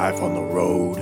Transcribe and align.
life 0.00 0.22
on 0.22 0.32
the 0.32 0.40
road. 0.40 0.96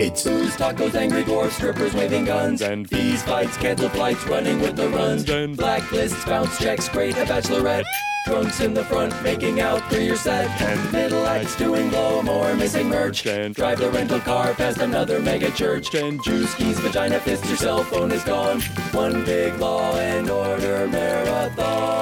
It's 0.00 0.22
Booze, 0.24 0.56
tacos, 0.56 0.94
angry 0.94 1.22
dwarfs, 1.22 1.56
strippers 1.56 1.92
waving 1.92 2.24
guns, 2.24 2.62
And- 2.62 2.88
fees, 2.88 3.22
fights, 3.22 3.58
cancel 3.58 3.90
flights, 3.90 4.24
running 4.26 4.58
with 4.62 4.74
the 4.74 4.88
runs, 4.88 5.28
And- 5.28 5.54
blacklists, 5.54 6.24
bounce 6.26 6.56
checks, 6.58 6.88
great 6.88 7.14
a 7.18 7.26
bachelorette. 7.26 7.84
Drunks 8.24 8.60
in 8.60 8.72
the 8.72 8.84
front, 8.84 9.12
making 9.22 9.60
out 9.60 9.82
through 9.90 10.04
your 10.04 10.16
set. 10.16 10.48
And- 10.62 10.92
middle 10.92 11.26
acts 11.26 11.56
doing 11.56 11.90
blow 11.90 12.22
more, 12.22 12.54
missing 12.54 12.88
merch. 12.88 13.26
And- 13.26 13.54
Drive 13.54 13.80
the 13.80 13.90
rental 13.90 14.20
car 14.20 14.54
past 14.54 14.78
another 14.78 15.20
mega 15.20 15.50
church. 15.50 15.94
And- 15.94 16.22
juice 16.24 16.54
keys, 16.54 16.78
vagina 16.80 17.20
fist, 17.20 17.44
your 17.48 17.58
cell 17.58 17.84
phone 17.84 18.12
is 18.12 18.24
gone. 18.24 18.62
One 18.92 19.26
big 19.26 19.60
law 19.60 19.94
and 19.98 20.30
order 20.30 20.88
marathon. 20.88 21.98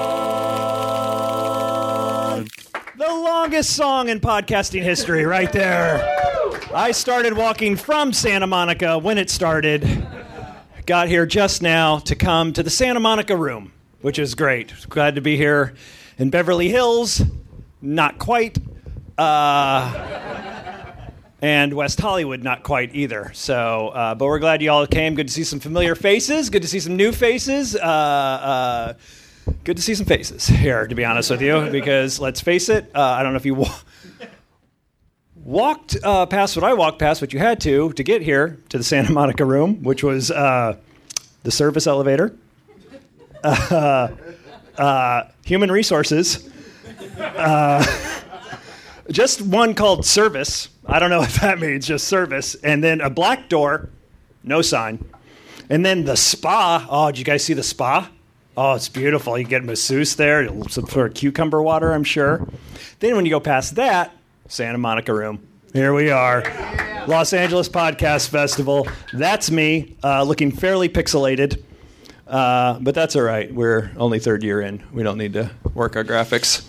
The 2.99 3.09
longest 3.09 3.71
song 3.75 4.09
in 4.09 4.21
podcasting 4.21 4.83
history, 4.83 5.25
right 5.27 5.53
there. 5.53 6.16
I 6.77 6.91
started 6.91 7.33
walking 7.33 7.75
from 7.75 8.13
Santa 8.13 8.47
Monica 8.47 8.99
when 8.99 9.17
it 9.17 9.31
started. 9.31 10.07
Got 10.85 11.09
here 11.09 11.25
just 11.25 11.63
now 11.63 12.01
to 12.01 12.15
come 12.15 12.53
to 12.53 12.63
the 12.63 12.69
Santa 12.69 13.01
Monica 13.01 13.35
room, 13.35 13.73
which 14.03 14.19
is 14.19 14.35
great. 14.35 14.75
Glad 14.91 15.15
to 15.15 15.23
be 15.23 15.39
here 15.39 15.73
in 16.19 16.29
Beverly 16.29 16.69
Hills. 16.69 17.23
Not 17.81 18.19
quite. 18.19 18.59
Uh, 19.17 20.93
and 21.41 21.73
West 21.73 21.99
Hollywood, 21.99 22.43
not 22.43 22.63
quite 22.63 22.95
either. 22.95 23.31
So, 23.33 23.89
uh, 23.89 24.15
but 24.15 24.27
we're 24.27 24.39
glad 24.39 24.61
you 24.61 24.71
all 24.71 24.87
came. 24.87 25.15
Good 25.15 25.29
to 25.29 25.33
see 25.33 25.45
some 25.45 25.61
familiar 25.61 25.95
faces. 25.95 26.51
Good 26.51 26.61
to 26.61 26.69
see 26.69 26.81
some 26.81 26.95
new 26.95 27.11
faces. 27.11 27.75
Uh, 27.75 27.79
uh, 27.79 28.93
good 29.65 29.79
to 29.79 29.83
see 29.83 29.95
some 29.95 30.05
faces 30.05 30.47
here, 30.47 30.87
to 30.87 30.95
be 30.95 31.07
honest 31.07 31.31
with 31.31 31.41
you, 31.41 31.71
because 31.71 32.21
let's 32.21 32.43
face 32.43 32.69
it, 32.69 32.91
uh, 32.95 33.01
I 33.01 33.23
don't 33.23 33.33
know 33.33 33.39
if 33.39 33.47
you 33.47 33.55
wa- 33.55 33.75
walked 35.47 35.97
uh, 36.03 36.27
past 36.27 36.57
what 36.57 36.65
I 36.65 36.75
walked 36.75 36.99
past, 36.99 37.21
what 37.21 37.33
you 37.33 37.39
had 37.39 37.61
to 37.61 37.93
to 37.93 38.03
get 38.03 38.21
here 38.21 38.59
to 38.69 38.79
the 38.79 38.85
Santa 38.85 39.13
Monica 39.13 39.45
room, 39.45 39.83
which 39.83 40.03
was 40.03 40.31
uh, 40.31 40.77
the 41.45 41.51
service 41.51 41.87
elevator, 41.87 42.37
uh, 43.45 44.09
uh, 44.77 45.23
human 45.45 45.71
resources, 45.71 46.51
uh, 47.19 47.87
just 49.11 49.41
one 49.41 49.75
called 49.75 50.05
service. 50.05 50.69
I 50.85 50.99
don't 50.99 51.11
know 51.11 51.21
what 51.27 51.35
that 51.41 51.61
means, 51.61 51.87
just 51.87 52.09
service, 52.09 52.57
and 52.57 52.83
then 52.83 53.01
a 53.01 53.09
black 53.09 53.49
door, 53.49 53.89
no 54.43 54.63
sign. 54.63 55.03
And 55.71 55.85
then 55.85 56.05
the 56.05 56.17
spa. 56.17 56.87
Oh, 56.89 57.07
did 57.11 57.19
you 57.19 57.25
guys 57.25 57.45
see 57.45 57.55
the 57.55 57.63
spa? 57.63 58.11
Oh, 58.57 58.75
it's 58.75 58.89
beautiful. 58.89 59.37
You 59.37 59.45
get 59.45 59.65
masseuse 59.65 60.17
there, 60.17 60.49
some 60.69 60.87
sort 60.87 61.11
of 61.11 61.15
cucumber 61.15 61.63
water, 61.63 61.93
I'm 61.93 62.05
sure. 62.05 62.49
Then 63.01 63.15
when 63.15 63.27
you 63.27 63.31
go 63.31 63.41
past 63.41 63.75
that, 63.75 64.17
Santa 64.49 64.79
Monica 64.79 65.13
room. 65.13 65.47
Here 65.73 65.93
we 65.93 66.11
are. 66.11 66.43
Los 67.07 67.33
Angeles 67.33 67.69
Podcast 67.69 68.29
Festival. 68.29 68.87
That's 69.13 69.51
me, 69.51 69.97
uh, 70.03 70.23
looking 70.23 70.51
fairly 70.51 70.89
pixelated. 70.89 71.63
Uh, 72.27 72.79
but 72.81 72.95
that's 72.95 73.15
all 73.15 73.23
right. 73.23 73.53
We're 73.53 73.93
only 73.97 74.19
third 74.19 74.43
year 74.43 74.61
in. 74.61 74.83
We 74.93 75.03
don't 75.03 75.19
need 75.19 75.35
to 75.35 75.51
work 75.75 75.97
our 75.97 76.05
graphics. 76.05 76.65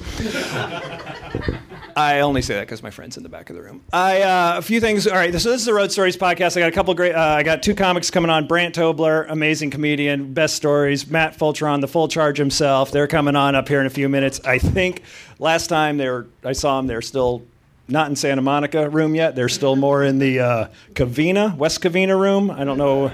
I 1.98 2.20
only 2.20 2.44
say 2.44 2.53
that 2.53 2.61
because 2.61 2.83
my 2.83 2.92
friend's 2.92 3.17
in 3.17 3.23
the 3.23 3.30
back 3.30 3.50
of 3.50 3.55
the 3.55 3.64
room. 3.64 3.83
I 3.92 4.22
uh, 4.22 4.59
a 4.59 4.61
few 4.61 4.80
things. 4.80 5.08
All 5.08 5.16
right, 5.16 5.33
so 5.33 5.50
this 5.50 5.61
is 5.61 5.66
the 5.66 5.73
Road 5.73 5.92
Stories 5.92 6.16
podcast. 6.16 6.55
I 6.55 6.59
got 6.59 6.70
a 6.70 6.72
couple 6.72 6.94
great. 6.94 7.16
Uh, 7.16 7.20
I 7.22 7.42
got 7.42 7.64
two 7.64 7.73
comics 7.73 8.11
coming 8.11 8.30
on. 8.30 8.45
Brandt 8.45 8.75
Tobler, 8.75 9.25
amazing 9.30 9.72
comedian, 9.72 10.31
best 10.31 10.55
stories. 10.55 11.09
Matt 11.09 11.36
Fulchiron, 11.36 11.81
the 11.81 11.88
full 11.88 12.08
charge 12.08 12.38
himself. 12.38 12.92
They're 12.92 13.08
coming 13.08 13.36
on 13.36 13.55
up 13.55 13.67
here 13.67 13.80
in 13.80 13.88
a 13.88 13.89
few 13.89 14.09
minutes. 14.09 14.39
I 14.45 14.59
think 14.59 15.02
last 15.39 15.67
time 15.67 15.98
they 15.98 16.08
were, 16.08 16.28
I 16.44 16.52
saw 16.52 16.78
them. 16.78 16.86
They're 16.86 17.02
still 17.02 17.42
not 17.88 18.09
in 18.09 18.16
Santa 18.16 18.41
Monica 18.41 18.89
room 18.89 19.16
yet. 19.16 19.35
They're 19.35 19.49
still 19.49 19.75
more 19.75 20.03
in 20.03 20.19
the 20.19 20.39
uh, 20.39 20.67
Covina, 20.93 21.55
West 21.55 21.81
Covina 21.81 22.19
room. 22.19 22.52
I 22.52 22.63
don't 22.63 22.77
know 22.77 23.11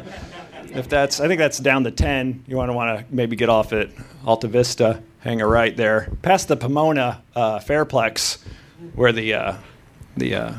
if 0.73 0.89
that's. 0.89 1.19
I 1.19 1.27
think 1.27 1.39
that's 1.39 1.59
down 1.59 1.83
to 1.83 1.91
ten. 1.91 2.43
You 2.47 2.57
want 2.57 2.69
to 2.69 2.73
want 2.73 2.99
to 2.99 3.05
maybe 3.13 3.35
get 3.35 3.49
off 3.49 3.73
at 3.73 3.89
Alta 4.25 4.47
Vista, 4.47 5.01
hang 5.19 5.41
a 5.41 5.47
right 5.47 5.75
there, 5.75 6.11
past 6.21 6.47
the 6.47 6.57
Pomona 6.57 7.21
uh, 7.35 7.59
Fairplex 7.59 8.39
where 8.95 9.11
the 9.11 9.33
uh, 9.33 9.55
the 10.17 10.35
uh, 10.35 10.53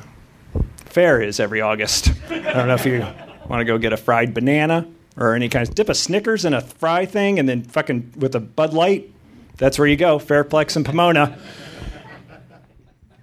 fair 0.87 1.21
is 1.21 1.41
every 1.41 1.61
August. 1.61 2.13
I 2.31 2.53
don't 2.53 2.69
know 2.69 2.75
if 2.75 2.87
you 2.87 3.01
want 3.49 3.61
to 3.61 3.65
go 3.65 3.79
get 3.79 3.93
a 3.93 3.97
fried 3.97 4.35
banana 4.35 4.89
or 5.17 5.35
any 5.35 5.49
kind 5.49 5.69
of 5.69 5.75
dip 5.75 5.89
a 5.89 5.95
Snickers 5.95 6.45
in 6.45 6.55
a 6.55 6.61
fry 6.61 7.07
thing 7.07 7.39
and 7.39 7.49
then 7.49 7.63
fucking 7.63 8.15
with 8.17 8.35
a 8.35 8.41
Bud 8.41 8.73
Light. 8.73 9.11
That's 9.57 9.79
where 9.79 9.87
you 9.87 9.97
go, 9.97 10.19
Fairplex 10.19 10.75
and 10.77 10.85
Pomona, 10.85 11.39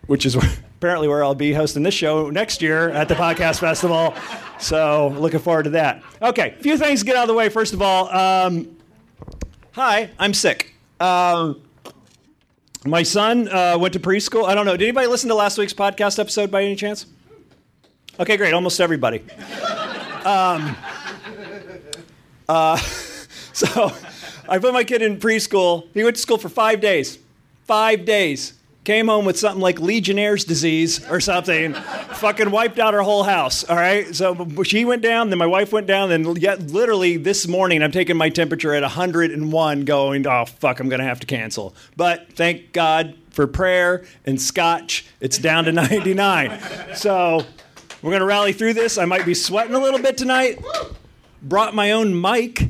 which 0.07 0.25
is 0.25 0.37
where, 0.37 0.49
apparently 0.81 1.07
where 1.07 1.23
I'll 1.23 1.35
be 1.35 1.53
hosting 1.53 1.83
this 1.83 1.93
show 1.93 2.31
next 2.31 2.59
year 2.59 2.89
at 2.89 3.07
the 3.07 3.13
podcast 3.13 3.59
festival. 3.59 4.15
So 4.57 5.09
looking 5.09 5.39
forward 5.39 5.65
to 5.65 5.69
that. 5.69 6.01
Okay, 6.23 6.55
a 6.59 6.63
few 6.63 6.75
things 6.75 7.01
to 7.01 7.05
get 7.05 7.15
out 7.15 7.21
of 7.21 7.27
the 7.27 7.35
way. 7.35 7.49
First 7.49 7.73
of 7.73 7.83
all, 7.83 8.09
um, 8.09 8.75
hi, 9.73 10.09
I'm 10.17 10.33
sick. 10.33 10.73
Um, 10.99 11.61
my 12.83 13.03
son 13.03 13.47
uh, 13.47 13.77
went 13.79 13.93
to 13.93 13.99
preschool. 13.99 14.45
I 14.45 14.55
don't 14.55 14.65
know. 14.65 14.75
Did 14.75 14.85
anybody 14.85 15.05
listen 15.05 15.29
to 15.29 15.35
last 15.35 15.59
week's 15.59 15.71
podcast 15.71 16.17
episode 16.17 16.49
by 16.49 16.63
any 16.63 16.75
chance? 16.75 17.05
Okay, 18.19 18.35
great. 18.35 18.55
Almost 18.55 18.81
everybody. 18.81 19.21
Um, 20.25 20.75
uh, 22.49 22.77
so 23.53 23.93
I 24.49 24.57
put 24.57 24.73
my 24.73 24.83
kid 24.83 25.03
in 25.03 25.19
preschool. 25.19 25.89
He 25.93 26.03
went 26.03 26.15
to 26.15 26.21
school 26.23 26.39
for 26.39 26.49
five 26.49 26.81
days. 26.81 27.19
Five 27.65 28.03
days. 28.03 28.53
Came 28.83 29.09
home 29.09 29.25
with 29.25 29.37
something 29.37 29.61
like 29.61 29.79
Legionnaire's 29.79 30.43
disease 30.43 31.07
or 31.07 31.19
something. 31.19 31.73
fucking 32.15 32.49
wiped 32.49 32.79
out 32.79 32.95
our 32.95 33.03
whole 33.03 33.21
house. 33.21 33.63
All 33.63 33.75
right. 33.75 34.15
So 34.15 34.47
she 34.63 34.85
went 34.85 35.03
down, 35.03 35.29
then 35.29 35.37
my 35.37 35.45
wife 35.45 35.71
went 35.71 35.85
down, 35.85 36.11
and 36.11 36.35
yet 36.41 36.71
literally 36.71 37.17
this 37.17 37.47
morning 37.47 37.83
I'm 37.83 37.91
taking 37.91 38.17
my 38.17 38.29
temperature 38.29 38.73
at 38.73 38.81
101, 38.81 39.85
going, 39.85 40.25
oh 40.25 40.45
fuck, 40.45 40.79
I'm 40.79 40.89
gonna 40.89 41.03
have 41.03 41.19
to 41.19 41.27
cancel. 41.27 41.75
But 41.95 42.33
thank 42.33 42.73
God 42.73 43.15
for 43.29 43.45
prayer 43.45 44.03
and 44.25 44.41
scotch, 44.41 45.05
it's 45.19 45.37
down 45.37 45.65
to 45.65 45.71
99. 45.73 46.59
So 46.95 47.45
we're 48.01 48.11
gonna 48.11 48.25
rally 48.25 48.53
through 48.53 48.73
this. 48.73 48.97
I 48.97 49.05
might 49.05 49.27
be 49.27 49.35
sweating 49.35 49.75
a 49.75 49.79
little 49.79 50.01
bit 50.01 50.17
tonight. 50.17 50.59
Brought 51.43 51.75
my 51.75 51.91
own 51.91 52.19
mic. 52.19 52.67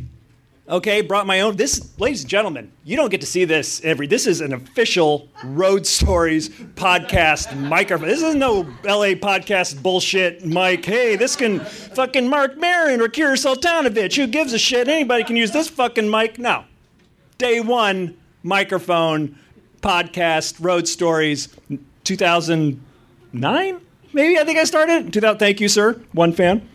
Okay, 0.71 1.01
brought 1.01 1.27
my 1.27 1.41
own. 1.41 1.57
This, 1.57 1.99
ladies 1.99 2.21
and 2.21 2.29
gentlemen, 2.29 2.71
you 2.85 2.95
don't 2.95 3.09
get 3.09 3.19
to 3.19 3.27
see 3.27 3.43
this 3.43 3.81
every. 3.83 4.07
This 4.07 4.25
is 4.25 4.39
an 4.39 4.53
official 4.53 5.27
Road 5.43 5.85
Stories 5.85 6.47
podcast 6.47 7.53
microphone. 7.59 8.07
This 8.07 8.21
is 8.21 8.35
no 8.35 8.61
LA 8.85 9.15
podcast 9.19 9.83
bullshit 9.83 10.45
mic. 10.45 10.85
Hey, 10.85 11.17
this 11.17 11.35
can 11.35 11.59
fucking 11.59 12.25
Marc 12.25 12.57
Maron 12.57 13.01
or 13.01 13.09
Kira 13.09 13.33
Soltanovich. 13.33 14.15
Who 14.15 14.27
gives 14.27 14.53
a 14.53 14.57
shit? 14.57 14.87
Anybody 14.87 15.25
can 15.25 15.35
use 15.35 15.51
this 15.51 15.67
fucking 15.67 16.09
mic. 16.09 16.39
No, 16.39 16.63
day 17.37 17.59
one 17.59 18.17
microphone 18.41 19.37
podcast 19.81 20.55
Road 20.63 20.87
Stories, 20.87 21.49
2009. 22.05 23.81
Maybe 24.13 24.39
I 24.39 24.45
think 24.45 24.57
I 24.57 24.63
started. 24.63 25.11
2000. 25.11 25.37
Thank 25.37 25.59
you, 25.59 25.67
sir. 25.67 26.01
One 26.13 26.31
fan. 26.31 26.65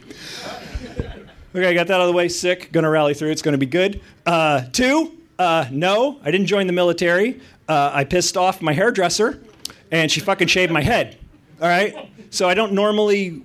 Okay, 1.57 1.67
I 1.67 1.73
got 1.73 1.87
that 1.87 1.95
out 1.95 2.03
of 2.03 2.09
the 2.09 2.13
way. 2.13 2.29
Sick. 2.29 2.71
Gonna 2.71 2.91
rally 2.91 3.15
through. 3.15 3.31
It's 3.31 3.41
gonna 3.41 3.57
be 3.57 3.65
good. 3.65 4.03
Uh, 4.27 4.67
two, 4.73 5.17
uh, 5.39 5.65
no, 5.71 6.21
I 6.23 6.31
didn't 6.31 6.49
join 6.49 6.67
the 6.67 6.75
military. 6.75 7.41
Uh, 7.67 7.91
I 7.95 8.05
pissed 8.05 8.37
off 8.37 8.61
my 8.61 8.75
hairdresser, 8.75 9.43
and 9.91 10.13
she 10.13 10.21
fucking 10.21 10.49
shaved 10.49 10.71
my 10.71 10.83
head. 10.83 11.17
All 11.63 11.69
right. 11.69 12.11
So 12.29 12.47
I 12.47 12.53
don't 12.53 12.73
normally 12.73 13.43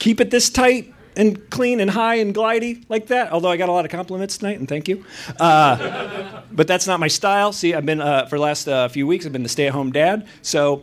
keep 0.00 0.20
it 0.20 0.32
this 0.32 0.50
tight 0.50 0.92
and 1.16 1.48
clean 1.48 1.78
and 1.78 1.90
high 1.90 2.16
and 2.16 2.34
glidey 2.34 2.84
like 2.88 3.06
that. 3.06 3.30
Although 3.30 3.50
I 3.50 3.56
got 3.56 3.68
a 3.68 3.72
lot 3.72 3.84
of 3.84 3.92
compliments 3.92 4.38
tonight, 4.38 4.58
and 4.58 4.68
thank 4.68 4.88
you. 4.88 5.04
Uh, 5.38 6.42
but 6.50 6.66
that's 6.66 6.88
not 6.88 6.98
my 6.98 7.06
style. 7.06 7.52
See, 7.52 7.72
I've 7.72 7.86
been 7.86 8.00
uh, 8.00 8.26
for 8.26 8.36
the 8.36 8.42
last 8.42 8.66
uh, 8.66 8.88
few 8.88 9.06
weeks. 9.06 9.26
I've 9.26 9.32
been 9.32 9.44
the 9.44 9.48
stay-at-home 9.48 9.92
dad, 9.92 10.26
so 10.42 10.82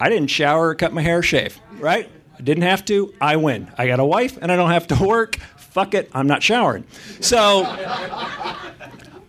I 0.00 0.08
didn't 0.08 0.28
shower, 0.28 0.68
or 0.68 0.74
cut 0.74 0.94
my 0.94 1.02
hair, 1.02 1.22
shave. 1.22 1.60
Right? 1.78 2.08
I 2.40 2.42
didn't 2.42 2.62
have 2.62 2.86
to. 2.86 3.12
I 3.20 3.36
win. 3.36 3.70
I 3.76 3.86
got 3.86 4.00
a 4.00 4.04
wife, 4.04 4.38
and 4.40 4.50
I 4.50 4.56
don't 4.56 4.70
have 4.70 4.86
to 4.86 5.04
work. 5.04 5.36
Fuck 5.58 5.92
it. 5.92 6.10
I'm 6.14 6.26
not 6.26 6.42
showering. 6.42 6.84
So 7.20 7.64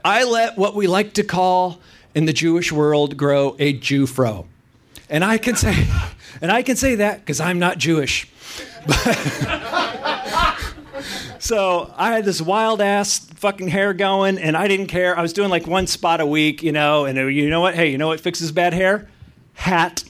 I 0.05 0.23
let 0.23 0.57
what 0.57 0.75
we 0.75 0.87
like 0.87 1.11
to 1.15 1.23
call 1.23 1.81
in 2.15 2.23
the 2.23 2.31
Jewish 2.31 2.71
world 2.71 3.17
grow 3.17 3.57
a 3.59 3.73
Jew-fro, 3.73 4.47
and 5.09 5.25
I 5.25 5.37
can 5.39 5.57
say, 5.57 5.87
and 6.41 6.53
I 6.53 6.63
can 6.63 6.77
say 6.77 6.95
that 6.95 7.19
because 7.19 7.41
I'm 7.41 7.59
not 7.59 7.77
Jewish. 7.77 8.29
So 11.39 11.91
I 11.97 12.11
had 12.11 12.23
this 12.23 12.39
wild 12.39 12.81
ass 12.81 13.17
fucking 13.17 13.67
hair 13.67 13.95
going, 13.95 14.37
and 14.37 14.55
I 14.55 14.67
didn't 14.67 14.87
care. 14.87 15.17
I 15.17 15.23
was 15.23 15.33
doing 15.33 15.49
like 15.49 15.65
one 15.65 15.87
spot 15.87 16.21
a 16.21 16.25
week, 16.25 16.61
you 16.61 16.71
know. 16.71 17.05
And 17.05 17.17
you 17.33 17.49
know 17.49 17.61
what? 17.61 17.73
Hey, 17.73 17.91
you 17.91 17.97
know 17.97 18.09
what 18.09 18.19
fixes 18.19 18.51
bad 18.51 18.73
hair? 18.73 19.09
Hat. 19.53 20.03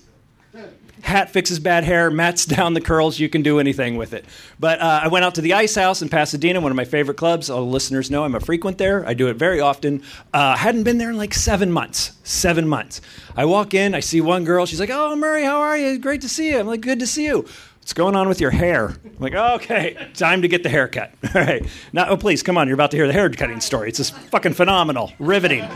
Hat 1.01 1.31
fixes 1.31 1.59
bad 1.59 1.83
hair. 1.83 2.11
Mats 2.11 2.45
down 2.57 2.73
the 2.73 2.81
curls. 2.81 3.19
You 3.19 3.29
can 3.29 3.41
do 3.41 3.59
anything 3.59 3.97
with 3.97 4.13
it. 4.13 4.25
But 4.59 4.79
uh, 4.79 5.01
I 5.03 5.07
went 5.07 5.25
out 5.25 5.35
to 5.35 5.41
the 5.41 5.53
Ice 5.53 5.75
House 5.75 6.01
in 6.01 6.09
Pasadena, 6.09 6.61
one 6.61 6.71
of 6.71 6.75
my 6.75 6.85
favorite 6.85 7.17
clubs. 7.17 7.49
All 7.49 7.65
the 7.65 7.71
listeners 7.71 8.11
know 8.11 8.23
I'm 8.23 8.35
a 8.35 8.39
frequent 8.39 8.77
there. 8.77 9.05
I 9.07 9.13
do 9.13 9.27
it 9.27 9.35
very 9.35 9.59
often. 9.59 10.03
Uh, 10.33 10.55
hadn't 10.55 10.83
been 10.83 10.97
there 10.97 11.09
in 11.09 11.17
like 11.17 11.33
seven 11.33 11.71
months. 11.71 12.11
Seven 12.23 12.67
months. 12.67 13.01
I 13.35 13.45
walk 13.45 13.73
in. 13.73 13.95
I 13.95 13.99
see 13.99 14.21
one 14.21 14.45
girl. 14.45 14.65
She's 14.65 14.79
like, 14.79 14.89
"Oh, 14.91 15.15
Murray, 15.15 15.43
how 15.43 15.59
are 15.61 15.77
you? 15.77 15.97
Great 15.97 16.21
to 16.21 16.29
see 16.29 16.49
you." 16.49 16.59
I'm 16.59 16.67
like, 16.67 16.81
"Good 16.81 16.99
to 16.99 17.07
see 17.07 17.25
you." 17.25 17.45
What's 17.81 17.93
going 17.93 18.15
on 18.15 18.29
with 18.29 18.39
your 18.39 18.51
hair? 18.51 18.89
I'm 19.03 19.15
like, 19.17 19.33
okay, 19.33 20.09
time 20.13 20.43
to 20.43 20.47
get 20.47 20.61
the 20.61 20.69
haircut. 20.69 21.13
All 21.35 21.41
right. 21.41 21.65
Now, 21.91 22.09
oh, 22.09 22.15
please, 22.15 22.43
come 22.43 22.55
on. 22.55 22.67
You're 22.67 22.75
about 22.75 22.91
to 22.91 22.97
hear 22.97 23.07
the 23.07 23.13
hair 23.13 23.27
cutting 23.31 23.59
story. 23.59 23.89
It's 23.89 23.97
just 23.97 24.13
fucking 24.13 24.53
phenomenal. 24.53 25.11
Riveting. 25.17 25.67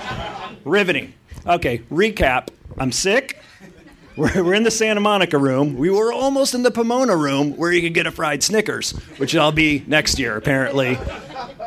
Riveting. 0.65 1.15
Okay, 1.47 1.79
recap. 1.91 2.49
I'm 2.77 2.91
sick. 2.91 3.41
We're, 4.15 4.43
we're 4.43 4.53
in 4.53 4.63
the 4.63 4.71
Santa 4.71 5.01
Monica 5.01 5.37
room. 5.37 5.75
We 5.75 5.89
were 5.89 6.13
almost 6.13 6.53
in 6.53 6.63
the 6.63 6.71
Pomona 6.71 7.15
room 7.17 7.57
where 7.57 7.71
you 7.71 7.81
could 7.81 7.93
get 7.93 8.07
a 8.07 8.11
fried 8.11 8.43
Snickers, 8.43 8.91
which 9.17 9.35
I'll 9.35 9.51
be 9.51 9.83
next 9.87 10.17
year, 10.19 10.37
apparently. 10.37 10.97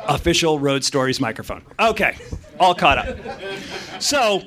Official 0.06 0.59
Road 0.59 0.83
Stories 0.83 1.21
microphone. 1.21 1.62
Okay, 1.79 2.17
all 2.59 2.75
caught 2.75 2.99
up. 2.99 3.19
So, 4.00 4.43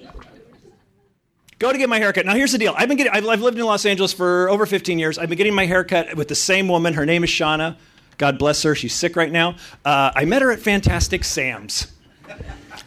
go 1.59 1.71
to 1.71 1.77
get 1.77 1.89
my 1.89 2.00
haircut. 2.00 2.25
Now, 2.25 2.33
here's 2.33 2.51
the 2.51 2.57
deal. 2.57 2.74
I've 2.75 2.88
been 2.88 2.98
getting. 2.98 3.13
I've, 3.13 3.27
I've 3.27 3.42
lived 3.42 3.59
in 3.59 3.65
Los 3.65 3.86
Angeles 3.86 4.13
for 4.13 4.50
over 4.50 4.65
15 4.65 4.97
years. 4.97 5.19
I've 5.19 5.30
been 5.30 5.38
getting 5.38 5.54
my 5.54 5.68
haircut 5.68 6.15
with 6.15 6.27
the 6.27 6.36
same 6.36 6.68
woman. 6.68 6.95
Her 6.95 7.06
name 7.06 7.24
is 7.24 7.30
Shauna. 7.30 7.77
God 8.18 8.39
bless 8.39 8.63
her. 8.63 8.74
She's 8.74 8.95
sick 8.95 9.15
right 9.15 9.31
now. 9.31 9.56
Uh, 9.86 10.12
I 10.15 10.25
met 10.25 10.42
her 10.42 10.51
at 10.51 10.59
Fantastic 10.59 11.24
Sam's. 11.24 11.92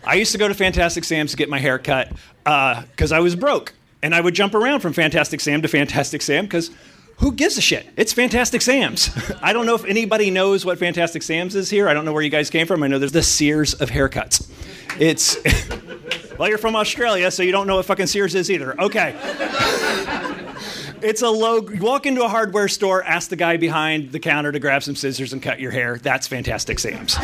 I 0.04 0.14
used 0.14 0.32
to 0.32 0.38
go 0.38 0.48
to 0.48 0.54
Fantastic 0.54 1.04
Sam's 1.04 1.30
to 1.30 1.36
get 1.36 1.48
my 1.48 1.60
hair 1.60 1.78
cut 1.78 2.10
because 2.44 3.12
I 3.12 3.20
was 3.20 3.36
broke. 3.36 3.74
And 4.04 4.14
I 4.14 4.20
would 4.20 4.34
jump 4.34 4.54
around 4.54 4.80
from 4.80 4.92
Fantastic 4.92 5.40
Sam 5.40 5.62
to 5.62 5.68
Fantastic 5.68 6.20
Sam 6.20 6.44
because 6.44 6.70
who 7.20 7.32
gives 7.32 7.56
a 7.56 7.62
shit? 7.62 7.86
It's 7.96 8.12
Fantastic 8.12 8.60
Sam's. 8.60 9.08
I 9.42 9.54
don't 9.54 9.64
know 9.64 9.74
if 9.74 9.86
anybody 9.86 10.30
knows 10.30 10.62
what 10.66 10.78
Fantastic 10.78 11.22
Sam's 11.22 11.54
is 11.54 11.70
here. 11.70 11.88
I 11.88 11.94
don't 11.94 12.04
know 12.04 12.12
where 12.12 12.20
you 12.20 12.28
guys 12.28 12.50
came 12.50 12.66
from. 12.66 12.82
I 12.82 12.88
know 12.88 12.98
there's 12.98 13.12
the 13.12 13.22
Sears 13.22 13.72
of 13.72 13.88
haircuts. 13.88 14.46
It's, 15.00 15.38
well, 16.38 16.50
you're 16.50 16.58
from 16.58 16.76
Australia, 16.76 17.30
so 17.30 17.42
you 17.42 17.50
don't 17.50 17.66
know 17.66 17.76
what 17.76 17.86
fucking 17.86 18.08
Sears 18.08 18.34
is 18.34 18.50
either. 18.50 18.78
Okay. 18.78 19.14
It's 21.02 21.22
a 21.22 21.28
low. 21.28 21.60
Walk 21.80 22.06
into 22.06 22.24
a 22.24 22.28
hardware 22.28 22.68
store, 22.68 23.02
ask 23.02 23.28
the 23.28 23.36
guy 23.36 23.56
behind 23.56 24.12
the 24.12 24.20
counter 24.20 24.52
to 24.52 24.58
grab 24.58 24.82
some 24.82 24.96
scissors 24.96 25.32
and 25.32 25.42
cut 25.42 25.60
your 25.60 25.70
hair. 25.70 25.98
That's 25.98 26.26
Fantastic 26.26 26.78
Sam's. 26.78 27.16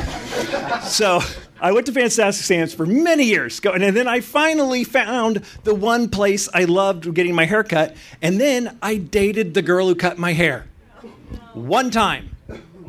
so 0.85 1.21
I 1.61 1.73
went 1.73 1.87
to 1.87 1.93
Fantastic 1.93 2.45
Sam's 2.45 2.75
for 2.75 2.87
many 2.87 3.25
years, 3.25 3.61
and 3.65 3.97
then 3.97 4.09
I 4.09 4.21
finally 4.21 4.85
found 4.85 5.43
the 5.65 5.75
one 5.75 6.09
place 6.09 6.49
I 6.53 6.65
loved 6.65 7.13
getting 7.15 7.35
my 7.35 7.47
hair 7.47 7.65
cut, 7.65 7.97
and 8.21 8.41
then 8.41 8.79
I 8.83 8.97
dated 8.97 9.55
the 9.55 9.63
girl 9.63 9.89
who 9.89 9.95
cut 9.95 10.19
my 10.19 10.33
hair. 10.33 10.67
One 11.55 11.91
time. 11.91 12.37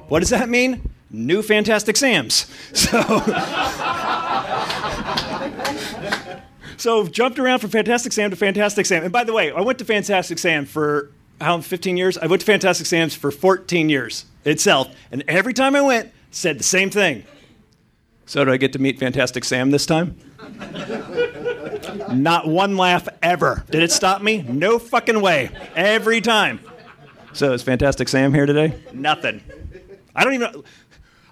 What 0.08 0.20
does 0.20 0.30
that 0.30 0.50
mean? 0.50 0.90
New 1.10 1.42
Fantastic 1.42 1.98
Sam's. 1.98 2.46
So. 2.74 3.00
So 6.82 7.00
I've 7.00 7.12
jumped 7.12 7.38
around 7.38 7.60
from 7.60 7.70
Fantastic 7.70 8.12
Sam 8.12 8.32
to 8.32 8.36
Fantastic 8.36 8.88
Sam. 8.88 9.04
And 9.04 9.14
by 9.14 9.24
the 9.24 9.34
way, 9.34 9.52
I 9.52 9.62
went 9.62 9.78
to 9.78 9.86
Fantastic 9.86 10.40
Sam 10.40 10.66
for 10.66 11.12
how 11.40 11.62
15 11.62 11.96
years? 11.96 12.18
I 12.18 12.26
went 12.26 12.40
to 12.40 12.46
Fantastic 12.48 12.88
Sam's 12.88 13.14
for 13.14 13.30
14 13.30 13.88
years 13.88 14.26
itself. 14.46 14.88
And 15.12 15.24
every 15.28 15.54
time 15.54 15.76
I 15.76 15.82
went, 15.82 16.12
said 16.32 16.58
the 16.58 16.64
same 16.64 16.90
thing. 16.90 17.24
So 18.26 18.44
do 18.44 18.52
I 18.52 18.58
get 18.58 18.74
to 18.74 18.80
meet 18.80 18.98
Fantastic 18.98 19.44
Sam 19.44 19.70
this 19.70 19.86
time? 19.86 20.18
Not 22.12 22.48
one 22.48 22.76
laugh 22.78 23.08
ever. 23.22 23.64
Did 23.70 23.84
it 23.84 23.92
stop 23.92 24.24
me? 24.24 24.42
No 24.42 24.80
fucking 24.80 25.22
way. 25.22 25.52
Every 25.76 26.20
time. 26.20 26.62
So 27.34 27.54
is 27.54 27.62
Fantastic 27.62 28.10
Sam 28.10 28.34
here 28.34 28.48
today? 28.48 28.74
Nothing. 28.92 29.44
I 30.16 30.24
don't 30.24 30.34
even. 30.34 30.64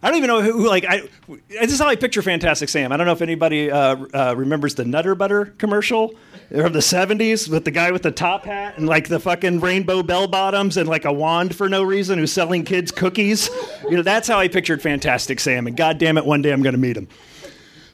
I 0.01 0.07
don't 0.07 0.17
even 0.17 0.29
know 0.29 0.41
who, 0.41 0.65
like, 0.65 0.85
I, 0.87 1.09
this 1.49 1.73
is 1.73 1.79
how 1.79 1.87
I 1.87 1.97
picture 1.97 2.21
Fantastic 2.21 2.69
Sam. 2.69 2.91
I 2.93 2.97
don't 2.97 3.05
know 3.05 3.11
if 3.11 3.21
anybody 3.21 3.69
uh, 3.69 3.97
uh, 4.13 4.33
remembers 4.37 4.75
the 4.75 4.85
Nutter 4.85 5.13
Butter 5.13 5.53
commercial 5.57 6.15
from 6.49 6.71
the 6.71 6.79
70s 6.79 7.49
with 7.49 7.65
the 7.65 7.71
guy 7.71 7.91
with 7.91 8.03
the 8.03 8.11
top 8.11 8.45
hat 8.45 8.77
and, 8.77 8.87
like, 8.87 9.09
the 9.09 9.19
fucking 9.19 9.59
rainbow 9.59 10.01
bell 10.01 10.27
bottoms 10.27 10.77
and, 10.77 10.87
like, 10.87 11.03
a 11.03 11.11
wand 11.11 11.53
for 11.53 11.67
no 11.67 11.83
reason 11.83 12.17
who's 12.17 12.31
selling 12.31 12.63
kids 12.63 12.91
cookies. 12.91 13.49
You 13.83 13.97
know, 13.97 14.01
that's 14.01 14.27
how 14.27 14.39
I 14.39 14.47
pictured 14.47 14.81
Fantastic 14.81 15.41
Sam. 15.41 15.67
And 15.67 15.75
God 15.75 15.97
damn 15.97 16.17
it, 16.17 16.25
one 16.25 16.41
day 16.41 16.53
I'm 16.53 16.63
going 16.63 16.75
to 16.75 16.79
meet 16.79 16.95
him. 16.95 17.09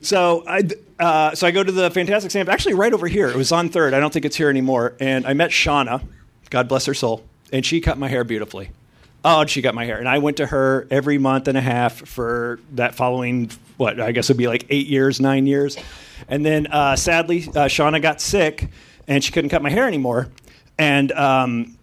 So 0.02 0.44
I, 0.48 0.62
uh, 1.00 1.34
so 1.34 1.48
I 1.48 1.52
go 1.52 1.64
to 1.64 1.72
the 1.72 1.90
Fantastic 1.90 2.30
Sam, 2.30 2.48
actually 2.50 2.76
right 2.76 2.94
over 2.94 3.08
here. 3.08 3.30
It 3.30 3.36
was 3.36 3.52
on 3.52 3.70
Third. 3.70 3.96
I 3.96 4.00
don't 4.00 4.14
think 4.14 4.26
it's 4.26 4.36
here 4.36 4.52
anymore. 4.52 4.94
And 5.00 5.26
I 5.26 5.34
met 5.34 5.50
Shauna, 5.50 6.04
God 6.52 6.68
bless 6.68 6.86
her 6.86 6.94
soul, 6.94 7.24
and 7.52 7.66
she 7.66 7.82
cut 7.82 7.98
my 7.98 8.10
hair 8.10 8.24
beautifully. 8.24 8.70
Oh, 9.28 9.44
she 9.48 9.64
got 9.64 9.74
my 9.74 9.86
hair. 9.86 9.98
And 9.98 10.08
I 10.08 10.20
went 10.20 10.38
to 10.38 10.46
her 10.46 10.88
every 10.92 11.18
month 11.18 11.48
and 11.48 11.58
a 11.58 11.62
half 11.62 11.96
for 12.08 12.60
that 12.74 12.94
following, 12.94 13.50
what, 13.78 14.00
I 14.00 14.12
guess 14.12 14.28
would 14.28 14.38
be 14.38 14.48
like 14.48 14.68
eight 14.70 14.86
years, 14.86 15.20
nine 15.20 15.48
years. 15.48 15.78
And 16.28 16.46
then 16.46 16.68
uh, 16.68 16.96
sadly, 16.96 17.40
uh, 17.48 17.66
Shauna 17.66 18.00
got 18.00 18.22
sick 18.22 18.70
and 19.08 19.24
she 19.24 19.32
couldn't 19.32 19.50
cut 19.50 19.64
my 19.64 19.72
hair 19.72 19.88
anymore. 19.88 20.30
And 20.78 21.12
um, 21.14 21.76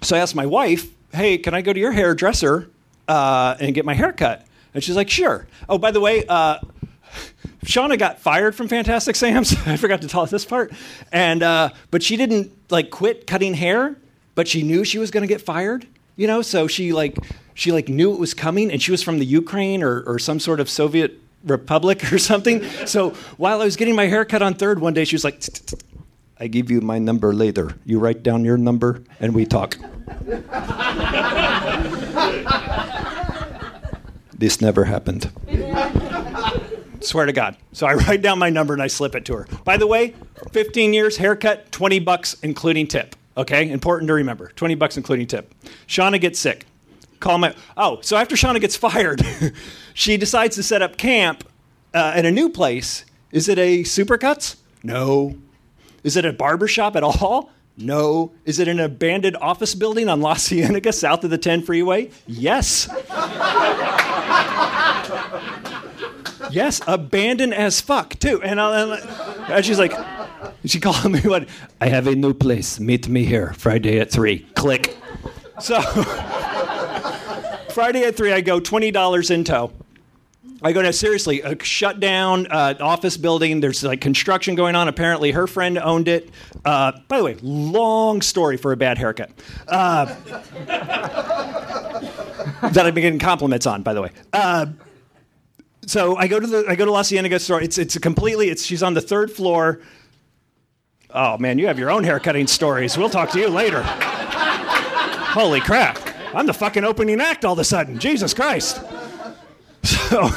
so 0.00 0.14
I 0.14 0.20
asked 0.20 0.36
my 0.36 0.46
wife, 0.46 0.86
hey, 1.12 1.38
can 1.38 1.54
I 1.54 1.60
go 1.60 1.72
to 1.72 1.80
your 1.80 1.90
hairdresser 1.90 2.70
uh, 3.08 3.56
and 3.58 3.74
get 3.74 3.84
my 3.84 3.94
hair 3.94 4.12
cut? 4.12 4.46
And 4.72 4.84
she's 4.84 4.94
like, 4.94 5.10
sure. 5.10 5.48
Oh, 5.68 5.78
by 5.78 5.90
the 5.90 6.00
way, 6.00 6.24
uh, 6.28 6.60
Shauna 7.64 7.98
got 7.98 8.20
fired 8.20 8.54
from 8.54 8.68
Fantastic 8.68 9.16
Sam's. 9.16 9.56
I 9.66 9.76
forgot 9.76 10.02
to 10.02 10.08
tell 10.08 10.24
this 10.26 10.44
part. 10.44 10.72
And, 11.10 11.42
uh, 11.42 11.70
but 11.90 12.04
she 12.04 12.16
didn't 12.16 12.52
like 12.70 12.90
quit 12.90 13.26
cutting 13.26 13.54
hair, 13.54 13.96
but 14.36 14.46
she 14.46 14.62
knew 14.62 14.84
she 14.84 14.98
was 14.98 15.10
going 15.10 15.22
to 15.22 15.28
get 15.28 15.40
fired 15.40 15.84
you 16.16 16.26
know 16.26 16.42
so 16.42 16.66
she 16.66 16.92
like 16.92 17.16
she 17.54 17.72
like 17.72 17.88
knew 17.88 18.12
it 18.12 18.18
was 18.18 18.34
coming 18.34 18.70
and 18.70 18.82
she 18.82 18.90
was 18.90 19.02
from 19.02 19.18
the 19.18 19.24
ukraine 19.26 19.82
or, 19.82 20.02
or 20.02 20.18
some 20.18 20.40
sort 20.40 20.60
of 20.60 20.68
soviet 20.68 21.20
republic 21.44 22.12
or 22.12 22.18
something. 22.18 22.62
So 22.86 23.10
while 23.36 23.60
i 23.60 23.64
was 23.64 23.76
getting 23.76 23.94
my 23.94 24.06
hair 24.06 24.24
cut 24.24 24.42
on 24.42 24.54
third 24.54 24.80
one 24.80 24.94
day 24.94 25.04
she 25.04 25.14
was 25.14 25.24
like 25.24 25.42
i 26.40 26.46
give 26.48 26.70
you 26.70 26.80
my 26.80 26.98
number 26.98 27.32
later. 27.32 27.76
You 27.84 27.98
write 27.98 28.22
down 28.22 28.44
your 28.44 28.56
number 28.56 29.02
and 29.20 29.34
we 29.34 29.46
talk. 29.46 29.76
This 34.38 34.60
never 34.60 34.84
happened. 34.84 35.30
Swear 37.00 37.26
to 37.26 37.32
god. 37.32 37.56
So 37.72 37.86
i 37.86 37.94
write 37.94 38.22
down 38.22 38.38
my 38.38 38.50
number 38.50 38.74
and 38.74 38.82
i 38.82 38.86
slip 38.88 39.14
it 39.14 39.24
to 39.26 39.34
her. 39.34 39.46
By 39.64 39.76
the 39.76 39.86
way 39.86 40.14
15 40.52 40.92
years 40.92 41.16
haircut 41.16 41.70
20 41.72 42.00
bucks 42.00 42.36
including 42.42 42.86
tip 42.86 43.14
Okay, 43.36 43.70
important 43.70 44.08
to 44.08 44.14
remember. 44.14 44.50
20 44.56 44.74
bucks 44.76 44.96
including 44.96 45.26
tip. 45.26 45.54
Shauna 45.86 46.20
gets 46.20 46.38
sick. 46.38 46.64
Call 47.20 47.38
my 47.38 47.54
Oh, 47.76 48.00
so 48.02 48.16
after 48.16 48.34
Shauna 48.36 48.60
gets 48.60 48.76
fired, 48.86 49.22
she 49.94 50.16
decides 50.16 50.56
to 50.56 50.62
set 50.62 50.82
up 50.82 50.96
camp 50.96 51.44
uh, 51.94 52.12
at 52.14 52.24
a 52.24 52.30
new 52.30 52.48
place. 52.48 53.04
Is 53.32 53.48
it 53.48 53.58
a 53.58 53.80
Supercuts? 53.82 54.56
No. 54.82 55.36
Is 56.02 56.16
it 56.16 56.24
a 56.24 56.32
barbershop 56.32 56.96
at 56.96 57.02
all? 57.02 57.50
No. 57.76 58.32
Is 58.44 58.58
it 58.58 58.68
an 58.68 58.80
abandoned 58.80 59.36
office 59.36 59.74
building 59.74 60.08
on 60.08 60.20
La 60.20 60.34
Cienega 60.34 60.92
south 60.92 61.24
of 61.24 61.30
the 61.30 61.36
10 61.38 61.62
freeway? 61.62 62.10
Yes. 62.26 62.88
yes, 66.50 66.80
abandoned 66.86 67.52
as 67.54 67.80
fuck, 67.80 68.18
too. 68.18 68.40
And, 68.42 68.58
uh, 68.60 68.96
and 69.48 69.64
she's 69.64 69.78
like, 69.78 69.92
she 70.66 70.80
called 70.80 71.10
me, 71.10 71.20
what? 71.20 71.48
I 71.80 71.88
have 71.88 72.06
a 72.06 72.14
new 72.14 72.34
place. 72.34 72.80
Meet 72.80 73.08
me 73.08 73.24
here 73.24 73.52
Friday 73.54 74.00
at 74.00 74.10
3. 74.10 74.38
Click. 74.54 74.96
So, 75.60 75.80
Friday 77.70 78.04
at 78.04 78.16
3, 78.16 78.32
I 78.32 78.40
go 78.40 78.60
$20 78.60 79.30
in 79.30 79.44
tow. 79.44 79.72
I 80.62 80.72
go 80.72 80.80
to 80.82 80.92
seriously 80.92 81.42
a 81.42 81.62
shut 81.62 82.00
down 82.00 82.46
uh, 82.46 82.74
office 82.80 83.16
building. 83.16 83.60
There's 83.60 83.84
like 83.84 84.00
construction 84.00 84.54
going 84.54 84.74
on. 84.74 84.88
Apparently, 84.88 85.30
her 85.32 85.46
friend 85.46 85.76
owned 85.78 86.08
it. 86.08 86.30
Uh, 86.64 86.92
by 87.08 87.18
the 87.18 87.24
way, 87.24 87.36
long 87.42 88.22
story 88.22 88.56
for 88.56 88.72
a 88.72 88.76
bad 88.76 88.96
haircut. 88.96 89.30
Uh, 89.68 90.06
that 92.62 92.86
I've 92.86 92.94
been 92.94 93.02
getting 93.02 93.18
compliments 93.18 93.66
on, 93.66 93.82
by 93.82 93.92
the 93.92 94.00
way. 94.02 94.10
Uh, 94.32 94.66
so 95.86 96.16
I 96.16 96.26
go 96.26 96.40
to 96.40 96.46
the 96.46 96.64
I 96.68 96.74
go 96.74 96.84
to 96.84 96.90
La 96.90 97.02
Cienega 97.02 97.38
store. 97.38 97.60
It's 97.60 97.78
it's 97.78 97.96
a 97.96 98.00
completely. 98.00 98.48
It's 98.48 98.64
she's 98.64 98.82
on 98.82 98.94
the 98.94 99.00
third 99.00 99.30
floor. 99.30 99.80
Oh 101.16 101.38
man, 101.38 101.58
you 101.58 101.66
have 101.66 101.78
your 101.78 101.90
own 101.90 102.04
haircutting 102.04 102.46
stories. 102.46 102.98
We'll 102.98 103.08
talk 103.08 103.30
to 103.30 103.40
you 103.40 103.48
later. 103.48 103.82
Holy 105.32 105.60
crap! 105.60 105.98
I'm 106.34 106.44
the 106.44 106.52
fucking 106.52 106.84
opening 106.84 107.22
act 107.22 107.42
all 107.46 107.54
of 107.54 107.58
a 107.58 107.64
sudden. 107.64 107.98
Jesus 107.98 108.34
Christ. 108.34 108.82
So, 109.82 110.30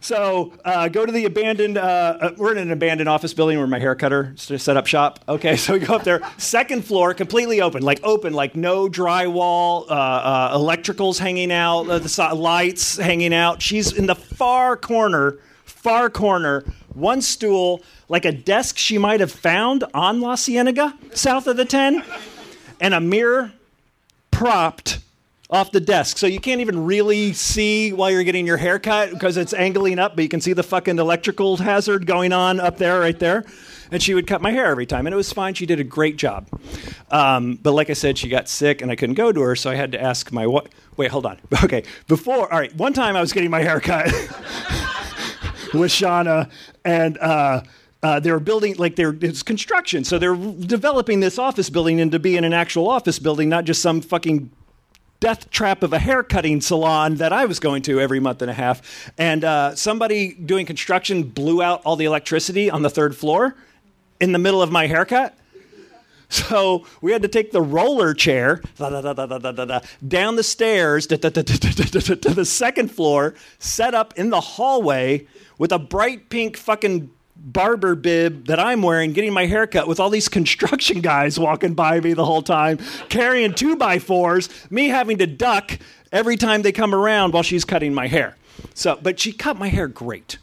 so 0.00 0.52
uh, 0.64 0.88
go 0.88 1.06
to 1.06 1.12
the 1.12 1.26
abandoned. 1.26 1.78
Uh, 1.78 2.18
uh, 2.20 2.30
we're 2.36 2.50
in 2.50 2.58
an 2.58 2.72
abandoned 2.72 3.08
office 3.08 3.34
building 3.34 3.56
where 3.56 3.68
my 3.68 3.78
hair 3.78 3.94
cutter 3.94 4.34
set 4.36 4.76
up 4.76 4.88
shop. 4.88 5.20
Okay, 5.28 5.54
so 5.56 5.74
we 5.74 5.78
go 5.78 5.94
up 5.94 6.02
there, 6.02 6.20
second 6.38 6.84
floor, 6.84 7.14
completely 7.14 7.60
open, 7.60 7.84
like 7.84 8.00
open, 8.02 8.32
like 8.32 8.56
no 8.56 8.88
drywall, 8.88 9.88
uh, 9.88 9.92
uh, 9.92 10.58
electricals 10.58 11.18
hanging 11.20 11.52
out, 11.52 11.88
uh, 11.88 12.00
the 12.00 12.34
lights 12.34 12.96
hanging 12.96 13.32
out. 13.32 13.62
She's 13.62 13.92
in 13.92 14.06
the 14.06 14.16
far 14.16 14.76
corner, 14.76 15.38
far 15.86 16.10
corner, 16.10 16.64
one 16.94 17.22
stool, 17.22 17.80
like 18.08 18.24
a 18.24 18.32
desk 18.32 18.76
she 18.76 18.98
might 18.98 19.20
have 19.20 19.30
found 19.30 19.84
on 19.94 20.20
La 20.20 20.34
Cienega, 20.34 20.92
south 21.12 21.46
of 21.46 21.56
the 21.56 21.64
10, 21.64 22.02
and 22.80 22.92
a 22.92 22.98
mirror 22.98 23.52
propped 24.32 24.98
off 25.48 25.70
the 25.70 25.78
desk. 25.78 26.18
So 26.18 26.26
you 26.26 26.40
can't 26.40 26.60
even 26.60 26.86
really 26.86 27.32
see 27.34 27.92
while 27.92 28.10
you're 28.10 28.24
getting 28.24 28.48
your 28.48 28.56
hair 28.56 28.80
cut 28.80 29.10
because 29.10 29.36
it's 29.36 29.54
angling 29.54 30.00
up, 30.00 30.16
but 30.16 30.22
you 30.24 30.28
can 30.28 30.40
see 30.40 30.54
the 30.54 30.64
fucking 30.64 30.98
electrical 30.98 31.56
hazard 31.56 32.04
going 32.04 32.32
on 32.32 32.58
up 32.58 32.78
there, 32.78 32.98
right 32.98 33.16
there. 33.20 33.44
And 33.92 34.02
she 34.02 34.12
would 34.12 34.26
cut 34.26 34.42
my 34.42 34.50
hair 34.50 34.66
every 34.66 34.86
time, 34.86 35.06
and 35.06 35.14
it 35.14 35.16
was 35.16 35.32
fine. 35.32 35.54
She 35.54 35.66
did 35.66 35.78
a 35.78 35.84
great 35.84 36.16
job. 36.16 36.48
Um, 37.12 37.60
but 37.62 37.74
like 37.74 37.90
I 37.90 37.92
said, 37.92 38.18
she 38.18 38.28
got 38.28 38.48
sick, 38.48 38.82
and 38.82 38.90
I 38.90 38.96
couldn't 38.96 39.14
go 39.14 39.30
to 39.30 39.40
her, 39.42 39.54
so 39.54 39.70
I 39.70 39.76
had 39.76 39.92
to 39.92 40.02
ask 40.02 40.32
my 40.32 40.48
what. 40.48 40.66
Wait, 40.96 41.12
hold 41.12 41.26
on. 41.26 41.38
Okay, 41.62 41.84
before, 42.08 42.52
all 42.52 42.58
right, 42.58 42.74
one 42.74 42.92
time 42.92 43.14
I 43.14 43.20
was 43.20 43.32
getting 43.32 43.50
my 43.50 43.62
hair 43.62 43.78
cut 43.78 44.12
with 45.74 45.90
Shauna, 45.90 46.50
and 46.84 47.18
uh, 47.18 47.62
uh, 48.02 48.20
they 48.20 48.30
were 48.30 48.40
building 48.40 48.76
like 48.76 48.96
they're 48.96 49.16
it's 49.20 49.42
construction, 49.42 50.04
so 50.04 50.18
they're 50.18 50.36
developing 50.36 51.20
this 51.20 51.38
office 51.38 51.70
building 51.70 51.98
into 51.98 52.18
being 52.18 52.44
an 52.44 52.52
actual 52.52 52.88
office 52.88 53.18
building, 53.18 53.48
not 53.48 53.64
just 53.64 53.82
some 53.82 54.00
fucking 54.00 54.50
death 55.18 55.50
trap 55.50 55.82
of 55.82 55.92
a 55.92 55.98
hair 55.98 56.22
cutting 56.22 56.60
salon 56.60 57.16
that 57.16 57.32
I 57.32 57.46
was 57.46 57.58
going 57.58 57.82
to 57.82 58.00
every 58.00 58.20
month 58.20 58.42
and 58.42 58.50
a 58.50 58.54
half. 58.54 59.10
And 59.16 59.44
uh, 59.44 59.74
somebody 59.74 60.34
doing 60.34 60.66
construction 60.66 61.22
blew 61.24 61.62
out 61.62 61.82
all 61.84 61.96
the 61.96 62.04
electricity 62.04 62.70
on 62.70 62.82
the 62.82 62.90
third 62.90 63.16
floor 63.16 63.56
in 64.20 64.32
the 64.32 64.38
middle 64.38 64.62
of 64.62 64.70
my 64.70 64.86
haircut. 64.86 65.36
So 66.28 66.84
we 67.00 67.12
had 67.12 67.22
to 67.22 67.28
take 67.28 67.52
the 67.52 67.62
roller 67.62 68.12
chair 68.12 68.60
down 68.76 70.36
the 70.36 70.42
stairs 70.42 71.06
to 71.06 71.16
the 71.16 72.44
second 72.44 72.90
floor, 72.90 73.34
set 73.60 73.94
up 73.94 74.12
in 74.18 74.30
the 74.30 74.40
hallway 74.40 75.28
with 75.58 75.72
a 75.72 75.78
bright 75.78 76.28
pink 76.28 76.56
fucking 76.56 77.10
barber 77.36 77.94
bib 77.94 78.46
that 78.46 78.58
I'm 78.58 78.82
wearing, 78.82 79.12
getting 79.12 79.32
my 79.32 79.46
hair 79.46 79.66
cut 79.66 79.86
with 79.86 80.00
all 80.00 80.10
these 80.10 80.28
construction 80.38 81.00
guys 81.00 81.38
walking 81.38 81.74
by 81.74 82.00
me 82.00 82.12
the 82.12 82.24
whole 82.24 82.42
time, 82.42 82.78
carrying 83.08 83.54
two 83.54 83.76
by 83.76 83.98
fours, 83.98 84.48
me 84.70 84.88
having 84.88 85.18
to 85.18 85.26
duck 85.26 85.78
every 86.12 86.36
time 86.36 86.62
they 86.62 86.72
come 86.72 86.94
around 86.94 87.32
while 87.32 87.42
she's 87.42 87.64
cutting 87.64 87.94
my 87.94 88.06
hair. 88.06 88.36
So, 88.74 88.98
but 89.00 89.20
she 89.20 89.32
cut 89.32 89.58
my 89.58 89.68
hair 89.68 89.88
great. 89.88 90.38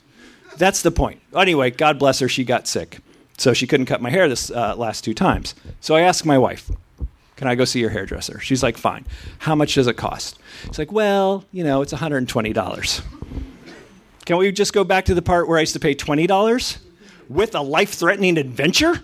That's 0.57 0.81
the 0.81 0.91
point. 0.91 1.19
Anyway, 1.35 1.71
God 1.71 1.97
bless 1.97 2.19
her, 2.19 2.29
she 2.29 2.43
got 2.43 2.67
sick. 2.67 2.99
So 3.37 3.53
she 3.53 3.65
couldn't 3.65 3.87
cut 3.87 4.01
my 4.01 4.11
hair 4.11 4.29
this 4.29 4.51
uh, 4.51 4.75
last 4.75 5.03
two 5.03 5.13
times. 5.15 5.55
So 5.81 5.95
I 5.95 6.01
asked 6.01 6.25
my 6.25 6.37
wife, 6.37 6.69
Can 7.35 7.47
I 7.47 7.55
go 7.55 7.65
see 7.65 7.79
your 7.79 7.89
hairdresser? 7.89 8.39
She's 8.39 8.61
like, 8.61 8.77
Fine. 8.77 9.05
How 9.39 9.55
much 9.55 9.73
does 9.73 9.87
it 9.87 9.97
cost? 9.97 10.39
She's 10.65 10.77
like, 10.77 10.91
Well, 10.91 11.43
you 11.51 11.63
know, 11.63 11.81
it's 11.81 11.93
$120. 11.93 13.01
Can 14.25 14.37
we 14.37 14.51
just 14.51 14.73
go 14.73 14.83
back 14.83 15.05
to 15.05 15.13
the 15.13 15.21
part 15.21 15.47
where 15.47 15.57
I 15.57 15.61
used 15.61 15.73
to 15.73 15.79
pay 15.79 15.95
$20 15.95 16.77
with 17.29 17.55
a 17.55 17.61
life 17.61 17.93
threatening 17.93 18.37
adventure? 18.37 19.01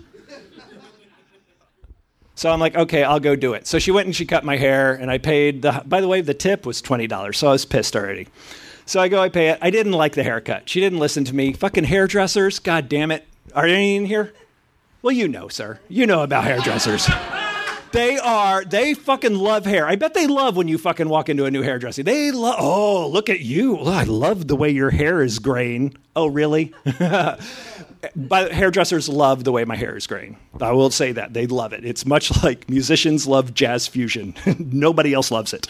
So 2.40 2.50
I'm 2.50 2.58
like, 2.58 2.74
okay, 2.74 3.04
I'll 3.04 3.20
go 3.20 3.36
do 3.36 3.52
it. 3.52 3.66
So 3.66 3.78
she 3.78 3.90
went 3.90 4.06
and 4.06 4.16
she 4.16 4.24
cut 4.24 4.44
my 4.44 4.56
hair, 4.56 4.94
and 4.94 5.10
I 5.10 5.18
paid 5.18 5.60
the. 5.60 5.82
By 5.84 6.00
the 6.00 6.08
way, 6.08 6.22
the 6.22 6.32
tip 6.32 6.64
was 6.64 6.80
twenty 6.80 7.06
dollars, 7.06 7.36
so 7.36 7.48
I 7.48 7.52
was 7.52 7.66
pissed 7.66 7.94
already. 7.94 8.28
So 8.86 8.98
I 8.98 9.08
go, 9.08 9.20
I 9.20 9.28
pay 9.28 9.50
it. 9.50 9.58
I 9.60 9.68
didn't 9.68 9.92
like 9.92 10.14
the 10.14 10.22
haircut. 10.22 10.66
She 10.66 10.80
didn't 10.80 11.00
listen 11.00 11.22
to 11.24 11.34
me. 11.34 11.52
Fucking 11.52 11.84
hairdressers, 11.84 12.58
god 12.58 12.88
damn 12.88 13.10
it. 13.10 13.28
Are 13.54 13.66
there 13.66 13.76
any 13.76 13.96
in 13.96 14.06
here? 14.06 14.32
Well, 15.02 15.12
you 15.12 15.28
know, 15.28 15.48
sir. 15.48 15.80
You 15.90 16.06
know 16.06 16.22
about 16.22 16.44
hairdressers. 16.44 17.10
They 17.92 18.18
are, 18.18 18.64
they 18.64 18.94
fucking 18.94 19.34
love 19.34 19.64
hair. 19.66 19.86
I 19.86 19.96
bet 19.96 20.14
they 20.14 20.28
love 20.28 20.56
when 20.56 20.68
you 20.68 20.78
fucking 20.78 21.08
walk 21.08 21.28
into 21.28 21.44
a 21.44 21.50
new 21.50 21.62
hairdresser. 21.62 22.04
They 22.04 22.30
love, 22.30 22.56
oh, 22.58 23.08
look 23.08 23.28
at 23.28 23.40
you. 23.40 23.78
I 23.78 24.04
love 24.04 24.46
the 24.46 24.54
way 24.54 24.70
your 24.70 24.90
hair 24.90 25.22
is 25.22 25.40
graying. 25.40 25.96
Oh, 26.14 26.28
really? 26.28 26.72
but 28.16 28.52
hairdressers 28.52 29.08
love 29.08 29.42
the 29.42 29.50
way 29.50 29.64
my 29.64 29.74
hair 29.74 29.96
is 29.96 30.06
graying. 30.06 30.36
I 30.60 30.70
will 30.70 30.90
say 30.90 31.10
that. 31.12 31.34
They 31.34 31.48
love 31.48 31.72
it. 31.72 31.84
It's 31.84 32.06
much 32.06 32.42
like 32.44 32.70
musicians 32.70 33.26
love 33.26 33.54
jazz 33.54 33.88
fusion. 33.88 34.34
Nobody 34.58 35.12
else 35.12 35.32
loves 35.32 35.52
it. 35.52 35.66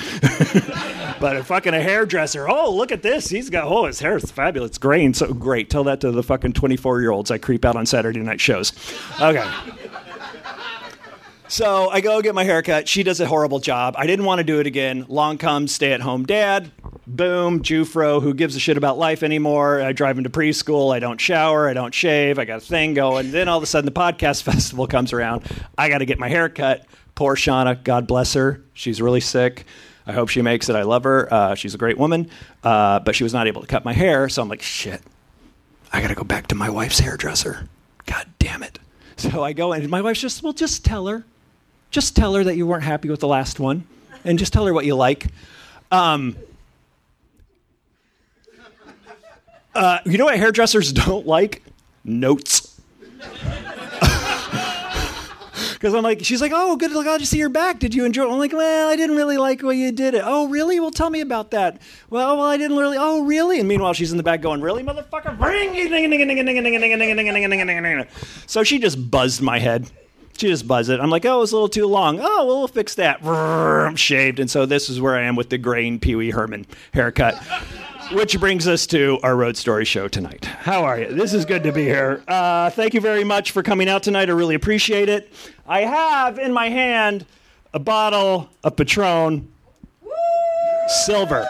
but 1.20 1.36
a 1.36 1.44
fucking 1.44 1.72
a 1.72 1.80
hairdresser, 1.80 2.48
oh, 2.50 2.70
look 2.74 2.92
at 2.92 3.02
this. 3.02 3.30
He's 3.30 3.48
got, 3.48 3.64
oh, 3.64 3.86
his 3.86 4.00
hair 4.00 4.16
is 4.18 4.30
fabulous. 4.30 4.70
It's 4.70 4.78
graying 4.78 5.14
so 5.14 5.32
great. 5.32 5.70
Tell 5.70 5.84
that 5.84 6.02
to 6.02 6.10
the 6.10 6.22
fucking 6.22 6.52
24 6.52 7.00
year 7.00 7.12
olds 7.12 7.30
I 7.30 7.38
creep 7.38 7.64
out 7.64 7.76
on 7.76 7.86
Saturday 7.86 8.20
night 8.20 8.40
shows. 8.42 8.72
Okay. 9.20 9.48
So 11.50 11.90
I 11.90 12.00
go 12.00 12.22
get 12.22 12.36
my 12.36 12.44
haircut. 12.44 12.86
She 12.86 13.02
does 13.02 13.18
a 13.18 13.26
horrible 13.26 13.58
job. 13.58 13.96
I 13.98 14.06
didn't 14.06 14.24
want 14.24 14.38
to 14.38 14.44
do 14.44 14.60
it 14.60 14.68
again. 14.68 15.04
Long 15.08 15.36
comes 15.36 15.74
stay 15.74 15.92
at 15.92 16.00
home 16.00 16.24
dad. 16.24 16.70
Boom, 17.08 17.60
Jufro, 17.60 18.22
who 18.22 18.34
gives 18.34 18.54
a 18.54 18.60
shit 18.60 18.76
about 18.76 18.98
life 18.98 19.24
anymore. 19.24 19.82
I 19.82 19.90
drive 19.90 20.16
him 20.16 20.22
to 20.22 20.30
preschool. 20.30 20.94
I 20.94 21.00
don't 21.00 21.20
shower. 21.20 21.68
I 21.68 21.72
don't 21.72 21.92
shave. 21.92 22.38
I 22.38 22.44
got 22.44 22.58
a 22.58 22.64
thing 22.64 22.94
going. 22.94 23.32
Then 23.32 23.48
all 23.48 23.56
of 23.56 23.64
a 23.64 23.66
sudden, 23.66 23.84
the 23.84 24.00
podcast 24.00 24.42
festival 24.44 24.86
comes 24.86 25.12
around. 25.12 25.42
I 25.76 25.88
got 25.88 25.98
to 25.98 26.04
get 26.04 26.20
my 26.20 26.28
hair 26.28 26.48
cut. 26.48 26.86
Poor 27.16 27.34
Shauna, 27.34 27.82
God 27.82 28.06
bless 28.06 28.34
her. 28.34 28.62
She's 28.72 29.02
really 29.02 29.20
sick. 29.20 29.64
I 30.06 30.12
hope 30.12 30.28
she 30.28 30.42
makes 30.42 30.68
it. 30.68 30.76
I 30.76 30.82
love 30.82 31.02
her. 31.02 31.34
Uh, 31.34 31.56
she's 31.56 31.74
a 31.74 31.78
great 31.78 31.98
woman. 31.98 32.30
Uh, 32.62 33.00
but 33.00 33.16
she 33.16 33.24
was 33.24 33.34
not 33.34 33.48
able 33.48 33.60
to 33.60 33.66
cut 33.66 33.84
my 33.84 33.92
hair. 33.92 34.28
So 34.28 34.40
I'm 34.40 34.48
like, 34.48 34.62
shit, 34.62 35.02
I 35.92 36.00
got 36.00 36.08
to 36.08 36.14
go 36.14 36.22
back 36.22 36.46
to 36.46 36.54
my 36.54 36.70
wife's 36.70 37.00
hairdresser. 37.00 37.68
God 38.06 38.28
damn 38.38 38.62
it. 38.62 38.78
So 39.16 39.42
I 39.42 39.52
go 39.52 39.72
and 39.72 39.90
my 39.90 40.00
wife's 40.00 40.20
just, 40.20 40.44
well, 40.44 40.52
just 40.52 40.84
tell 40.84 41.08
her 41.08 41.24
just 41.90 42.16
tell 42.16 42.34
her 42.34 42.44
that 42.44 42.56
you 42.56 42.66
weren't 42.66 42.84
happy 42.84 43.08
with 43.08 43.20
the 43.20 43.28
last 43.28 43.60
one 43.60 43.84
and 44.24 44.38
just 44.38 44.52
tell 44.52 44.66
her 44.66 44.72
what 44.72 44.84
you 44.84 44.94
like. 44.94 45.26
Um, 45.90 46.36
uh, 49.74 49.98
you 50.04 50.18
know 50.18 50.26
what 50.26 50.36
hairdressers 50.36 50.92
don't 51.06 51.26
like? 51.26 51.62
Notes. 52.04 52.80
Because 55.80 55.94
I'm 55.94 56.02
like, 56.02 56.22
she's 56.22 56.42
like, 56.42 56.52
oh, 56.54 56.76
good, 56.76 56.92
glad 56.92 57.20
to 57.20 57.26
see 57.26 57.38
your 57.38 57.48
back. 57.48 57.78
Did 57.78 57.94
you 57.94 58.04
enjoy 58.04 58.24
it? 58.24 58.30
I'm 58.30 58.38
like, 58.38 58.52
well, 58.52 58.90
I 58.90 58.96
didn't 58.96 59.16
really 59.16 59.38
like 59.38 59.60
the 59.60 59.66
way 59.66 59.76
you 59.76 59.90
did 59.90 60.12
it. 60.12 60.20
Oh, 60.22 60.46
really? 60.46 60.78
Well, 60.78 60.90
tell 60.90 61.08
me 61.08 61.22
about 61.22 61.52
that. 61.52 61.80
Well, 62.10 62.36
well, 62.36 62.44
I 62.44 62.58
didn't 62.58 62.76
really. 62.76 62.98
Oh, 63.00 63.24
really? 63.24 63.60
And 63.60 63.66
meanwhile, 63.66 63.94
she's 63.94 64.10
in 64.10 64.18
the 64.18 64.22
back 64.22 64.42
going, 64.42 64.60
really, 64.60 64.82
motherfucker? 64.82 65.38
Bringing 65.38 65.86
it. 68.00 68.08
So 68.46 68.62
she 68.62 68.78
just 68.78 69.10
buzzed 69.10 69.40
my 69.40 69.58
head. 69.58 69.90
She 70.40 70.48
just 70.48 70.66
buzzed 70.66 70.88
it. 70.88 71.00
I'm 71.00 71.10
like, 71.10 71.26
oh, 71.26 71.36
it 71.36 71.40
was 71.40 71.52
a 71.52 71.54
little 71.54 71.68
too 71.68 71.86
long. 71.86 72.18
Oh, 72.18 72.46
well, 72.46 72.58
we'll 72.60 72.66
fix 72.66 72.94
that. 72.94 73.22
I'm 73.22 73.94
shaved. 73.94 74.40
And 74.40 74.50
so 74.50 74.64
this 74.64 74.88
is 74.88 74.98
where 74.98 75.14
I 75.14 75.24
am 75.24 75.36
with 75.36 75.50
the 75.50 75.58
grain 75.58 76.00
Pee 76.00 76.14
Wee 76.14 76.30
Herman 76.30 76.64
haircut. 76.94 77.34
Which 78.12 78.40
brings 78.40 78.66
us 78.66 78.86
to 78.86 79.18
our 79.22 79.36
road 79.36 79.58
story 79.58 79.84
show 79.84 80.08
tonight. 80.08 80.46
How 80.46 80.82
are 80.84 80.98
you? 80.98 81.12
This 81.12 81.34
is 81.34 81.44
good 81.44 81.62
to 81.64 81.72
be 81.72 81.84
here. 81.84 82.22
Uh, 82.26 82.70
thank 82.70 82.94
you 82.94 83.02
very 83.02 83.22
much 83.22 83.50
for 83.50 83.62
coming 83.62 83.86
out 83.86 84.02
tonight. 84.02 84.30
I 84.30 84.32
really 84.32 84.54
appreciate 84.54 85.10
it. 85.10 85.30
I 85.66 85.82
have 85.82 86.38
in 86.38 86.54
my 86.54 86.70
hand 86.70 87.26
a 87.74 87.78
bottle 87.78 88.48
of 88.64 88.76
Patron 88.76 89.46
Silver. 91.04 91.46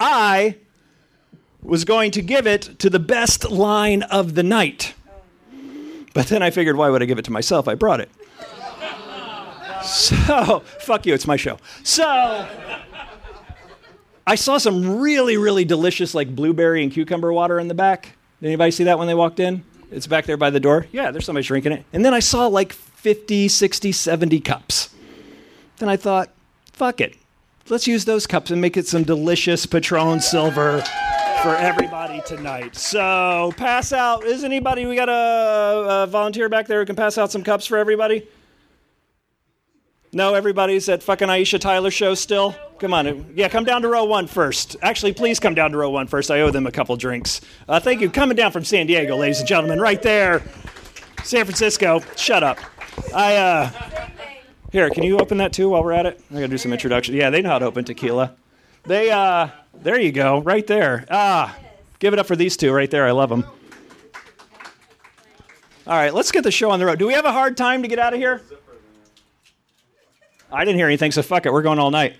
I 0.00 0.56
was 1.62 1.84
going 1.84 2.10
to 2.12 2.22
give 2.22 2.46
it 2.46 2.78
to 2.78 2.88
the 2.88 2.98
best 2.98 3.50
line 3.50 4.02
of 4.04 4.34
the 4.34 4.42
night. 4.42 4.94
But 6.12 6.26
then 6.26 6.42
I 6.42 6.50
figured, 6.50 6.76
why 6.76 6.90
would 6.90 7.02
I 7.02 7.06
give 7.06 7.18
it 7.18 7.24
to 7.26 7.32
myself? 7.32 7.68
I 7.68 7.74
brought 7.74 8.00
it. 8.00 8.10
So, 9.82 10.60
fuck 10.80 11.06
you, 11.06 11.14
it's 11.14 11.26
my 11.26 11.36
show. 11.36 11.58
So, 11.82 12.46
I 14.26 14.34
saw 14.34 14.58
some 14.58 15.00
really, 15.00 15.36
really 15.36 15.64
delicious, 15.64 16.14
like 16.14 16.34
blueberry 16.34 16.82
and 16.82 16.92
cucumber 16.92 17.32
water 17.32 17.58
in 17.58 17.68
the 17.68 17.74
back. 17.74 18.16
Did 18.40 18.48
anybody 18.48 18.70
see 18.70 18.84
that 18.84 18.98
when 18.98 19.08
they 19.08 19.14
walked 19.14 19.40
in? 19.40 19.64
It's 19.90 20.06
back 20.06 20.26
there 20.26 20.36
by 20.36 20.50
the 20.50 20.60
door. 20.60 20.86
Yeah, 20.92 21.10
there's 21.10 21.24
somebody 21.24 21.46
drinking 21.46 21.72
it. 21.72 21.84
And 21.92 22.04
then 22.04 22.14
I 22.14 22.20
saw 22.20 22.46
like 22.46 22.72
50, 22.72 23.48
60, 23.48 23.92
70 23.92 24.40
cups. 24.40 24.94
Then 25.78 25.88
I 25.88 25.96
thought, 25.96 26.30
fuck 26.72 27.00
it. 27.00 27.16
Let's 27.68 27.86
use 27.86 28.04
those 28.04 28.26
cups 28.26 28.50
and 28.50 28.60
make 28.60 28.76
it 28.76 28.86
some 28.86 29.02
delicious 29.02 29.66
Patron 29.66 30.20
Silver 30.20 30.84
for 31.42 31.56
everybody 31.56 32.20
tonight. 32.26 32.76
So 32.76 33.52
pass 33.56 33.94
out. 33.94 34.24
Is 34.24 34.44
anybody? 34.44 34.84
We 34.84 34.94
got 34.94 35.08
a, 35.08 36.02
a, 36.02 36.06
volunteer 36.06 36.50
back 36.50 36.66
there 36.66 36.80
who 36.80 36.86
can 36.86 36.96
pass 36.96 37.16
out 37.16 37.32
some 37.32 37.42
cups 37.42 37.64
for 37.64 37.78
everybody. 37.78 38.28
No, 40.12 40.34
everybody's 40.34 40.88
at 40.90 41.02
fucking 41.02 41.28
Aisha 41.28 41.58
Tyler 41.58 41.90
show 41.90 42.14
still. 42.14 42.54
Come 42.78 42.92
on, 42.92 43.32
yeah, 43.34 43.48
come 43.48 43.64
down 43.64 43.82
to 43.82 43.88
row 43.88 44.04
one 44.04 44.26
first. 44.26 44.76
Actually, 44.82 45.14
please 45.14 45.40
come 45.40 45.54
down 45.54 45.70
to 45.70 45.78
row 45.78 45.88
one 45.88 46.08
first. 46.08 46.30
I 46.30 46.40
owe 46.40 46.50
them 46.50 46.66
a 46.66 46.72
couple 46.72 46.96
drinks. 46.96 47.40
Uh, 47.68 47.80
thank 47.80 48.00
you. 48.02 48.10
Coming 48.10 48.36
down 48.36 48.52
from 48.52 48.64
San 48.64 48.86
Diego, 48.86 49.16
ladies 49.16 49.38
and 49.38 49.48
gentlemen, 49.48 49.80
right 49.80 50.02
there. 50.02 50.42
San 51.22 51.44
Francisco. 51.44 52.00
Shut 52.16 52.42
up. 52.42 52.58
I 53.14 53.36
uh, 53.36 53.70
here. 54.72 54.90
Can 54.90 55.04
you 55.04 55.18
open 55.18 55.38
that 55.38 55.54
too 55.54 55.70
while 55.70 55.82
we're 55.82 55.92
at 55.92 56.04
it? 56.04 56.20
I 56.30 56.34
gotta 56.34 56.48
do 56.48 56.58
some 56.58 56.72
introduction. 56.72 57.14
Yeah, 57.14 57.30
they 57.30 57.40
know 57.40 57.50
how 57.50 57.60
to 57.60 57.66
open 57.66 57.84
tequila. 57.84 58.34
They 58.84 59.10
uh 59.10 59.48
there 59.74 59.98
you 59.98 60.12
go, 60.12 60.40
right 60.40 60.66
there. 60.66 61.04
Ah, 61.10 61.56
give 61.98 62.12
it 62.12 62.18
up 62.18 62.26
for 62.26 62.36
these 62.36 62.56
two 62.56 62.72
right 62.72 62.90
there. 62.90 63.06
I 63.06 63.12
love 63.12 63.30
them. 63.30 63.44
All 65.86 65.96
right, 65.96 66.14
let's 66.14 66.30
get 66.30 66.44
the 66.44 66.50
show 66.50 66.70
on 66.70 66.78
the 66.78 66.86
road. 66.86 66.98
Do 66.98 67.06
we 67.06 67.14
have 67.14 67.24
a 67.24 67.32
hard 67.32 67.56
time 67.56 67.82
to 67.82 67.88
get 67.88 67.98
out 67.98 68.12
of 68.12 68.20
here? 68.20 68.42
I 70.52 70.64
didn't 70.64 70.78
hear 70.78 70.86
anything, 70.86 71.12
so 71.12 71.22
fuck 71.22 71.46
it. 71.46 71.52
We're 71.52 71.62
going 71.62 71.78
all 71.78 71.90
night. 71.90 72.16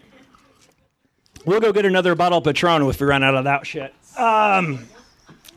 We'll 1.45 1.61
go 1.61 1.73
get 1.73 1.85
another 1.85 2.15
bottle 2.15 2.39
of 2.39 2.45
Patron 2.45 2.83
if 2.89 3.01
we 3.01 3.07
run 3.07 3.23
out 3.23 3.35
of 3.35 3.45
that 3.45 3.67
shit. 3.67 3.95
Um, 4.17 4.87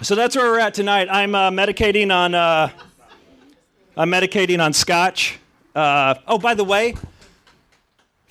so 0.02 0.16
that's 0.16 0.36
where 0.36 0.46
we're 0.50 0.60
at 0.60 0.74
tonight. 0.74 1.08
I'm 1.10 1.36
uh, 1.36 1.50
medicating 1.52 2.14
on. 2.14 2.34
Uh, 2.36 2.70
I'm 3.96 4.10
medicating 4.10 4.64
on 4.64 4.74
scotch. 4.74 5.40
Uh, 5.76 6.16
oh, 6.28 6.38
by 6.38 6.54
the 6.54 6.64
way, 6.64 6.96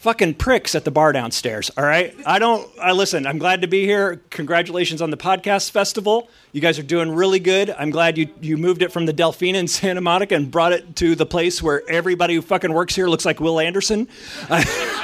fucking 0.02 0.35
pricks 0.35 0.75
at 0.75 0.85
the 0.85 0.90
bar 0.90 1.12
downstairs. 1.12 1.71
All 1.76 1.85
right, 1.85 2.12
I 2.26 2.40
don't. 2.40 2.68
I 2.80 2.90
listen. 2.90 3.25
I'm 3.25 3.38
glad 3.38 3.62
to 3.62 3.68
be 3.68 3.85
here. 3.85 4.21
Congratulations 4.30 5.00
on 5.00 5.11
the 5.11 5.16
podcast 5.16 5.71
festival. 5.71 6.28
You 6.50 6.61
guys 6.61 6.78
are 6.78 6.82
doing 6.82 7.12
really 7.12 7.38
good. 7.38 7.71
I'm 7.71 7.90
glad 7.90 8.18
you 8.18 8.28
you 8.40 8.56
moved 8.56 8.82
it 8.82 8.92
from 8.92 9.06
the 9.06 9.14
Delfina 9.14 9.54
in 9.54 9.68
Santa 9.68 10.00
Monica 10.00 10.35
and 10.35 10.50
brought 10.50 10.73
it 10.73 10.97
to 10.97 11.14
the 11.14 11.25
place 11.25 11.62
where 11.62 11.88
everybody 11.88 12.35
who 12.35 12.42
fucking 12.42 12.73
works 12.73 12.97
here 12.97 13.09
looks 13.09 13.25
like 13.25 13.40
Wil 13.40 13.61
Anderson. 13.61 14.09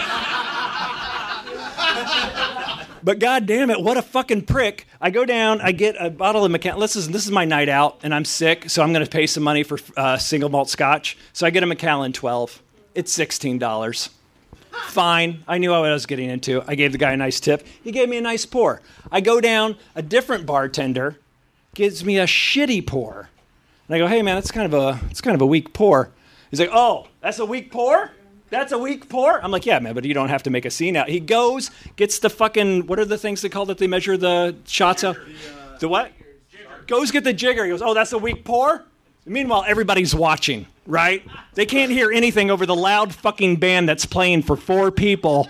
But 3.00 3.20
god 3.20 3.46
damn 3.46 3.70
it, 3.70 3.80
what 3.80 3.96
a 3.96 4.02
fucking 4.02 4.42
prick. 4.42 4.86
I 5.00 5.08
go 5.08 5.24
down, 5.24 5.62
I 5.62 5.72
get 5.72 5.96
a 5.98 6.10
bottle 6.10 6.44
of 6.44 6.50
Macallan. 6.50 6.80
This 6.80 6.94
is, 6.94 7.08
this 7.08 7.24
is 7.24 7.30
my 7.30 7.46
night 7.46 7.70
out, 7.70 8.00
and 8.02 8.14
I'm 8.14 8.26
sick, 8.26 8.68
so 8.68 8.82
I'm 8.82 8.92
going 8.92 9.04
to 9.04 9.10
pay 9.10 9.26
some 9.26 9.42
money 9.42 9.62
for 9.62 9.78
uh, 9.96 10.18
single 10.18 10.50
malt 10.50 10.68
scotch. 10.68 11.16
So 11.32 11.46
I 11.46 11.50
get 11.50 11.62
a 11.62 11.66
Macallan 11.66 12.12
12. 12.12 12.62
It's 12.94 13.16
$16. 13.16 14.10
Fine. 14.88 15.44
I 15.46 15.58
knew 15.58 15.70
what 15.70 15.84
I 15.84 15.92
was 15.92 16.06
getting 16.06 16.30
into. 16.30 16.62
I 16.66 16.74
gave 16.74 16.92
the 16.92 16.98
guy 16.98 17.12
a 17.12 17.16
nice 17.16 17.40
tip. 17.40 17.66
He 17.82 17.92
gave 17.92 18.08
me 18.08 18.16
a 18.16 18.20
nice 18.20 18.46
pour. 18.46 18.80
I 19.12 19.20
go 19.20 19.40
down, 19.40 19.76
a 19.94 20.02
different 20.02 20.46
bartender 20.46 21.18
gives 21.74 22.04
me 22.04 22.18
a 22.18 22.24
shitty 22.24 22.86
pour. 22.86 23.28
And 23.86 23.94
I 23.94 23.98
go, 23.98 24.06
hey 24.06 24.22
man, 24.22 24.34
that's 24.36 24.50
kind 24.50 24.72
of 24.72 24.74
a, 24.74 25.00
it's 25.10 25.20
kind 25.20 25.34
of 25.34 25.40
a 25.40 25.46
weak 25.46 25.72
pour. 25.72 26.10
He's 26.50 26.60
like, 26.60 26.70
oh, 26.72 27.06
that's 27.20 27.38
a 27.38 27.44
weak 27.44 27.70
pour? 27.70 28.10
That's 28.50 28.72
a 28.72 28.78
weak 28.78 29.08
pour? 29.08 29.42
I'm 29.44 29.50
like, 29.50 29.66
yeah, 29.66 29.78
man, 29.78 29.94
but 29.94 30.04
you 30.04 30.14
don't 30.14 30.30
have 30.30 30.42
to 30.44 30.50
make 30.50 30.64
a 30.64 30.70
scene 30.70 30.96
out. 30.96 31.08
He 31.08 31.20
goes, 31.20 31.70
gets 31.96 32.18
the 32.18 32.30
fucking, 32.30 32.86
what 32.86 32.98
are 32.98 33.04
the 33.04 33.18
things 33.18 33.42
they 33.42 33.50
call 33.50 33.66
that 33.66 33.78
they 33.78 33.86
measure 33.86 34.16
the 34.16 34.56
shots 34.66 35.04
of? 35.04 35.18
The 35.80 35.88
what? 35.88 36.12
Goes 36.86 37.10
get 37.10 37.24
the 37.24 37.34
jigger. 37.34 37.64
He 37.64 37.70
goes, 37.70 37.82
oh, 37.82 37.92
that's 37.92 38.12
a 38.12 38.18
weak 38.18 38.44
pour? 38.44 38.84
Meanwhile, 39.26 39.64
everybody's 39.68 40.14
watching, 40.14 40.66
right? 40.88 41.24
They 41.54 41.66
can't 41.66 41.92
hear 41.92 42.10
anything 42.10 42.50
over 42.50 42.66
the 42.66 42.74
loud 42.74 43.14
fucking 43.14 43.56
band 43.56 43.88
that's 43.88 44.06
playing 44.06 44.42
for 44.42 44.56
four 44.56 44.90
people. 44.90 45.48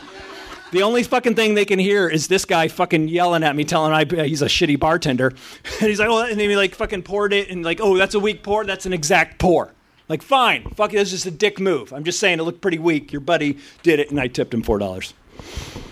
The 0.73 0.83
only 0.83 1.03
fucking 1.03 1.35
thing 1.35 1.55
they 1.55 1.65
can 1.65 1.79
hear 1.79 2.09
is 2.11 2.29
this 2.29 2.45
guy 2.45 2.69
fucking 2.69 3.09
yelling 3.09 3.43
at 3.43 3.57
me, 3.57 3.65
telling 3.65 3.93
I 3.93 4.05
he's 4.27 4.43
a 4.43 4.47
shitty 4.47 4.79
bartender. 4.79 5.33
And 5.81 5.89
he's 5.89 6.01
like, 6.01 6.09
oh, 6.09 6.27
and 6.27 6.39
then 6.39 6.51
he 6.51 6.57
like 6.57 6.75
fucking 6.75 7.05
poured 7.05 7.33
it, 7.33 7.49
and 7.49 7.65
like, 7.65 7.81
oh, 7.81 7.97
that's 7.97 8.15
a 8.15 8.21
weak 8.21 8.43
pour. 8.43 8.65
That's 8.65 8.85
an 8.85 8.93
exact 8.93 9.39
pour. 9.39 9.73
Like, 10.09 10.23
fine, 10.23 10.69
fuck 10.71 10.93
it, 10.93 10.97
that's 10.97 11.11
just 11.11 11.27
a 11.27 11.31
dick 11.31 11.61
move. 11.61 11.93
I'm 11.93 12.05
just 12.05 12.19
saying 12.19 12.39
it 12.39 12.43
looked 12.43 12.61
pretty 12.61 12.79
weak. 12.79 13.13
Your 13.13 13.21
buddy 13.21 13.59
did 13.83 14.01
it, 14.01 14.11
and 14.11 14.19
I 14.19 14.27
tipped 14.27 14.53
him 14.53 14.63
four 14.63 14.79
dollars. 14.79 15.15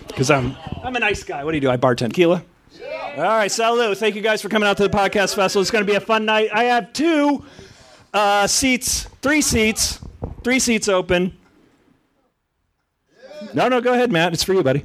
Because 0.07 0.29
I'm 0.29 0.55
I'm 0.83 0.95
a 0.95 0.99
nice 0.99 1.23
guy. 1.23 1.43
What 1.43 1.51
do 1.51 1.57
you 1.57 1.61
do? 1.61 1.69
I 1.69 1.77
bartend 1.77 2.09
tequila. 2.09 2.43
All 3.15 3.23
right, 3.23 3.51
salut. 3.51 3.97
Thank 3.97 4.15
you 4.15 4.21
guys 4.21 4.43
for 4.43 4.49
coming 4.49 4.69
out 4.69 4.77
to 4.77 4.83
the 4.83 4.89
podcast 4.89 5.33
festival. 5.33 5.61
It's 5.61 5.71
going 5.71 5.83
to 5.83 5.91
be 5.91 5.95
a 5.95 6.01
fun 6.01 6.25
night. 6.25 6.49
I 6.53 6.65
have 6.65 6.93
two 6.93 7.43
uh, 8.17 8.47
seats, 8.47 9.03
three 9.21 9.41
seats, 9.41 9.99
three 10.43 10.57
seats 10.57 10.89
open. 10.89 11.37
No, 13.53 13.67
no, 13.67 13.79
go 13.79 13.93
ahead, 13.93 14.11
Matt. 14.11 14.33
It's 14.33 14.43
for 14.43 14.53
you, 14.53 14.63
buddy. 14.63 14.83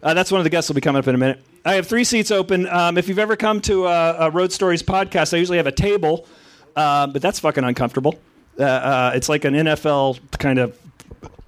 Uh, 0.00 0.14
that's 0.14 0.30
one 0.30 0.40
of 0.40 0.44
the 0.44 0.50
guests 0.50 0.70
will 0.70 0.76
be 0.76 0.80
coming 0.80 1.00
up 1.00 1.08
in 1.08 1.14
a 1.16 1.18
minute. 1.18 1.42
I 1.64 1.74
have 1.74 1.88
three 1.88 2.04
seats 2.04 2.30
open. 2.30 2.68
Um, 2.68 2.96
if 2.96 3.08
you've 3.08 3.18
ever 3.18 3.34
come 3.34 3.60
to 3.62 3.86
a, 3.86 4.28
a 4.28 4.30
Road 4.30 4.52
Stories 4.52 4.84
podcast, 4.84 5.34
I 5.34 5.38
usually 5.38 5.56
have 5.56 5.66
a 5.66 5.72
table, 5.72 6.28
uh, 6.76 7.08
but 7.08 7.20
that's 7.20 7.40
fucking 7.40 7.64
uncomfortable. 7.64 8.16
Uh, 8.56 8.62
uh, 8.62 9.12
it's 9.12 9.28
like 9.28 9.44
an 9.44 9.54
NFL 9.54 10.20
kind 10.38 10.60
of 10.60 10.78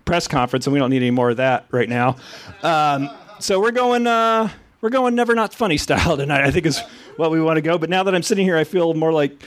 press 0.05 0.27
conference, 0.27 0.67
and 0.67 0.75
we 0.75 0.81
don't 0.81 0.91
need 0.91 0.97
any 0.97 1.13
more 1.13 1.31
of 1.31 1.37
that 1.37 1.65
right 1.71 1.89
now. 1.89 2.17
Um, 2.65 3.09
so 3.39 3.61
we're 3.61 3.71
going, 3.71 4.09
uh, 4.09 4.49
we're 4.81 4.91
going 4.91 5.15
never 5.15 5.37
not 5.37 5.55
funny 5.55 5.77
style 5.77 6.17
tonight. 6.17 6.43
I 6.43 6.51
think 6.51 6.67
is 6.67 6.81
what 7.17 7.31
we 7.31 7.41
want 7.41 7.57
to 7.57 7.63
go. 7.63 7.79
But 7.79 7.89
now 7.89 8.03
that 8.03 8.17
I'm 8.17 8.25
sitting 8.25 8.45
here, 8.45 8.57
I 8.57 8.65
feel 8.65 8.95
more 8.95 9.13
like 9.13 9.41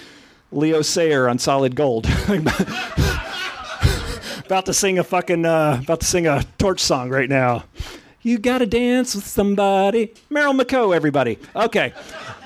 Leo 0.56 0.82
Sayer 0.82 1.30
on 1.30 1.40
Solid 1.40 1.76
Gold. 1.76 2.06
about 4.46 4.66
to 4.66 4.74
sing 4.74 5.00
a 5.00 5.04
fucking, 5.04 5.46
uh, 5.46 5.80
about 5.84 6.02
to 6.02 6.06
sing 6.06 6.28
a 6.28 6.44
torch 6.58 6.80
song 6.80 7.10
right 7.10 7.30
now. 7.30 7.64
You 8.22 8.38
gotta 8.38 8.66
dance 8.66 9.16
with 9.16 9.28
somebody. 9.28 10.14
Meryl 10.32 10.58
McCoe, 10.60 10.96
everybody. 10.96 11.38
Okay. 11.56 11.92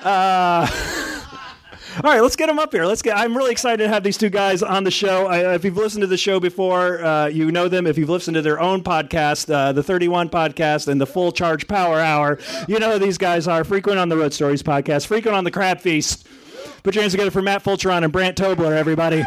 Uh, 0.02 0.68
all 2.02 2.10
right, 2.10 2.20
let's 2.20 2.34
get 2.34 2.46
them 2.46 2.58
up 2.58 2.72
here. 2.72 2.84
Let's 2.84 3.00
get. 3.00 3.16
I'm 3.16 3.36
really 3.36 3.52
excited 3.52 3.84
to 3.84 3.88
have 3.88 4.02
these 4.02 4.18
two 4.18 4.28
guys 4.28 4.60
on 4.62 4.82
the 4.82 4.90
show. 4.90 5.26
I, 5.26 5.54
if 5.54 5.64
you've 5.64 5.76
listened 5.76 6.02
to 6.02 6.08
the 6.08 6.16
show 6.16 6.40
before, 6.40 7.04
uh, 7.04 7.26
you 7.26 7.52
know 7.52 7.68
them. 7.68 7.86
If 7.86 7.96
you've 7.96 8.08
listened 8.08 8.34
to 8.34 8.42
their 8.42 8.60
own 8.60 8.82
podcast, 8.82 9.52
uh, 9.52 9.72
the 9.72 9.82
31 9.82 10.30
podcast 10.30 10.88
and 10.88 11.00
the 11.00 11.06
Full 11.06 11.30
Charge 11.30 11.68
Power 11.68 12.00
Hour, 12.00 12.38
you 12.66 12.80
know 12.80 12.92
who 12.92 12.98
these 12.98 13.18
guys 13.18 13.46
are. 13.46 13.62
Frequent 13.62 14.00
on 14.00 14.08
the 14.08 14.16
Road 14.16 14.32
Stories 14.32 14.64
podcast, 14.64 15.06
frequent 15.06 15.36
on 15.36 15.44
the 15.44 15.50
Crab 15.52 15.80
Feast. 15.80 16.26
Put 16.88 16.94
your 16.94 17.02
hands 17.02 17.12
together 17.12 17.30
for 17.30 17.42
Matt 17.42 17.62
Fulchiron 17.62 18.02
and 18.02 18.10
Brandt 18.10 18.38
Tobler, 18.38 18.74
everybody. 18.74 19.22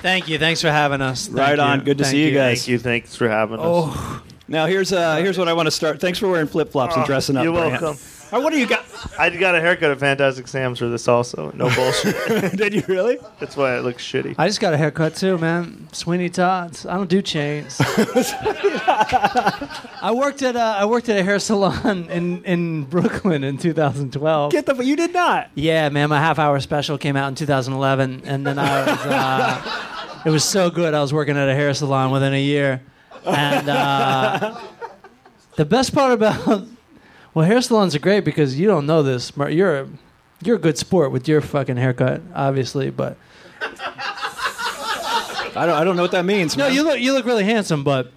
Thank 0.00 0.28
you. 0.28 0.38
Thanks 0.38 0.60
for 0.60 0.70
having 0.70 1.00
us. 1.00 1.26
Thank 1.26 1.38
Right 1.38 1.58
on. 1.58 1.80
you. 1.80 1.84
Good 1.86 1.98
to 1.98 2.04
Thank 2.04 2.12
see 2.12 2.24
you 2.28 2.34
guys. 2.34 2.58
Thank 2.60 2.68
you. 2.68 2.78
Thanks 2.78 3.16
for 3.16 3.28
having 3.28 3.58
us. 3.58 3.64
Oh, 3.66 4.22
Now 4.46 4.66
here's 4.66 4.92
uh, 4.92 5.16
here's 5.16 5.36
what 5.38 5.48
I 5.48 5.52
want 5.54 5.66
to 5.66 5.70
start. 5.72 6.00
Thanks 6.00 6.18
for 6.18 6.28
wearing 6.28 6.46
flip 6.46 6.70
flops 6.70 6.94
and 6.94 7.02
Oh, 7.04 7.06
dressing 7.06 7.36
up. 7.36 7.44
you're 7.44 7.52
Brandt. 7.52 7.98
Welcome. 8.30 8.38
Uh, 8.38 8.42
what 8.42 8.52
do 8.52 8.58
you 8.58 8.66
got? 8.66 8.84
I 9.18 9.30
got 9.30 9.54
a 9.54 9.60
haircut 9.60 9.90
at 9.90 9.98
Fantastic 10.00 10.48
Sam's 10.48 10.78
for 10.78 10.88
this 10.88 11.08
also. 11.08 11.50
No 11.52 11.68
bullshit. 11.74 12.56
Did 12.56 12.74
you 12.74 12.82
really? 12.88 13.18
That's 13.40 13.56
why 13.56 13.76
it 13.76 13.82
looks 13.82 14.04
shitty. 14.04 14.34
I 14.38 14.46
just 14.46 14.60
got 14.60 14.74
a 14.74 14.76
haircut 14.76 15.16
too, 15.16 15.38
man. 15.38 15.88
Sweeney 15.92 16.28
Todd's. 16.28 16.86
I 16.86 16.96
don't 16.96 17.08
do 17.08 17.22
chains. 17.22 17.76
I 20.00 20.12
worked 20.14 20.42
at 20.42 20.56
a, 20.56 20.60
I 20.60 20.84
worked 20.84 21.08
at 21.08 21.18
a 21.18 21.22
hair 21.22 21.38
salon 21.38 22.08
in, 22.10 22.44
in 22.44 22.84
Brooklyn 22.84 23.44
in 23.44 23.58
2012. 23.58 24.52
Get 24.52 24.66
the. 24.66 24.74
You 24.84 24.96
did 24.96 25.12
not. 25.12 25.50
Yeah, 25.54 25.88
man. 25.88 26.08
My 26.08 26.18
half 26.18 26.38
hour 26.38 26.60
special 26.60 26.98
came 26.98 27.16
out 27.16 27.28
in 27.28 27.34
2011, 27.34 28.22
and 28.24 28.46
then 28.46 28.58
I 28.58 28.80
was. 28.86 28.98
Uh, 29.06 29.84
it 30.26 30.30
was 30.30 30.44
so 30.44 30.68
good. 30.70 30.94
I 30.94 31.00
was 31.00 31.12
working 31.12 31.36
at 31.36 31.48
a 31.48 31.54
hair 31.54 31.72
salon 31.74 32.10
within 32.10 32.34
a 32.34 32.42
year, 32.42 32.82
and 33.24 33.68
uh, 33.68 34.60
the 35.56 35.64
best 35.64 35.94
part 35.94 36.12
about 36.12 36.66
well, 37.34 37.44
hair 37.44 37.60
salons 37.60 37.94
are 37.94 37.98
great 38.00 38.24
because 38.24 38.58
you 38.58 38.66
don't 38.66 38.86
know 38.86 39.02
this. 39.02 39.36
Mar- 39.36 39.50
You're 39.50 39.80
a, 39.80 39.88
you're 40.42 40.56
a 40.56 40.60
good 40.60 40.78
sport 40.78 41.12
with 41.12 41.28
your 41.28 41.40
fucking 41.40 41.76
haircut, 41.76 42.22
obviously, 42.34 42.90
but 42.90 43.16
I 43.60 45.66
don't. 45.66 45.76
I 45.76 45.84
don't 45.84 45.96
know 45.96 46.02
what 46.02 46.12
that 46.12 46.24
means. 46.24 46.56
no, 46.56 46.64
man. 46.64 46.74
you 46.74 46.84
look 46.84 47.00
you 47.00 47.12
look 47.12 47.26
really 47.26 47.44
handsome, 47.44 47.84
but. 47.84 48.12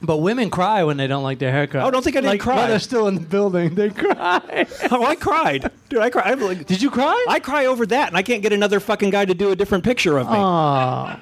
But 0.00 0.18
women 0.18 0.48
cry 0.48 0.84
when 0.84 0.96
they 0.96 1.08
don't 1.08 1.24
like 1.24 1.40
their 1.40 1.50
haircut. 1.50 1.84
Oh, 1.84 1.90
don't 1.90 2.04
think 2.04 2.14
I 2.14 2.20
didn't 2.20 2.34
like, 2.34 2.40
cry. 2.40 2.54
While 2.54 2.68
they're 2.68 2.78
still 2.78 3.08
in 3.08 3.16
the 3.16 3.20
building, 3.20 3.74
they 3.74 3.90
cry. 3.90 4.64
Oh, 4.92 5.04
I 5.04 5.16
cried, 5.16 5.72
dude. 5.88 5.98
I 5.98 6.08
cried. 6.08 6.34
I'm 6.34 6.40
like, 6.40 6.66
Did 6.66 6.80
you 6.80 6.88
cry? 6.88 7.26
I 7.28 7.40
cry 7.40 7.66
over 7.66 7.84
that, 7.86 8.06
and 8.06 8.16
I 8.16 8.22
can't 8.22 8.40
get 8.40 8.52
another 8.52 8.78
fucking 8.78 9.10
guy 9.10 9.24
to 9.24 9.34
do 9.34 9.50
a 9.50 9.56
different 9.56 9.82
picture 9.82 10.16
of 10.16 10.28
me. 10.28 10.36
Aw. 10.36 11.18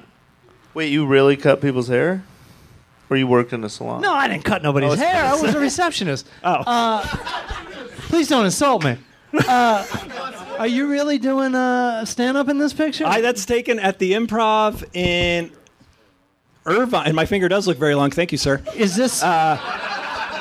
Wait, 0.75 0.91
you 0.91 1.07
really 1.07 1.35
cut 1.35 1.59
people's 1.59 1.87
hair? 1.87 2.23
Or 3.09 3.15
you 3.17 3.25
worked 3.27 3.53
in 3.53 3.63
a 3.63 3.69
salon? 3.69 4.01
No, 4.01 4.13
I 4.13 4.27
didn't 4.27 4.43
cut 4.43 4.61
nobody's 4.63 4.87
I 4.87 4.91
was 4.91 4.99
hair. 4.99 5.23
I 5.25 5.41
was 5.41 5.55
a 5.55 5.59
receptionist. 5.69 6.27
oh, 6.43 7.01
Please 8.09 8.27
don't 8.27 8.45
insult 8.45 8.83
me. 8.83 8.97
Uh, 9.47 9.85
are 10.57 10.67
you 10.67 10.87
really 10.89 11.17
doing 11.17 11.53
uh, 11.55 12.03
stand 12.05 12.37
up 12.37 12.49
in 12.49 12.57
this 12.57 12.73
picture? 12.73 13.05
I, 13.05 13.21
that's 13.21 13.45
taken 13.45 13.79
at 13.79 13.99
the 13.99 14.13
Improv 14.13 14.83
in 14.95 15.51
Irvine, 16.65 17.07
and 17.07 17.15
my 17.15 17.25
finger 17.25 17.47
does 17.49 17.67
look 17.67 17.77
very 17.77 17.95
long. 17.95 18.09
Thank 18.11 18.31
you, 18.31 18.37
sir. 18.37 18.61
is 18.75 18.95
this 18.95 19.21
uh, 19.23 19.57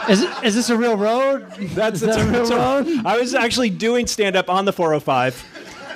is 0.09 0.23
it- 0.23 0.31
is 0.45 0.55
this 0.55 0.71
a 0.71 0.77
real 0.77 0.97
road? 0.97 1.51
That's, 1.59 2.03
Is 2.03 2.09
that 2.09 2.21
a 2.21 2.25
real 2.31 2.49
road? 2.51 2.87
I 3.05 3.19
was 3.19 3.35
actually 3.35 3.71
doing 3.71 4.07
stand 4.07 4.37
up 4.37 4.49
on 4.49 4.65
the 4.65 4.73
405. 4.73 5.45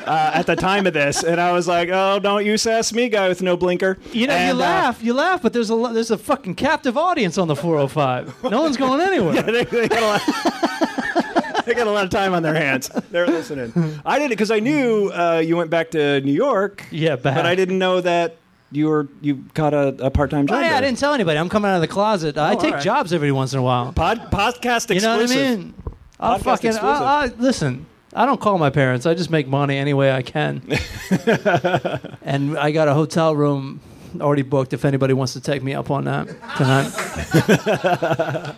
Uh, 0.06 0.30
at 0.34 0.46
the 0.46 0.56
time 0.56 0.86
of 0.86 0.92
this, 0.94 1.22
and 1.22 1.40
I 1.40 1.52
was 1.52 1.68
like, 1.68 1.88
"Oh, 1.92 2.18
don't 2.18 2.44
you 2.44 2.56
sass 2.56 2.92
me, 2.92 3.08
guy 3.08 3.28
with 3.28 3.42
no 3.42 3.56
blinker." 3.56 3.98
You 4.12 4.26
know, 4.26 4.34
you 4.34 4.40
And, 4.40 4.58
uh, 4.58 4.60
laugh, 4.60 5.02
you 5.02 5.12
laugh, 5.14 5.42
but 5.42 5.52
there's 5.52 5.70
a 5.70 5.76
there's 5.92 6.10
a 6.10 6.18
fucking 6.18 6.54
captive 6.54 6.96
audience 6.96 7.36
on 7.38 7.48
the 7.48 7.56
405. 7.56 8.44
No 8.50 8.62
one's 8.62 8.76
going 8.76 9.00
anywhere. 9.00 9.42
they, 9.42 9.64
they 9.64 9.88
got 9.88 10.02
a 10.02 10.06
lot. 10.06 11.64
they 11.66 11.74
got 11.74 11.86
a 11.86 11.90
lot 11.90 12.04
of 12.04 12.10
time 12.10 12.34
on 12.34 12.42
their 12.42 12.54
hands. 12.54 12.88
They're 13.10 13.26
listening. 13.26 14.00
I 14.04 14.18
did 14.18 14.26
it 14.26 14.30
because 14.30 14.50
I 14.50 14.60
knew 14.60 15.10
uh, 15.12 15.42
you 15.44 15.56
went 15.56 15.70
back 15.70 15.90
to 15.92 16.20
New 16.22 16.32
York. 16.32 16.84
Yeah, 16.90 17.16
back. 17.16 17.36
but 17.36 17.46
I 17.46 17.54
didn't 17.54 17.78
know 17.78 18.00
that 18.00 18.36
you 18.72 18.88
were 18.88 19.08
you 19.20 19.44
got 19.54 19.74
a, 19.74 19.88
a 20.06 20.10
part 20.10 20.30
time 20.30 20.46
job. 20.46 20.58
Oh, 20.58 20.60
yeah, 20.60 20.76
I 20.76 20.80
didn't 20.80 20.98
tell 20.98 21.12
anybody. 21.12 21.38
I'm 21.38 21.48
coming 21.48 21.70
out 21.70 21.74
of 21.76 21.80
the 21.82 21.88
closet. 21.88 22.38
I 22.38 22.52
Oh, 22.52 22.56
take 22.56 22.64
all 22.64 22.70
right. 22.72 22.82
jobs 22.82 23.12
every 23.12 23.32
once 23.32 23.52
in 23.52 23.58
a 23.58 23.62
while. 23.62 23.92
Pod, 23.92 24.30
podcast 24.30 24.90
exclusive. 24.90 24.94
You 24.94 25.00
know 25.02 25.18
what 25.18 25.30
I 25.30 25.56
mean? 25.56 25.74
I'll 26.18 26.38
Podcast 26.38 26.74
fucking. 26.74 26.76
I, 26.78 27.24
I, 27.24 27.26
listen. 27.38 27.86
I 28.14 28.26
don't 28.26 28.40
call 28.40 28.58
my 28.58 28.70
parents. 28.70 29.06
I 29.06 29.14
just 29.14 29.30
make 29.30 29.46
money 29.46 29.76
any 29.76 29.94
way 29.94 30.10
I 30.12 30.22
can. 30.22 30.62
and 32.22 32.58
I 32.58 32.70
got 32.72 32.88
a 32.88 32.94
hotel 32.94 33.34
room 33.36 33.80
already 34.20 34.42
booked. 34.42 34.72
If 34.72 34.84
anybody 34.84 35.14
wants 35.14 35.34
to 35.34 35.40
take 35.40 35.62
me 35.62 35.74
up 35.74 35.90
on 35.90 36.04
that 36.04 36.26
tonight. 36.56 36.90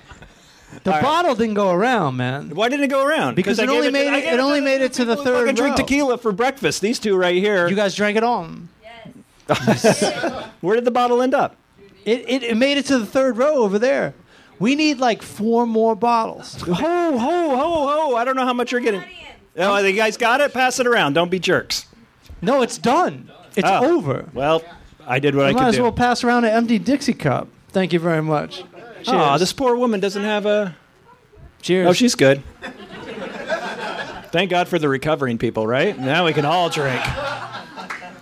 the 0.84 0.90
bottle 0.90 1.34
didn't 1.34 1.54
go 1.54 1.70
around, 1.70 2.16
man. 2.16 2.50
Why 2.54 2.68
didn't 2.70 2.84
it 2.84 2.88
go 2.88 3.04
around? 3.06 3.34
Because 3.34 3.58
I 3.58 3.64
it 3.64 3.66
gave 3.66 3.74
only 3.76 3.86
to- 3.88 3.92
made 3.92 4.08
I 4.08 4.18
it- 4.18 4.22
gave 4.22 4.32
it 4.34 4.40
only 4.40 4.60
to 4.60 4.64
made 4.64 4.80
it 4.80 4.92
to 4.94 5.04
the 5.04 5.16
people 5.16 5.24
who 5.24 5.30
third 5.30 5.40
fucking 5.40 5.54
drink 5.56 5.78
row. 5.78 5.84
tequila 5.84 6.18
for 6.18 6.32
breakfast. 6.32 6.80
These 6.80 6.98
two 6.98 7.16
right 7.16 7.36
here. 7.36 7.68
You 7.68 7.76
guys 7.76 7.94
drank 7.94 8.16
it 8.16 8.24
all. 8.24 8.48
Where 10.62 10.76
did 10.76 10.84
the 10.86 10.90
bottle 10.92 11.20
end 11.20 11.34
up? 11.34 11.56
It, 12.04 12.24
it, 12.28 12.42
it 12.42 12.56
made 12.56 12.78
it 12.78 12.86
to 12.86 12.98
the 12.98 13.04
third 13.06 13.36
row 13.36 13.56
over 13.56 13.78
there. 13.78 14.14
We 14.58 14.76
need 14.76 14.98
like 14.98 15.20
four 15.22 15.66
more 15.66 15.94
bottles. 15.94 16.54
Ho 16.62 16.72
ho 16.74 17.18
ho 17.18 17.56
ho! 17.58 18.16
I 18.16 18.24
don't 18.24 18.36
know 18.36 18.44
how 18.44 18.52
much 18.52 18.70
you're 18.72 18.80
getting. 18.80 19.02
Oh, 19.56 19.78
you 19.78 19.92
guys 19.94 20.16
got 20.16 20.40
it. 20.40 20.52
Pass 20.52 20.78
it 20.80 20.86
around. 20.86 21.12
Don't 21.14 21.30
be 21.30 21.38
jerks. 21.38 21.86
No, 22.40 22.62
it's 22.62 22.78
done. 22.78 23.30
It's 23.54 23.68
Oh. 23.68 23.96
over. 23.98 24.26
Well, 24.32 24.62
I 25.06 25.18
did 25.18 25.34
what 25.34 25.46
I 25.46 25.52
might 25.52 25.58
could 25.58 25.68
as 25.68 25.76
do. 25.76 25.82
well 25.82 25.92
pass 25.92 26.24
around 26.24 26.44
an 26.44 26.50
empty 26.52 26.78
Dixie 26.78 27.12
cup. 27.12 27.48
Thank 27.68 27.92
you 27.92 27.98
very 27.98 28.22
much. 28.22 28.64
Cheers. 29.02 29.08
Aw, 29.08 29.38
this 29.38 29.52
poor 29.52 29.76
woman 29.76 30.00
doesn't 30.00 30.22
have 30.22 30.46
a. 30.46 30.74
Cheers. 31.60 31.88
Oh, 31.88 31.92
she's 31.92 32.14
good. 32.14 32.42
Thank 34.32 34.50
God 34.50 34.68
for 34.68 34.78
the 34.78 34.88
recovering 34.88 35.36
people, 35.38 35.66
right? 35.66 35.98
Now 35.98 36.24
we 36.24 36.32
can 36.32 36.44
all 36.46 36.70
drink. 36.70 37.00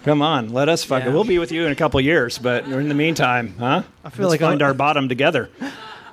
Come 0.05 0.23
on, 0.23 0.49
let 0.53 0.69
us 0.69 0.83
fuck 0.83 1.03
it. 1.03 1.07
Yeah. 1.07 1.13
We'll 1.13 1.25
be 1.25 1.39
with 1.39 1.53
you 1.53 1.67
in 1.67 1.73
a 1.73 1.77
couple 1.77 2.01
years, 2.01 2.39
but 2.39 2.65
in 2.65 2.89
the 2.89 2.95
meantime, 2.95 3.55
huh? 3.59 3.83
I 4.05 4.11
feel 4.11 4.27
Let's 4.29 4.41
like 4.41 4.49
find 4.51 4.63
I'm- 4.63 4.69
our 4.71 4.75
bottom 4.75 5.09
together. 5.09 5.51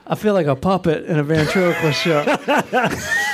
I 0.06 0.16
feel 0.16 0.34
like 0.34 0.46
a 0.48 0.56
puppet 0.56 1.06
in 1.06 1.18
a 1.18 1.24
ventriloquist 1.24 2.00
show. 2.02 2.24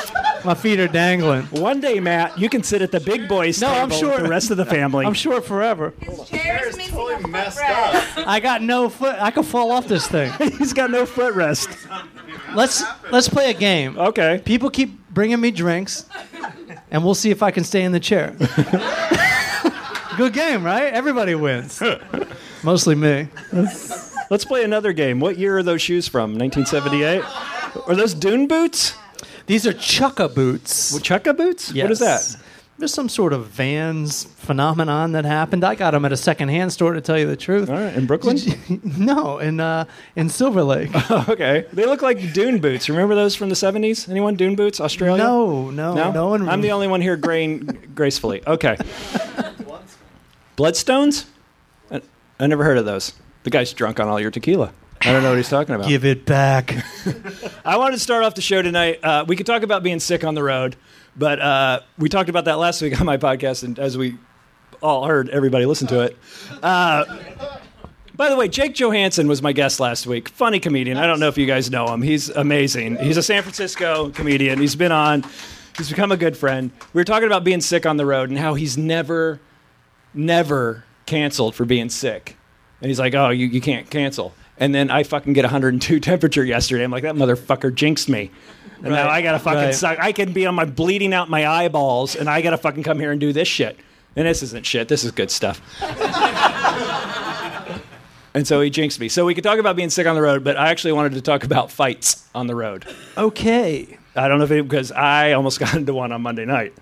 My 0.45 0.53
feet 0.53 0.79
are 0.79 0.87
dangling. 0.87 1.43
One 1.47 1.79
day, 1.79 1.99
Matt, 1.99 2.37
you 2.37 2.49
can 2.49 2.63
sit 2.63 2.81
at 2.81 2.91
the 2.91 2.99
big 2.99 3.27
boys 3.29 3.61
No, 3.61 3.67
table 3.69 3.81
I'm 3.81 3.89
sure- 3.91 4.11
with 4.13 4.23
the 4.23 4.29
rest 4.29 4.51
of 4.51 4.57
the 4.57 4.65
family. 4.65 5.05
I'm 5.05 5.13
short 5.13 5.45
forever. 5.45 5.93
Chair's 6.25 6.75
missing 6.75 6.93
a 6.95 6.97
footrest. 6.97 7.57
I 8.25 8.39
got 8.41 8.61
no 8.61 8.89
foot. 8.89 9.15
I 9.19 9.31
could 9.31 9.45
fall 9.45 9.71
off 9.71 9.87
this 9.87 10.07
thing. 10.07 10.31
He's 10.57 10.73
got 10.73 10.91
no 10.91 11.05
footrest. 11.05 11.69
Let's 12.55 12.83
let's 13.11 13.29
play 13.29 13.49
a 13.49 13.53
game. 13.53 13.97
Okay. 13.97 14.41
People 14.43 14.69
keep 14.69 15.07
bringing 15.09 15.39
me 15.39 15.49
drinks, 15.51 16.05
and 16.91 17.03
we'll 17.03 17.15
see 17.15 17.31
if 17.31 17.41
I 17.41 17.51
can 17.51 17.63
stay 17.63 17.83
in 17.83 17.91
the 17.93 17.99
chair. 17.99 18.35
Good 20.17 20.33
game, 20.33 20.63
right? 20.63 20.93
Everybody 20.93 21.33
wins. 21.35 21.81
Mostly 22.63 22.93
me. 22.95 23.27
Let's 24.29 24.45
play 24.45 24.63
another 24.63 24.93
game. 24.93 25.19
What 25.19 25.37
year 25.37 25.57
are 25.57 25.63
those 25.63 25.81
shoes 25.81 26.07
from? 26.07 26.37
1978? 26.37 27.23
Are 27.87 27.95
those 27.95 28.13
Dune 28.13 28.47
boots? 28.47 28.93
These 29.45 29.67
are 29.67 29.73
chukka 29.73 30.33
boots. 30.33 30.97
Chukka 30.99 31.35
boots? 31.35 31.73
What 31.73 31.91
is 31.91 31.99
that? 31.99 32.37
There's 32.79 32.93
some 32.93 33.07
sort 33.07 33.33
of 33.33 33.45
Vans 33.47 34.23
phenomenon 34.23 35.11
that 35.11 35.25
happened. 35.25 35.63
I 35.63 35.75
got 35.75 35.91
them 35.91 36.05
at 36.05 36.11
a 36.11 36.17
secondhand 36.17 36.73
store, 36.73 36.93
to 36.93 37.01
tell 37.01 37.19
you 37.19 37.27
the 37.27 37.35
truth. 37.37 37.69
All 37.69 37.75
right, 37.75 37.93
in 37.93 38.07
Brooklyn? 38.07 38.37
No, 38.97 39.37
in 39.37 39.59
uh, 39.59 39.85
in 40.15 40.27
Silver 40.29 40.63
Lake. 40.63 40.89
okay. 41.29 41.65
They 41.71 41.85
look 41.85 42.01
like 42.01 42.33
Dune 42.33 42.59
boots. 42.59 42.89
Remember 42.89 43.13
those 43.15 43.35
from 43.35 43.49
the 43.49 43.55
70s? 43.55 44.09
Anyone? 44.09 44.35
Dune 44.35 44.55
boots? 44.55 44.79
Australia? 44.81 45.23
no, 45.23 45.69
no, 45.69 45.93
No? 45.93 46.11
no, 46.11 46.27
one. 46.29 46.49
I'm 46.49 46.61
the 46.61 46.71
only 46.71 46.87
one 46.87 46.99
here 47.01 47.15
graying 47.15 47.59
gracefully. 47.93 48.41
Okay. 48.47 48.75
Bloodstones? 50.57 51.25
I, 51.91 52.01
I 52.39 52.47
never 52.47 52.63
heard 52.63 52.77
of 52.77 52.85
those. 52.85 53.13
The 53.43 53.49
guy's 53.49 53.71
drunk 53.73 53.99
on 53.99 54.07
all 54.07 54.19
your 54.19 54.31
tequila. 54.31 54.73
I 55.05 55.11
don't 55.11 55.21
know 55.21 55.29
what 55.29 55.37
he's 55.37 55.49
talking 55.49 55.75
about. 55.75 55.87
Give 55.87 56.05
it 56.05 56.25
back. 56.25 56.73
I 57.65 57.77
wanted 57.77 57.97
to 57.97 58.01
start 58.01 58.23
off 58.23 58.35
the 58.35 58.41
show 58.41 58.61
tonight. 58.61 59.03
Uh, 59.03 59.25
we 59.27 59.35
could 59.35 59.45
talk 59.45 59.63
about 59.63 59.83
being 59.83 59.99
sick 59.99 60.23
on 60.23 60.33
the 60.33 60.43
road, 60.43 60.77
but 61.17 61.41
uh, 61.41 61.81
we 61.97 62.07
talked 62.07 62.29
about 62.29 62.45
that 62.45 62.57
last 62.57 62.81
week 62.81 62.99
on 62.99 63.05
my 63.05 63.17
podcast, 63.17 63.63
and 63.63 63.77
as 63.79 63.97
we 63.97 64.17
all 64.81 65.05
heard, 65.05 65.29
everybody 65.29 65.65
listened 65.65 65.89
to 65.89 66.01
it. 66.01 66.17
Uh, 66.61 67.03
by 68.15 68.29
the 68.29 68.37
way, 68.37 68.47
Jake 68.47 68.75
Johannsen 68.75 69.27
was 69.27 69.41
my 69.41 69.51
guest 69.51 69.81
last 69.81 70.07
week. 70.07 70.29
Funny 70.29 70.59
comedian. 70.61 70.97
I 70.97 71.05
don't 71.05 71.19
know 71.19 71.27
if 71.27 71.37
you 71.37 71.47
guys 71.47 71.69
know 71.69 71.91
him. 71.93 72.01
He's 72.01 72.29
amazing. 72.29 72.95
He's 72.97 73.17
a 73.17 73.23
San 73.23 73.41
Francisco 73.41 74.09
comedian. 74.11 74.59
He's 74.59 74.75
been 74.75 74.91
on. 74.93 75.25
He's 75.75 75.89
become 75.89 76.13
a 76.13 76.17
good 76.17 76.37
friend. 76.37 76.71
We 76.93 77.01
were 77.01 77.05
talking 77.05 77.25
about 77.25 77.43
being 77.43 77.59
sick 77.59 77.85
on 77.85 77.97
the 77.97 78.05
road 78.05 78.29
and 78.29 78.37
how 78.37 78.53
he's 78.53 78.77
never, 78.77 79.41
never 80.13 80.85
canceled 81.05 81.55
for 81.55 81.65
being 81.65 81.89
sick. 81.89 82.37
And 82.79 82.89
he's 82.89 82.99
like, 82.99 83.15
"Oh, 83.15 83.29
you, 83.29 83.47
you 83.47 83.59
can't 83.59 83.89
cancel." 83.89 84.33
And 84.57 84.73
then 84.73 84.91
I 84.91 85.03
fucking 85.03 85.33
get 85.33 85.43
102 85.43 85.99
temperature 85.99 86.43
yesterday. 86.43 86.83
I'm 86.83 86.91
like, 86.91 87.03
that 87.03 87.15
motherfucker 87.15 87.73
jinxed 87.73 88.09
me. 88.09 88.31
And 88.83 88.91
now 88.91 89.09
I 89.09 89.21
gotta 89.21 89.39
fucking 89.39 89.59
right. 89.59 89.75
suck. 89.75 89.97
I 89.99 90.11
can 90.11 90.33
be 90.33 90.45
on 90.45 90.55
my 90.55 90.65
bleeding 90.65 91.13
out 91.13 91.29
my 91.29 91.47
eyeballs, 91.47 92.17
and 92.17 92.29
I 92.29 92.41
gotta 92.41 92.57
fucking 92.57 92.83
come 92.83 92.99
here 92.99 93.11
and 93.11 93.19
do 93.19 93.31
this 93.31 93.47
shit. 93.47 93.79
And 94.15 94.27
this 94.27 94.43
isn't 94.43 94.65
shit. 94.65 94.89
This 94.89 95.05
is 95.05 95.11
good 95.11 95.31
stuff. 95.31 95.61
and 98.33 98.45
so 98.45 98.61
he 98.61 98.69
jinxed 98.69 98.99
me. 98.99 99.07
So 99.07 99.25
we 99.25 99.33
could 99.33 99.43
talk 99.43 99.57
about 99.57 99.75
being 99.75 99.89
sick 99.89 100.05
on 100.05 100.15
the 100.15 100.21
road, 100.21 100.43
but 100.43 100.57
I 100.57 100.69
actually 100.69 100.93
wanted 100.93 101.13
to 101.13 101.21
talk 101.21 101.45
about 101.45 101.71
fights 101.71 102.27
on 102.35 102.47
the 102.47 102.55
road. 102.55 102.85
okay. 103.17 103.97
I 104.15 104.27
don't 104.27 104.37
know 104.37 104.43
if 104.43 104.51
it 104.51 104.63
because 104.63 104.91
I 104.91 105.31
almost 105.31 105.59
got 105.59 105.75
into 105.75 105.93
one 105.93 106.11
on 106.11 106.21
Monday 106.21 106.45
night. 106.45 106.73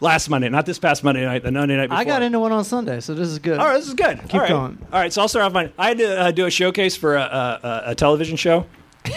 Last 0.00 0.28
Monday, 0.28 0.48
not 0.50 0.66
this 0.66 0.78
past 0.78 1.02
Monday 1.02 1.24
night, 1.24 1.42
the 1.42 1.50
Monday 1.50 1.74
night 1.76 1.86
before. 1.86 1.98
I 2.00 2.04
got 2.04 2.22
into 2.22 2.38
one 2.38 2.52
on 2.52 2.64
Sunday, 2.64 3.00
so 3.00 3.14
this 3.14 3.28
is 3.28 3.38
good. 3.38 3.58
All 3.58 3.66
right, 3.66 3.78
this 3.78 3.88
is 3.88 3.94
good. 3.94 4.20
Keep 4.24 4.34
All 4.34 4.40
right. 4.40 4.48
going. 4.50 4.78
All 4.92 5.00
right, 5.00 5.10
so 5.12 5.22
I'll 5.22 5.28
start 5.28 5.46
off 5.46 5.52
my. 5.54 5.72
I 5.78 5.88
had 5.88 5.98
to 5.98 6.20
uh, 6.20 6.30
do 6.32 6.44
a 6.44 6.50
showcase 6.50 6.96
for 6.96 7.16
a, 7.16 7.20
a, 7.22 7.82
a- 7.86 7.94
television 7.94 8.36
show. 8.36 8.66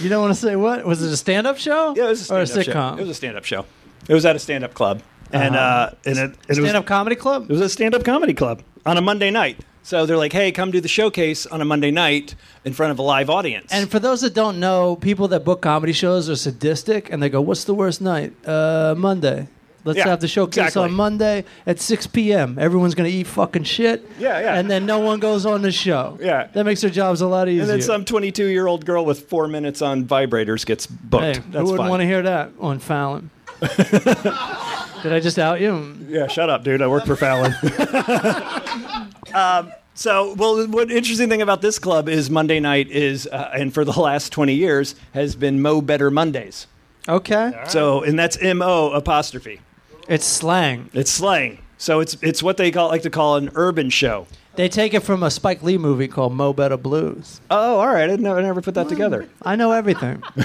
You 0.00 0.08
don't 0.10 0.20
want 0.22 0.34
to 0.34 0.40
say 0.40 0.56
what? 0.56 0.84
Was 0.84 1.02
it 1.02 1.12
a 1.12 1.16
stand-up 1.16 1.56
show? 1.56 1.94
Yeah, 1.96 2.06
it 2.06 2.08
was 2.08 2.28
a 2.30 2.34
or 2.34 2.40
a 2.40 2.46
stand-up 2.46 2.64
show. 2.66 2.72
sitcom. 2.72 2.98
It 2.98 3.00
was 3.02 3.10
a 3.10 3.14
stand-up 3.14 3.44
show. 3.44 3.64
It 4.08 4.12
was 4.12 4.26
at 4.26 4.34
a 4.34 4.40
stand-up 4.40 4.74
club, 4.74 5.02
and 5.32 5.54
Uh-huh. 5.54 5.64
uh, 5.64 5.94
and 6.04 6.18
it, 6.18 6.22
and 6.24 6.34
it 6.48 6.50
a 6.50 6.54
stand-up 6.56 6.84
comedy 6.84 7.14
club. 7.16 7.44
it 7.44 7.50
was 7.50 7.60
a 7.60 7.68
stand-up 7.68 8.04
comedy 8.04 8.34
club 8.34 8.62
on 8.84 8.98
a 8.98 9.00
Monday 9.00 9.30
night. 9.30 9.60
So 9.84 10.04
they're 10.04 10.16
like, 10.16 10.32
"Hey, 10.32 10.50
come 10.50 10.72
do 10.72 10.80
the 10.80 10.88
showcase 10.88 11.46
on 11.46 11.60
a 11.60 11.64
Monday 11.64 11.92
night 11.92 12.34
in 12.64 12.72
front 12.72 12.90
of 12.90 12.98
a 12.98 13.02
live 13.02 13.30
audience." 13.30 13.70
And 13.72 13.88
for 13.88 14.00
those 14.00 14.20
that 14.22 14.34
don't 14.34 14.58
know, 14.58 14.96
people 14.96 15.28
that 15.28 15.44
book 15.44 15.62
comedy 15.62 15.92
shows 15.92 16.28
are 16.28 16.36
sadistic, 16.36 17.10
and 17.12 17.22
they 17.22 17.28
go, 17.28 17.40
"What's 17.40 17.62
the 17.64 17.74
worst 17.74 18.00
night? 18.00 18.32
Uh, 18.44 18.94
Monday. 18.98 19.46
Let's 19.84 19.98
Yeah, 19.98 20.08
have 20.08 20.20
the 20.20 20.28
showcase 20.28 20.56
exactly. 20.68 20.82
on 20.84 20.92
Monday 20.92 21.44
at 21.66 21.78
6 21.78 22.06
p.m. 22.08 22.58
Everyone's 22.58 22.94
gonna 22.94 23.10
eat 23.10 23.26
fucking 23.26 23.64
shit. 23.64 24.08
Yeah, 24.18 24.40
yeah. 24.40 24.54
And 24.58 24.70
then 24.70 24.86
no 24.86 24.98
one 25.00 25.20
goes 25.20 25.44
on 25.44 25.60
the 25.62 25.70
show. 25.72 26.18
Yeah. 26.22 26.48
that 26.54 26.64
makes 26.64 26.80
their 26.80 26.90
jobs 26.90 27.20
a 27.20 27.26
lot 27.26 27.48
easier. 27.48 27.62
and 27.62 27.70
then 27.70 27.82
some 27.82 28.04
22-year-old 28.04 28.86
girl 28.86 29.04
with 29.04 29.28
four 29.28 29.46
minutes 29.46 29.82
on 29.82 30.04
vibrators 30.06 30.64
gets 30.64 30.86
booked. 30.86 31.24
Hey, 31.24 31.32
That's 31.50 31.56
who 31.56 31.72
wouldn't 31.72 31.90
want 31.90 32.00
to 32.00 32.06
hear 32.06 32.22
that 32.22 32.52
on 32.58 32.78
Fallon? 32.78 33.30
Did 33.60 35.12
I 35.12 35.20
just 35.20 35.38
out 35.38 35.60
you? 35.60 35.94
Yeah, 36.08 36.26
shut 36.28 36.48
up, 36.48 36.64
dude. 36.64 36.80
I 36.80 36.86
work 36.86 37.04
for 37.04 37.14
Fallon. 37.16 37.54
um, 39.34 39.72
so, 39.94 40.34
well, 40.34 40.66
what 40.66 40.90
interesting 40.90 41.28
thing 41.28 41.42
about 41.42 41.60
this 41.62 41.78
club 41.78 42.08
is 42.08 42.30
Monday 42.30 42.58
night 42.58 42.90
is, 42.90 43.26
uh, 43.26 43.50
and 43.54 43.72
for 43.72 43.84
the 43.84 43.92
last 44.00 44.32
20 44.32 44.54
years, 44.54 44.94
has 45.12 45.36
been 45.36 45.60
Mo 45.62 45.80
Better 45.80 46.10
Mondays. 46.10 46.66
Okay, 47.06 47.52
So, 47.68 48.02
and 48.02 48.18
that's 48.18 48.38
M 48.38 48.62
O 48.62 48.90
apostrophe. 48.92 49.60
It's 50.08 50.26
slang. 50.26 50.90
It's 50.92 51.10
slang. 51.10 51.58
So 51.78 52.00
it's 52.00 52.16
it's 52.22 52.42
what 52.42 52.56
they 52.56 52.70
call 52.70 52.88
like 52.88 53.02
to 53.02 53.10
call 53.10 53.36
an 53.36 53.50
urban 53.54 53.90
show. 53.90 54.26
They 54.56 54.68
take 54.68 54.94
it 54.94 55.00
from 55.00 55.24
a 55.24 55.30
Spike 55.32 55.62
Lee 55.64 55.78
movie 55.78 56.06
called 56.06 56.32
Mo 56.32 56.52
Better 56.52 56.76
Blues. 56.76 57.40
Oh, 57.50 57.80
all 57.80 57.88
right. 57.88 58.08
I 58.08 58.14
never, 58.14 58.38
I 58.38 58.42
never 58.42 58.62
put 58.62 58.74
that 58.74 58.88
together. 58.88 59.28
I 59.42 59.56
know 59.56 59.72
everything. 59.72 60.22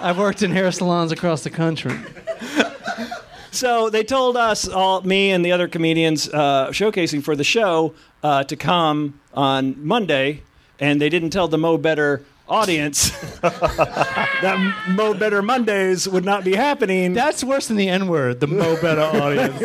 I've 0.00 0.18
worked 0.18 0.42
in 0.44 0.52
hair 0.52 0.70
salons 0.70 1.10
across 1.10 1.42
the 1.42 1.50
country. 1.50 1.98
So 3.50 3.90
they 3.90 4.04
told 4.04 4.36
us 4.36 4.68
all, 4.68 5.00
me 5.00 5.30
and 5.30 5.44
the 5.44 5.50
other 5.50 5.66
comedians 5.66 6.28
uh, 6.28 6.68
showcasing 6.68 7.24
for 7.24 7.34
the 7.34 7.42
show, 7.42 7.94
uh, 8.22 8.44
to 8.44 8.54
come 8.54 9.18
on 9.32 9.84
Monday, 9.84 10.42
and 10.78 11.00
they 11.00 11.08
didn't 11.08 11.30
tell 11.30 11.48
the 11.48 11.58
Mo 11.58 11.78
Better 11.78 12.22
audience 12.48 13.10
that 13.40 14.74
Mo 14.90 15.14
Better 15.14 15.42
Mondays 15.42 16.08
would 16.08 16.24
not 16.24 16.44
be 16.44 16.54
happening. 16.54 17.12
That's 17.12 17.42
worse 17.44 17.68
than 17.68 17.76
the 17.76 17.88
N 17.88 18.08
word, 18.08 18.40
the 18.40 18.46
Mo 18.46 18.80
Better 18.80 19.00
audience. 19.02 19.60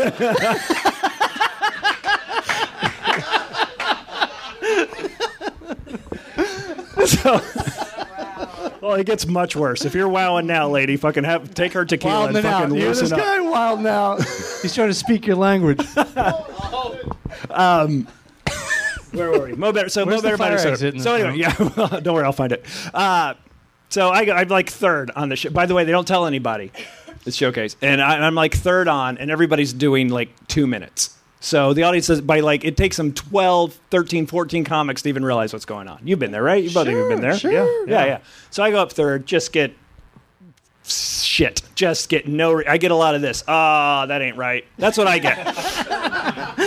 well, 8.81 8.93
it 8.95 9.05
gets 9.05 9.27
much 9.27 9.55
worse. 9.55 9.85
If 9.85 9.93
you're 9.93 10.09
wowing 10.09 10.47
now, 10.47 10.67
lady, 10.69 10.97
fucking 10.97 11.23
have 11.23 11.53
take 11.53 11.73
her 11.73 11.85
tequila 11.85 12.25
and 12.27 12.33
Wilding 12.33 12.45
out. 12.51 12.59
fucking 12.61 12.75
You 12.75 12.81
hear 12.81 12.89
loosen 12.89 13.05
this 13.05 13.11
up. 13.13 13.19
guy 13.19 13.39
wild 13.41 13.81
now. 13.81 14.15
He's 14.61 14.73
trying 14.73 14.89
to 14.89 14.93
speak 14.93 15.27
your 15.27 15.35
language. 15.35 15.79
Um, 17.49 18.07
Where 19.11 19.31
were 19.31 19.47
we? 19.47 19.53
Mo 19.53 19.71
Better. 19.71 19.89
So 19.89 20.05
Where's 20.05 20.17
Mo 20.17 20.21
Better 20.21 20.37
fire. 20.37 20.75
So, 20.75 21.15
anyway, 21.15 21.37
yeah. 21.37 21.53
don't 22.03 22.13
worry, 22.13 22.25
I'll 22.25 22.31
find 22.31 22.51
it. 22.51 22.65
Uh, 22.93 23.33
so 23.89 24.09
I, 24.09 24.25
go- 24.25 24.33
I'm 24.33 24.47
like 24.47 24.69
third 24.69 25.11
on 25.15 25.29
the 25.29 25.35
show. 25.35 25.49
By 25.49 25.65
the 25.65 25.73
way, 25.75 25.83
they 25.83 25.91
don't 25.91 26.07
tell 26.07 26.25
anybody 26.25 26.71
the 27.25 27.31
showcase, 27.31 27.75
and 27.81 28.01
I, 28.01 28.25
I'm 28.25 28.35
like 28.35 28.55
third 28.55 28.87
on, 28.87 29.17
and 29.17 29.29
everybody's 29.29 29.73
doing 29.73 30.09
like 30.09 30.29
two 30.47 30.65
minutes. 30.65 31.17
So 31.43 31.73
the 31.73 31.83
audience 31.83 32.05
says 32.05 32.21
by 32.21 32.39
like 32.41 32.63
it 32.63 32.77
takes 32.77 32.97
them 32.97 33.13
12, 33.13 33.73
13, 33.89 34.27
14 34.27 34.63
comics 34.63 35.01
to 35.01 35.09
even 35.09 35.25
realize 35.25 35.51
what's 35.53 35.65
going 35.65 35.87
on. 35.87 35.99
You've 36.05 36.19
been 36.19 36.31
there, 36.31 36.43
right? 36.43 36.63
You 36.63 36.69
both 36.71 36.87
of 36.87 36.93
you 36.93 36.99
have 36.99 37.09
been 37.09 37.21
there. 37.21 37.37
sure, 37.37 37.51
yeah, 37.51 37.65
yeah, 37.87 38.05
yeah. 38.05 38.19
So 38.51 38.63
I 38.63 38.69
go 38.71 38.77
up 38.77 38.91
third, 38.93 39.25
just 39.25 39.51
get 39.51 39.73
shit, 40.85 41.61
just 41.75 42.09
get 42.09 42.27
no. 42.27 42.53
Re- 42.53 42.65
I 42.67 42.77
get 42.77 42.91
a 42.91 42.95
lot 42.95 43.15
of 43.15 43.21
this. 43.21 43.43
Ah, 43.47 44.05
that 44.05 44.21
ain't 44.21 44.37
right. 44.37 44.65
That's 44.77 44.97
what 44.97 45.07
I 45.07 45.19
get. 45.19 45.37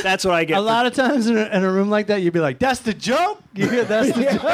That's 0.04 0.24
what 0.24 0.34
I 0.34 0.44
get. 0.44 0.58
A 0.58 0.60
lot 0.60 0.86
of 0.86 0.94
times 0.94 1.26
in 1.26 1.36
a, 1.36 1.46
in 1.46 1.64
a 1.64 1.70
room 1.72 1.90
like 1.90 2.06
that, 2.06 2.22
you'd 2.22 2.32
be 2.32 2.38
like, 2.40 2.58
"That's 2.60 2.80
the 2.80 2.94
joke." 2.94 3.42
You 3.54 3.68
hear 3.68 3.84
that's 3.84 4.12
the 4.12 4.22
joke. 4.32 4.44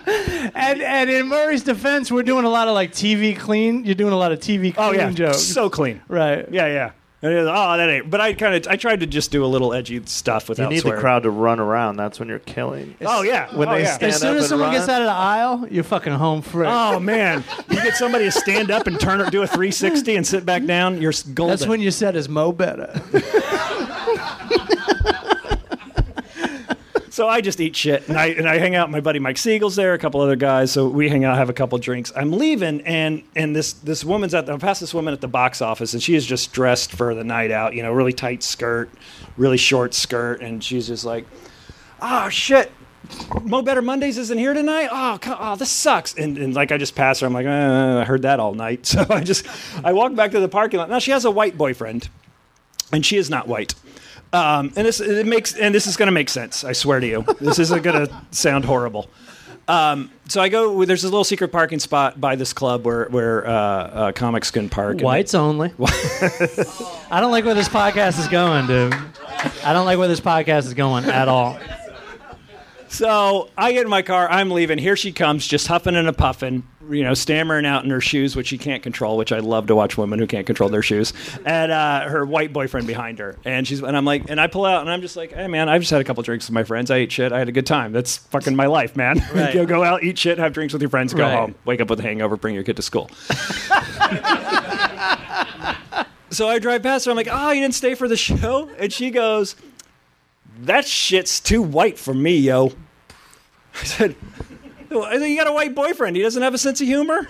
and 0.54 0.82
and 0.82 1.10
in 1.10 1.28
Murray's 1.28 1.62
defense, 1.62 2.10
we're 2.10 2.22
doing 2.22 2.44
a 2.44 2.48
lot 2.50 2.68
of 2.68 2.74
like 2.74 2.92
TV 2.92 3.38
clean. 3.38 3.84
You're 3.84 3.94
doing 3.94 4.12
a 4.12 4.16
lot 4.16 4.32
of 4.32 4.40
TV 4.40 4.70
oh, 4.76 4.88
clean 4.90 5.00
Oh 5.00 5.04
yeah, 5.04 5.10
jokes, 5.12 5.38
so 5.42 5.68
clean. 5.70 6.00
right? 6.08 6.46
Yeah, 6.50 6.66
yeah. 6.66 6.90
And 7.22 7.32
he 7.32 7.36
goes, 7.38 7.48
oh, 7.52 7.76
that 7.76 7.90
ain't. 7.90 8.08
But 8.10 8.22
I 8.22 8.32
kind 8.32 8.54
of 8.54 8.66
I 8.72 8.76
tried 8.76 9.00
to 9.00 9.06
just 9.06 9.30
do 9.30 9.44
a 9.44 9.46
little 9.46 9.74
edgy 9.74 10.00
stuff 10.06 10.48
You 10.48 10.54
need 10.68 10.80
swearing. 10.80 10.96
the 10.96 11.00
crowd 11.02 11.24
to 11.24 11.30
run 11.30 11.60
around. 11.60 11.96
That's 11.96 12.18
when 12.18 12.30
you're 12.30 12.38
killing. 12.38 12.94
Oh 13.02 13.20
yeah, 13.20 13.54
When 13.54 13.68
oh, 13.68 13.72
they 13.74 13.82
yeah. 13.82 13.92
stand 13.92 14.12
As 14.12 14.20
soon 14.22 14.36
up 14.36 14.42
as 14.42 14.48
someone 14.48 14.68
run. 14.70 14.76
gets 14.78 14.88
out 14.88 15.02
of 15.02 15.06
the 15.06 15.12
aisle, 15.12 15.68
you're 15.70 15.84
fucking 15.84 16.14
home 16.14 16.40
free. 16.40 16.66
Oh 16.66 16.98
man, 16.98 17.44
you 17.68 17.76
get 17.76 17.94
somebody 17.96 18.24
to 18.24 18.32
stand 18.32 18.70
up 18.70 18.86
and 18.86 18.98
turn, 18.98 19.18
do 19.30 19.42
a 19.42 19.46
360 19.46 20.16
and 20.16 20.26
sit 20.26 20.46
back 20.46 20.64
down. 20.64 21.02
You're 21.02 21.10
s- 21.12 21.22
golden. 21.22 21.50
That's 21.58 21.66
when 21.66 21.82
you 21.82 21.90
said 21.90 22.16
is 22.16 22.26
Mo 22.30 22.52
better. 22.52 22.90
So 27.10 27.28
I 27.28 27.40
just 27.40 27.60
eat 27.60 27.74
shit 27.74 28.08
and 28.08 28.16
I 28.16 28.26
and 28.26 28.48
I 28.48 28.58
hang 28.58 28.76
out. 28.76 28.88
My 28.90 29.00
buddy 29.00 29.18
Mike 29.18 29.36
Siegel's 29.36 29.74
there, 29.74 29.94
a 29.94 29.98
couple 29.98 30.20
other 30.20 30.36
guys. 30.36 30.70
So 30.70 30.88
we 30.88 31.08
hang 31.08 31.24
out, 31.24 31.36
have 31.36 31.50
a 31.50 31.52
couple 31.52 31.76
drinks. 31.78 32.12
I'm 32.14 32.32
leaving, 32.32 32.80
and 32.82 33.24
and 33.34 33.54
this 33.54 33.72
this 33.72 34.04
woman's 34.04 34.32
at 34.32 34.46
the 34.46 34.52
I 34.54 34.58
pass 34.58 34.78
this 34.78 34.94
woman 34.94 35.12
at 35.12 35.20
the 35.20 35.28
box 35.28 35.60
office, 35.60 35.92
and 35.92 36.00
she 36.02 36.14
is 36.14 36.24
just 36.24 36.52
dressed 36.52 36.92
for 36.92 37.14
the 37.14 37.24
night 37.24 37.50
out. 37.50 37.74
You 37.74 37.82
know, 37.82 37.92
really 37.92 38.12
tight 38.12 38.44
skirt, 38.44 38.90
really 39.36 39.56
short 39.56 39.92
skirt, 39.92 40.40
and 40.40 40.62
she's 40.62 40.86
just 40.86 41.04
like, 41.04 41.26
oh 42.00 42.28
shit. 42.28 42.70
Mo 43.42 43.60
Better 43.62 43.82
Mondays 43.82 44.18
isn't 44.18 44.38
here 44.38 44.54
tonight. 44.54 44.88
Oh, 44.92 45.18
co- 45.20 45.36
oh, 45.40 45.56
this 45.56 45.70
sucks. 45.70 46.14
And, 46.14 46.38
and 46.38 46.54
like 46.54 46.70
I 46.70 46.76
just 46.76 46.94
pass 46.94 47.18
her, 47.20 47.26
I'm 47.26 47.32
like, 47.32 47.46
uh, 47.46 48.00
I 48.00 48.04
heard 48.04 48.22
that 48.22 48.38
all 48.38 48.54
night. 48.54 48.86
So 48.86 49.04
I 49.10 49.24
just 49.24 49.46
I 49.82 49.92
walk 49.94 50.14
back 50.14 50.30
to 50.32 50.38
the 50.38 50.48
parking 50.48 50.78
lot. 50.78 50.90
Now 50.90 51.00
she 51.00 51.10
has 51.10 51.24
a 51.24 51.30
white 51.30 51.58
boyfriend, 51.58 52.08
and 52.92 53.04
she 53.04 53.16
is 53.16 53.28
not 53.28 53.48
white. 53.48 53.74
Um, 54.32 54.72
and 54.76 54.86
this 54.86 55.00
it 55.00 55.26
makes 55.26 55.54
and 55.54 55.74
this 55.74 55.86
is 55.86 55.96
going 55.96 56.06
to 56.06 56.12
make 56.12 56.28
sense. 56.28 56.62
I 56.64 56.72
swear 56.72 57.00
to 57.00 57.06
you, 57.06 57.22
this 57.40 57.58
isn't 57.58 57.82
going 57.82 58.06
to 58.06 58.22
sound 58.30 58.64
horrible. 58.64 59.08
Um, 59.66 60.10
so 60.28 60.40
I 60.40 60.48
go. 60.48 60.84
There's 60.84 61.04
a 61.04 61.08
little 61.08 61.24
secret 61.24 61.52
parking 61.52 61.78
spot 61.78 62.20
by 62.20 62.36
this 62.36 62.52
club 62.52 62.84
where 62.84 63.06
where 63.06 63.46
uh, 63.46 63.52
uh, 63.52 64.12
comics 64.12 64.50
can 64.50 64.68
park. 64.68 64.94
And 64.94 65.02
Whites 65.02 65.34
only. 65.34 65.72
I 65.80 67.20
don't 67.20 67.30
like 67.30 67.44
where 67.44 67.54
this 67.54 67.68
podcast 67.68 68.18
is 68.18 68.28
going, 68.28 68.66
dude. 68.66 68.94
I 69.64 69.72
don't 69.72 69.86
like 69.86 69.98
where 69.98 70.08
this 70.08 70.20
podcast 70.20 70.66
is 70.66 70.74
going 70.74 71.04
at 71.04 71.28
all. 71.28 71.58
So 72.88 73.48
I 73.56 73.72
get 73.72 73.84
in 73.84 73.88
my 73.88 74.02
car. 74.02 74.28
I'm 74.28 74.50
leaving. 74.50 74.78
Here 74.78 74.96
she 74.96 75.12
comes, 75.12 75.46
just 75.46 75.68
huffing 75.68 75.94
and 75.94 76.08
a 76.08 76.12
puffing, 76.12 76.64
you 76.90 77.04
know, 77.04 77.14
stammering 77.14 77.66
out 77.66 77.84
in 77.84 77.90
her 77.90 78.00
shoes, 78.00 78.36
which 78.36 78.48
she 78.48 78.58
can't 78.58 78.82
control. 78.82 79.16
Which 79.16 79.32
I 79.32 79.38
love 79.38 79.66
to 79.68 79.76
watch 79.76 79.96
women 79.96 80.18
who 80.18 80.26
can't 80.26 80.46
control 80.46 80.68
their 80.68 80.82
shoes. 80.82 81.12
And 81.44 81.72
uh, 81.72 82.08
her 82.08 82.24
white 82.26 82.52
boyfriend 82.52 82.86
behind 82.86 83.18
her, 83.18 83.36
and 83.44 83.66
she's 83.66 83.82
and 83.82 83.96
I'm 83.96 84.04
like, 84.04 84.28
and 84.30 84.40
I 84.40 84.46
pull 84.46 84.64
out, 84.64 84.82
and 84.82 84.90
I'm 84.90 85.00
just 85.00 85.16
like, 85.16 85.32
hey 85.32 85.46
man, 85.46 85.68
I've 85.68 85.82
just 85.82 85.90
had 85.90 86.00
a 86.00 86.04
couple 86.04 86.22
drinks 86.22 86.46
with 86.48 86.54
my 86.54 86.64
friends. 86.64 86.90
I 86.90 86.96
ate 86.98 87.12
shit. 87.12 87.32
I 87.32 87.38
had 87.38 87.48
a 87.48 87.52
good 87.52 87.66
time. 87.66 87.92
That's 87.92 88.16
fucking 88.18 88.56
my 88.56 88.66
life, 88.66 88.96
man. 88.96 89.22
Right. 89.34 89.54
go 89.54 89.64
go 89.64 89.84
out, 89.84 90.02
eat 90.02 90.18
shit, 90.18 90.38
have 90.38 90.52
drinks 90.52 90.72
with 90.72 90.82
your 90.82 90.90
friends, 90.90 91.14
go 91.14 91.22
Right. 91.22 91.34
home, 91.34 91.54
wake 91.64 91.80
up 91.80 91.88
with 91.88 92.00
a 92.00 92.02
hangover, 92.02 92.36
bring 92.36 92.54
your 92.54 92.64
kid 92.64 92.76
to 92.76 92.82
school. 92.82 93.10
so 96.30 96.48
I 96.48 96.58
drive 96.58 96.82
past 96.82 97.04
her. 97.04 97.10
I'm 97.10 97.16
like, 97.16 97.28
oh, 97.30 97.50
you 97.52 97.60
didn't 97.60 97.74
stay 97.74 97.94
for 97.94 98.08
the 98.08 98.16
show? 98.16 98.68
And 98.78 98.92
she 98.92 99.10
goes, 99.10 99.56
that 100.62 100.86
shit's 100.86 101.40
too 101.40 101.62
white 101.62 101.98
for 101.98 102.14
me, 102.14 102.36
yo. 102.36 102.72
I 103.80 103.84
said, 103.84 104.16
you 104.90 105.36
got 105.36 105.46
a 105.46 105.52
white 105.52 105.74
boyfriend. 105.74 106.16
He 106.16 106.22
doesn't 106.22 106.42
have 106.42 106.54
a 106.54 106.58
sense 106.58 106.80
of 106.80 106.86
humor. 106.86 107.28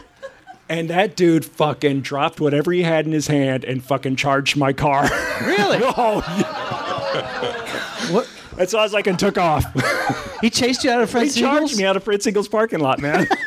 And 0.69 0.89
that 0.89 1.17
dude 1.17 1.45
fucking 1.45 2.03
dropped 2.03 2.41
whatever 2.41 2.71
he 2.71 2.83
had 2.83 3.05
in 3.05 3.13
his 3.13 3.27
hand 3.27 3.65
and 3.65 3.83
fucking 3.83 4.17
charged 4.17 4.57
my 4.57 4.73
car. 4.73 5.03
Really? 5.45 5.79
oh, 5.83 6.23
yeah. 6.39 8.13
What? 8.13 8.29
And 8.57 8.69
so 8.69 8.79
I 8.79 8.83
was 8.83 8.93
like, 8.93 9.07
and 9.07 9.19
took 9.19 9.37
off. 9.39 9.65
He 10.41 10.51
chased 10.51 10.85
you 10.85 10.91
out 10.91 11.03
of 11.03 11.11
Fred 11.11 11.27
he 11.27 11.31
charged 11.41 11.71
Siegel's? 11.71 11.79
me 11.79 11.85
out 11.85 11.97
of 11.97 12.05
Fritz 12.05 12.25
Siegel's 12.25 12.49
parking 12.49 12.81
lot, 12.81 13.01
man. 13.01 13.27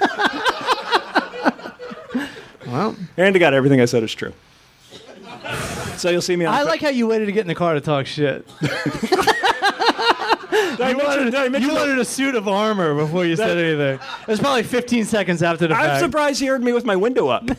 Well, 2.74 2.96
and 3.18 3.36
I 3.36 3.40
got 3.40 3.54
everything 3.54 3.82
I 3.82 3.86
said 3.86 4.02
is 4.02 4.16
true. 4.16 4.34
So 5.98 6.10
you'll 6.10 6.24
see 6.24 6.36
me 6.36 6.46
on 6.46 6.56
I 6.56 6.64
like 6.64 6.82
how 6.82 6.90
you 6.90 7.06
waited 7.06 7.28
to 7.28 7.32
get 7.32 7.42
in 7.42 7.48
the 7.48 7.54
car 7.54 7.76
to 7.76 7.82
talk 7.82 8.08
shit. 8.08 8.48
Did 10.78 10.82
I 10.82 10.90
You 10.92 10.98
wanted, 10.98 11.32
did 11.52 11.62
you 11.64 11.74
wanted 11.74 12.00
a 12.00 12.06
suit 12.06 12.36
of 12.36 12.48
armor 12.48 12.94
before 12.96 13.26
you 13.26 13.36
said 13.36 13.58
anything. 13.58 14.00
It 14.22 14.28
was 14.28 14.40
probably 14.40 14.64
15 14.64 15.06
seconds 15.06 15.42
after 15.44 15.68
the 15.68 15.76
I'm 15.76 15.86
fact. 15.86 16.00
surprised 16.02 16.40
he 16.40 16.48
heard 16.48 16.64
me 16.64 16.74
with 16.74 16.86
my 16.86 16.96
window 16.96 17.28
up. 17.30 17.44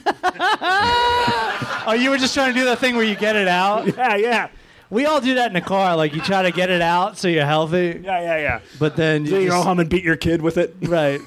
Oh, 1.87 1.93
you 1.93 2.09
were 2.09 2.17
just 2.17 2.33
trying 2.33 2.55
to 2.55 2.59
do 2.59 2.65
that 2.65 2.79
thing 2.79 2.97
where 2.97 3.05
you 3.05 3.15
get 3.15 3.37
it 3.37 3.47
out? 3.47 3.87
yeah, 3.97 4.17
yeah. 4.17 4.49
We 4.89 5.05
all 5.05 5.21
do 5.21 5.35
that 5.35 5.49
in 5.49 5.53
the 5.53 5.61
car. 5.61 5.95
Like 5.97 6.15
you 6.15 6.23
try 6.23 6.41
to 6.43 6.51
get 6.51 6.71
it 6.71 6.81
out 6.81 7.19
so 7.19 7.29
you're 7.29 7.45
healthy, 7.45 8.01
Yeah, 8.03 8.21
yeah, 8.23 8.37
yeah. 8.39 8.61
but 8.79 8.97
then 8.97 9.27
So 9.27 9.35
you 9.35 9.43
you 9.43 9.49
go 9.51 9.57
just, 9.57 9.67
home 9.67 9.81
and 9.81 9.91
beat 9.91 10.03
your 10.03 10.17
kid 10.17 10.41
with 10.41 10.57
it. 10.57 10.75
right. 10.83 11.21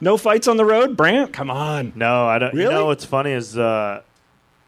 No 0.00 0.16
fights 0.16 0.48
on 0.48 0.56
the 0.56 0.64
road, 0.64 0.96
Brandt. 0.96 1.32
Come 1.32 1.50
on. 1.50 1.92
No, 1.94 2.26
I 2.26 2.38
don't. 2.40 2.52
Really? 2.52 2.64
You 2.64 2.70
know 2.72 2.86
what's 2.86 3.04
funny 3.04 3.30
is 3.30 3.56
uh, 3.56 4.02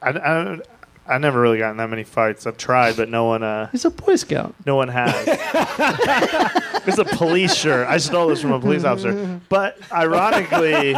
I, 0.00 0.10
I 0.10 0.58
I 1.06 1.18
never 1.18 1.40
really 1.40 1.58
gotten 1.58 1.76
that 1.76 1.90
many 1.90 2.04
fights. 2.04 2.46
I've 2.46 2.56
tried, 2.56 2.96
but 2.96 3.08
no 3.08 3.24
one 3.24 3.42
uh, 3.42 3.68
He's 3.70 3.84
a 3.84 3.90
Boy 3.90 4.16
Scout. 4.16 4.54
no 4.64 4.76
one 4.76 4.88
has. 4.88 5.12
it's 6.86 6.98
a 6.98 7.04
police 7.04 7.54
shirt. 7.54 7.86
I 7.88 7.98
stole 7.98 8.28
this 8.28 8.40
from 8.40 8.52
a 8.52 8.60
police 8.60 8.84
officer. 8.84 9.40
But 9.48 9.78
ironically, 9.92 10.94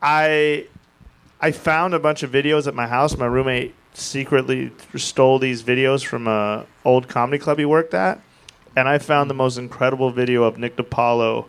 I 0.00 0.66
I 1.40 1.50
found 1.50 1.94
a 1.94 1.98
bunch 1.98 2.22
of 2.22 2.30
videos 2.30 2.66
at 2.68 2.74
my 2.74 2.86
house. 2.86 3.16
My 3.16 3.26
roommate 3.26 3.74
secretly 3.94 4.70
stole 4.96 5.38
these 5.38 5.62
videos 5.62 6.04
from 6.04 6.28
a 6.28 6.66
old 6.84 7.08
comedy 7.08 7.38
club 7.38 7.58
he 7.58 7.64
worked 7.64 7.94
at, 7.94 8.20
and 8.76 8.88
I 8.88 8.98
found 8.98 9.28
the 9.28 9.34
most 9.34 9.58
incredible 9.58 10.10
video 10.10 10.44
of 10.44 10.58
Nick 10.58 10.76
DiPaolo 10.76 11.46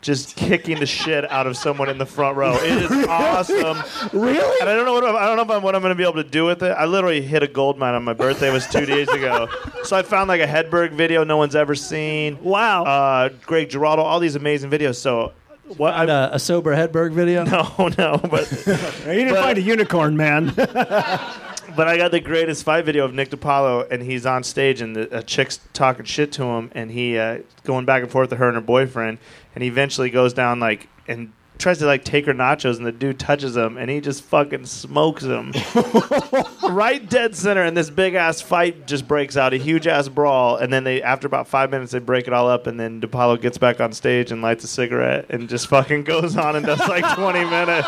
just 0.00 0.36
kicking 0.36 0.78
the 0.80 0.86
shit 0.86 1.30
out 1.30 1.46
of 1.46 1.56
someone 1.56 1.88
in 1.88 1.98
the 1.98 2.06
front 2.06 2.36
row. 2.36 2.54
It 2.54 2.90
is 2.90 3.06
awesome. 3.06 3.78
Really? 4.18 4.60
And 4.60 4.68
I 4.68 4.74
don't 4.74 4.86
know 4.86 4.94
what 4.94 5.04
I'm, 5.04 5.16
I 5.16 5.26
don't 5.26 5.36
know 5.36 5.42
if 5.42 5.50
I'm, 5.50 5.62
what 5.62 5.74
I'm 5.74 5.82
going 5.82 5.90
to 5.90 5.94
be 5.96 6.04
able 6.04 6.22
to 6.22 6.28
do 6.28 6.46
with 6.46 6.62
it. 6.62 6.70
I 6.70 6.86
literally 6.86 7.20
hit 7.20 7.42
a 7.42 7.48
gold 7.48 7.78
mine 7.78 7.94
on 7.94 8.02
my 8.04 8.14
birthday. 8.14 8.48
It 8.48 8.52
was 8.52 8.66
two 8.66 8.86
days 8.86 9.08
ago. 9.08 9.48
So 9.84 9.96
I 9.96 10.02
found 10.02 10.28
like 10.28 10.40
a 10.40 10.46
Hedberg 10.46 10.92
video 10.92 11.24
no 11.24 11.36
one's 11.36 11.54
ever 11.54 11.74
seen. 11.74 12.42
Wow. 12.42 12.84
Uh, 12.84 13.28
Greg 13.44 13.68
Giraldo, 13.68 14.02
all 14.02 14.20
these 14.20 14.36
amazing 14.36 14.70
videos. 14.70 14.96
So 14.96 15.32
what? 15.76 15.94
And 15.94 16.10
I, 16.10 16.24
a, 16.28 16.34
a 16.34 16.38
sober 16.38 16.74
Hedberg 16.74 17.12
video. 17.12 17.44
no, 17.78 17.90
no, 17.98 18.16
but 18.18 18.50
you 18.66 18.74
didn't 19.04 19.34
but- 19.34 19.42
find 19.42 19.58
a 19.58 19.62
unicorn, 19.62 20.16
man. 20.16 20.54
but 21.76 21.88
I 21.88 21.96
got 21.96 22.10
the 22.10 22.20
greatest 22.20 22.64
fight 22.64 22.84
video 22.84 23.04
of 23.04 23.14
Nick 23.14 23.30
DiPaolo, 23.30 23.90
and 23.90 24.02
he's 24.02 24.26
on 24.26 24.42
stage, 24.42 24.80
and 24.80 24.94
the, 24.94 25.18
a 25.18 25.22
chick's 25.22 25.60
talking 25.72 26.04
shit 26.04 26.32
to 26.32 26.44
him, 26.44 26.70
and 26.74 26.90
he 26.90 27.18
uh, 27.18 27.40
going 27.64 27.84
back 27.84 28.02
and 28.02 28.10
forth 28.10 28.30
with 28.30 28.38
her 28.38 28.48
and 28.48 28.54
her 28.56 28.60
boyfriend, 28.60 29.18
and 29.54 29.62
he 29.62 29.68
eventually 29.68 30.10
goes 30.10 30.32
down 30.32 30.60
like 30.60 30.88
and 31.08 31.32
tries 31.58 31.78
to 31.78 31.86
like 31.86 32.04
take 32.04 32.26
her 32.26 32.34
nachos, 32.34 32.78
and 32.78 32.86
the 32.86 32.92
dude 32.92 33.18
touches 33.18 33.56
him, 33.56 33.76
and 33.76 33.90
he 33.90 34.00
just 34.00 34.22
fucking 34.24 34.66
smokes 34.66 35.24
him 35.24 35.52
right 36.70 37.08
dead 37.08 37.36
center, 37.36 37.62
and 37.62 37.76
this 37.76 37.90
big 37.90 38.14
ass 38.14 38.40
fight 38.40 38.86
just 38.86 39.06
breaks 39.06 39.36
out, 39.36 39.52
a 39.52 39.56
huge 39.58 39.86
ass 39.86 40.08
brawl, 40.08 40.56
and 40.56 40.72
then 40.72 40.84
they 40.84 41.02
after 41.02 41.26
about 41.26 41.46
five 41.46 41.70
minutes 41.70 41.92
they 41.92 41.98
break 41.98 42.26
it 42.26 42.32
all 42.32 42.48
up, 42.48 42.66
and 42.66 42.80
then 42.80 43.00
DiPaolo 43.00 43.40
gets 43.40 43.58
back 43.58 43.80
on 43.80 43.92
stage 43.92 44.32
and 44.32 44.42
lights 44.42 44.64
a 44.64 44.68
cigarette, 44.68 45.26
and 45.28 45.48
just 45.48 45.68
fucking 45.68 46.04
goes 46.04 46.36
on 46.36 46.56
and 46.56 46.66
does 46.66 46.80
like 46.88 47.04
twenty 47.14 47.44
minutes. 47.44 47.86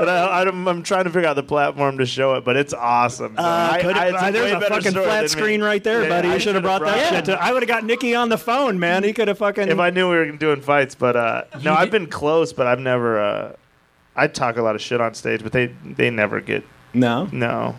And 0.00 0.10
I, 0.10 0.42
I'm, 0.42 0.68
I'm 0.68 0.82
trying 0.82 1.04
to 1.04 1.10
figure 1.10 1.28
out 1.28 1.36
the 1.36 1.42
platform 1.42 1.98
to 1.98 2.06
show 2.06 2.34
it, 2.34 2.44
but 2.44 2.56
it's 2.56 2.74
awesome. 2.74 3.34
So 3.36 3.42
I- 3.42 3.78
Could- 3.82 3.96
I- 3.96 4.28
uh, 4.28 4.30
there's 4.30 4.52
a 4.52 4.60
fucking 4.60 4.92
flat 4.92 5.30
screen 5.30 5.60
me. 5.60 5.66
right 5.66 5.82
there, 5.82 6.02
Yeah, 6.02 6.08
buddy. 6.08 6.28
I 6.28 6.34
You 6.34 6.40
should 6.40 6.54
have 6.54 6.64
brought 6.64 6.82
that 6.82 7.12
it. 7.12 7.16
shit. 7.16 7.24
To, 7.26 7.42
I 7.42 7.52
would 7.52 7.62
have 7.62 7.68
got 7.68 7.84
Nicky 7.84 8.14
on 8.14 8.28
the 8.28 8.38
phone, 8.38 8.78
man. 8.78 9.02
He 9.04 9.12
could 9.12 9.28
have 9.28 9.38
fucking. 9.38 9.68
If 9.68 9.78
I 9.78 9.90
knew 9.90 10.10
we 10.10 10.16
were 10.16 10.32
doing 10.32 10.60
fights, 10.60 10.94
but 10.94 11.16
uh, 11.16 11.44
no, 11.62 11.74
I've 11.74 11.90
been 11.90 12.06
close, 12.08 12.52
but 12.52 12.66
I've 12.66 12.80
never. 12.80 13.20
Uh, 13.20 13.52
I 14.14 14.26
talk 14.28 14.56
a 14.56 14.62
lot 14.62 14.74
of 14.74 14.80
shit 14.80 15.00
on 15.00 15.14
stage, 15.14 15.42
but 15.42 15.52
they 15.52 15.66
they 15.84 16.10
never 16.10 16.40
get 16.40 16.64
no, 16.94 17.28
no. 17.32 17.76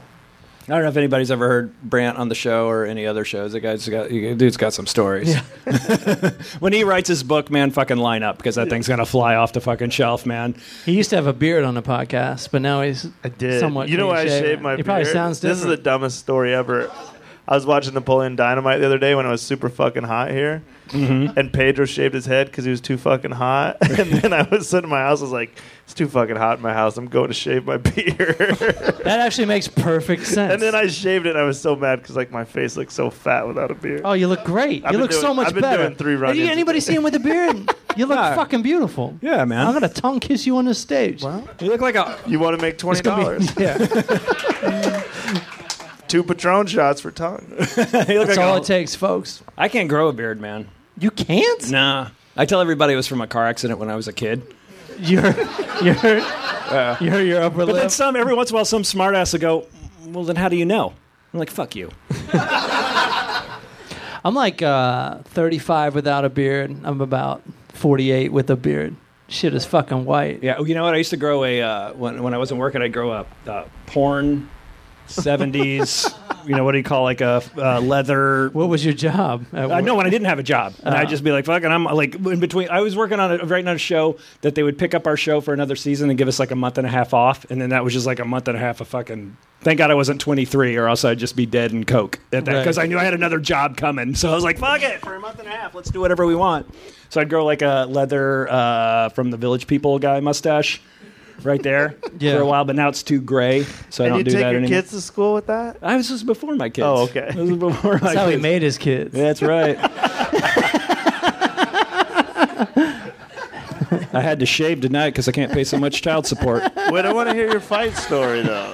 I 0.70 0.74
don't 0.74 0.82
know 0.82 0.90
if 0.90 0.98
anybody's 0.98 1.32
ever 1.32 1.48
heard 1.48 1.82
Brandt 1.82 2.18
on 2.18 2.28
the 2.28 2.36
show 2.36 2.68
or 2.68 2.86
any 2.86 3.06
other 3.06 3.24
shows. 3.24 3.54
The 3.54 3.62
guy's 3.62 3.88
got, 3.88 4.10
dude's 4.10 4.58
got 4.58 4.74
some 4.74 4.86
stories. 4.86 5.34
when 6.60 6.74
he 6.74 6.84
writes 6.84 7.08
his 7.08 7.24
book, 7.24 7.50
man, 7.50 7.72
fucking 7.72 7.96
line 7.98 8.22
up 8.22 8.38
because 8.38 8.56
that 8.56 8.70
thing's 8.70 8.88
gonna 8.88 9.06
fly 9.06 9.36
off 9.36 9.54
the 9.54 9.62
fucking 9.62 9.92
shelf, 9.92 10.26
man. 10.26 10.56
He 10.86 10.92
used 10.94 11.10
to 11.12 11.16
have 11.16 11.26
a 11.28 11.32
beard 11.34 11.64
on 11.64 11.74
the 11.74 11.82
podcast, 11.82 12.52
but 12.52 12.62
now 12.62 12.82
he's 12.82 13.08
I 13.24 13.30
did. 13.30 13.60
somewhat. 13.62 13.88
you 13.88 13.96
know 13.98 14.08
why 14.08 14.22
I 14.22 14.26
shaved 14.28 14.62
my 14.62 14.72
He 14.72 14.76
beard? 14.78 14.86
probably 14.86 15.06
sounds 15.06 15.40
different. 15.40 15.56
This 15.58 15.64
is 15.64 15.70
the 15.70 15.78
dumbest 15.78 16.20
story 16.20 16.54
ever. 16.54 16.92
I 17.48 17.56
was 17.56 17.66
watching 17.66 17.94
Napoleon 17.94 18.36
Dynamite 18.36 18.80
the 18.82 18.86
other 18.86 18.98
day 18.98 19.16
when 19.16 19.26
it 19.26 19.30
was 19.30 19.42
super 19.42 19.70
fucking 19.70 20.04
hot 20.04 20.32
here, 20.32 20.64
Mm-hmm. 20.88 21.38
and 21.38 21.52
Pedro 21.52 21.84
shaved 21.86 22.14
his 22.14 22.26
head 22.26 22.48
because 22.48 22.64
he 22.64 22.72
was 22.72 22.80
too 22.80 22.98
fucking 22.98 23.32
hot. 23.32 23.76
and 23.82 24.10
then 24.10 24.32
I 24.32 24.44
was 24.44 24.70
sitting 24.70 24.86
in 24.86 24.90
my 24.90 25.02
house, 25.02 25.20
I 25.20 25.24
was 25.24 25.34
like, 25.34 25.58
"It's 25.84 25.94
too 25.94 26.08
fucking 26.08 26.38
hot 26.38 26.58
in 26.60 26.64
my 26.64 26.72
house. 26.74 26.96
I'm 26.96 27.08
going 27.10 27.28
to 27.28 27.34
shave 27.34 27.66
my 27.66 27.76
beard." 27.78 28.16
that 28.38 29.20
actually 29.20 29.48
makes 29.48 29.68
perfect 29.68 30.26
sense. 30.26 30.54
and 30.54 30.62
then 30.62 30.76
I 30.76 30.88
shaved 30.88 31.26
it. 31.26 31.32
and 31.32 31.40
I 31.40 31.44
was 31.44 31.60
so 31.60 31.76
mad 31.76 32.02
because 32.02 32.16
like 32.16 32.32
my 32.32 32.46
face 32.46 32.78
looked 32.78 32.94
so 32.94 33.10
fat 33.10 33.46
without 33.48 33.70
a 33.70 33.74
beard. 33.76 34.02
Oh, 34.06 34.14
you 34.14 34.30
look 34.30 34.46
great. 34.46 34.86
I've 34.86 34.94
you 34.94 34.98
been 34.98 35.02
look 35.02 35.12
so 35.12 35.34
much 35.34 35.48
I've 35.48 35.54
been 35.56 35.62
better. 35.62 35.84
doing 35.84 35.96
three 35.96 36.14
Did 36.14 36.22
run-ins 36.22 36.50
anybody 36.50 36.80
see 36.80 36.94
him 36.96 37.04
with 37.04 37.16
a 37.16 37.20
beard? 37.20 37.70
You 37.98 38.06
look 38.06 38.20
Yeah. 38.20 38.36
fucking 38.36 38.62
beautiful. 38.62 39.18
Yeah, 39.24 39.44
man. 39.46 39.66
I'm 39.66 39.74
gonna 39.74 39.90
tongue 39.90 40.20
kiss 40.20 40.46
you 40.46 40.56
on 40.58 40.66
the 40.66 40.76
stage. 40.76 41.24
You 41.24 41.42
look 41.62 41.82
like 41.82 41.96
a. 41.96 42.16
You 42.28 42.38
want 42.40 42.56
to 42.56 42.62
make 42.62 42.78
twenty 42.78 43.02
dollars? 43.02 43.50
yeah, 43.58 43.74
Two 46.08 46.24
Patron 46.24 46.68
shots 46.68 47.02
for 47.02 47.12
tongue. 47.12 47.46
That's 47.58 48.08
like 48.08 48.38
all 48.38 48.56
a- 48.56 48.62
it 48.62 48.66
takes, 48.66 48.96
folks. 48.96 49.44
I 49.58 49.68
can't 49.68 49.90
grow 49.90 50.08
a 50.08 50.14
beard, 50.14 50.40
man. 50.40 50.68
You 51.00 51.12
can't. 51.12 51.70
Nah. 51.70 52.10
I 52.36 52.46
tell 52.46 52.62
everybody 52.62 52.94
it 52.94 52.96
was 52.98 53.08
from 53.08 53.22
a 53.22 53.28
car 53.28 53.46
accident 53.46 53.80
when 53.80 53.90
I 53.90 53.96
was 53.96 54.08
a 54.08 54.14
kid. 54.14 54.42
your 55.00 55.32
your 55.82 55.96
your 57.00 57.22
your 57.22 57.42
upper 57.44 57.58
But 57.58 57.66
then 57.68 57.76
lip. 57.76 57.92
some 57.92 58.16
every 58.16 58.34
once 58.34 58.50
in 58.50 58.56
a 58.56 58.58
while, 58.58 58.66
some 58.66 58.82
smartass 58.84 59.34
will 59.34 59.40
go, 59.40 59.68
"Well, 60.08 60.24
then 60.24 60.36
how 60.38 60.50
do 60.50 60.56
you 60.56 60.66
know?" 60.66 60.94
I'm 61.34 61.40
like, 61.40 61.50
"Fuck 61.52 61.76
you." 61.76 61.92
I'm 64.26 64.34
like 64.34 64.62
uh, 64.62 65.20
35 65.26 65.96
without 65.96 66.26
a 66.26 66.30
beard. 66.30 66.76
I'm 66.84 67.00
about 67.02 67.44
48 67.70 68.32
with 68.32 68.50
a 68.50 68.56
beard. 68.56 68.96
Shit 69.30 69.54
is 69.54 69.66
fucking 69.66 70.06
white. 70.06 70.42
Yeah, 70.44 70.60
you 70.62 70.74
know 70.74 70.84
what? 70.84 70.94
I 70.94 70.98
used 70.98 71.12
to 71.12 71.18
grow 71.18 71.44
a 71.44 71.62
uh, 71.62 71.94
when 71.94 72.24
when 72.24 72.34
I 72.34 72.38
wasn't 72.38 72.60
working. 72.60 72.82
I'd 72.82 72.94
grow 72.94 73.12
a 73.12 73.26
uh, 73.50 73.66
porn, 73.86 74.50
seventies. 75.08 76.08
you 76.46 76.56
know 76.56 76.64
what 76.64 76.72
do 76.74 76.78
you 76.78 76.84
call 76.84 77.04
like 77.04 77.22
a 77.22 77.42
uh, 77.58 77.80
leather? 77.82 78.50
What 78.50 78.70
was 78.70 78.84
your 78.86 78.94
job? 78.94 79.46
I 79.54 79.82
know 79.82 79.96
when 79.96 80.06
I 80.06 80.10
didn't 80.10 80.28
have 80.28 80.40
a 80.40 80.44
job, 80.44 80.74
and 80.84 80.94
Uh. 80.96 81.00
I'd 81.00 81.10
just 81.10 81.24
be 81.24 81.32
like, 81.32 81.46
"Fucking," 81.46 81.70
I'm 81.70 81.84
like 81.86 82.16
in 82.16 82.40
between. 82.40 82.70
I 82.70 82.82
was 82.82 82.96
working 82.96 83.20
on 83.20 83.32
a 83.32 83.38
writing 83.46 83.68
on 83.68 83.76
a 83.76 83.80
show 83.80 84.18
that 84.42 84.56
they 84.56 84.64
would 84.64 84.78
pick 84.78 84.94
up 84.94 85.08
our 85.08 85.18
show 85.18 85.42
for 85.42 85.54
another 85.54 85.76
season 85.76 86.10
and 86.10 86.18
give 86.18 86.28
us 86.28 86.40
like 86.40 86.52
a 86.52 86.56
month 86.56 86.78
and 86.78 86.88
a 86.88 86.90
half 86.90 87.14
off, 87.14 87.46
and 87.50 87.60
then 87.62 87.70
that 87.70 87.84
was 87.84 87.94
just 87.94 88.06
like 88.06 88.20
a 88.20 88.26
month 88.26 88.48
and 88.48 88.58
a 88.58 88.60
half 88.60 88.82
of 88.82 88.88
fucking. 88.88 89.36
Thank 89.62 89.80
God 89.80 89.90
I 89.90 89.96
wasn't 89.96 90.22
23, 90.22 90.76
or 90.78 90.88
else 90.88 91.04
I'd 91.04 91.18
just 91.18 91.36
be 91.36 91.48
dead 91.48 91.72
in 91.72 91.84
coke 91.84 92.20
at 92.32 92.46
that 92.46 92.52
Right. 92.54 92.60
because 92.60 92.78
I 92.78 92.86
knew 92.86 93.00
I 93.00 93.04
had 93.04 93.16
another 93.16 93.40
job 93.40 93.76
coming. 93.76 94.14
So 94.16 94.32
I 94.32 94.36
was 94.36 94.44
like, 94.44 94.60
"Fuck 94.60 94.84
it, 94.84 95.02
for 95.02 95.16
a 95.16 95.20
month 95.20 95.40
and 95.40 95.48
a 95.48 95.52
half, 95.52 95.74
let's 95.76 95.90
do 95.90 96.00
whatever 96.00 96.26
we 96.26 96.36
want." 96.36 96.68
So 97.10 97.20
I'd 97.22 97.30
grow 97.30 97.44
like 97.46 97.62
a 97.62 97.86
leather 97.90 98.48
uh, 98.52 99.10
from 99.10 99.32
the 99.32 99.38
Village 99.38 99.66
People 99.68 99.98
guy 100.00 100.20
mustache. 100.20 100.80
Right 101.44 101.62
there 101.62 101.96
Yeah. 102.20 102.36
for 102.36 102.42
a 102.42 102.46
while, 102.46 102.66
but 102.66 102.76
now 102.76 102.90
it's 102.90 103.04
too 103.04 103.22
gray, 103.22 103.66
so 103.90 104.04
I 104.04 104.08
and 104.08 104.16
don't 104.16 104.24
do 104.24 104.32
that 104.32 104.38
anymore. 104.38 104.54
you 104.54 104.60
do 104.60 104.66
take 104.66 104.66
that 104.66 104.70
your 104.72 104.82
kids 104.82 104.90
to 104.92 105.02
school 105.02 105.34
with 105.36 105.46
that? 105.48 105.78
I 105.82 105.96
was 105.96 106.10
just 106.10 106.26
before 106.26 106.56
my 106.56 106.70
kids. 106.70 106.86
Oh, 106.86 107.04
okay. 107.04 107.28
This 107.34 107.50
was 107.50 107.58
before 107.60 107.94
my 107.94 108.00
That's 108.00 108.16
how 108.16 108.28
he 108.30 108.38
made 108.38 108.62
his 108.64 108.78
kids. 108.78 109.14
That's 109.14 109.42
right. 109.42 109.78
I 114.14 114.22
had 114.22 114.40
to 114.40 114.46
shave 114.46 114.82
tonight 114.82 115.12
because 115.12 115.28
I 115.28 115.32
can't 115.32 115.52
pay 115.52 115.64
so 115.64 115.78
much 115.78 116.02
child 116.02 116.26
support. 116.26 116.64
Wait, 116.90 117.06
I 117.06 117.14
want 117.14 117.30
to 117.30 117.36
hear 117.36 117.50
your 117.52 117.60
fight 117.60 117.96
story 117.96 118.42
though. 118.42 118.72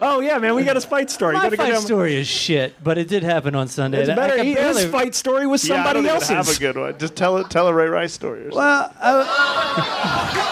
Oh 0.00 0.20
yeah, 0.20 0.38
man, 0.38 0.54
we 0.54 0.64
got 0.64 0.76
a 0.76 0.80
fight 0.80 1.10
story. 1.10 1.34
You 1.34 1.38
My 1.38 1.44
gotta 1.46 1.56
fight 1.56 1.72
down- 1.72 1.82
story 1.82 2.16
is 2.16 2.26
shit, 2.26 2.74
but 2.82 2.96
it 2.98 3.08
did 3.08 3.22
happen 3.22 3.54
on 3.54 3.68
Sunday. 3.68 4.00
It's 4.00 4.08
better. 4.08 4.36
could 4.36 4.46
He, 4.46 4.54
barely- 4.54 4.82
his 4.82 4.90
fight 4.90 5.14
story 5.14 5.46
was 5.46 5.60
somebody 5.62 6.00
yeah, 6.00 6.14
I 6.14 6.18
somebody 6.18 6.28
don't 6.28 6.32
even 6.32 6.36
else's. 6.38 6.58
have 6.58 6.70
a 6.70 6.72
good 6.72 6.80
one. 6.80 6.98
Just 6.98 7.14
tell 7.14 7.36
it. 7.38 7.50
Tell 7.50 7.68
a 7.68 7.74
Ray 7.74 7.88
Rice 7.88 8.12
story. 8.14 8.40
Or 8.46 8.50
something. 8.50 8.58
Well, 8.58 8.92
I, 9.00 10.47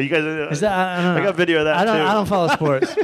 Are 0.00 0.02
you 0.02 0.08
guys? 0.08 0.24
uh, 0.24 0.48
is 0.50 0.60
that, 0.60 0.72
I, 0.72 1.02
don't 1.02 1.14
know. 1.14 1.20
I 1.20 1.24
got 1.26 1.36
video 1.36 1.58
of 1.58 1.64
that 1.66 1.76
I 1.76 1.84
don't. 1.84 1.96
too. 1.98 2.02
I 2.02 2.14
don't 2.14 2.24
follow 2.26 2.48
sports. 2.48 2.94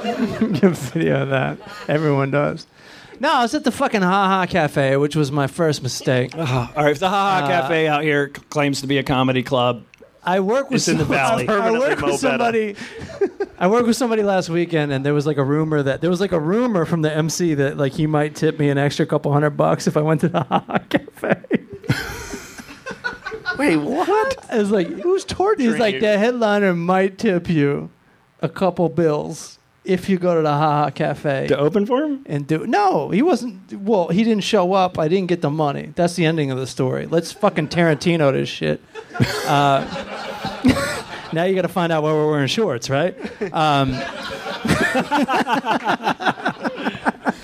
Get 0.60 0.72
video 0.94 1.22
of 1.22 1.28
that. 1.28 1.58
Everyone 1.86 2.30
does. 2.30 2.66
No, 3.20 3.30
I 3.30 3.42
was 3.42 3.54
at 3.54 3.64
the 3.64 3.70
fucking 3.70 4.00
Ha 4.00 4.08
Ha 4.28 4.46
Cafe, 4.46 4.96
which 4.96 5.14
was 5.14 5.30
my 5.30 5.46
first 5.46 5.82
mistake. 5.82 6.34
All 6.38 6.44
right, 6.76 6.92
if 6.92 6.98
the 6.98 7.10
Ha 7.10 7.40
Ha 7.40 7.44
Uh, 7.44 7.48
Cafe 7.48 7.86
out 7.88 8.02
here 8.02 8.30
c- 8.34 8.42
claims 8.48 8.80
to 8.80 8.86
be 8.86 8.96
a 8.96 9.02
comedy 9.02 9.42
club, 9.42 9.84
I 10.24 10.40
work 10.40 10.70
with 10.70 10.76
It's 10.76 10.88
in 10.88 10.96
the 10.96 11.04
valley. 11.04 11.46
I, 11.46 11.52
I 11.68 11.70
work 11.72 12.00
with 12.00 12.20
somebody. 12.20 12.76
I 13.58 13.66
worked 13.66 13.86
with 13.86 13.96
somebody 13.96 14.22
last 14.22 14.48
weekend, 14.48 14.92
and 14.92 15.04
there 15.04 15.12
was 15.12 15.26
like 15.26 15.36
a 15.36 15.44
rumor 15.44 15.82
that 15.82 16.00
there 16.00 16.08
was 16.08 16.22
like 16.22 16.32
a 16.32 16.40
rumor 16.40 16.86
from 16.86 17.02
the 17.02 17.14
MC 17.14 17.52
that 17.52 17.76
like 17.76 17.92
he 17.92 18.06
might 18.06 18.34
tip 18.34 18.58
me 18.58 18.70
an 18.70 18.78
extra 18.78 19.04
couple 19.04 19.30
hundred 19.30 19.50
bucks 19.50 19.86
if 19.86 19.98
I 19.98 20.00
went 20.00 20.22
to 20.22 20.28
the 20.30 20.42
Ha 20.42 20.64
Ha 20.66 20.78
Cafe. 20.88 21.42
Wait, 23.58 23.76
what? 23.76 24.50
I 24.52 24.58
was 24.58 24.70
like, 24.70 24.86
Who's 24.88 25.24
torturing 25.24 25.70
he's 25.70 25.78
like 25.80 25.94
you? 25.96 26.00
the 26.00 26.18
headliner 26.18 26.74
might 26.74 27.18
tip 27.18 27.48
you 27.48 27.90
a 28.40 28.48
couple 28.48 28.88
bills 28.88 29.58
if 29.84 30.08
you 30.08 30.18
go 30.18 30.34
to 30.34 30.42
the 30.42 30.50
Ha 30.52 30.84
Ha 30.84 30.90
Cafe. 30.90 31.46
to 31.48 31.58
open 31.58 31.86
for 31.86 32.02
him. 32.02 32.22
and 32.26 32.46
do 32.46 32.66
no 32.66 33.10
he 33.10 33.22
wasn't 33.22 33.72
well 33.72 34.08
he 34.08 34.22
didn't 34.24 34.44
show 34.44 34.72
up 34.74 34.98
i 34.98 35.08
didn't 35.08 35.28
get 35.28 35.40
the 35.40 35.50
money 35.50 35.92
that's 35.96 36.14
the 36.16 36.24
ending 36.26 36.50
of 36.50 36.58
the 36.58 36.66
story 36.66 37.06
let's 37.06 37.32
fucking 37.32 37.68
tarantino 37.68 38.30
this 38.32 38.48
shit 38.48 38.80
uh, 39.46 39.82
now 41.32 41.44
you 41.44 41.54
gotta 41.54 41.68
find 41.68 41.90
out 41.92 42.02
why 42.02 42.12
we're 42.12 42.30
wearing 42.30 42.46
shorts 42.46 42.90
right 42.90 43.14
um, 43.54 43.90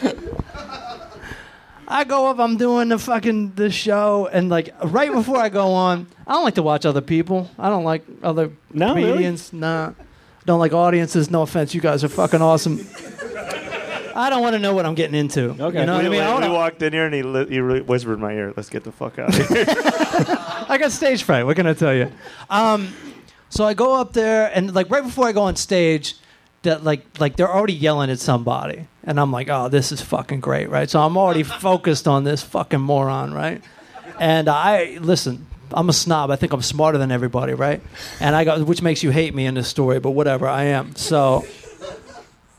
i 1.88 2.04
go 2.04 2.26
up 2.28 2.38
i'm 2.38 2.56
doing 2.56 2.88
the 2.88 2.98
fucking 2.98 3.52
the 3.54 3.70
show 3.70 4.28
and 4.32 4.48
like 4.48 4.74
right 4.84 5.12
before 5.12 5.36
i 5.38 5.48
go 5.48 5.72
on 5.72 6.06
i 6.26 6.32
don't 6.32 6.44
like 6.44 6.54
to 6.54 6.62
watch 6.62 6.84
other 6.86 7.00
people 7.00 7.48
i 7.58 7.68
don't 7.68 7.84
like 7.84 8.02
other 8.22 8.50
No, 8.72 8.94
really? 8.94 9.08
comedians 9.08 9.52
nah 9.52 9.92
don't 10.44 10.58
like 10.58 10.72
audiences 10.72 11.30
no 11.30 11.42
offense 11.42 11.74
you 11.74 11.80
guys 11.80 12.02
are 12.04 12.08
fucking 12.08 12.42
awesome 12.42 12.86
I 14.18 14.30
don't 14.30 14.40
want 14.40 14.54
to 14.54 14.58
know 14.58 14.74
what 14.74 14.86
I'm 14.86 14.94
getting 14.94 15.14
into. 15.14 15.50
Okay. 15.62 15.80
You 15.80 15.84
know 15.84 15.96
what 15.96 16.06
I 16.06 16.08
mean? 16.08 16.22
I, 16.22 16.40
we 16.48 16.48
walked 16.50 16.80
in 16.80 16.90
here 16.94 17.04
and 17.04 17.14
he, 17.14 17.22
li- 17.22 17.48
he 17.50 17.60
really 17.60 17.82
whispered 17.82 18.14
in 18.14 18.20
my 18.20 18.32
ear, 18.32 18.50
"Let's 18.56 18.70
get 18.70 18.82
the 18.82 18.90
fuck 18.90 19.18
out 19.18 19.28
of 19.28 19.34
here." 19.48 19.64
I 19.68 20.78
got 20.80 20.90
stage 20.92 21.22
fright. 21.22 21.44
What 21.44 21.54
can 21.54 21.66
I 21.66 21.74
tell 21.74 21.92
you? 21.94 22.10
Um, 22.48 22.94
so 23.50 23.66
I 23.66 23.74
go 23.74 23.94
up 23.94 24.14
there, 24.14 24.50
and 24.54 24.74
like 24.74 24.88
right 24.88 25.02
before 25.04 25.26
I 25.28 25.32
go 25.32 25.42
on 25.42 25.56
stage, 25.56 26.14
that 26.62 26.82
like 26.82 27.04
like 27.20 27.36
they're 27.36 27.52
already 27.54 27.74
yelling 27.74 28.08
at 28.08 28.18
somebody, 28.18 28.86
and 29.06 29.18
I'm 29.20 29.30
like, 29.32 29.48
oh, 29.48 29.68
this 29.68 29.92
is 29.92 30.02
fucking 30.02 30.40
great, 30.40 30.68
right? 30.68 30.90
So 30.90 31.00
I'm 31.00 31.16
already 31.16 31.42
focused 31.68 32.06
on 32.08 32.24
this 32.24 32.42
fucking 32.42 32.80
moron, 32.80 33.32
right? 33.32 33.62
And 34.18 34.48
I 34.48 34.98
listen. 35.00 35.46
I'm 35.72 35.88
a 35.88 35.92
snob. 35.92 36.30
I 36.30 36.36
think 36.36 36.52
I'm 36.52 36.62
smarter 36.62 36.96
than 36.96 37.10
everybody, 37.10 37.52
right? 37.52 37.82
And 38.20 38.36
I 38.36 38.44
got, 38.44 38.60
which 38.64 38.82
makes 38.82 39.02
you 39.02 39.10
hate 39.10 39.34
me 39.34 39.46
in 39.46 39.54
this 39.54 39.66
story, 39.66 39.98
but 39.98 40.12
whatever. 40.12 40.46
I 40.46 40.64
am. 40.66 40.94
So 40.94 41.44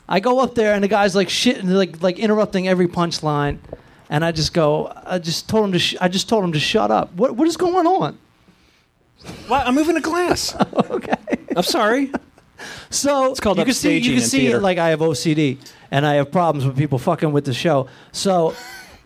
I 0.09 0.19
go 0.19 0.39
up 0.39 0.55
there, 0.55 0.73
and 0.73 0.83
the 0.83 0.89
guy's 0.89 1.15
like 1.15 1.29
shit, 1.29 1.57
and 1.57 1.73
like 1.75 2.01
like 2.03 2.19
interrupting 2.19 2.67
every 2.67 2.87
punchline, 2.87 3.59
and 4.09 4.25
I 4.25 4.33
just 4.33 4.53
go, 4.53 4.91
I 5.05 5.19
just 5.19 5.47
told 5.47 5.65
him 5.65 5.71
to, 5.71 5.79
sh- 5.79 5.95
I 6.01 6.09
just 6.09 6.27
told 6.27 6.43
him 6.43 6.51
to 6.51 6.59
shut 6.59 6.91
up. 6.91 7.13
What 7.13 7.37
what 7.37 7.47
is 7.47 7.55
going 7.55 7.87
on? 7.87 8.17
What? 9.47 9.65
I'm 9.65 9.75
moving 9.75 9.95
a 9.97 10.01
glass. 10.01 10.55
Okay. 10.89 11.15
I'm 11.55 11.63
sorry. 11.63 12.11
So 12.89 13.31
It's 13.31 13.39
called 13.39 13.57
you 13.57 13.65
can 13.65 13.73
see 13.73 13.97
you 13.97 14.15
can 14.15 14.23
see 14.23 14.55
like 14.55 14.77
I 14.77 14.89
have 14.89 14.99
OCD 14.99 15.57
and 15.91 16.05
I 16.05 16.15
have 16.15 16.31
problems 16.31 16.65
with 16.65 16.77
people 16.77 16.99
fucking 16.99 17.31
with 17.31 17.45
the 17.45 17.53
show. 17.53 17.87
So 18.11 18.53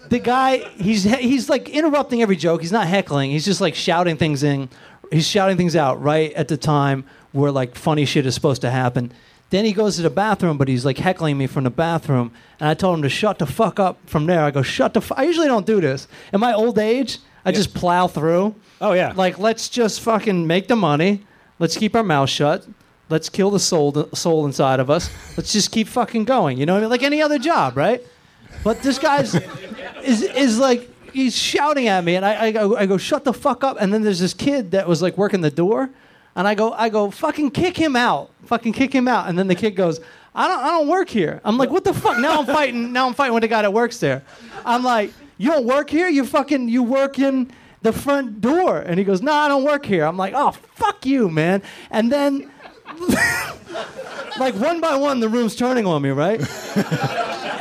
the 0.10 0.20
guy 0.20 0.58
he's 0.58 1.04
he's 1.04 1.50
like 1.50 1.70
interrupting 1.70 2.22
every 2.22 2.36
joke. 2.36 2.62
He's 2.62 2.72
not 2.72 2.88
heckling. 2.88 3.32
He's 3.32 3.46
just 3.46 3.62
like 3.62 3.76
shouting 3.76 4.18
things 4.18 4.44
in. 4.44 4.70
He's 5.12 5.28
shouting 5.28 5.58
things 5.58 5.76
out 5.76 6.02
right 6.02 6.32
at 6.34 6.48
the 6.48 6.58
time 6.58 7.06
where 7.32 7.52
like 7.52 7.76
funny 7.76 8.06
shit 8.06 8.26
is 8.26 8.36
supposed 8.36 8.62
to 8.62 8.72
happen. 8.72 9.12
Then 9.52 9.66
he 9.66 9.74
goes 9.74 9.98
to 9.98 10.02
the 10.02 10.10
bathroom, 10.10 10.58
but 10.58 10.70
he's 10.70 10.86
like 10.86 10.98
heckling 10.98 11.38
me 11.38 11.46
from 11.46 11.66
the 11.66 11.70
bathroom, 11.70 12.32
and 12.60 12.70
I 12.70 12.74
told 12.74 12.98
him 12.98 13.04
to 13.04 13.10
shut 13.10 13.38
the 13.38 13.46
fuck 13.46 13.80
up 13.80 13.98
from 14.06 14.26
there. 14.26 14.42
I 14.42 14.52
go, 14.52 14.62
shut 14.62 14.94
the. 14.94 15.02
I 15.16 15.24
usually 15.24 15.48
don't 15.48 15.66
do 15.66 15.82
this. 15.82 16.08
In 16.32 16.40
my 16.40 16.54
old 16.54 16.80
age, 16.80 17.20
I 17.44 17.52
just 17.52 17.74
plow 17.74 18.08
through. 18.08 18.56
Oh 18.80 18.94
yeah. 18.94 19.12
Like, 19.14 19.40
let's 19.40 19.68
just 19.68 20.00
fucking 20.02 20.48
make 20.48 20.70
the 20.70 20.78
money. 20.78 21.26
Let's 21.60 21.76
keep 21.76 21.96
our 21.96 22.04
mouth 22.04 22.30
shut. 22.30 22.66
Let's 23.12 23.30
kill 23.30 23.52
the 23.52 23.60
soul, 23.60 24.10
soul 24.14 24.46
inside 24.46 24.80
of 24.80 24.90
us. 24.90 25.10
Let's 25.38 25.52
just 25.52 25.72
keep 25.72 25.88
fucking 25.88 26.24
going. 26.24 26.58
You 26.58 26.66
know 26.66 26.74
what 26.74 26.80
I 26.80 26.82
mean? 26.82 26.90
Like 26.90 27.04
any 27.04 27.22
other 27.22 27.38
job, 27.38 27.78
right? 27.78 28.02
But 28.64 28.82
this 28.82 28.98
guy's 28.98 29.36
is 30.04 30.24
is 30.24 30.58
like 30.58 30.90
he's 31.12 31.36
shouting 31.36 31.88
at 31.88 32.04
me, 32.04 32.16
and 32.16 32.26
I, 32.26 32.46
I 32.46 32.52
go 32.52 32.76
I 32.76 32.86
go 32.86 32.98
shut 32.98 33.24
the 33.24 33.34
fuck 33.34 33.64
up. 33.64 33.78
And 33.80 33.94
then 33.94 34.02
there's 34.02 34.20
this 34.20 34.34
kid 34.34 34.72
that 34.72 34.88
was 34.88 35.02
like 35.02 35.18
working 35.18 35.42
the 35.42 35.52
door, 35.52 35.90
and 36.36 36.48
I 36.48 36.56
go 36.56 36.72
I 36.74 36.90
go 36.90 37.12
fucking 37.12 37.52
kick 37.52 37.78
him 37.78 37.96
out, 37.96 38.32
fucking 38.46 38.74
kick 38.74 38.94
him 38.94 39.08
out. 39.08 39.28
And 39.28 39.38
then 39.38 39.48
the 39.48 39.56
kid 39.56 39.76
goes. 39.76 40.00
I 40.34 40.48
don't, 40.48 40.60
I 40.60 40.68
don't 40.68 40.88
work 40.88 41.10
here. 41.10 41.42
I'm 41.44 41.58
like, 41.58 41.72
what 41.72 41.84
the 41.84 41.94
fuck? 41.94 42.18
Now 42.18 42.40
I'm 42.40 42.46
fighting. 42.46 42.94
Now 42.94 43.06
I'm 43.06 43.14
fighting 43.14 43.34
with 43.34 43.42
the 43.42 43.50
guy 43.50 43.64
that 43.64 43.74
works 43.74 43.98
there. 43.98 44.24
I'm 44.66 44.82
like, 44.82 45.12
you 45.38 45.50
don't 45.50 45.66
work 45.66 45.90
here. 45.90 46.08
You 46.08 46.26
fucking, 46.26 46.70
you 46.70 46.84
work 46.84 47.20
in 47.20 47.52
the 47.82 47.92
front 47.92 48.40
door. 48.40 48.78
And 48.78 48.98
he 48.98 49.04
goes, 49.04 49.22
no, 49.22 49.34
I 49.34 49.50
don't 49.50 49.66
work 49.66 49.86
here. 49.86 50.06
I'm 50.06 50.16
like, 50.16 50.34
oh, 50.34 50.52
fuck 50.52 51.06
you, 51.06 51.30
man. 51.30 51.62
And 51.90 52.10
then, 52.10 52.50
like 54.40 54.56
one 54.56 54.82
by 54.82 54.96
one, 54.96 55.20
the 55.20 55.30
room's 55.30 55.56
turning 55.56 55.86
on 55.86 56.02
me, 56.02 56.10
right? 56.10 56.40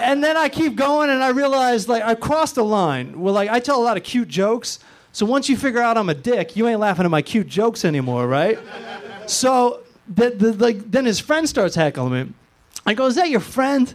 and 0.00 0.22
then 0.22 0.36
I 0.36 0.48
keep 0.48 0.76
going, 0.76 1.10
and 1.10 1.22
I 1.22 1.28
realize 1.28 1.88
like 1.88 2.02
I 2.02 2.14
crossed 2.14 2.56
a 2.56 2.62
line. 2.62 3.20
Well, 3.20 3.34
like 3.34 3.50
I 3.50 3.60
tell 3.60 3.80
a 3.80 3.84
lot 3.84 3.96
of 3.96 4.02
cute 4.02 4.28
jokes. 4.28 4.78
So 5.12 5.26
once 5.26 5.48
you 5.48 5.56
figure 5.56 5.80
out 5.80 5.96
I'm 5.96 6.08
a 6.08 6.14
dick, 6.14 6.56
you 6.56 6.68
ain't 6.68 6.80
laughing 6.80 7.04
at 7.04 7.10
my 7.10 7.22
cute 7.22 7.48
jokes 7.48 7.84
anymore, 7.84 8.26
right? 8.28 8.58
So 9.26 9.82
the, 10.08 10.30
the, 10.30 10.52
like 10.52 10.90
then 10.90 11.04
his 11.04 11.20
friend 11.20 11.48
starts 11.48 11.74
heckling 11.74 12.12
me. 12.12 12.32
I 12.86 12.94
go, 12.94 13.06
"Is 13.06 13.16
that 13.16 13.30
your 13.30 13.40
friend?" 13.40 13.92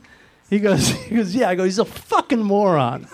He 0.50 0.60
goes, 0.60 0.88
"He 1.08 1.16
goes, 1.16 1.36
yeah." 1.36 1.50
I 1.50 1.56
go, 1.56 1.64
"He's 1.64 1.80
a 1.80 1.86
fucking 1.86 2.44
moron. 2.44 3.08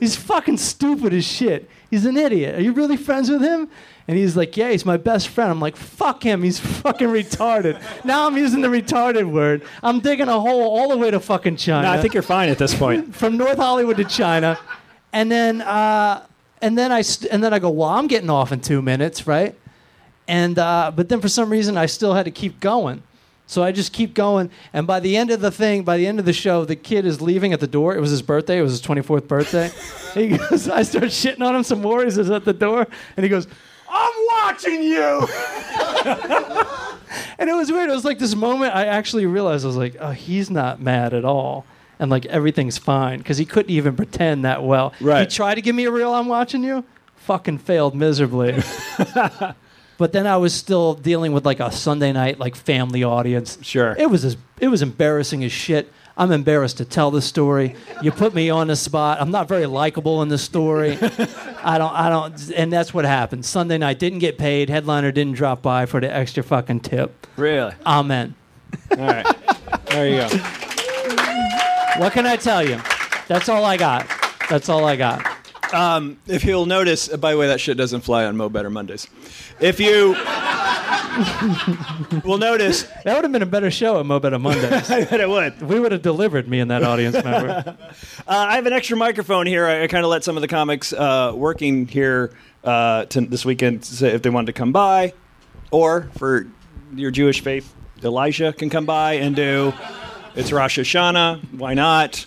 He's 0.00 0.16
fucking 0.16 0.58
stupid 0.58 1.12
as 1.12 1.24
shit. 1.24 1.68
He's 1.90 2.04
an 2.04 2.16
idiot. 2.16 2.54
Are 2.56 2.62
you 2.62 2.72
really 2.72 2.96
friends 2.96 3.30
with 3.30 3.40
him?" 3.40 3.68
And 4.06 4.16
he's 4.16 4.36
like, 4.36 4.56
"Yeah, 4.56 4.70
he's 4.70 4.84
my 4.84 4.96
best 4.96 5.28
friend." 5.28 5.50
I'm 5.50 5.60
like, 5.60 5.76
"Fuck 5.76 6.22
him. 6.22 6.42
He's 6.42 6.58
fucking 6.82 7.08
retarded." 7.08 7.80
Now 8.04 8.26
I'm 8.26 8.36
using 8.36 8.60
the 8.60 8.68
retarded 8.68 9.30
word. 9.30 9.62
I'm 9.82 10.00
digging 10.00 10.28
a 10.28 10.38
hole 10.38 10.62
all 10.62 10.88
the 10.88 10.96
way 10.96 11.10
to 11.10 11.20
fucking 11.20 11.56
China 11.56 11.88
no, 11.88 11.92
I 11.92 12.00
think 12.00 12.14
you're 12.14 12.22
fine 12.22 12.48
at 12.48 12.58
this 12.58 12.74
point. 12.74 13.14
from 13.20 13.36
North 13.36 13.58
Hollywood 13.58 13.96
to 13.96 14.04
China, 14.04 14.58
and 15.12 15.30
then 15.30 15.60
uh, 15.62 16.24
and 16.60 16.76
then 16.76 16.92
I 16.92 17.02
st- 17.02 17.32
and 17.32 17.42
then 17.42 17.52
I 17.54 17.58
go, 17.58 17.70
well, 17.70 17.88
I'm 17.88 18.06
getting 18.06 18.30
off 18.30 18.52
in 18.52 18.60
two 18.60 18.82
minutes, 18.82 19.26
right? 19.26 19.54
And 20.26 20.58
uh, 20.58 20.92
but 20.94 21.08
then 21.08 21.20
for 21.20 21.28
some 21.28 21.50
reason 21.50 21.76
I 21.76 21.86
still 21.86 22.14
had 22.14 22.26
to 22.26 22.30
keep 22.30 22.60
going, 22.60 23.02
So 23.48 23.62
I 23.62 23.72
just 23.72 23.94
keep 23.94 24.12
going, 24.12 24.50
and 24.74 24.86
by 24.86 25.00
the 25.00 25.16
end 25.16 25.30
of 25.30 25.40
the 25.40 25.50
thing, 25.50 25.82
by 25.82 25.96
the 25.96 26.06
end 26.06 26.18
of 26.18 26.26
the 26.26 26.34
show, 26.34 26.66
the 26.66 26.76
kid 26.76 27.06
is 27.06 27.22
leaving 27.22 27.54
at 27.54 27.60
the 27.60 27.66
door. 27.66 27.96
It 27.96 28.00
was 28.00 28.10
his 28.10 28.20
birthday. 28.20 28.58
It 28.58 28.62
was 28.62 28.72
his 28.72 28.82
24th 28.82 29.26
birthday. 29.26 29.70
he 30.14 30.36
goes, 30.36 30.68
I 30.68 30.82
start 30.82 31.04
shitting 31.04 31.40
on 31.40 31.56
him 31.56 31.62
some 31.62 31.80
more. 31.80 32.04
He's 32.04 32.18
at 32.18 32.44
the 32.44 32.52
door, 32.52 32.86
and 33.16 33.24
he 33.24 33.30
goes, 33.30 33.48
"I'm 33.88 34.12
watching 34.32 34.82
you." 34.82 35.26
and 37.38 37.48
it 37.48 37.54
was 37.54 37.72
weird. 37.72 37.88
It 37.88 37.94
was 37.94 38.04
like 38.04 38.18
this 38.18 38.34
moment. 38.36 38.76
I 38.76 38.84
actually 38.84 39.24
realized 39.24 39.64
I 39.64 39.68
was 39.68 39.76
like, 39.76 39.96
"Oh, 39.98 40.10
he's 40.10 40.50
not 40.50 40.82
mad 40.82 41.14
at 41.14 41.24
all." 41.24 41.64
And 41.98 42.10
like 42.10 42.26
everything's 42.26 42.76
fine 42.76 43.16
because 43.16 43.38
he 43.38 43.46
couldn't 43.46 43.70
even 43.70 43.96
pretend 43.96 44.44
that 44.44 44.62
well. 44.62 44.92
Right. 45.00 45.22
He 45.22 45.34
tried 45.34 45.54
to 45.54 45.62
give 45.62 45.74
me 45.74 45.86
a 45.86 45.90
real 45.90 46.12
"I'm 46.12 46.28
watching 46.28 46.62
you," 46.62 46.84
fucking 47.16 47.58
failed 47.58 47.94
miserably. 47.94 48.62
but 49.98 50.12
then 50.12 50.26
I 50.26 50.38
was 50.38 50.54
still 50.54 50.94
dealing 50.94 51.32
with 51.32 51.44
like 51.44 51.60
a 51.60 51.70
Sunday 51.70 52.12
night 52.12 52.38
like 52.38 52.56
family 52.56 53.04
audience. 53.04 53.58
Sure. 53.60 53.94
It 53.98 54.08
was 54.08 54.24
as, 54.24 54.36
it 54.60 54.68
was 54.68 54.80
embarrassing 54.80 55.44
as 55.44 55.52
shit. 55.52 55.92
I'm 56.16 56.32
embarrassed 56.32 56.78
to 56.78 56.84
tell 56.84 57.10
the 57.10 57.22
story. 57.22 57.76
You 58.02 58.10
put 58.10 58.34
me 58.34 58.50
on 58.50 58.68
the 58.68 58.76
spot. 58.76 59.20
I'm 59.20 59.30
not 59.30 59.46
very 59.46 59.66
likable 59.66 60.22
in 60.22 60.28
the 60.28 60.38
story. 60.38 60.98
I 61.62 61.76
don't 61.78 61.92
I 61.92 62.08
don't 62.08 62.52
and 62.52 62.72
that's 62.72 62.94
what 62.94 63.04
happened. 63.04 63.44
Sunday 63.44 63.78
night 63.78 63.98
didn't 63.98 64.20
get 64.20 64.38
paid. 64.38 64.70
Headliner 64.70 65.12
didn't 65.12 65.34
drop 65.34 65.62
by 65.62 65.86
for 65.86 66.00
the 66.00 66.12
extra 66.12 66.42
fucking 66.42 66.80
tip. 66.80 67.26
Really? 67.36 67.74
Amen. 67.84 68.34
All 68.92 68.98
right. 68.98 69.26
There 69.86 70.08
you 70.08 70.16
go. 70.16 70.28
What 71.98 72.12
can 72.12 72.26
I 72.26 72.36
tell 72.36 72.66
you? 72.66 72.80
That's 73.26 73.48
all 73.48 73.64
I 73.64 73.76
got. 73.76 74.06
That's 74.48 74.68
all 74.68 74.84
I 74.84 74.96
got. 74.96 75.37
If 75.72 76.44
you'll 76.44 76.66
notice, 76.66 77.08
by 77.08 77.32
the 77.32 77.38
way, 77.38 77.46
that 77.48 77.60
shit 77.60 77.76
doesn't 77.76 78.00
fly 78.02 78.24
on 78.24 78.36
Mo 78.36 78.48
Better 78.48 78.70
Mondays. 78.70 79.06
If 79.60 79.80
you 79.80 80.14
will 82.24 82.38
notice, 82.38 82.84
That 83.04 83.14
would 83.14 83.24
have 83.24 83.32
been 83.32 83.42
a 83.42 83.46
better 83.46 83.70
show 83.70 84.00
at 84.00 84.22
Better 84.22 84.38
Mondays. 84.38 84.90
I 84.90 85.04
bet 85.04 85.20
it 85.20 85.28
would. 85.28 85.60
we 85.62 85.80
would 85.80 85.92
have 85.92 86.02
delivered 86.02 86.48
me 86.48 86.60
and 86.60 86.70
that 86.70 86.82
audience 86.82 87.14
member. 87.24 87.48
Uh, 87.48 87.74
I 88.26 88.54
have 88.56 88.66
an 88.66 88.72
extra 88.72 88.96
microphone 88.96 89.46
here. 89.46 89.66
I, 89.66 89.84
I 89.84 89.86
kind 89.88 90.04
of 90.04 90.10
let 90.10 90.24
some 90.24 90.36
of 90.36 90.42
the 90.42 90.48
comics 90.48 90.92
uh, 90.92 91.32
working 91.34 91.86
here 91.86 92.32
uh, 92.64 93.06
to, 93.06 93.22
this 93.22 93.44
weekend 93.44 93.84
say 93.84 94.08
if 94.14 94.22
they 94.22 94.30
wanted 94.30 94.46
to 94.46 94.52
come 94.52 94.72
by, 94.72 95.12
or 95.70 96.08
for 96.18 96.46
your 96.94 97.10
Jewish 97.10 97.40
faith, 97.40 97.74
Elijah 98.02 98.52
can 98.52 98.70
come 98.70 98.86
by 98.86 99.14
and 99.14 99.34
do. 99.34 99.72
It's 100.34 100.52
Rosh 100.52 100.78
Hashanah. 100.78 101.54
Why 101.58 101.74
not? 101.74 102.26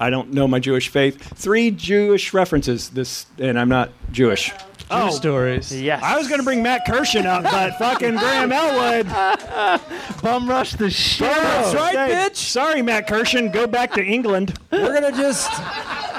I 0.00 0.10
don't 0.10 0.32
know 0.32 0.46
my 0.46 0.58
Jewish 0.58 0.88
faith. 0.88 1.20
Three 1.36 1.70
Jewish 1.70 2.34
references. 2.34 2.90
This, 2.90 3.26
and 3.38 3.58
I'm 3.58 3.68
not 3.68 3.90
Jewish. 4.12 4.52
True 4.88 4.98
oh. 4.98 5.10
stories. 5.10 5.72
Yes. 5.72 6.00
I 6.02 6.16
was 6.16 6.28
going 6.28 6.38
to 6.38 6.44
bring 6.44 6.62
Matt 6.62 6.86
Kirshen 6.86 7.26
up, 7.26 7.42
but 7.42 7.74
fucking 7.78 8.16
Graham 8.16 8.52
Elwood. 8.52 9.08
Bum 10.22 10.48
rush 10.48 10.74
the 10.74 10.90
shit. 10.90 11.26
That's 11.26 11.74
right, 11.74 11.96
Hey, 11.96 12.14
bitch. 12.14 12.36
Sorry, 12.36 12.82
Matt 12.82 13.08
Kirshen. 13.08 13.52
Go 13.52 13.66
back 13.66 13.92
to 13.94 14.04
England. 14.04 14.56
We're 14.70 14.92
gonna 14.92 15.10
just, 15.10 15.50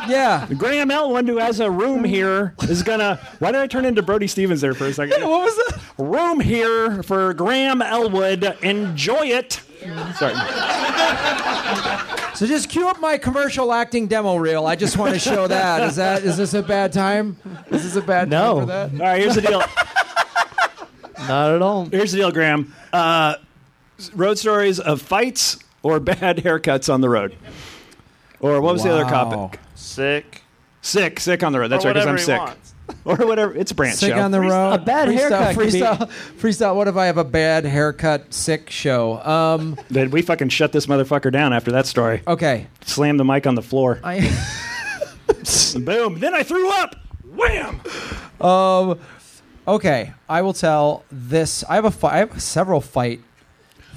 yeah. 0.09 0.45
Graham 0.57 0.91
Elwood, 0.91 1.29
who 1.29 1.37
has 1.37 1.61
a 1.61 1.71
room 1.71 2.03
here, 2.03 2.55
is 2.63 2.83
gonna. 2.83 3.19
Why 3.39 3.53
did 3.53 3.61
I 3.61 3.67
turn 3.67 3.85
into 3.85 4.01
Brody 4.01 4.27
Stevens 4.27 4.59
there 4.59 4.73
for 4.73 4.85
a 4.85 4.93
second? 4.93 5.21
What 5.27 5.45
was 5.45 5.55
that? 5.55 5.81
room 5.97 6.39
here 6.39 7.03
for 7.03 7.33
Graham 7.33 7.81
Elwood. 7.81 8.43
Enjoy 8.61 9.27
it. 9.27 9.61
Sorry. 10.15 10.33
So 12.37 12.45
just 12.45 12.69
cue 12.69 12.87
up 12.87 12.99
my 12.99 13.17
commercial 13.17 13.73
acting 13.73 14.05
demo 14.05 14.35
reel. 14.35 14.67
I 14.67 14.75
just 14.75 14.95
want 14.95 15.11
to 15.15 15.19
show 15.19 15.47
that. 15.47 15.81
Is 15.81 15.95
that 15.95 16.23
is 16.23 16.37
this 16.37 16.53
a 16.53 16.61
bad 16.61 16.93
time? 16.93 17.35
Is 17.71 17.81
this 17.83 17.95
a 17.95 18.01
bad 18.05 18.29
No. 18.29 18.59
time 18.59 18.59
for 18.59 18.65
that? 18.67 18.91
All 18.93 18.99
right, 18.99 19.19
here's 19.19 19.33
the 19.33 19.41
deal. 19.41 19.59
Not 21.27 21.55
at 21.55 21.61
all. 21.63 21.85
Here's 21.85 22.11
the 22.11 22.19
deal, 22.19 22.31
Graham. 22.31 22.75
Uh, 22.93 23.37
road 24.13 24.37
stories 24.37 24.79
of 24.79 25.01
fights 25.01 25.57
or 25.81 25.99
bad 25.99 26.37
haircuts 26.37 26.93
on 26.93 27.01
the 27.01 27.09
road. 27.09 27.35
Or 28.39 28.61
what 28.61 28.73
was 28.73 28.83
the 28.83 28.91
other 28.91 29.05
Wow. 29.05 29.39
topic? 29.39 29.59
Sick. 29.73 30.43
Sick, 30.83 31.19
sick 31.19 31.43
on 31.43 31.53
the 31.53 31.59
road. 31.59 31.69
That's 31.69 31.85
or 31.85 31.87
right, 31.87 31.93
because 31.95 32.07
I'm 32.07 32.17
sick. 32.19 32.37
wants. 32.39 32.66
Or 33.05 33.15
whatever. 33.17 33.55
It's 33.55 33.71
a 33.71 33.75
branch 33.75 33.95
Sick 33.97 34.13
show. 34.13 34.19
on 34.19 34.31
the 34.31 34.39
road. 34.41 34.73
A 34.73 34.77
bad 34.77 35.07
freestyle, 35.09 35.13
haircut 35.17 35.55
could 35.55 35.71
be- 35.71 35.79
Freestyle, 35.79 36.09
freestyle. 36.39 36.75
What 36.75 36.87
if 36.89 36.95
I 36.97 37.05
have 37.05 37.17
a 37.17 37.23
bad 37.23 37.63
haircut? 37.65 38.33
Sick 38.33 38.69
show. 38.69 39.21
Um. 39.23 39.77
Then 39.89 40.09
we 40.11 40.21
fucking 40.21 40.49
shut 40.49 40.71
this 40.73 40.85
motherfucker 40.87 41.31
down 41.31 41.53
after 41.53 41.71
that 41.71 41.85
story. 41.85 42.21
Okay. 42.27 42.67
Slam 42.81 43.15
the 43.17 43.23
mic 43.25 43.47
on 43.47 43.55
the 43.55 43.61
floor. 43.61 43.99
I. 44.03 44.19
Boom. 45.79 46.19
Then 46.19 46.33
I 46.33 46.43
threw 46.43 46.69
up. 46.69 46.95
Wham. 47.25 47.81
Um. 48.41 48.99
Okay. 49.67 50.13
I 50.29 50.41
will 50.41 50.53
tell 50.53 51.03
this. 51.11 51.63
I 51.65 51.75
have 51.75 51.85
a. 51.85 51.91
Fi- 51.91 52.13
I 52.13 52.17
have 52.19 52.41
several 52.41 52.81
fight. 52.81 53.21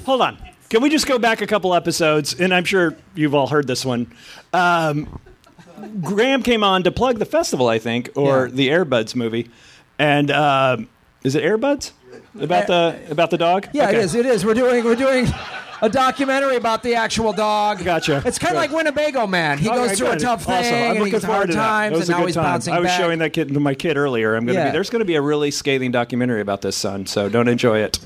Hold 0.06 0.20
on. 0.22 0.38
Can 0.68 0.82
we 0.82 0.88
just 0.88 1.06
go 1.06 1.18
back 1.18 1.40
a 1.40 1.46
couple 1.48 1.74
episodes? 1.74 2.38
And 2.38 2.54
I'm 2.54 2.64
sure 2.64 2.94
you've 3.14 3.34
all 3.34 3.48
heard 3.48 3.66
this 3.66 3.84
one. 3.84 4.12
Um, 4.52 5.20
Graham 6.02 6.42
came 6.42 6.62
on 6.64 6.82
to 6.84 6.90
plug 6.90 7.18
the 7.18 7.24
festival, 7.24 7.68
I 7.68 7.78
think, 7.78 8.10
or 8.16 8.46
Yeah. 8.46 8.54
the 8.54 8.68
Airbuds 8.68 9.14
movie. 9.14 9.50
And 9.98 10.30
um, 10.30 10.88
is 11.24 11.34
it 11.34 11.44
Airbuds 11.44 11.92
about 12.40 12.66
the 12.66 12.98
about 13.10 13.30
the 13.30 13.38
dog? 13.38 13.68
Yeah, 13.72 13.88
Okay. 13.88 13.98
it 13.98 14.04
is. 14.04 14.14
It 14.14 14.26
is. 14.26 14.44
We're 14.44 14.54
doing. 14.54 14.84
We're 14.84 14.94
doing. 14.96 15.26
A 15.82 15.88
documentary 15.88 16.56
about 16.56 16.82
the 16.82 16.94
actual 16.94 17.32
dog. 17.32 17.82
Gotcha. 17.82 18.22
It's 18.26 18.38
kind 18.38 18.54
of 18.54 18.58
like 18.60 18.70
Winnebago 18.70 19.26
Man. 19.26 19.56
He 19.56 19.66
All 19.70 19.76
goes 19.76 19.96
through 19.96 20.10
a 20.10 20.18
tough 20.18 20.44
thing 20.44 20.54
and 20.62 21.06
he's 21.06 21.24
forward 21.24 21.24
hard 21.24 21.48
to 21.48 21.54
times, 21.54 22.00
and 22.00 22.04
a 22.06 22.12
now 22.12 22.18
good 22.18 22.26
he's 22.26 22.34
time. 22.34 22.44
bouncing 22.44 22.74
I 22.74 22.80
was 22.80 22.88
back. 22.88 23.00
showing 23.00 23.18
that 23.20 23.32
kid 23.32 23.48
to 23.48 23.60
my 23.60 23.72
kid 23.72 23.96
earlier. 23.96 24.36
I'm 24.36 24.44
gonna 24.44 24.58
Yeah. 24.58 24.64
be 24.66 24.72
there's 24.72 24.90
gonna 24.90 25.06
be 25.06 25.14
a 25.14 25.22
really 25.22 25.50
scathing 25.50 25.90
documentary 25.90 26.42
about 26.42 26.60
this 26.60 26.76
son, 26.76 27.06
so 27.06 27.30
don't 27.30 27.48
enjoy 27.48 27.78
it. 27.78 27.98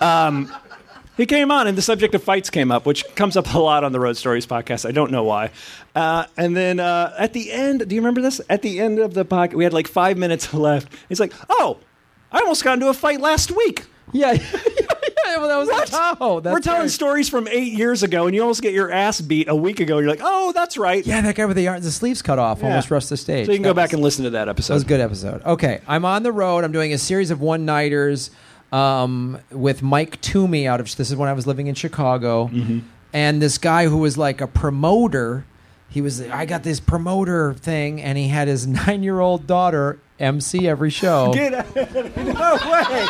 Um, 0.00 0.52
he 1.18 1.26
came 1.26 1.50
on, 1.50 1.66
and 1.66 1.76
the 1.76 1.82
subject 1.82 2.14
of 2.14 2.22
fights 2.22 2.48
came 2.48 2.70
up, 2.70 2.86
which 2.86 3.04
comes 3.14 3.36
up 3.36 3.52
a 3.52 3.58
lot 3.58 3.84
on 3.84 3.92
the 3.92 4.00
Road 4.00 4.16
Stories 4.16 4.46
podcast. 4.46 4.88
I 4.88 4.92
don't 4.92 5.10
know 5.10 5.24
why. 5.24 5.50
Uh, 5.94 6.24
and 6.38 6.56
then 6.56 6.80
uh, 6.80 7.14
at 7.18 7.34
the 7.34 7.52
end, 7.52 7.86
do 7.86 7.94
you 7.94 8.00
remember 8.00 8.22
this? 8.22 8.40
At 8.48 8.62
the 8.62 8.80
end 8.80 8.98
of 8.98 9.12
the 9.12 9.26
podcast, 9.26 9.54
we 9.54 9.64
had 9.64 9.74
like 9.74 9.86
five 9.88 10.16
minutes 10.16 10.54
left. 10.54 10.90
He's 11.10 11.20
like, 11.20 11.34
"Oh, 11.50 11.76
I 12.32 12.38
almost 12.40 12.64
got 12.64 12.72
into 12.74 12.88
a 12.88 12.94
fight 12.94 13.20
last 13.20 13.50
week." 13.50 13.84
Yeah, 14.10 14.32
yeah, 15.26 15.36
well, 15.36 15.48
that 15.48 15.56
was 15.58 15.68
What? 15.68 15.88
Tahoe. 15.88 16.40
That's 16.40 16.54
We're 16.54 16.60
telling 16.60 16.80
right. 16.82 16.90
stories 16.90 17.28
from 17.28 17.46
eight 17.48 17.74
years 17.74 18.02
ago, 18.02 18.24
and 18.26 18.34
you 18.34 18.40
almost 18.40 18.62
get 18.62 18.72
your 18.72 18.90
ass 18.90 19.20
beat 19.20 19.48
a 19.48 19.54
week 19.54 19.80
ago. 19.80 19.98
You're 19.98 20.08
like, 20.08 20.22
"Oh, 20.22 20.52
that's 20.52 20.78
right." 20.78 21.04
Yeah, 21.06 21.20
that 21.20 21.34
guy 21.34 21.44
with 21.44 21.56
the, 21.58 21.66
the 21.66 21.90
sleeves 21.90 22.22
cut 22.22 22.38
off 22.38 22.60
Yeah. 22.60 22.68
almost 22.68 22.90
rushed 22.90 23.10
the 23.10 23.18
stage. 23.18 23.44
So 23.46 23.52
you 23.52 23.58
can 23.58 23.64
That 23.64 23.68
go 23.70 23.74
back 23.74 23.92
and 23.92 24.00
listen 24.02 24.24
to 24.24 24.30
that 24.30 24.48
episode. 24.48 24.72
That 24.72 24.76
was 24.76 24.82
a 24.84 24.86
good 24.86 25.00
episode. 25.00 25.42
Okay, 25.44 25.80
I'm 25.86 26.06
on 26.06 26.22
the 26.22 26.32
road. 26.32 26.64
I'm 26.64 26.72
doing 26.72 26.94
a 26.94 26.98
series 26.98 27.30
of 27.30 27.42
one 27.42 27.66
nighters 27.66 28.30
um, 28.72 29.38
with 29.50 29.82
Mike 29.82 30.20
Toomey 30.20 30.66
out 30.68 30.80
of. 30.80 30.94
This 30.96 31.10
is 31.10 31.16
when 31.16 31.28
I 31.28 31.32
was 31.32 31.46
living 31.46 31.66
in 31.66 31.74
Chicago, 31.74 32.50
and 33.12 33.40
this 33.42 33.58
guy 33.58 33.86
who 33.86 33.98
was 33.98 34.16
like 34.18 34.40
a 34.40 34.46
promoter. 34.46 35.44
He 35.90 36.02
was. 36.02 36.20
I 36.20 36.44
got 36.44 36.62
this 36.64 36.80
promoter 36.80 37.54
thing, 37.54 38.02
and 38.02 38.18
he 38.18 38.28
had 38.28 38.46
his 38.46 38.66
nine 38.86 39.02
year 39.02 39.20
old 39.20 39.46
daughter 39.46 39.98
MC 40.20 40.68
every 40.68 40.90
show. 40.90 41.32
Get 41.34 41.54
out. 41.54 41.74
no 42.16 42.58
way. 42.70 43.06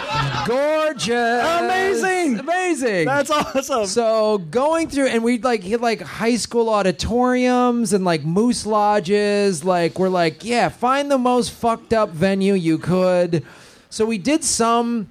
Gorgeous, 0.46 1.44
Amazing! 1.44 2.38
amazing. 2.38 3.04
That's 3.06 3.30
awesome. 3.30 3.86
So 3.86 4.38
going 4.38 4.88
through, 4.88 5.08
and 5.08 5.24
we'd 5.24 5.42
like 5.42 5.62
hit 5.64 5.80
like 5.80 6.00
high 6.02 6.36
school 6.36 6.68
auditoriums 6.68 7.92
and 7.92 8.04
like 8.04 8.24
moose 8.24 8.64
lodges. 8.64 9.64
Like 9.64 9.98
we're 9.98 10.08
like, 10.08 10.44
yeah, 10.44 10.68
find 10.68 11.10
the 11.10 11.18
most 11.18 11.50
fucked 11.50 11.92
up 11.92 12.10
venue 12.10 12.54
you 12.54 12.78
could. 12.78 13.44
So 13.90 14.06
we 14.06 14.18
did 14.18 14.44
some 14.44 15.08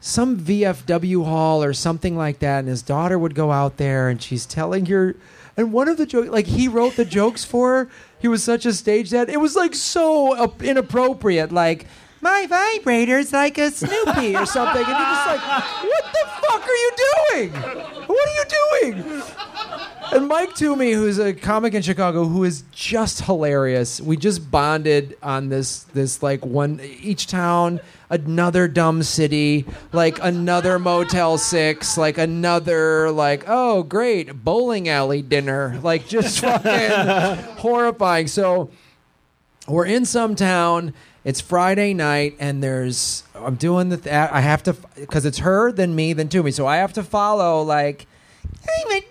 some 0.00 0.38
VFW 0.38 1.24
hall 1.24 1.62
or 1.62 1.72
something 1.72 2.16
like 2.16 2.38
that, 2.38 2.60
and 2.60 2.68
his 2.68 2.82
daughter 2.82 3.18
would 3.18 3.34
go 3.34 3.50
out 3.50 3.76
there, 3.76 4.08
and 4.08 4.22
she's 4.22 4.46
telling 4.46 4.86
her. 4.86 5.16
And 5.56 5.72
one 5.72 5.88
of 5.88 5.96
the 5.96 6.06
jokes, 6.06 6.28
like 6.28 6.46
he 6.46 6.68
wrote 6.68 6.94
the 6.96 7.04
jokes 7.04 7.44
for 7.44 7.70
her. 7.70 7.90
He 8.20 8.28
was 8.28 8.42
such 8.42 8.64
a 8.66 8.72
stage 8.72 9.10
dad. 9.10 9.28
It 9.28 9.40
was 9.40 9.56
like 9.56 9.74
so 9.74 10.54
inappropriate. 10.60 11.52
Like 11.52 11.86
my 12.20 12.46
vibrator's 12.46 13.32
like 13.32 13.58
a 13.58 13.70
Snoopy 13.70 14.36
or 14.36 14.46
something, 14.46 14.82
and 14.82 14.88
you're 14.88 14.98
just 14.98 15.26
like, 15.26 15.40
what 15.84 16.04
the 16.12 16.28
fuck 16.42 16.62
are 16.62 16.74
you 16.74 16.92
doing? 16.96 17.52
What 18.06 18.28
are 18.28 18.34
you 18.34 18.44
doing? 18.92 19.22
And 20.10 20.26
Mike 20.26 20.54
Toomey, 20.54 20.92
who's 20.92 21.18
a 21.18 21.34
comic 21.34 21.74
in 21.74 21.82
Chicago, 21.82 22.24
who 22.24 22.44
is 22.44 22.64
just 22.72 23.20
hilarious. 23.22 24.00
We 24.00 24.16
just 24.16 24.50
bonded 24.50 25.18
on 25.22 25.50
this 25.50 25.82
this 25.92 26.22
like 26.22 26.46
one 26.46 26.80
each 26.82 27.26
town, 27.26 27.80
another 28.08 28.68
dumb 28.68 29.02
city, 29.02 29.66
like 29.92 30.18
another 30.22 30.78
Motel 30.78 31.36
Six, 31.36 31.98
like 31.98 32.16
another 32.16 33.10
like 33.10 33.44
oh 33.46 33.82
great 33.82 34.42
bowling 34.44 34.88
alley 34.88 35.20
dinner, 35.20 35.78
like 35.82 36.08
just 36.08 36.40
fucking 36.40 37.44
horrifying. 37.56 38.28
So 38.28 38.70
we're 39.68 39.86
in 39.86 40.06
some 40.06 40.34
town. 40.34 40.94
It's 41.24 41.40
Friday 41.40 41.94
night, 41.94 42.36
and 42.38 42.62
there's 42.62 43.24
I'm 43.34 43.56
doing 43.56 43.88
the 43.88 43.96
th- 43.96 44.14
I 44.14 44.40
have 44.40 44.62
to 44.64 44.72
because 44.96 45.24
it's 45.26 45.38
her, 45.38 45.72
then 45.72 45.94
me, 45.94 46.12
then 46.12 46.28
me, 46.42 46.50
So 46.50 46.66
I 46.66 46.76
have 46.76 46.92
to 46.94 47.02
follow 47.02 47.62
like 47.62 48.06
I'm 48.68 49.02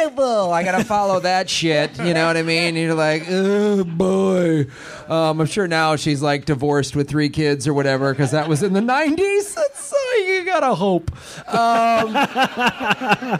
adorable. 0.00 0.52
I 0.52 0.62
gotta 0.62 0.84
follow 0.84 1.20
that 1.20 1.48
shit. 1.58 1.98
You 1.98 2.14
know 2.14 2.26
what 2.26 2.36
I 2.36 2.42
mean? 2.42 2.76
You're 2.76 2.94
like, 2.94 3.24
oh 3.28 3.84
boy. 3.84 4.66
Um, 5.08 5.40
I'm 5.40 5.46
sure 5.46 5.66
now 5.66 5.96
she's 5.96 6.22
like 6.22 6.44
divorced 6.44 6.96
with 6.96 7.08
three 7.08 7.28
kids 7.28 7.66
or 7.66 7.74
whatever 7.74 8.12
because 8.12 8.30
that 8.30 8.48
was 8.48 8.62
in 8.62 8.72
the 8.72 8.80
'90s. 8.80 9.54
That's 9.54 9.92
uh, 9.92 9.96
you 10.18 10.44
gotta 10.44 10.74
hope. 10.74 11.10
Um, 11.52 12.12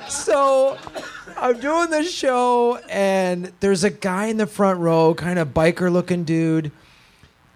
so 0.08 0.78
I'm 1.36 1.58
doing 1.60 1.90
this 1.90 2.12
show, 2.12 2.76
and 2.88 3.52
there's 3.60 3.84
a 3.84 3.90
guy 3.90 4.26
in 4.26 4.36
the 4.36 4.46
front 4.46 4.80
row, 4.80 5.14
kind 5.14 5.38
of 5.38 5.48
biker 5.48 5.92
looking 5.92 6.24
dude, 6.24 6.70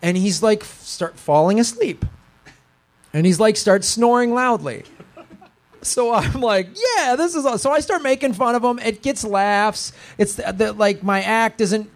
and 0.02 0.16
he's 0.16 0.42
like 0.42 0.64
start 0.64 1.18
falling 1.18 1.60
asleep, 1.60 2.04
and 3.12 3.26
he's 3.26 3.40
like 3.40 3.56
starts 3.56 3.88
snoring 3.88 4.32
loudly. 4.34 4.84
So 5.82 6.12
I'm 6.12 6.40
like, 6.40 6.68
yeah, 6.96 7.16
this 7.16 7.34
is. 7.34 7.62
So 7.62 7.70
I 7.70 7.80
start 7.80 8.02
making 8.02 8.34
fun 8.34 8.54
of 8.54 8.62
him. 8.62 8.78
It 8.78 9.02
gets 9.02 9.24
laughs. 9.24 9.92
It's 10.18 10.34
the, 10.34 10.52
the, 10.52 10.72
like 10.72 11.02
my 11.02 11.22
act 11.22 11.60
isn't 11.60 11.90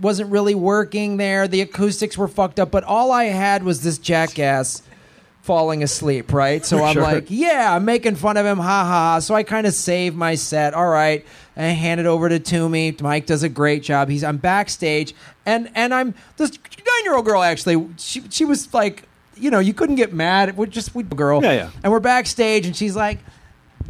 wasn't 0.00 0.30
really 0.30 0.54
working 0.54 1.16
there. 1.16 1.48
The 1.48 1.62
acoustics 1.62 2.16
were 2.16 2.28
fucked 2.28 2.60
up, 2.60 2.70
but 2.70 2.84
all 2.84 3.10
I 3.10 3.24
had 3.24 3.62
was 3.62 3.82
this 3.82 3.98
jackass 3.98 4.82
falling 5.44 5.82
asleep, 5.82 6.32
right? 6.32 6.64
So 6.64 6.82
I'm 6.84 6.94
Sure. 6.94 7.02
like, 7.02 7.26
yeah, 7.28 7.74
I'm 7.74 7.84
making 7.84 8.16
fun 8.16 8.36
of 8.36 8.44
him, 8.46 8.58
ha 8.58 8.84
ha. 8.84 9.18
So 9.20 9.34
I 9.34 9.42
kind 9.42 9.66
of 9.66 9.74
save 9.74 10.14
my 10.14 10.34
set. 10.34 10.74
All 10.74 10.88
right, 10.88 11.24
and 11.54 11.66
I 11.66 11.70
hand 11.70 12.00
it 12.00 12.06
over 12.06 12.28
to 12.28 12.38
Toomey. 12.38 12.96
Mike 13.00 13.26
does 13.26 13.42
a 13.42 13.48
great 13.48 13.82
job. 13.82 14.08
He's 14.08 14.24
I'm 14.24 14.38
backstage, 14.38 15.14
and 15.46 15.70
and 15.74 15.94
I'm 15.94 16.14
this 16.38 16.50
nine 16.50 17.04
year 17.04 17.14
old 17.14 17.24
girl 17.26 17.42
actually. 17.42 17.86
She 17.98 18.22
she 18.30 18.44
was 18.44 18.72
like, 18.74 19.04
you 19.36 19.50
know, 19.50 19.58
you 19.60 19.74
couldn't 19.74 19.96
get 19.96 20.12
mad. 20.12 20.56
We're 20.56 20.66
just 20.66 20.94
we 20.94 21.02
girl, 21.02 21.42
Yeah, 21.42 21.52
yeah. 21.52 21.70
And 21.82 21.92
we're 21.92 22.00
backstage, 22.00 22.66
and 22.66 22.74
she's 22.74 22.96
like 22.96 23.18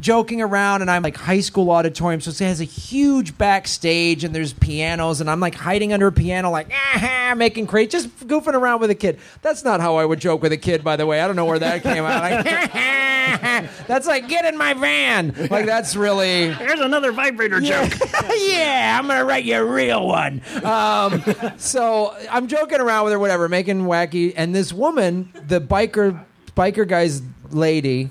joking 0.01 0.43
around 0.43 0.83
and 0.83 0.91
I'm 0.91 1.03
like 1.03 1.17
high 1.17 1.41
school 1.41 1.71
auditorium 1.71 2.21
so 2.21 2.31
it 2.31 2.39
has 2.41 2.61
a 2.61 2.65
huge 2.65 3.39
backstage 3.39 4.25
and 4.25 4.35
there's 4.35 4.53
pianos 4.53 5.21
and 5.21 5.31
I'm 5.31 5.41
like 5.41 5.55
hiding 5.55 5.93
under 5.93 6.07
a 6.07 6.13
piano 6.13 6.51
like 6.51 6.71
ah, 6.73 7.35
making 7.37 7.67
crazy 7.67 7.89
just 7.89 8.09
goofing 8.27 8.55
around 8.55 8.81
with 8.81 8.91
a 8.91 8.95
kid 8.95 9.19
that's 9.43 9.65
not 9.65 9.81
how 9.81 9.97
I 9.97 10.05
would 10.05 10.21
joke 10.21 10.43
with 10.43 10.53
a 10.53 10.57
kid 10.57 10.85
by 10.85 10.97
the 10.97 11.07
way 11.07 11.21
I 11.21 11.27
don't 11.27 11.37
know 11.37 11.47
where 11.47 11.59
that 11.59 11.83
came 11.83 12.05
out 12.05 12.23
like 12.23 12.45
that's 13.87 14.07
like 14.07 14.29
get 14.29 14.45
in 14.45 14.59
my 14.59 14.75
van 14.75 15.35
like 15.51 15.67
that's 15.67 15.97
really 15.97 16.53
Here's 16.53 16.81
another 16.81 17.13
vibrator 17.13 17.61
joke. 17.61 17.93
yeah, 18.37 18.99
I'm 18.99 19.07
gonna 19.07 19.25
write 19.25 19.45
you 19.45 19.57
a 19.57 19.65
real 19.65 20.07
one. 20.07 20.43
Um, 20.65 21.23
so 21.57 22.15
I'm 22.31 22.49
joking 22.49 22.81
around 22.81 23.05
with 23.05 23.13
her, 23.13 23.19
whatever, 23.19 23.49
making 23.49 23.83
wacky. 23.83 24.33
And 24.37 24.55
this 24.55 24.73
woman, 24.73 25.33
the 25.47 25.61
biker 25.61 26.25
biker 26.57 26.87
guy's 26.87 27.23
lady, 27.51 28.11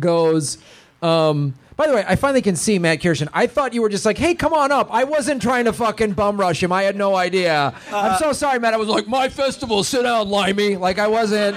goes. 0.00 0.58
Um, 1.02 1.54
by 1.76 1.86
the 1.86 1.94
way, 1.94 2.04
I 2.08 2.16
finally 2.16 2.40
can 2.40 2.56
see 2.56 2.78
Matt 2.78 3.00
Kirshen. 3.00 3.28
I 3.34 3.46
thought 3.46 3.74
you 3.74 3.82
were 3.82 3.90
just 3.90 4.06
like, 4.06 4.16
"Hey, 4.16 4.34
come 4.34 4.54
on 4.54 4.72
up." 4.72 4.88
I 4.90 5.04
wasn't 5.04 5.42
trying 5.42 5.66
to 5.66 5.74
fucking 5.74 6.12
bum 6.12 6.40
rush 6.40 6.62
him. 6.62 6.72
I 6.72 6.84
had 6.84 6.96
no 6.96 7.14
idea. 7.16 7.74
I'm 7.92 8.18
so 8.18 8.32
sorry, 8.32 8.58
Matt. 8.58 8.72
I 8.72 8.78
was 8.78 8.88
like, 8.88 9.06
"My 9.06 9.28
festival, 9.28 9.84
sit 9.84 10.02
down, 10.02 10.30
limey." 10.30 10.76
Like 10.76 10.98
I 10.98 11.06
wasn't. 11.06 11.56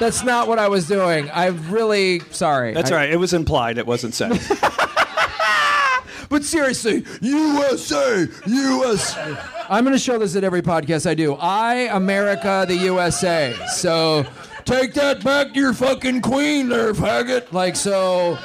That's 0.00 0.24
not 0.24 0.48
what 0.48 0.58
I 0.58 0.66
was 0.66 0.88
doing. 0.88 1.30
I'm 1.32 1.70
really 1.70 2.18
sorry. 2.30 2.74
That's 2.74 2.90
I- 2.90 2.94
all 2.94 3.00
right. 3.00 3.10
It 3.10 3.16
was 3.16 3.32
implied. 3.32 3.78
It 3.78 3.86
wasn't 3.86 4.14
said. 4.14 4.40
But 6.30 6.42
seriously, 6.42 7.04
USA, 7.20 8.26
US. 8.46 9.16
I'm 9.68 9.84
going 9.84 9.92
to 9.94 9.98
show 9.98 10.18
this 10.18 10.34
at 10.34 10.42
every 10.42 10.62
podcast 10.62 11.08
I 11.08 11.14
do. 11.14 11.34
I, 11.34 11.88
America, 11.92 12.64
the 12.66 12.74
USA. 12.76 13.54
So 13.68 14.24
take 14.64 14.94
that 14.94 15.22
back 15.24 15.52
to 15.54 15.60
your 15.60 15.72
fucking 15.72 16.20
queen 16.22 16.68
there, 16.68 16.92
faggot. 16.94 17.52
Like, 17.52 17.76
so 17.76 18.38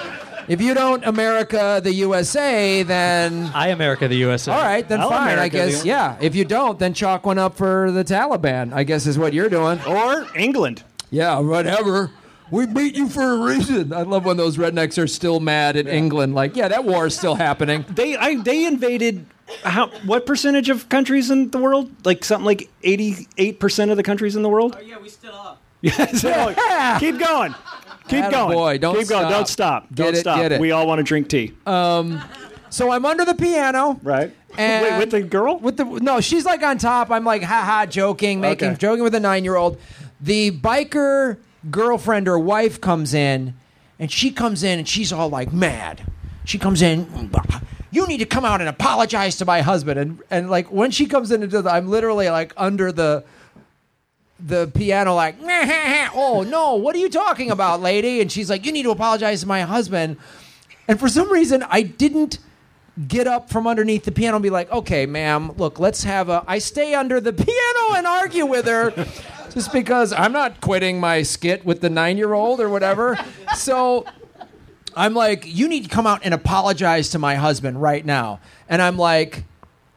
if 0.47 0.61
you 0.61 0.73
don't 0.73 1.03
America, 1.05 1.79
the 1.83 1.93
USA, 1.93 2.83
then. 2.83 3.51
I 3.53 3.67
America 3.69 4.07
the 4.07 4.15
USA. 4.17 4.51
All 4.51 4.61
right, 4.61 4.87
then 4.87 5.01
I'll 5.01 5.09
fine. 5.09 5.39
I 5.39 5.49
guess, 5.49 5.81
the- 5.81 5.87
yeah. 5.87 6.17
If 6.21 6.35
you 6.35 6.45
don't, 6.45 6.79
then 6.79 6.93
chalk 6.93 7.25
one 7.25 7.37
up 7.37 7.55
for 7.55 7.91
the 7.91 8.03
Taliban. 8.03 8.73
I 8.73 8.83
guess 8.83 9.05
is 9.07 9.17
what 9.17 9.33
you're 9.33 9.49
doing. 9.49 9.79
or 9.87 10.25
England. 10.35 10.83
Yeah, 11.11 11.39
whatever. 11.39 12.11
We 12.51 12.65
beat 12.65 12.95
you 12.95 13.09
for 13.09 13.21
a 13.21 13.37
reason. 13.37 13.93
I 13.93 14.01
love 14.01 14.25
when 14.25 14.37
those 14.37 14.57
rednecks 14.57 15.01
are 15.01 15.05
still 15.07 15.39
mad 15.39 15.75
at 15.77 15.87
England. 15.87 16.33
Like, 16.33 16.55
yeah, 16.55 16.67
that 16.67 16.83
war 16.83 17.05
is 17.05 17.15
still 17.15 17.35
happening. 17.35 17.85
They 17.89 18.15
I, 18.17 18.35
they 18.41 18.65
invaded 18.65 19.25
how 19.63 19.87
what 20.05 20.25
percentage 20.25 20.69
of 20.69 20.89
countries 20.89 21.29
in 21.29 21.51
the 21.51 21.59
world? 21.59 21.91
Like 22.03 22.25
something 22.25 22.45
like 22.45 22.67
eighty 22.83 23.27
eight 23.37 23.59
percent 23.59 23.91
of 23.91 23.97
the 23.97 24.03
countries 24.03 24.35
in 24.35 24.41
the 24.41 24.49
world. 24.49 24.75
Oh, 24.79 24.81
yeah, 24.81 24.97
we 24.97 25.09
still 25.09 25.33
are. 25.33 25.57
Yes. 25.81 26.23
Yeah. 26.23 26.97
Keep 26.99 27.19
going. 27.19 27.55
Keep 28.07 28.23
Atta 28.25 28.31
going. 28.35 28.57
boy, 28.57 28.77
don't 28.79 28.97
Keep 28.97 29.07
going. 29.07 29.21
stop. 29.27 29.31
Don't 29.31 29.47
stop. 29.47 29.83
Get 29.89 29.95
Don't 30.03 30.13
it, 30.15 30.19
stop. 30.19 30.59
We 30.59 30.71
all 30.71 30.87
want 30.87 30.99
to 30.99 31.03
drink 31.03 31.29
tea. 31.29 31.53
Um, 31.65 32.21
So 32.71 32.91
I'm 32.91 33.05
under 33.05 33.23
the 33.25 33.35
piano. 33.35 33.99
right. 34.03 34.33
And 34.57 34.83
Wait, 34.83 34.97
with 34.99 35.11
the 35.11 35.21
girl? 35.21 35.57
With 35.59 35.77
the 35.77 35.85
no, 35.85 36.19
she's 36.21 36.43
like 36.43 36.63
on 36.63 36.77
top. 36.79 37.11
I'm 37.11 37.23
like 37.23 37.43
ha 37.43 37.63
ha 37.63 37.85
joking, 37.85 38.41
making 38.41 38.69
Okay. 38.69 38.77
joking 38.77 39.03
with 39.03 39.13
a 39.15 39.19
nine 39.19 39.43
year 39.43 39.55
old. 39.55 39.77
The 40.19 40.51
biker 40.51 41.37
girlfriend 41.69 42.27
or 42.27 42.39
wife 42.39 42.81
comes 42.81 43.13
in, 43.13 43.53
and 43.99 44.11
she 44.11 44.31
comes 44.31 44.63
in 44.63 44.79
and 44.79 44.87
she's 44.87 45.13
all 45.13 45.29
like 45.29 45.53
mad. 45.53 46.01
She 46.45 46.57
comes 46.57 46.81
in. 46.81 47.29
You 47.91 48.07
need 48.07 48.17
to 48.17 48.25
come 48.25 48.43
out 48.43 48.59
and 48.59 48.67
apologize 48.69 49.37
to 49.37 49.45
my 49.45 49.61
husband. 49.61 49.99
And 49.99 50.19
and 50.31 50.49
like 50.49 50.71
when 50.71 50.89
she 50.89 51.05
comes 51.05 51.31
in 51.31 51.43
into 51.43 51.61
the, 51.61 51.71
I'm 51.71 51.87
literally 51.87 52.29
like 52.29 52.53
under 52.57 52.91
the 52.91 53.23
the 54.39 54.71
piano 54.73 55.15
like 55.15 55.35
oh 56.15 56.45
no 56.47 56.75
what 56.75 56.95
are 56.95 56.99
you 56.99 57.09
talking 57.09 57.51
about 57.51 57.81
lady? 57.81 58.21
And 58.21 58.31
she's 58.31 58.49
like 58.49 58.65
you 58.65 58.71
need 58.71 58.83
to 58.83 58.91
apologize 58.91 59.41
to 59.41 59.47
my 59.47 59.61
husband. 59.61 60.17
And 60.87 60.99
for 60.99 61.09
some 61.09 61.31
reason 61.31 61.63
i 61.69 61.81
didn't 61.81 62.39
get 63.07 63.27
up 63.27 63.49
from 63.49 63.67
underneath 63.67 64.03
the 64.03 64.11
piano 64.11 64.37
and 64.37 64.43
be 64.43 64.49
like 64.49 64.69
okay 64.71 65.05
ma'am 65.05 65.53
look 65.57 65.79
let's 65.79 66.03
have 66.03 66.27
a 66.27 66.43
i 66.47 66.57
stay 66.57 66.93
under 66.93 67.21
the 67.21 67.31
piano 67.45 67.95
and 67.95 68.05
argue 68.05 68.45
with 68.45 68.65
her 68.65 68.91
just 69.53 69.71
because 69.71 70.11
i'm 70.11 70.33
not 70.33 70.59
quitting 70.61 70.99
my 70.99 71.21
skit 71.21 71.63
with 71.65 71.81
the 71.81 71.89
nine 71.89 72.17
year 72.17 72.33
old 72.33 72.59
or 72.59 72.69
whatever. 72.69 73.17
So 73.55 74.05
i'm 74.95 75.13
like 75.13 75.43
you 75.45 75.67
need 75.67 75.83
to 75.83 75.89
come 75.89 76.07
out 76.07 76.21
and 76.23 76.33
apologize 76.33 77.09
to 77.09 77.19
my 77.19 77.35
husband 77.35 77.81
right 77.81 78.05
now. 78.05 78.39
And 78.67 78.81
i'm 78.81 78.97
like 78.97 79.43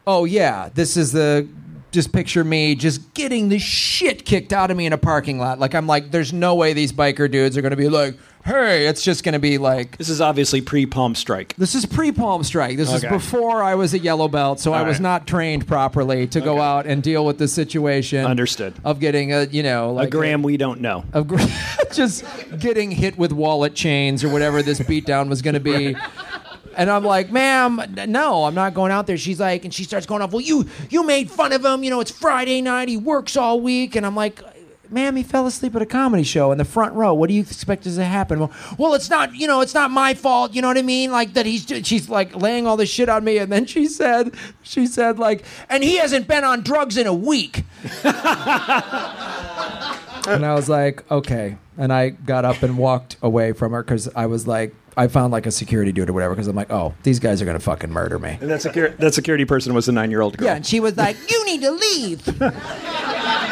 oh 0.06 0.24
yeah, 0.24 0.68
this 0.74 0.96
is 0.96 1.12
the 1.12 1.48
just 1.92 2.12
picture 2.12 2.42
me 2.42 2.74
just 2.74 3.14
getting 3.14 3.48
the 3.50 3.58
shit 3.58 4.24
kicked 4.24 4.52
out 4.52 4.70
of 4.70 4.76
me 4.76 4.86
in 4.86 4.92
a 4.92 4.98
parking 4.98 5.38
lot. 5.38 5.60
Like 5.60 5.74
I'm 5.74 5.86
like, 5.86 6.10
there's 6.10 6.32
no 6.32 6.54
way 6.54 6.72
these 6.72 6.92
biker 6.92 7.30
dudes 7.30 7.56
are 7.56 7.62
gonna 7.62 7.76
be 7.76 7.88
like, 7.90 8.16
hey, 8.44 8.86
it's 8.86 9.02
just 9.04 9.22
gonna 9.22 9.38
be 9.38 9.58
like 9.58 9.98
This 9.98 10.08
is 10.08 10.20
obviously 10.20 10.60
pre 10.62 10.86
Palm 10.86 11.14
Strike. 11.14 11.54
this 11.56 11.74
is 11.74 11.84
pre 11.86 12.10
Palm 12.10 12.42
Strike. 12.44 12.76
This 12.78 12.92
is 12.92 13.04
Okay. 13.04 13.14
before 13.14 13.62
I 13.62 13.74
was 13.76 13.92
a 13.94 13.98
yellow 13.98 14.26
belt, 14.26 14.58
so 14.58 14.72
I 14.72 14.80
All 14.80 14.86
was 14.86 14.96
right. 14.96 15.02
not 15.02 15.26
trained 15.26 15.66
properly 15.68 16.26
to 16.28 16.40
go 16.40 16.54
Okay. 16.54 16.62
out 16.62 16.86
and 16.86 17.02
deal 17.02 17.24
with 17.26 17.36
the 17.38 17.46
situation. 17.46 18.24
Understood. 18.24 18.72
Of 18.84 18.98
getting 18.98 19.32
a 19.32 19.44
you 19.44 19.62
know 19.62 19.92
like 19.92 20.08
a 20.08 20.10
gram 20.10 20.42
we 20.42 20.56
don't 20.56 20.80
know. 20.80 21.04
of 21.12 21.28
gr- 21.28 21.38
just 21.92 22.24
getting 22.58 22.90
hit 22.90 23.18
with 23.18 23.32
wallet 23.32 23.74
chains 23.74 24.24
or 24.24 24.30
whatever 24.30 24.62
this 24.62 24.80
beatdown 24.80 25.28
was 25.28 25.42
going 25.42 25.54
to 25.54 25.60
be. 25.60 25.94
And 26.76 26.90
I'm 26.90 27.04
like, 27.04 27.30
ma'am, 27.30 27.94
no, 28.08 28.44
I'm 28.44 28.54
not 28.54 28.74
going 28.74 28.92
out 28.92 29.06
there. 29.06 29.16
She's 29.16 29.40
like, 29.40 29.64
and 29.64 29.72
she 29.72 29.84
starts 29.84 30.06
going 30.06 30.22
off. 30.22 30.32
Well, 30.32 30.40
you 30.40 30.68
you 30.90 31.04
made 31.04 31.30
fun 31.30 31.52
of 31.52 31.64
him. 31.64 31.84
You 31.84 31.90
know, 31.90 32.00
it's 32.00 32.10
Friday 32.10 32.60
night. 32.60 32.88
He 32.88 32.96
works 32.96 33.36
all 33.36 33.60
week. 33.60 33.96
And 33.96 34.04
I'm 34.06 34.16
like, 34.16 34.40
ma'am, 34.90 35.16
he 35.16 35.22
fell 35.22 35.46
asleep 35.46 35.74
at 35.76 35.82
a 35.82 35.86
comedy 35.86 36.22
show 36.22 36.52
in 36.52 36.58
the 36.58 36.64
front 36.64 36.94
row. 36.94 37.14
What 37.14 37.28
do 37.28 37.34
you 37.34 37.40
expect 37.40 37.86
is 37.86 37.96
to 37.96 38.04
happen? 38.04 38.40
Well, 38.40 38.52
well, 38.78 38.94
it's 38.94 39.10
not. 39.10 39.34
You 39.34 39.46
know, 39.46 39.60
it's 39.60 39.74
not 39.74 39.90
my 39.90 40.14
fault. 40.14 40.54
You 40.54 40.62
know 40.62 40.68
what 40.68 40.78
I 40.78 40.82
mean? 40.82 41.10
Like 41.10 41.34
that. 41.34 41.46
He's 41.46 41.66
she's 41.84 42.08
like 42.08 42.34
laying 42.36 42.66
all 42.66 42.76
this 42.76 42.90
shit 42.90 43.08
on 43.08 43.24
me. 43.24 43.38
And 43.38 43.50
then 43.50 43.66
she 43.66 43.86
said, 43.86 44.34
she 44.62 44.86
said 44.86 45.18
like, 45.18 45.44
and 45.68 45.82
he 45.82 45.96
hasn't 45.98 46.28
been 46.28 46.44
on 46.44 46.62
drugs 46.62 46.96
in 46.96 47.06
a 47.06 47.14
week. 47.14 47.64
And 50.26 50.46
I 50.46 50.54
was 50.54 50.68
like, 50.68 51.08
okay. 51.10 51.56
And 51.76 51.92
I 51.92 52.10
got 52.10 52.44
up 52.44 52.62
and 52.62 52.78
walked 52.78 53.16
away 53.22 53.52
from 53.52 53.72
her 53.72 53.82
because 53.82 54.08
I 54.14 54.26
was 54.26 54.46
like, 54.46 54.74
I 54.96 55.08
found 55.08 55.32
like 55.32 55.46
a 55.46 55.50
security 55.50 55.92
dude 55.92 56.10
or 56.10 56.12
whatever 56.12 56.34
because 56.34 56.48
I'm 56.48 56.56
like, 56.56 56.70
oh, 56.70 56.94
these 57.02 57.18
guys 57.18 57.40
are 57.40 57.44
gonna 57.44 57.58
fucking 57.60 57.90
murder 57.90 58.18
me. 58.18 58.36
And 58.40 58.50
that, 58.50 58.60
secur- 58.60 58.96
that 58.98 59.14
security 59.14 59.44
person 59.44 59.74
was 59.74 59.88
a 59.88 59.92
nine 59.92 60.10
year 60.10 60.20
old 60.20 60.36
girl. 60.36 60.46
Yeah, 60.48 60.56
and 60.56 60.66
she 60.66 60.80
was 60.80 60.96
like, 60.96 61.16
you 61.30 61.44
need 61.46 61.60
to 61.62 61.70
leave. 61.70 62.38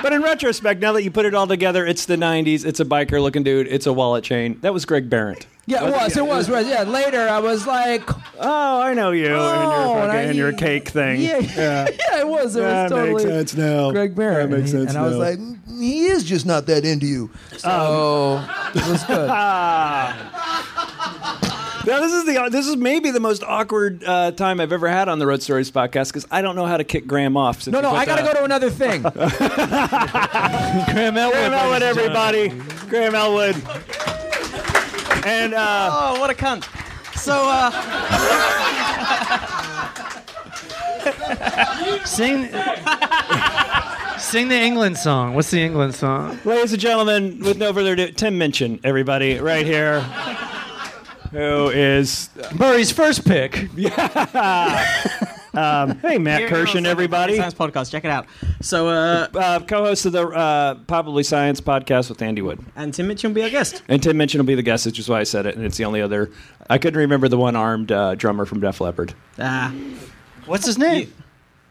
But 0.00 0.12
in 0.12 0.22
retrospect, 0.22 0.80
now 0.80 0.92
that 0.92 1.02
you 1.02 1.10
put 1.10 1.26
it 1.26 1.34
all 1.34 1.48
together, 1.48 1.84
it's 1.84 2.06
the 2.06 2.14
90s, 2.14 2.64
it's 2.64 2.78
a 2.78 2.84
biker 2.84 3.20
looking 3.20 3.42
dude, 3.42 3.66
it's 3.66 3.84
a 3.86 3.92
wallet 3.92 4.22
chain. 4.22 4.58
That 4.60 4.72
was 4.72 4.84
Greg 4.84 5.10
Barrett. 5.10 5.46
Yeah, 5.68 5.86
it 5.86 5.92
was, 5.92 6.16
it 6.16 6.24
was, 6.26 6.48
right. 6.48 6.64
Yeah, 6.66 6.84
later 6.84 7.28
I 7.28 7.40
was 7.40 7.66
like, 7.66 8.02
Oh, 8.40 8.80
I 8.80 8.94
know 8.94 9.10
you 9.10 9.26
and 9.26 9.34
your, 9.34 9.40
Oh, 9.44 9.94
fucking, 9.94 10.02
and 10.02 10.12
I- 10.12 10.22
and 10.22 10.36
your 10.36 10.52
cake 10.54 10.88
thing. 10.88 11.20
yeah, 11.22 11.38
yeah, 11.40 12.20
it 12.20 12.26
was. 12.26 12.56
It 12.56 12.60
That 12.60 12.84
was 12.84 12.90
totally 12.92 13.10
makes 13.12 13.22
sense 13.22 13.54
now. 13.56 13.90
Greg 13.90 14.14
Barrett. 14.14 14.48
That 14.50 14.56
makes 14.58 14.72
and 14.72 14.80
he- 14.80 14.86
sense 14.86 14.96
And 14.96 14.98
I 14.98 15.02
was 15.06 15.12
now. 15.16 15.18
like, 15.18 15.38
"Mm, 15.38 15.80
he 15.80 16.06
is 16.06 16.24
just 16.24 16.46
not 16.46 16.66
that 16.66 16.84
into 16.86 17.06
you. 17.06 17.30
So 17.58 18.42
it 18.74 18.88
was 18.88 19.04
good. 19.04 19.28
Now 21.86 22.00
this 22.00 22.12
is 22.12 22.24
the 22.26 22.48
this 22.50 22.66
is 22.66 22.76
maybe 22.76 23.10
the 23.12 23.20
most 23.20 23.42
awkward 23.42 24.04
uh, 24.04 24.32
time 24.32 24.60
I've 24.60 24.72
ever 24.72 24.88
had 24.88 25.08
on 25.08 25.18
the 25.20 25.26
Road 25.26 25.42
Stories 25.42 25.70
podcast 25.70 26.08
because 26.08 26.26
I 26.30 26.42
don't 26.42 26.54
know 26.54 26.66
how 26.66 26.76
to 26.76 26.84
kick 26.84 27.06
Graham 27.06 27.34
off. 27.34 27.62
So 27.62 27.70
No, 27.70 27.80
no, 27.80 27.92
I 27.92 28.04
gotta 28.04 28.22
that- 28.24 28.34
go 28.34 28.38
to 28.40 28.44
another 28.44 28.68
thing. 28.68 29.00
Graham 30.92 31.16
Elwood. 31.16 31.34
Graham 31.34 31.52
Elwood, 31.54 31.82
everybody. 31.82 32.48
Graham 32.90 33.14
Elwood. 33.14 33.56
And 35.24 35.54
uh, 35.54 35.90
Oh, 35.92 36.20
what 36.20 36.30
a 36.30 36.34
cunt. 36.34 36.64
So, 37.18 37.44
uh, 37.46 37.70
Sing. 42.04 42.48
Sing 44.18 44.48
the 44.48 44.56
England 44.60 44.96
song. 44.98 45.34
What's 45.34 45.50
the 45.50 45.62
England 45.62 45.94
song? 45.94 46.38
Ladies 46.44 46.72
and 46.72 46.80
gentlemen, 46.80 47.40
with 47.40 47.56
no 47.58 47.72
further 47.72 47.92
ado, 47.94 48.10
Tim 48.12 48.36
Minchin, 48.38 48.78
everybody, 48.84 49.38
right 49.38 49.64
here, 49.64 50.00
who 51.30 51.68
is 51.68 52.30
Murray's 52.54 52.90
first 52.92 53.24
pick. 53.26 53.68
um, 55.58 55.98
hey 56.00 56.18
Matt 56.18 56.40
Here- 56.40 56.48
Kirshen, 56.50 56.86
everybody, 56.86 57.36
Science 57.36 57.54
podcast. 57.54 57.90
Check 57.90 58.04
it 58.04 58.10
out. 58.10 58.26
So, 58.60 58.88
uh, 58.88 59.26
uh, 59.34 59.60
co-host 59.60 60.06
of 60.06 60.12
the 60.12 60.26
uh, 60.28 60.74
Probably 60.86 61.22
Science 61.22 61.60
podcast 61.60 62.08
with 62.08 62.22
Andy 62.22 62.42
Wood, 62.42 62.60
and 62.76 62.92
Tim 62.94 63.08
Mitchell 63.08 63.30
will 63.30 63.34
be 63.34 63.42
our 63.42 63.50
guest. 63.50 63.82
and 63.88 64.02
Tim 64.02 64.16
Minchin 64.16 64.38
will 64.40 64.46
be 64.46 64.54
the 64.54 64.62
guest, 64.62 64.86
which 64.86 64.98
is 64.98 65.08
why 65.08 65.20
I 65.20 65.24
said 65.24 65.46
it, 65.46 65.56
and 65.56 65.64
it's 65.64 65.76
the 65.76 65.84
only 65.84 66.00
other. 66.00 66.30
I 66.70 66.78
couldn't 66.78 66.98
remember 66.98 67.28
the 67.28 67.38
one-armed 67.38 67.90
uh, 67.92 68.14
drummer 68.14 68.44
from 68.44 68.60
Def 68.60 68.80
Leppard. 68.80 69.14
Ah, 69.38 69.74
What's 70.46 70.66
his 70.66 70.78
name? 70.78 71.12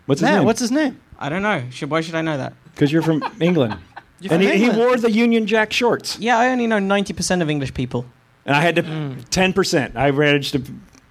What's 0.06 0.22
his 0.22 0.30
Matt, 0.30 0.38
name? 0.40 0.46
what's 0.46 0.60
his 0.60 0.72
name? 0.72 1.00
I 1.20 1.30
don't 1.30 1.42
know. 1.42 1.64
Should, 1.72 1.90
why 1.90 2.02
should 2.02 2.16
I 2.16 2.22
know 2.22 2.38
that? 2.38 2.54
Because 2.74 2.92
you're 2.92 3.02
from 3.02 3.24
England, 3.42 3.78
You're 4.20 4.34
and 4.34 4.42
from 4.44 4.52
he, 4.52 4.58
he 4.60 4.64
England. 4.66 4.80
wore 4.80 4.98
the 4.98 5.12
Union 5.12 5.48
Jack 5.48 5.74
shorts, 5.74 6.18
Yeah, 6.20 6.38
I 6.38 6.50
only 6.50 6.68
know 6.68 6.78
90% 6.78 7.42
of 7.42 7.50
English 7.50 7.74
people. 7.74 8.06
and 8.46 8.56
I 8.56 8.62
had 8.62 8.76
to 8.78 9.18
ten 9.30 9.52
percent. 9.54 9.96
I 9.98 10.12
managed 10.12 10.54
to 10.54 10.62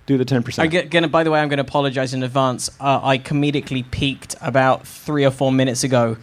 do 0.07 0.17
the 0.19 0.25
ten 0.25 0.39
I'm 0.39 0.43
percent. 0.43 0.91
gonna. 0.91 1.09
By 1.09 1.25
the 1.25 1.31
way, 1.31 1.41
I'm 1.41 1.49
going 1.49 1.59
to 1.59 1.63
apologize 1.65 2.15
in 2.15 2.23
advance. 2.23 2.71
Uh, 2.81 3.01
I 3.03 3.19
comedically 3.19 3.89
peaked 3.91 4.37
about 4.41 4.87
three 4.87 5.25
or 5.25 5.31
four 5.31 5.53
minutes 5.53 5.85
ago 5.85 6.17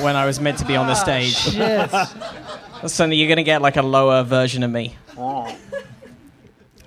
when 0.00 0.16
I 0.16 0.26
was 0.26 0.40
meant 0.40 0.58
to 0.58 0.64
be 0.64 0.74
on 0.76 0.86
the 0.86 0.94
stage. 0.94 1.34
Shit. 1.34 1.90
So 2.86 3.06
you're 3.06 3.26
going 3.26 3.38
to 3.38 3.42
get 3.42 3.62
like 3.62 3.76
a 3.76 3.82
lower 3.82 4.22
version 4.22 4.62
of 4.62 4.70
me. 4.70 4.96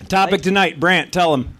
Topic 0.07 0.41
tonight, 0.41 0.79
Brandt. 0.79 1.11
Tell 1.11 1.33
him. 1.33 1.57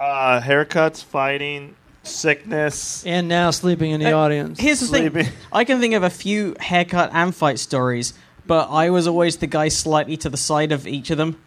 Uh, 0.00 0.40
haircuts, 0.40 1.04
fighting, 1.04 1.76
sickness. 2.02 3.04
and 3.06 3.28
now 3.28 3.50
sleeping 3.50 3.92
in 3.92 4.00
the 4.00 4.12
audience. 4.12 4.58
Here's 4.58 4.80
the 4.80 4.86
thing. 5.10 5.28
I 5.52 5.64
can 5.64 5.80
think 5.80 5.94
of 5.94 6.02
a 6.02 6.10
few 6.10 6.56
haircut 6.58 7.10
and 7.12 7.34
fight 7.34 7.58
stories, 7.58 8.14
but 8.46 8.68
I 8.70 8.90
was 8.90 9.06
always 9.06 9.36
the 9.36 9.46
guy 9.46 9.68
slightly 9.68 10.16
to 10.16 10.30
the 10.30 10.36
side 10.38 10.72
of 10.72 10.86
each 10.86 11.10
of 11.10 11.18
them. 11.18 11.40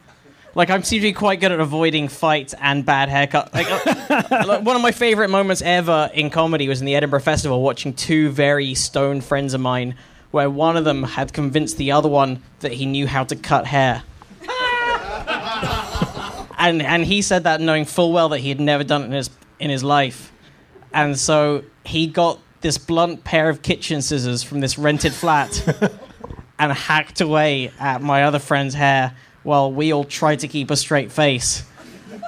Like 0.56 0.70
I'm 0.70 0.84
seem 0.84 1.02
to 1.02 1.08
be 1.08 1.14
quite 1.14 1.42
good 1.42 1.52
at 1.52 1.60
avoiding 1.60 2.08
fights 2.08 2.56
and 2.60 2.86
bad 2.86 3.10
haircut. 3.10 3.54
Like, 3.54 3.68
uh, 3.70 4.44
like, 4.48 4.64
one 4.64 4.78
of 4.78 4.82
my 4.82 4.94
favorite 4.94 5.30
moments 5.30 5.62
ever 5.62 6.10
in 6.14 6.30
comedy 6.30 6.70
was 6.70 6.80
in 6.80 6.86
the 6.86 6.96
Edinburgh 6.96 7.20
Festival, 7.20 7.62
watching 7.62 7.94
two 7.94 8.30
very 8.30 8.74
stoned 8.74 9.26
friends 9.26 9.54
of 9.54 9.60
mine, 9.60 9.96
where 10.32 10.50
one 10.50 10.78
of 10.78 10.86
them 10.86 11.04
had 11.04 11.34
convinced 11.34 11.76
the 11.78 11.92
other 11.92 12.08
one 12.08 12.42
that 12.62 12.72
he 12.72 12.86
knew 12.86 13.06
how 13.06 13.26
to 13.26 13.36
cut 13.36 13.66
hair. 13.66 14.04
and 16.58 16.82
and 16.82 17.04
he 17.04 17.22
said 17.22 17.44
that 17.44 17.60
knowing 17.60 17.84
full 17.84 18.14
well 18.14 18.30
that 18.30 18.40
he 18.40 18.48
had 18.48 18.62
never 18.62 18.86
done 18.86 19.02
it 19.02 19.06
in 19.08 19.12
his 19.12 19.30
in 19.60 19.70
his 19.70 19.84
life. 19.84 20.32
And 20.94 21.20
so 21.20 21.66
he 21.84 22.08
got 22.08 22.40
this 22.62 22.78
blunt 22.78 23.26
pair 23.26 23.50
of 23.50 23.62
kitchen 23.62 24.02
scissors 24.02 24.42
from 24.42 24.62
this 24.62 24.78
rented 24.78 25.14
flat 25.14 25.62
and 26.60 26.72
hacked 26.72 27.20
away 27.20 27.74
at 27.78 28.02
my 28.02 28.24
other 28.24 28.40
friend's 28.40 28.74
hair 28.74 29.14
while 29.46 29.72
we 29.72 29.94
all 29.94 30.04
tried 30.04 30.40
to 30.40 30.48
keep 30.48 30.72
a 30.72 30.76
straight 30.76 31.12
face 31.12 31.64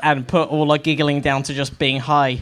and 0.03 0.27
put 0.27 0.49
all 0.49 0.71
our 0.71 0.77
giggling 0.77 1.19
down 1.19 1.43
to 1.43 1.53
just 1.53 1.77
being 1.79 1.99
high. 1.99 2.39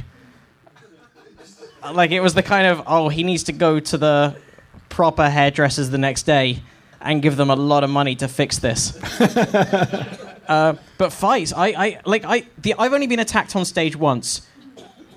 Like 1.94 2.12
it 2.12 2.20
was 2.20 2.34
the 2.34 2.44
kind 2.44 2.68
of, 2.68 2.84
oh, 2.86 3.10
he 3.10 3.24
needs 3.24 3.44
to 3.44 3.54
go 3.54 3.80
to 3.80 3.98
the 3.98 4.36
proper 4.90 5.30
hairdressers 5.30 5.90
the 5.90 5.98
next 5.98 6.24
day 6.24 6.62
and 7.00 7.22
give 7.22 7.38
them 7.38 7.50
a 7.50 7.56
lot 7.56 7.84
of 7.84 7.90
money 7.90 8.16
to 8.16 8.28
fix 8.28 8.60
this. 8.60 8.96
uh, 10.48 10.76
but 10.98 11.14
fights, 11.14 11.54
I, 11.54 11.68
I 11.68 12.00
like 12.06 12.26
I 12.26 12.44
the 12.58 12.74
I've 12.78 12.94
only 12.94 13.08
been 13.08 13.20
attacked 13.20 13.56
on 13.56 13.64
stage 13.66 13.96
once. 13.96 14.48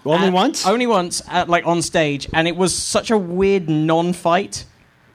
Only 0.05 0.27
And- 0.27 0.35
once. 0.35 0.67
Only 0.67 0.87
once, 0.87 1.21
at, 1.29 1.49
like 1.49 1.67
on 1.67 1.83
stage, 1.83 2.29
and 2.33 2.47
it 2.47 2.57
was 2.57 2.75
such 2.75 3.11
a 3.11 3.19
weird 3.19 3.69
non-fight. 3.69 4.65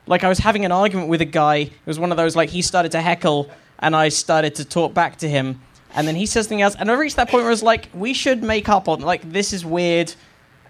Like 0.05 0.23
I 0.23 0.29
was 0.29 0.39
having 0.39 0.65
an 0.65 0.71
argument 0.71 1.07
with 1.07 1.21
a 1.21 1.25
guy. 1.25 1.57
It 1.57 1.71
was 1.85 1.97
one 1.99 2.11
of 2.11 2.17
those 2.17 2.35
like 2.35 2.49
he 2.49 2.61
started 2.61 2.91
to 2.91 3.01
heckle, 3.01 3.49
and 3.84 3.95
I 3.95 4.09
started 4.09 4.55
to 4.55 4.65
talk 4.65 4.93
back 4.95 5.17
to 5.17 5.29
him, 5.29 5.61
and 5.93 6.07
then 6.07 6.15
he 6.15 6.25
says 6.25 6.45
something 6.45 6.61
else, 6.61 6.75
and 6.79 6.89
I 6.89 6.95
reached 6.95 7.17
that 7.17 7.29
point 7.29 7.43
where 7.43 7.49
I 7.49 7.51
was 7.51 7.61
like, 7.61 7.89
we 7.93 8.13
should 8.13 8.41
make 8.41 8.67
up 8.69 8.88
on 8.88 9.01
like 9.01 9.31
this 9.31 9.53
is 9.53 9.63
weird, 9.63 10.15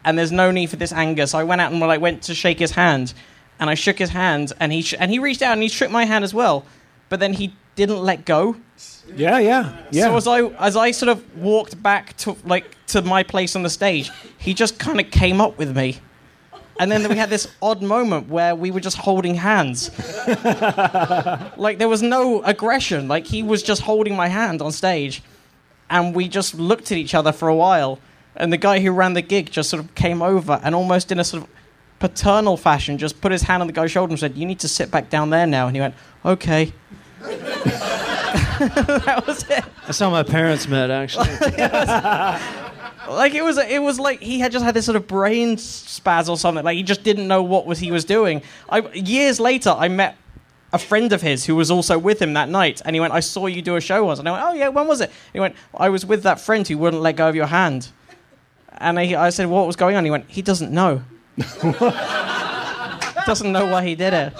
and 0.03 0.17
there's 0.17 0.31
no 0.31 0.51
need 0.51 0.69
for 0.69 0.75
this 0.75 0.91
anger. 0.91 1.25
So 1.27 1.37
I 1.37 1.43
went 1.43 1.61
out 1.61 1.71
and 1.71 1.79
like 1.79 2.01
went 2.01 2.23
to 2.23 2.33
shake 2.35 2.59
his 2.59 2.71
hand, 2.71 3.13
and 3.59 3.69
I 3.69 3.75
shook 3.75 3.99
his 3.99 4.09
hand, 4.09 4.51
and 4.59 4.73
he 4.73 4.81
sh- 4.81 4.95
and 4.99 5.11
he 5.11 5.19
reached 5.19 5.43
out 5.43 5.53
and 5.53 5.61
he 5.61 5.69
shook 5.69 5.91
my 5.91 6.05
hand 6.05 6.23
as 6.25 6.33
well, 6.33 6.65
but 7.07 7.19
then 7.19 7.33
he 7.33 7.55
didn't 7.75 8.01
let 8.01 8.25
go. 8.25 8.57
Yeah, 9.15 9.37
yeah, 9.37 9.77
yeah. 9.91 10.05
So 10.05 10.17
as 10.17 10.27
I 10.27 10.41
as 10.57 10.75
I 10.75 10.91
sort 10.91 11.09
of 11.09 11.37
walked 11.37 11.81
back 11.81 12.17
to 12.17 12.35
like 12.45 12.75
to 12.87 13.03
my 13.03 13.21
place 13.21 13.55
on 13.55 13.61
the 13.61 13.69
stage, 13.69 14.11
he 14.39 14.53
just 14.55 14.79
kind 14.79 14.99
of 14.99 15.11
came 15.11 15.39
up 15.39 15.57
with 15.59 15.75
me. 15.77 15.99
And 16.79 16.91
then 16.91 17.07
we 17.07 17.15
had 17.15 17.29
this 17.29 17.47
odd 17.61 17.81
moment 17.81 18.29
where 18.29 18.55
we 18.55 18.71
were 18.71 18.79
just 18.79 18.97
holding 18.97 19.35
hands. 19.35 19.91
like 21.57 21.77
there 21.77 21.89
was 21.89 22.01
no 22.01 22.41
aggression. 22.43 23.07
Like 23.07 23.27
he 23.27 23.43
was 23.43 23.61
just 23.61 23.83
holding 23.83 24.15
my 24.15 24.27
hand 24.27 24.61
on 24.61 24.71
stage. 24.71 25.21
And 25.89 26.15
we 26.15 26.27
just 26.27 26.55
looked 26.55 26.91
at 26.91 26.97
each 26.97 27.13
other 27.13 27.31
for 27.31 27.47
a 27.47 27.55
while. 27.55 27.99
And 28.35 28.51
the 28.51 28.57
guy 28.57 28.79
who 28.79 28.91
ran 28.91 29.13
the 29.13 29.21
gig 29.21 29.51
just 29.51 29.69
sort 29.69 29.83
of 29.83 29.93
came 29.93 30.23
over 30.23 30.59
and 30.63 30.73
almost 30.73 31.11
in 31.11 31.19
a 31.19 31.23
sort 31.23 31.43
of 31.43 31.49
paternal 31.99 32.57
fashion 32.57 32.97
just 32.97 33.21
put 33.21 33.31
his 33.31 33.43
hand 33.43 33.61
on 33.61 33.67
the 33.67 33.73
guy's 33.73 33.91
shoulder 33.91 34.11
and 34.11 34.19
said, 34.19 34.35
You 34.35 34.45
need 34.45 34.59
to 34.59 34.67
sit 34.67 34.89
back 34.89 35.09
down 35.09 35.29
there 35.29 35.45
now. 35.45 35.67
And 35.67 35.75
he 35.75 35.81
went, 35.81 35.93
Okay. 36.25 36.73
that 37.21 39.23
was 39.27 39.43
it. 39.49 39.63
That's 39.85 39.99
how 39.99 40.09
my 40.09 40.23
parents 40.23 40.67
met, 40.67 40.89
actually. 40.89 41.27
Like 43.09 43.33
it 43.33 43.43
was, 43.43 43.57
it 43.57 43.81
was 43.81 43.99
like 43.99 44.21
he 44.21 44.39
had 44.39 44.51
just 44.51 44.63
had 44.63 44.73
this 44.73 44.85
sort 44.85 44.95
of 44.95 45.07
brain 45.07 45.57
spaz 45.57 46.29
or 46.29 46.37
something. 46.37 46.63
Like 46.63 46.77
he 46.77 46.83
just 46.83 47.03
didn't 47.03 47.27
know 47.27 47.43
what 47.43 47.65
was 47.65 47.79
he 47.79 47.91
was 47.91 48.05
doing. 48.05 48.41
I, 48.69 48.79
years 48.93 49.39
later, 49.39 49.71
I 49.77 49.87
met 49.89 50.15
a 50.71 50.77
friend 50.79 51.11
of 51.13 51.21
his 51.21 51.45
who 51.45 51.55
was 51.55 51.69
also 51.69 51.97
with 51.99 52.21
him 52.21 52.33
that 52.33 52.49
night, 52.49 52.81
and 52.85 52.95
he 52.95 52.99
went, 52.99 53.13
"I 53.13 53.19
saw 53.19 53.47
you 53.47 53.61
do 53.61 53.75
a 53.75 53.81
show 53.81 54.05
once," 54.05 54.19
and 54.19 54.27
I 54.27 54.31
went, 54.31 54.43
"Oh 54.45 54.53
yeah, 54.53 54.69
when 54.69 54.87
was 54.87 55.01
it?" 55.01 55.11
he 55.33 55.39
went, 55.39 55.55
"I 55.75 55.89
was 55.89 56.05
with 56.05 56.23
that 56.23 56.39
friend 56.39 56.67
who 56.67 56.77
wouldn't 56.77 57.01
let 57.03 57.15
go 57.17 57.27
of 57.27 57.35
your 57.35 57.45
hand," 57.47 57.89
and 58.77 58.97
I, 58.97 59.25
I 59.25 59.29
said, 59.31 59.47
"What 59.47 59.67
was 59.67 59.75
going 59.75 59.95
on?" 59.97 60.05
He 60.05 60.11
went, 60.11 60.25
"He 60.29 60.41
doesn't 60.41 60.71
know. 60.71 61.03
doesn't 63.25 63.51
know 63.51 63.65
why 63.65 63.83
he 63.85 63.95
did 63.95 64.13
it." 64.13 64.33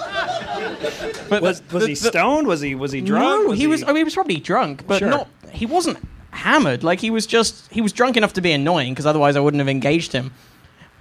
But 1.28 1.42
was 1.42 1.60
the- 1.60 1.74
was 1.74 1.82
the- 1.84 1.88
he 1.90 1.94
stoned? 1.94 2.46
Was 2.46 2.60
he 2.60 2.74
was 2.74 2.92
he 2.92 3.00
drunk? 3.00 3.46
no, 3.46 3.52
he 3.52 3.66
was. 3.66 3.82
I 3.82 3.88
mean, 3.88 3.96
he 3.98 4.04
was 4.04 4.14
probably 4.14 4.36
drunk, 4.40 4.86
but 4.86 4.98
Sure. 5.00 5.08
not. 5.10 5.28
He 5.52 5.66
wasn't 5.66 5.98
hammered. 6.34 6.84
Like 6.84 7.00
he 7.00 7.10
was 7.10 7.26
just. 7.26 7.70
He 7.72 7.80
was 7.80 7.92
drunk 7.92 8.16
enough 8.16 8.32
to 8.34 8.40
be 8.40 8.52
annoying 8.52 8.92
because 8.92 9.06
otherwise 9.06 9.36
I 9.36 9.40
wouldn't 9.40 9.60
have 9.60 9.68
engaged 9.68 10.12
him. 10.12 10.32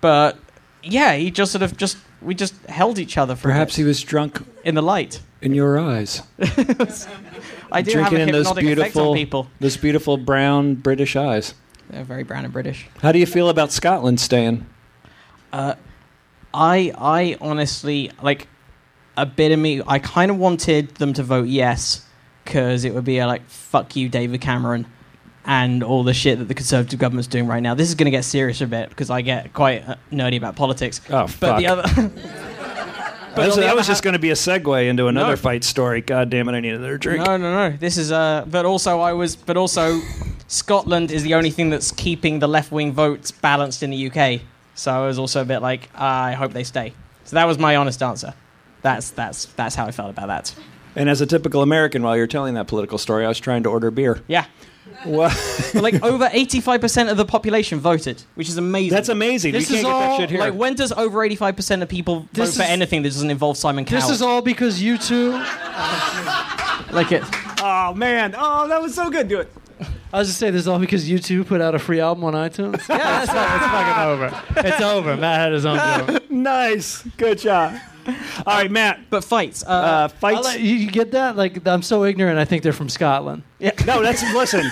But 0.01 0.38
yeah, 0.84 1.15
he 1.15 1.31
just 1.31 1.51
sort 1.51 1.61
of 1.61 1.75
just. 1.77 1.97
We 2.21 2.36
just 2.36 2.55
held 2.67 2.99
each 2.99 3.17
other 3.17 3.36
for 3.36 3.43
Perhaps 3.49 3.75
he 3.75 3.84
was 3.84 4.01
drunk 4.01 4.41
in 4.63 4.75
the 4.75 4.81
light. 4.81 5.19
in 5.41 5.53
your 5.53 5.77
eyes, 5.77 6.21
I 6.39 7.81
do 7.81 7.97
have 7.99 8.09
drinking 8.09 8.19
a 8.19 8.21
in 8.23 8.31
those 8.31 8.47
hypnotic 8.47 8.77
effect 8.77 8.95
on 8.95 9.03
beautiful, 9.03 9.13
people. 9.13 9.47
those 9.59 9.75
beautiful 9.75 10.15
brown 10.17 10.75
British 10.75 11.17
eyes. 11.17 11.53
They're 11.89 12.05
very 12.05 12.23
brown 12.23 12.45
and 12.45 12.53
British. 12.53 12.88
How 13.01 13.11
do 13.11 13.19
you 13.19 13.25
feel 13.25 13.49
about 13.49 13.73
Scotland 13.73 14.21
staying? 14.21 14.65
Uh, 15.51 15.75
I 16.53 16.93
I 16.97 17.38
honestly 17.41 18.09
like 18.21 18.47
a 19.17 19.25
bit 19.25 19.51
of 19.51 19.59
me. 19.59 19.81
I 19.86 19.99
kind 19.99 20.31
of 20.31 20.38
wanted 20.38 20.95
them 20.95 21.11
to 21.13 21.23
vote 21.23 21.47
yes 21.47 22.05
because 22.45 22.86
it 22.86 22.93
would 22.93 23.03
be 23.05 23.17
a, 23.19 23.27
like 23.27 23.45
fuck 23.49 23.95
you, 23.97 24.07
David 24.07 24.39
Cameron, 24.39 24.86
and 25.45 25.83
all 25.83 26.03
the 26.03 26.13
shit 26.13 26.39
that 26.39 26.45
the 26.45 26.53
Conservative 26.53 26.99
government's 26.99 27.27
doing 27.27 27.47
right 27.47 27.61
now. 27.61 27.73
This 27.73 27.89
is 27.89 27.95
going 27.95 28.05
to 28.05 28.11
get 28.11 28.23
serious 28.23 28.61
a 28.61 28.67
bit 28.67 28.89
because 28.89 29.09
I 29.09 29.21
get 29.21 29.53
quite 29.53 29.87
uh, 29.87 29.95
nerdy 30.11 30.37
about 30.37 30.55
politics. 30.55 31.01
Oh, 31.09 31.23
but 31.23 31.29
fuck. 31.31 31.59
the 31.59 31.67
other. 31.67 31.81
That 33.35 33.47
was, 33.47 33.55
that 33.55 33.65
other 33.65 33.75
was 33.77 33.87
just 33.87 34.03
going 34.03 34.13
to 34.13 34.19
be 34.19 34.29
a 34.29 34.35
segue 34.35 34.87
into 34.87 35.07
another 35.07 35.31
No. 35.31 35.35
fight 35.35 35.63
story. 35.63 36.01
God 36.01 36.29
damn 36.29 36.47
it! 36.49 36.53
I 36.53 36.59
need 36.59 36.73
another 36.73 36.97
drink. 36.99 37.25
No, 37.25 37.35
no, 37.37 37.69
no. 37.69 37.75
This 37.77 37.97
is 37.97 38.11
uh. 38.11 38.45
But 38.47 38.65
also, 38.65 38.99
I 38.99 39.13
was. 39.13 39.35
But 39.35 39.57
also, 39.57 39.99
Scotland 40.47 41.11
is 41.11 41.23
the 41.23 41.33
only 41.33 41.49
thing 41.49 41.71
that's 41.71 41.91
keeping 41.91 42.37
the 42.39 42.47
left 42.47 42.71
wing 42.71 42.91
votes 42.93 43.31
balanced 43.31 43.81
in 43.81 43.89
the 43.89 44.11
UK. 44.11 44.41
So 44.75 44.91
I 44.91 45.05
was 45.07 45.17
also 45.17 45.41
a 45.41 45.45
bit 45.45 45.59
like, 45.59 45.89
I 45.95 46.33
hope 46.33 46.53
they 46.53 46.63
stay. 46.63 46.93
So 47.25 47.35
that 47.35 47.45
was 47.45 47.57
my 47.57 47.75
honest 47.75 48.01
answer. 48.03 48.33
That's 48.83 49.09
that's 49.11 49.45
that's 49.45 49.73
how 49.75 49.87
I 49.87 49.91
felt 49.91 50.11
about 50.11 50.27
that. 50.27 50.53
And 50.95 51.09
as 51.09 51.21
a 51.21 51.25
typical 51.25 51.63
American, 51.63 52.03
while 52.03 52.15
you're 52.15 52.27
telling 52.27 52.53
that 52.53 52.67
political 52.67 52.99
story, 52.99 53.25
I 53.25 53.29
was 53.29 53.39
trying 53.39 53.63
to 53.63 53.69
order 53.69 53.89
beer. 53.89 54.21
Yeah. 54.27 54.45
What? 55.06 55.72
Like 55.74 55.95
over 56.04 56.28
85% 56.28 57.12
of 57.12 57.18
the 57.18 57.26
population 57.26 57.80
voted, 57.80 58.24
which 58.36 58.49
is 58.49 58.58
amazing. 58.58 58.95
That's 58.95 59.10
amazing. 59.10 59.54
This 59.54 59.70
you 59.70 59.78
is 59.78 59.82
can't 59.84 59.88
get 59.88 59.93
all, 59.93 60.18
that 60.18 60.20
shit 60.20 60.30
here. 60.30 60.39
Like 60.39 60.54
when 60.54 60.76
does 60.76 60.91
over 60.91 61.20
85% 61.20 61.82
of 61.82 61.89
people 61.89 62.28
This 62.34 62.56
vote 62.56 62.64
for 62.64 62.70
anything 62.70 63.01
that 63.04 63.10
doesn't 63.10 63.32
involve 63.32 63.58
Simon 63.58 63.86
Cowell? 63.86 64.01
this 64.01 64.10
is 64.10 64.22
all 64.22 64.41
because 64.41 64.82
U2. 64.82 65.32
like 66.93 67.12
it. 67.12 67.24
oh 67.62 67.93
man! 67.95 68.36
Oh, 68.38 68.68
that 68.68 68.82
was 68.82 68.93
so 68.93 69.10
good. 69.10 69.28
Do 69.28 69.39
it. 69.39 69.51
I 70.14 70.20
was 70.20 70.28
just 70.28 70.39
saying, 70.39 70.54
this 70.54 70.62
is 70.62 70.68
all 70.68 70.78
because 70.78 71.10
U2 71.10 71.47
put 71.47 71.60
out 71.60 71.74
a 71.74 71.80
free 71.80 71.99
album 71.99 72.24
on 72.24 72.34
iTunes. 72.34 72.88
Yeah, 72.88 73.26
that's 73.26 73.34
right. 73.34 73.56
it's 73.56 73.66
fucking 73.66 74.04
over. 74.04 74.68
It's 74.68 74.82
over. 74.82 75.18
Matt 75.18 75.39
had 75.39 75.54
his 75.54 75.66
own 75.66 76.08
joke. 76.08 76.30
Nice. 76.30 77.01
Good 77.18 77.39
job. 77.39 77.80
All 78.45 78.56
right, 78.58 78.70
Matt. 78.72 79.10
But 79.10 79.24
fights. 79.24 79.64
Uh, 79.64 79.70
Uh, 79.70 80.08
fights. 80.08 80.43
let- 80.45 80.60
you, 80.60 80.76
you 80.76 80.91
get 80.91 81.12
that? 81.12 81.36
Like, 81.36 81.66
I'm 81.68 81.82
so 81.82 82.04
ignorant. 82.06 82.38
I 82.39 82.45
think 82.45 82.64
they're 82.64 82.74
from 82.74 82.89
Scotland. 82.89 83.43
Yeah. 83.60 83.72
no, 83.86 84.01
that's 84.01 84.22
listen. 84.34 84.70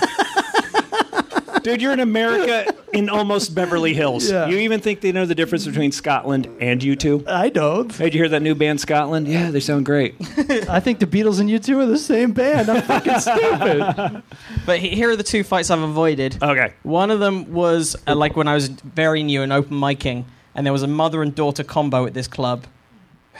Dude, 1.64 1.80
you're 1.80 1.94
in 1.94 2.00
America 2.00 2.74
in 2.92 3.08
almost 3.08 3.54
Beverly 3.54 3.94
Hills. 3.94 4.28
Yeah. 4.32 4.48
You 4.48 4.58
even 4.58 4.80
think 4.80 5.02
they 5.02 5.12
know 5.12 5.28
the 5.28 5.36
difference 5.36 5.64
between 5.68 5.92
Scotland 5.92 6.48
and 6.60 6.82
U2? 6.82 7.28
I 7.28 7.50
don't. 7.50 7.92
Hey, 7.96 8.06
did 8.06 8.16
you 8.16 8.22
hear 8.22 8.30
that 8.30 8.42
new 8.42 8.56
band 8.56 8.82
Scotland? 8.82 9.28
Yeah, 9.28 9.52
they 9.52 9.60
sound 9.60 9.86
great. 9.86 10.16
I 10.68 10.80
think 10.80 10.98
the 11.00 11.06
Beatles 11.06 11.40
and 11.40 11.48
U2 11.48 11.78
are 11.78 11.86
the 11.86 12.00
same 12.00 12.32
band. 12.32 12.68
I'm 12.68 12.82
fucking 12.82 13.20
stupid. 13.20 14.24
But 14.66 14.80
he- 14.80 14.90
here 14.96 15.12
are 15.12 15.16
the 15.16 15.22
two 15.24 15.44
fights 15.44 15.70
I've 15.70 15.82
avoided. 15.82 16.42
Okay. 16.42 16.74
One 16.82 17.12
of 17.12 17.20
them 17.20 17.54
was 17.54 17.96
uh, 18.08 18.16
like 18.16 18.36
when 18.36 18.48
I 18.48 18.56
was 18.56 18.68
very 18.70 19.22
new 19.22 19.44
and 19.44 19.54
open 19.54 19.78
micing, 19.78 20.26
and 20.56 20.66
there 20.66 20.74
was 20.74 20.82
a 20.84 20.88
mother 20.88 21.22
and 21.22 21.36
daughter 21.36 21.64
combo 21.64 22.08
at 22.08 22.16
this 22.16 22.28
club 22.28 22.66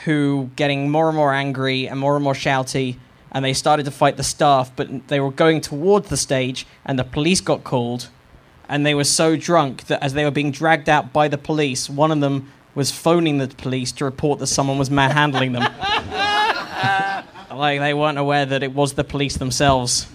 who 0.04 0.50
getting 0.56 0.90
more 0.90 1.08
and 1.08 1.16
more 1.16 1.32
angry 1.32 1.88
and 1.88 1.98
more 1.98 2.14
and 2.14 2.24
more 2.24 2.34
shouty, 2.34 2.96
and 3.30 3.44
they 3.44 3.52
started 3.52 3.84
to 3.84 3.90
fight 3.90 4.16
the 4.16 4.24
staff, 4.24 4.70
but 4.74 5.08
they 5.08 5.20
were 5.20 5.30
going 5.30 5.60
towards 5.60 6.08
the 6.08 6.16
stage, 6.16 6.66
and 6.84 6.98
the 6.98 7.04
police 7.04 7.40
got 7.40 7.64
called, 7.64 8.08
and 8.68 8.84
they 8.84 8.94
were 8.94 9.04
so 9.04 9.36
drunk 9.36 9.86
that 9.86 10.02
as 10.02 10.14
they 10.14 10.24
were 10.24 10.30
being 10.30 10.50
dragged 10.50 10.88
out 10.88 11.12
by 11.12 11.28
the 11.28 11.38
police, 11.38 11.88
one 11.88 12.10
of 12.10 12.20
them 12.20 12.50
was 12.74 12.90
phoning 12.90 13.38
the 13.38 13.48
police 13.48 13.92
to 13.92 14.04
report 14.04 14.38
that 14.38 14.46
someone 14.46 14.78
was 14.78 14.90
manhandling 14.90 15.52
them. 15.52 15.62
like 17.54 17.80
they 17.80 17.94
weren't 17.94 18.18
aware 18.18 18.46
that 18.46 18.62
it 18.62 18.74
was 18.74 18.94
the 18.94 19.04
police 19.04 19.36
themselves 19.36 20.06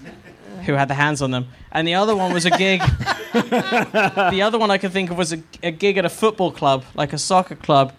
who 0.65 0.73
had 0.73 0.87
the 0.87 0.93
hands 0.93 1.21
on 1.21 1.31
them. 1.31 1.47
And 1.71 1.87
the 1.87 1.95
other 1.95 2.15
one 2.15 2.33
was 2.33 2.45
a 2.45 2.49
gig. 2.49 2.81
the 3.33 4.41
other 4.43 4.57
one 4.57 4.69
I 4.69 4.77
could 4.77 4.91
think 4.91 5.11
of 5.11 5.17
was 5.17 5.33
a, 5.33 5.41
a 5.63 5.71
gig 5.71 5.97
at 5.97 6.05
a 6.05 6.09
football 6.09 6.51
club, 6.51 6.83
like 6.95 7.13
a 7.13 7.17
soccer 7.17 7.55
club, 7.55 7.93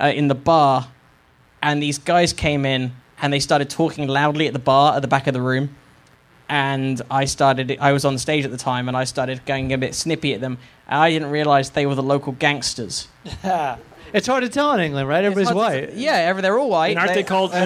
uh, 0.00 0.12
in 0.14 0.28
the 0.28 0.34
bar. 0.34 0.88
And 1.62 1.82
these 1.82 1.98
guys 1.98 2.32
came 2.32 2.64
in 2.64 2.92
and 3.20 3.32
they 3.32 3.40
started 3.40 3.68
talking 3.70 4.08
loudly 4.08 4.46
at 4.46 4.52
the 4.52 4.58
bar 4.58 4.96
at 4.96 5.02
the 5.02 5.08
back 5.08 5.26
of 5.26 5.34
the 5.34 5.42
room. 5.42 5.76
And 6.48 7.00
I 7.10 7.26
started, 7.26 7.76
I 7.80 7.92
was 7.92 8.04
on 8.04 8.18
stage 8.18 8.44
at 8.44 8.50
the 8.50 8.56
time 8.56 8.88
and 8.88 8.96
I 8.96 9.04
started 9.04 9.44
going 9.46 9.72
a 9.72 9.78
bit 9.78 9.94
snippy 9.94 10.34
at 10.34 10.40
them. 10.40 10.58
And 10.88 11.00
I 11.00 11.10
didn't 11.10 11.30
realize 11.30 11.70
they 11.70 11.86
were 11.86 11.94
the 11.94 12.02
local 12.02 12.32
gangsters. 12.32 13.06
it's 14.12 14.26
hard 14.26 14.42
to 14.42 14.48
tell 14.48 14.72
in 14.72 14.80
England, 14.80 15.08
right? 15.08 15.22
Everybody's 15.22 15.50
It's 15.50 15.56
hard 15.58 15.72
to- 15.72 15.86
white. 15.88 15.94
Yeah, 15.96 16.14
every, 16.14 16.42
they're 16.42 16.58
all 16.58 16.70
white. 16.70 16.96
And 16.96 16.98
aren't 16.98 17.14
they 17.14 17.22
called? 17.22 17.52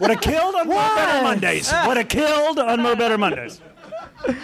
Would 0.00 0.10
have 0.10 0.20
killed 0.20 0.54
on 0.54 0.66
More 0.68 0.76
Better 0.76 1.22
Mondays. 1.22 1.72
Would 1.86 1.96
have 1.96 2.08
killed 2.08 2.58
on 2.58 2.80
More 2.82 2.96
Better 2.96 3.18
Mondays. 3.18 3.60
Shut 4.26 4.36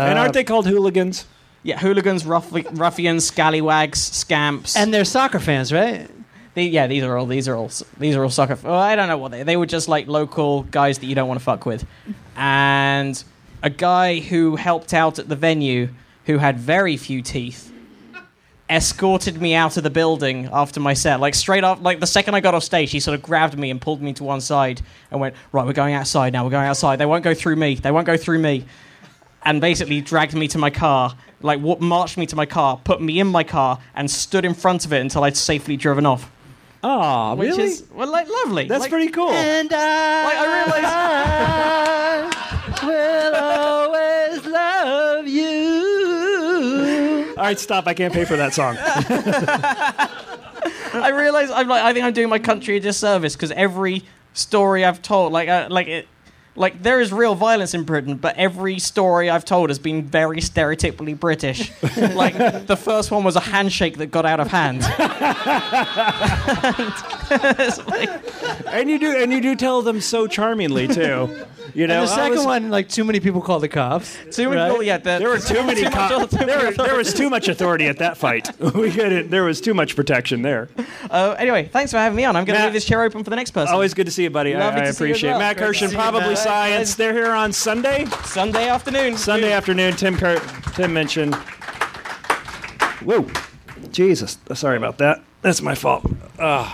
And 0.00 0.18
aren't 0.18 0.34
they 0.34 0.44
called 0.44 0.66
hooligans? 0.66 1.26
Yeah, 1.66 1.78
hooligans, 1.78 2.24
ruff- 2.24 2.52
ruffians, 2.52 3.26
scallywags, 3.26 3.98
scamps. 3.98 4.76
And 4.76 4.94
they're 4.94 5.04
soccer 5.04 5.40
fans, 5.40 5.72
right? 5.72 6.08
They, 6.54 6.68
yeah, 6.68 6.86
these 6.86 7.02
are 7.02 7.16
all 7.18 7.26
these 7.26 7.48
are 7.48 7.56
all 7.56 7.70
these 7.98 8.14
are 8.14 8.22
all 8.22 8.30
soccer. 8.30 8.56
Well, 8.62 8.72
I 8.74 8.94
don't 8.94 9.08
know 9.08 9.18
what 9.18 9.32
they 9.32 9.42
they 9.42 9.56
were 9.56 9.66
just 9.66 9.88
like 9.88 10.06
local 10.06 10.62
guys 10.62 10.98
that 11.00 11.06
you 11.06 11.14
don't 11.16 11.26
want 11.28 11.40
to 11.40 11.44
fuck 11.44 11.66
with, 11.66 11.84
and 12.36 13.22
a 13.64 13.68
guy 13.68 14.20
who 14.20 14.54
helped 14.56 14.94
out 14.94 15.18
at 15.18 15.28
the 15.28 15.34
venue 15.36 15.88
who 16.26 16.38
had 16.38 16.56
very 16.58 16.96
few 16.96 17.20
teeth 17.20 17.72
escorted 18.70 19.40
me 19.40 19.54
out 19.54 19.76
of 19.76 19.82
the 19.82 19.90
building 19.90 20.48
after 20.52 20.80
my 20.80 20.94
set. 20.94 21.20
Like 21.20 21.34
straight 21.34 21.64
off, 21.64 21.80
like 21.82 22.00
the 22.00 22.06
second 22.06 22.34
I 22.34 22.40
got 22.40 22.54
off 22.54 22.64
stage, 22.64 22.90
he 22.90 23.00
sort 23.00 23.14
of 23.16 23.22
grabbed 23.22 23.58
me 23.58 23.70
and 23.70 23.80
pulled 23.80 24.00
me 24.00 24.12
to 24.14 24.24
one 24.24 24.40
side 24.40 24.80
and 25.10 25.20
went, 25.20 25.34
"Right, 25.52 25.66
we're 25.66 25.72
going 25.72 25.94
outside 25.94 26.32
now. 26.32 26.44
We're 26.44 26.50
going 26.50 26.66
outside. 26.68 26.96
They 27.00 27.06
won't 27.06 27.24
go 27.24 27.34
through 27.34 27.56
me. 27.56 27.74
They 27.74 27.90
won't 27.90 28.06
go 28.06 28.16
through 28.16 28.38
me." 28.38 28.64
And 29.46 29.60
basically 29.60 30.00
dragged 30.00 30.34
me 30.34 30.48
to 30.48 30.58
my 30.58 30.70
car, 30.70 31.14
like 31.40 31.60
wa- 31.60 31.76
marched 31.78 32.18
me 32.18 32.26
to 32.26 32.34
my 32.36 32.46
car, 32.46 32.78
put 32.82 33.00
me 33.00 33.20
in 33.20 33.28
my 33.28 33.44
car, 33.44 33.78
and 33.94 34.10
stood 34.10 34.44
in 34.44 34.54
front 34.54 34.84
of 34.84 34.92
it 34.92 35.00
until 35.00 35.22
I'd 35.24 35.36
safely 35.36 35.76
driven 35.76 36.04
off. 36.04 36.30
Which 36.82 37.50
really? 37.50 37.62
is 37.64 37.84
well, 37.94 38.10
like 38.10 38.26
lovely. 38.28 38.66
That's 38.66 38.80
Like- 38.82 38.90
pretty 38.90 39.08
cool. 39.08 39.30
And 39.30 39.72
I, 39.72 40.24
Like, 40.24 40.44
I 42.82 42.86
will 42.86 43.34
always 43.36 44.46
love 44.46 45.26
you. 45.26 47.34
All 47.36 47.42
right, 47.44 47.58
stop. 47.58 47.86
I 47.86 47.94
can't 47.94 48.12
pay 48.12 48.24
for 48.24 48.36
that 48.36 48.54
song. 48.54 48.76
I 51.02 51.08
realize 51.10 51.50
I'm 51.50 51.68
like 51.68 51.82
I 51.82 51.92
think 51.92 52.04
I'm 52.04 52.12
doing 52.12 52.28
my 52.28 52.38
country 52.38 52.76
a 52.76 52.80
disservice 52.80 53.34
because 53.36 53.50
every 53.52 54.04
story 54.32 54.84
I've 54.84 55.02
told, 55.02 55.32
like 55.32 55.48
uh, 55.48 55.68
like 55.70 55.86
it, 55.88 56.08
like 56.56 56.82
there 56.82 57.00
is 57.00 57.12
real 57.12 57.34
violence 57.34 57.74
in 57.74 57.84
Britain, 57.84 58.16
but 58.16 58.36
every 58.36 58.78
story 58.78 59.28
I've 59.30 59.44
told 59.44 59.70
has 59.70 59.78
been 59.78 60.02
very 60.04 60.38
stereotypically 60.38 61.18
British. 61.18 61.70
like 61.96 62.66
the 62.66 62.76
first 62.76 63.10
one 63.10 63.24
was 63.24 63.36
a 63.36 63.40
handshake 63.40 63.98
that 63.98 64.06
got 64.06 64.24
out 64.26 64.40
of 64.40 64.48
hand. 64.48 64.82
It's 67.58 67.78
like- 67.86 68.66
and 68.68 68.90
you 68.90 68.98
do, 68.98 69.16
and 69.16 69.32
you 69.32 69.40
do 69.40 69.54
tell 69.56 69.82
them 69.82 70.00
so 70.00 70.26
charmingly 70.26 70.88
too. 70.88 71.44
You 71.76 71.86
know, 71.86 72.00
And 72.00 72.02
the 72.04 72.14
second 72.14 72.38
was- 72.38 72.46
one, 72.46 72.70
like 72.70 72.88
too 72.88 73.04
many 73.04 73.20
people 73.20 73.42
called 73.42 73.62
the 73.62 73.68
cops. 73.68 74.16
too 74.30 74.48
many 74.48 74.56
Right? 74.62 74.68
people, 74.70 74.82
yeah, 74.82 74.96
the- 74.96 75.18
There 75.18 75.28
were 75.28 75.38
too 75.54 75.62
many. 75.62 75.82
much- 75.82 75.92
co- 75.92 76.26
too 76.26 76.36
many 76.38 76.46
there, 76.52 76.72
there 76.72 76.96
was 76.96 77.12
too 77.12 77.28
much 77.28 77.48
authority 77.48 77.86
at 77.86 77.98
that 77.98 78.16
fight. 78.16 78.48
We 78.74 78.90
couldn't. 78.90 79.30
There 79.30 79.44
was 79.44 79.60
too 79.60 79.74
much 79.74 79.94
protection 79.94 80.40
there. 80.40 80.68
Uh, 81.10 81.34
anyway, 81.38 81.68
thanks 81.70 81.92
for 81.92 81.98
having 81.98 82.16
me 82.16 82.24
on. 82.24 82.34
I'm 82.34 82.46
going 82.46 82.58
to 82.58 82.64
leave 82.64 82.72
this 82.72 82.86
chair 82.86 83.02
open 83.02 83.22
for 83.24 83.28
the 83.30 83.36
next 83.36 83.50
person. 83.50 83.74
Always 83.74 83.92
good 83.92 84.06
to 84.06 84.10
see 84.12 84.22
you, 84.22 84.30
buddy. 84.30 84.54
I, 84.54 84.58
Lovely 84.58 84.80
I 84.80 84.84
to 84.86 84.92
see 84.94 85.04
you 85.04 85.10
appreciate 85.10 85.28
it. 85.30 85.32
well. 85.34 85.38
Matt 85.40 85.56
Great 85.58 85.66
to 85.66 85.72
Kirshen, 85.84 85.88
see 85.88 85.92
you, 85.96 86.00
probably 86.00 86.20
Matt. 86.30 86.38
science. 86.38 86.94
They're 86.94 87.12
here 87.12 87.32
on 87.32 87.52
Sunday. 87.52 88.06
Sunday 88.24 88.68
afternoon. 88.68 89.18
Sunday 89.18 89.52
afternoon. 89.52 89.96
Tim 89.96 90.16
Cur- 90.16 90.40
Tim 90.74 90.94
Minchin. 90.94 91.34
Whoa, 93.04 93.26
Jesus! 93.92 94.38
Sorry 94.54 94.76
about 94.78 94.96
that. 94.98 95.22
That's 95.42 95.60
my 95.60 95.74
fault. 95.74 96.04
Ugh. 96.38 96.72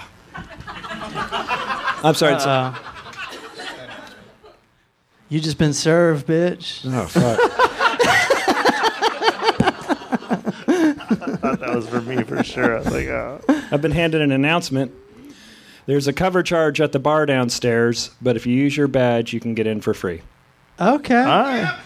I'm 2.04 2.14
sorry. 2.14 2.78
It's- 5.32 5.34
you 5.34 5.40
just 5.40 5.58
been 5.58 5.72
served, 5.72 6.26
bitch. 6.26 6.82
oh 6.86 7.06
fuck. 7.06 7.38
I 10.68 11.36
thought 11.36 11.60
that 11.60 11.74
was 11.74 11.88
for 11.88 12.00
me 12.00 12.22
for 12.22 12.42
sure. 12.42 12.76
I 12.76 12.78
was 12.78 12.90
like, 12.92 13.06
oh. 13.08 13.40
I've 13.70 13.82
been 13.82 13.92
handed 13.92 14.20
an 14.20 14.32
announcement. 14.32 14.92
There's 15.86 16.06
a 16.06 16.12
cover 16.12 16.42
charge 16.42 16.80
at 16.80 16.92
the 16.92 16.98
bar 16.98 17.26
downstairs, 17.26 18.10
but 18.20 18.36
if 18.36 18.46
you 18.46 18.54
use 18.54 18.76
your 18.76 18.88
badge, 18.88 19.32
you 19.32 19.40
can 19.40 19.54
get 19.54 19.66
in 19.66 19.80
for 19.80 19.94
free. 19.94 20.22
Okay. 20.80 21.14
Yeah. 21.14 21.82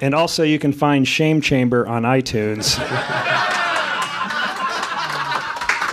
And 0.00 0.14
also, 0.14 0.42
you 0.42 0.58
can 0.58 0.72
find 0.72 1.06
Shame 1.06 1.40
Chamber 1.40 1.86
on 1.86 2.02
iTunes. 2.02 2.78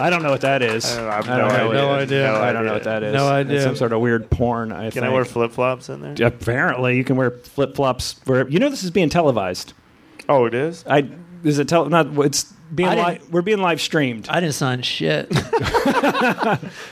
I 0.02 0.10
don't 0.10 0.24
know 0.24 0.32
what 0.32 0.42
that 0.42 0.62
is. 0.62 0.86
I 0.86 0.96
don't 0.98 1.06
know, 1.06 1.12
I 1.12 1.16
have 1.16 1.30
I 1.30 1.38
no 1.38 1.38
don't 1.38 1.48
know 1.48 1.54
idea. 1.54 1.68
what- 1.68 1.76
No 1.96 1.96
idea. 2.02 2.42
I 2.42 2.54
don't 2.54 2.66
know 2.66 2.74
what 2.74 2.84
that 2.84 3.04
is. 3.04 3.14
No 3.14 3.26
It's 3.36 3.48
idea. 3.50 3.62
some 3.62 3.76
sort 3.76 3.94
of 3.94 4.02
weird 4.02 4.30
porn. 4.30 4.72
I 4.72 4.84
Can 4.84 4.92
think. 4.92 5.06
I 5.06 5.10
wear 5.10 5.24
flip 5.26 5.52
flops 5.52 5.90
in 5.90 6.02
there? 6.02 6.28
Apparently, 6.28 6.98
you 6.98 7.04
can 7.04 7.16
wear 7.16 7.32
flip 7.32 7.76
flops. 7.76 8.20
Where 8.26 8.48
you 8.50 8.60
know 8.60 8.70
this 8.70 8.84
is 8.84 8.92
being 8.92 9.10
televised. 9.10 9.74
Oh, 10.28 10.46
it 10.46 10.54
is. 10.54 10.84
I 10.90 11.08
is 11.44 11.60
it 11.60 11.68
tel- 11.68 11.86
not? 11.90 12.08
It's 12.26 12.44
being 12.74 12.88
I 12.90 12.96
li- 12.96 13.14
didn't- 13.20 13.32
we're 13.32 13.42
being 13.42 13.60
live 13.62 13.82
streamed. 13.82 14.28
I 14.30 14.40
didn't 14.40 14.54
sign 14.56 14.82
shit. 14.82 15.28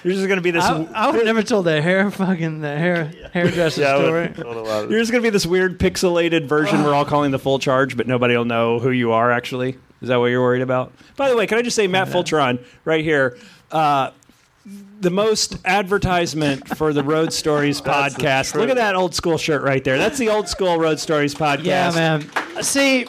You're 0.03 0.14
just 0.14 0.28
going 0.28 0.36
to 0.38 0.41
be 0.41 0.51
this. 0.51 0.64
I, 0.64 0.84
I 0.93 1.12
would 1.12 1.24
never 1.26 1.43
told 1.43 1.66
the 1.66 1.82
hair 1.82 2.10
fucking 2.12 2.62
the 2.62 2.68
hair 2.76 3.12
hairdresser 3.34 3.82
Yeah, 3.82 3.95
I 3.95 3.99
story. 3.99 4.22
would- 4.28 4.36
told 4.36 4.57
a 4.57 4.62
lot 4.62 4.84
of- 4.86 4.89
There's 4.89 5.10
going 5.12 5.22
to 5.24 5.26
be 5.26 5.30
this 5.32 5.45
weird 5.45 5.80
pixelated 5.80 6.45
version 6.47 6.84
we're 6.84 6.93
all 6.93 7.05
calling 7.05 7.32
the 7.32 7.39
full 7.39 7.60
charge, 7.60 7.95
but 7.97 8.07
nobody 8.07 8.36
will 8.36 8.45
know 8.45 8.80
who 8.80 8.89
you 8.91 9.12
are 9.12 9.32
actually. 9.32 9.78
Is 10.02 10.08
that 10.10 10.18
what 10.18 10.28
you're 10.28 10.41
worried 10.41 10.62
about? 10.62 10.93
By 11.18 11.30
the 11.30 11.36
way, 11.36 11.45
can 11.47 11.58
I 11.58 11.62
just 11.62 11.76
say, 11.76 11.88
Matt 11.88 12.08
Fulchiron, 12.08 12.64
right 12.86 13.04
here, 13.04 13.38
uh, 13.72 14.12
the 15.02 15.10
most 15.10 15.58
advertisement 15.66 16.68
for 16.78 16.93
the 16.93 17.04
Road 17.04 17.34
Stories 17.34 17.82
podcast. 17.82 18.56
Look 18.56 18.70
at 18.70 18.76
that 18.78 18.95
old 18.95 19.16
school 19.16 19.38
shirt 19.38 19.62
right 19.64 19.84
there. 19.84 19.97
That's 19.97 20.18
the 20.18 20.30
old 20.30 20.47
school 20.47 20.78
Road 20.78 21.00
Stories 21.00 21.34
podcast. 21.36 21.64
Yeah, 21.66 21.91
man. 21.93 22.64
See, 22.64 23.06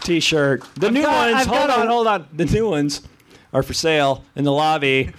T-shirt. 0.00 0.62
The 0.76 0.90
new 0.90 1.02
got- 1.02 1.26
ones. 1.26 1.36
I've 1.42 1.46
hold 1.46 1.68
got 1.68 1.80
on, 1.80 1.86
a- 1.86 1.90
hold 1.90 2.06
on. 2.06 2.26
The 2.32 2.46
new 2.46 2.70
ones 2.70 3.02
are 3.52 3.62
for 3.62 3.74
sale 3.74 4.24
in 4.36 4.44
the 4.44 4.52
lobby 4.52 5.12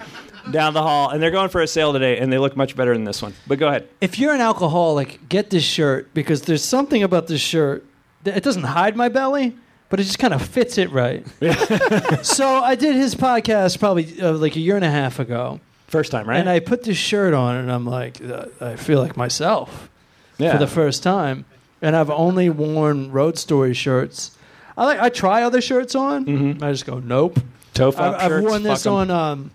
down 0.52 0.74
the 0.74 0.82
hall, 0.82 1.10
and 1.10 1.22
they're 1.22 1.32
going 1.32 1.50
for 1.50 1.62
a 1.62 1.68
sale 1.68 1.94
today, 1.94 2.18
and 2.18 2.32
they 2.34 2.38
look 2.40 2.56
much 2.58 2.76
better 2.76 2.94
than 2.94 3.04
this 3.04 3.22
one. 3.22 3.34
But 3.46 3.60
go 3.60 3.68
ahead. 3.68 3.88
if 4.02 4.18
you're 4.18 4.34
an 4.34 4.42
alcoholic, 4.42 5.20
get 5.30 5.50
this 5.52 5.64
shirt 5.64 6.12
because 6.14 6.42
there's 6.44 6.64
something 6.64 7.04
about 7.04 7.28
this 7.28 7.42
shirt. 7.42 7.86
that 8.24 8.36
It 8.38 8.44
doesn't 8.44 8.64
hide 8.64 8.96
my 8.96 9.10
belly, 9.10 9.56
but 9.90 10.00
it 10.00 10.04
just 10.04 10.20
kind 10.20 10.34
of 10.34 10.42
fits 10.42 10.78
it 10.78 10.92
right. 10.92 11.26
so 12.26 12.48
I 12.48 12.76
did 12.76 12.96
his 12.96 13.16
podcast 13.16 13.80
probably 13.80 14.22
uh, 14.22 14.34
like 14.34 14.56
a 14.56 14.60
year 14.60 14.76
and 14.76 14.86
a 14.86 14.92
half 14.92 15.20
ago, 15.20 15.60
First 15.88 16.12
time, 16.12 16.30
right? 16.30 16.40
and 16.40 16.48
I 16.50 16.60
put 16.60 16.84
this 16.84 16.98
shirt 16.98 17.34
on, 17.34 17.56
and 17.56 17.72
I'm 17.72 17.86
like, 17.86 18.24
uh, 18.24 18.46
I 18.62 18.76
feel 18.76 19.00
like 19.00 19.18
myself 19.18 19.90
yeah. 20.38 20.52
for 20.52 20.58
the 20.58 20.68
first 20.68 21.04
time. 21.04 21.46
And 21.82 21.96
I've 21.96 22.10
only 22.10 22.50
worn 22.50 23.12
Road 23.12 23.38
Story 23.38 23.74
shirts. 23.74 24.38
I 24.78 24.84
like 24.86 25.00
I 25.00 25.10
try 25.10 25.44
other 25.44 25.62
shirts 25.62 25.96
on. 25.96 26.26
Mhm. 26.26 26.62
I 26.62 26.72
just 26.72 26.86
go 26.86 27.00
nope. 27.00 27.40
Tofop 27.74 28.00
I've, 28.00 28.16
I've 28.16 28.30
shirts, 28.30 28.48
worn 28.48 28.64
this 28.64 28.84
fuck 28.84 28.92
'em. 28.92 28.98
on 28.98 29.12
um, 29.12 29.52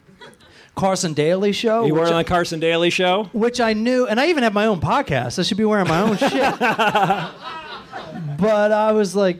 Carson 0.75 1.13
Daly 1.13 1.53
show. 1.53 1.85
You 1.85 1.95
which 1.95 2.09
it 2.09 2.13
on 2.13 2.19
the 2.19 2.25
Carson 2.25 2.61
Daly 2.61 2.91
show? 2.91 3.25
which 3.33 3.61
I 3.61 3.75
knew, 3.75 4.07
and 4.07 4.19
I 4.19 4.29
even 4.29 4.43
have 4.43 4.55
my 4.55 4.67
own 4.67 4.81
podcast. 4.81 5.39
I 5.39 5.43
should 5.43 5.57
be 5.59 5.65
wearing 5.65 5.87
my 5.89 6.01
own 6.01 6.17
shit. 6.17 6.31
but 8.39 8.73
I 8.73 8.93
was 8.93 9.15
like, 9.15 9.39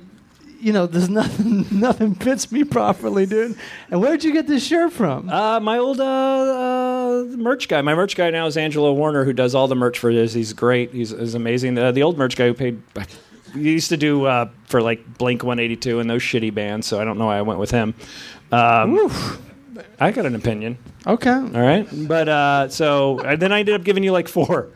you 0.65 0.73
know, 0.73 0.87
there's 0.87 1.09
nothing, 1.23 1.67
nothing 1.71 2.15
fits 2.15 2.51
me 2.51 2.65
properly, 2.65 3.27
dude. 3.27 3.57
And 3.91 4.01
where'd 4.01 4.25
you 4.25 4.33
get 4.33 4.47
this 4.47 4.67
shirt 4.67 4.93
from? 4.93 5.29
Uh, 5.29 5.61
my 5.61 5.77
old 5.77 6.01
uh, 6.01 6.05
uh, 6.05 7.25
merch 7.37 7.69
guy. 7.69 7.83
My 7.83 7.95
merch 7.95 8.17
guy 8.17 8.31
now 8.31 8.47
is 8.47 8.57
Angelo 8.57 8.93
Warner, 8.95 9.25
who 9.25 9.35
does 9.35 9.55
all 9.55 9.69
the 9.69 9.77
merch 9.77 9.99
for 9.99 10.13
this. 10.13 10.33
He's 10.33 10.55
great. 10.55 10.93
He's, 10.93 11.11
he's 11.11 11.35
amazing. 11.35 11.77
Uh, 11.77 11.93
the 11.93 12.03
old 12.03 12.17
merch 12.17 12.35
guy 12.37 12.47
who 12.47 12.55
paid. 12.55 12.83
He 13.53 13.71
used 13.73 13.91
to 13.91 13.99
do 13.99 14.25
uh, 14.25 14.49
for 14.65 14.81
like 14.81 15.19
Blink 15.19 15.45
182 15.45 16.01
and 16.01 16.09
those 16.09 16.23
shitty 16.23 16.53
bands, 16.53 16.87
so 16.87 16.99
I 16.99 17.05
don't 17.05 17.19
know 17.19 17.27
why 17.27 17.39
I 17.39 17.43
went 17.43 17.61
with 17.61 17.71
him. 17.71 17.95
Um, 18.51 19.11
I 20.01 20.11
got 20.11 20.27
an 20.27 20.35
opinion. 20.35 20.79
Okay. 21.07 21.31
All 21.31 21.47
right, 21.47 21.87
but 21.93 22.29
uh, 22.29 22.69
so 22.69 23.21
and 23.21 23.41
then 23.41 23.53
I 23.53 23.61
ended 23.61 23.77
up 23.77 23.85
giving 23.85 24.03
you 24.03 24.11
like 24.11 24.27
four. 24.27 24.71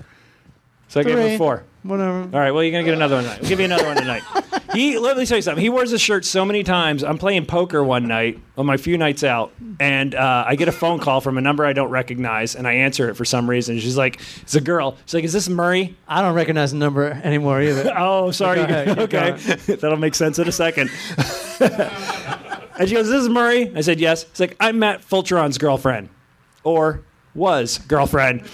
So 0.89 1.01
I 1.01 1.03
gave 1.03 1.15
Three. 1.15 1.31
him 1.31 1.39
four. 1.39 1.65
Whatever. 1.83 2.23
All 2.23 2.41
right, 2.41 2.51
well 2.53 2.63
you're 2.63 2.73
gonna 2.73 2.85
get 2.85 2.95
another 2.95 3.17
one 3.17 3.25
tonight. 3.25 3.41
We'll 3.41 3.49
give 3.49 3.59
you 3.59 3.65
another 3.65 3.87
one 3.87 3.97
tonight. 3.97 4.23
He 4.79 4.97
let 4.97 5.17
me 5.17 5.27
tell 5.27 5.39
you 5.39 5.43
something. 5.43 5.61
He 5.61 5.71
wears 5.71 5.91
this 5.91 6.01
shirt 6.01 6.25
so 6.25 6.45
many 6.45 6.63
times. 6.63 7.03
I'm 7.03 7.19
playing 7.19 7.47
poker 7.47 7.83
one 7.83 8.07
night 8.07 8.39
on 8.57 8.65
my 8.65 8.77
few 8.77 8.97
nights 8.97 9.25
out, 9.25 9.53
and 9.81 10.15
uh, 10.15 10.45
I 10.47 10.55
get 10.55 10.69
a 10.69 10.73
phone 10.73 11.01
call 11.01 11.21
from 11.21 11.37
a 11.37 11.41
number 11.41 11.67
I 11.67 11.73
don't 11.73 11.91
recognize, 11.91 12.55
and 12.55 12.65
I 12.65 12.75
answer 12.75 13.11
it 13.11 13.15
for 13.17 13.25
some 13.25 13.51
reason. 13.51 13.81
She's 13.81 13.97
like, 13.97 14.21
"It's 14.43 14.55
a 14.55 14.61
girl." 14.61 14.97
She's 15.05 15.15
like, 15.15 15.25
"Is 15.25 15.33
this 15.33 15.49
Murray?" 15.49 15.97
I 16.07 16.23
don't 16.23 16.37
recognize 16.37 16.71
the 16.71 16.79
number 16.79 17.11
anymore 17.25 17.61
either. 17.61 17.93
Oh, 17.99 18.31
sorry. 18.31 18.61
Ahead, 18.61 18.97
okay, 19.01 19.31
that'll 19.67 19.97
make 19.97 20.15
sense 20.15 20.39
in 20.39 20.47
a 20.47 20.53
second. 20.53 20.91
and 21.59 22.89
she 22.89 22.95
goes, 22.95 23.09
"This 23.09 23.23
is 23.23 23.29
Murray." 23.29 23.73
I 23.75 23.81
said, 23.81 23.99
"Yes." 23.99 24.23
It's 24.23 24.39
like 24.39 24.55
I'm 24.61 24.79
Matt 24.79 25.03
Fulchiron's 25.03 25.59
girlfriend, 25.59 26.09
or 26.63 27.03
was 27.35 27.79
girlfriend. 27.79 28.45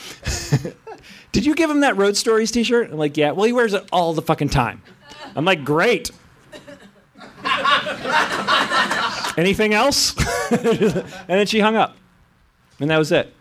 Did 1.33 1.45
you 1.45 1.55
give 1.55 1.68
him 1.68 1.81
that 1.81 1.99
Road 1.99 2.16
Stories 2.16 2.51
T-shirt? 2.51 2.93
I'm 2.93 2.97
like, 2.97 3.18
"Yeah." 3.18 3.33
Well, 3.33 3.45
he 3.45 3.53
wears 3.53 3.75
it 3.75 3.87
all 3.93 4.14
the 4.14 4.22
fucking 4.22 4.49
time. 4.49 4.81
I'm 5.37 5.45
like, 5.45 5.64
"Great." 5.64 6.11
Anything 9.37 9.74
else? 9.74 10.14
and 10.51 11.05
then 11.26 11.47
she 11.47 11.61
hung 11.61 11.76
up, 11.76 11.97
and 12.80 12.91
that 12.91 12.99
was 12.99 13.11
it. 13.12 13.32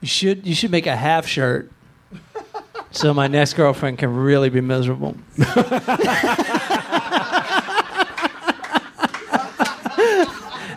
You 0.00 0.08
should 0.08 0.46
you 0.46 0.54
should 0.54 0.70
make 0.70 0.86
a 0.86 0.96
half 0.96 1.26
shirt, 1.26 1.70
so 2.90 3.14
my 3.14 3.28
next 3.28 3.54
girlfriend 3.54 3.98
can 3.98 4.14
really 4.14 4.50
be 4.50 4.60
miserable. 4.60 5.16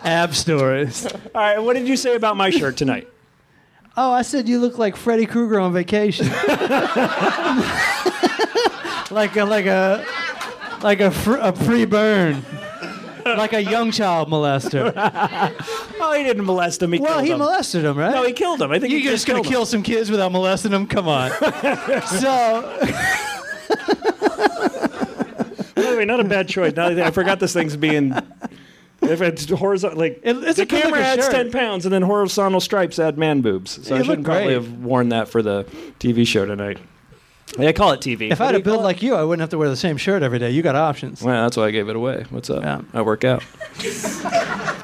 Ab 0.04 0.34
stories. 0.34 1.06
All 1.06 1.20
right, 1.36 1.60
what 1.60 1.76
did 1.76 1.88
you 1.88 1.98
say 1.98 2.16
about 2.16 2.38
my 2.38 2.50
shirt 2.50 2.78
tonight? 2.78 3.08
Oh, 3.98 4.12
I 4.12 4.22
said 4.22 4.48
you 4.48 4.60
look 4.60 4.78
like 4.78 4.96
Freddy 4.96 5.26
Krueger 5.26 5.60
on 5.60 5.74
vacation. 5.74 6.28
like 9.12 9.36
a 9.36 9.44
like 9.46 9.66
a 9.66 10.06
like 10.82 11.00
a 11.00 11.12
fr- 11.12 11.36
a 11.38 11.52
pre-burn. 11.54 12.44
Like 13.26 13.54
a 13.54 13.62
young 13.62 13.92
child 13.92 14.30
molester. 14.30 14.92
Oh, 16.00 16.14
he 16.14 16.24
didn't 16.24 16.46
molest 16.46 16.82
him. 16.82 16.94
He 16.94 17.00
Well, 17.00 17.14
killed 17.16 17.26
he 17.26 17.32
him. 17.32 17.38
molested 17.40 17.86
him, 17.86 17.98
right? 17.98 18.12
No, 18.12 18.24
he 18.24 18.34
killed 18.34 18.62
him. 18.62 18.72
I 18.72 18.80
think 18.80 18.92
You're 18.92 19.02
he 19.02 19.08
just 19.08 19.28
gonna 19.28 19.40
him. 19.40 19.46
kill 19.46 19.66
some 19.68 19.84
kids 19.84 20.10
without 20.10 20.32
molesting 20.32 20.72
them? 20.72 20.88
Come 20.88 21.08
on. 21.08 21.30
so 22.08 22.80
By 25.76 25.82
the 25.92 25.96
way, 25.98 26.06
not 26.06 26.20
a 26.20 26.24
bad 26.24 26.48
choice. 26.48 26.76
Now 26.76 26.88
I 26.88 27.12
forgot 27.12 27.40
this 27.40 27.54
thing's 27.54 27.76
being. 27.78 28.14
If 29.02 29.22
it's 29.22 29.50
horizontal, 29.50 29.98
like 30.00 30.20
It- 30.24 30.36
it's 30.38 30.58
the 30.58 30.64
a 30.64 30.66
camera 30.66 31.00
adds 31.00 31.24
shirt. 31.26 31.32
ten 31.34 31.52
pounds, 31.52 31.86
and 31.86 31.94
then 31.94 32.02
horizontal 32.02 32.60
stripes 32.60 33.00
add 33.00 33.18
man 33.18 33.42
boobs. 33.42 33.80
So 33.88 33.96
I 33.96 34.00
You 34.00 34.04
should 34.06 34.26
probably 34.26 34.54
have 34.54 34.72
worn 34.80 35.10
that 35.10 35.30
for 35.30 35.42
the 35.42 35.64
TV 36.00 36.26
show 36.28 36.46
tonight. 36.46 36.80
Yeah, 37.58 37.70
I 37.70 37.74
call 37.74 37.92
it 37.92 38.00
TV. 38.00 38.32
if 38.32 38.40
I 38.42 38.46
had 38.46 38.56
a 38.56 38.60
build 38.60 38.84
like 38.84 39.02
you, 39.02 39.16
I 39.16 39.24
wouldn't 39.24 39.42
have 39.42 39.50
to 39.50 39.58
wear 39.58 39.70
the 39.70 39.76
same 39.76 39.98
shirt 39.98 40.22
every 40.22 40.38
day. 40.40 40.52
You 40.52 40.62
got 40.62 40.76
options. 40.76 41.22
well, 41.22 41.44
that's 41.44 41.58
why 41.58 41.66
I 41.66 41.72
gave 41.72 41.90
it 41.90 41.96
away. 41.96 42.26
What's 42.30 42.50
up? 42.50 42.62
Yeah. 42.64 42.82
I 42.94 43.02
work 43.02 43.24
out. 43.24 43.44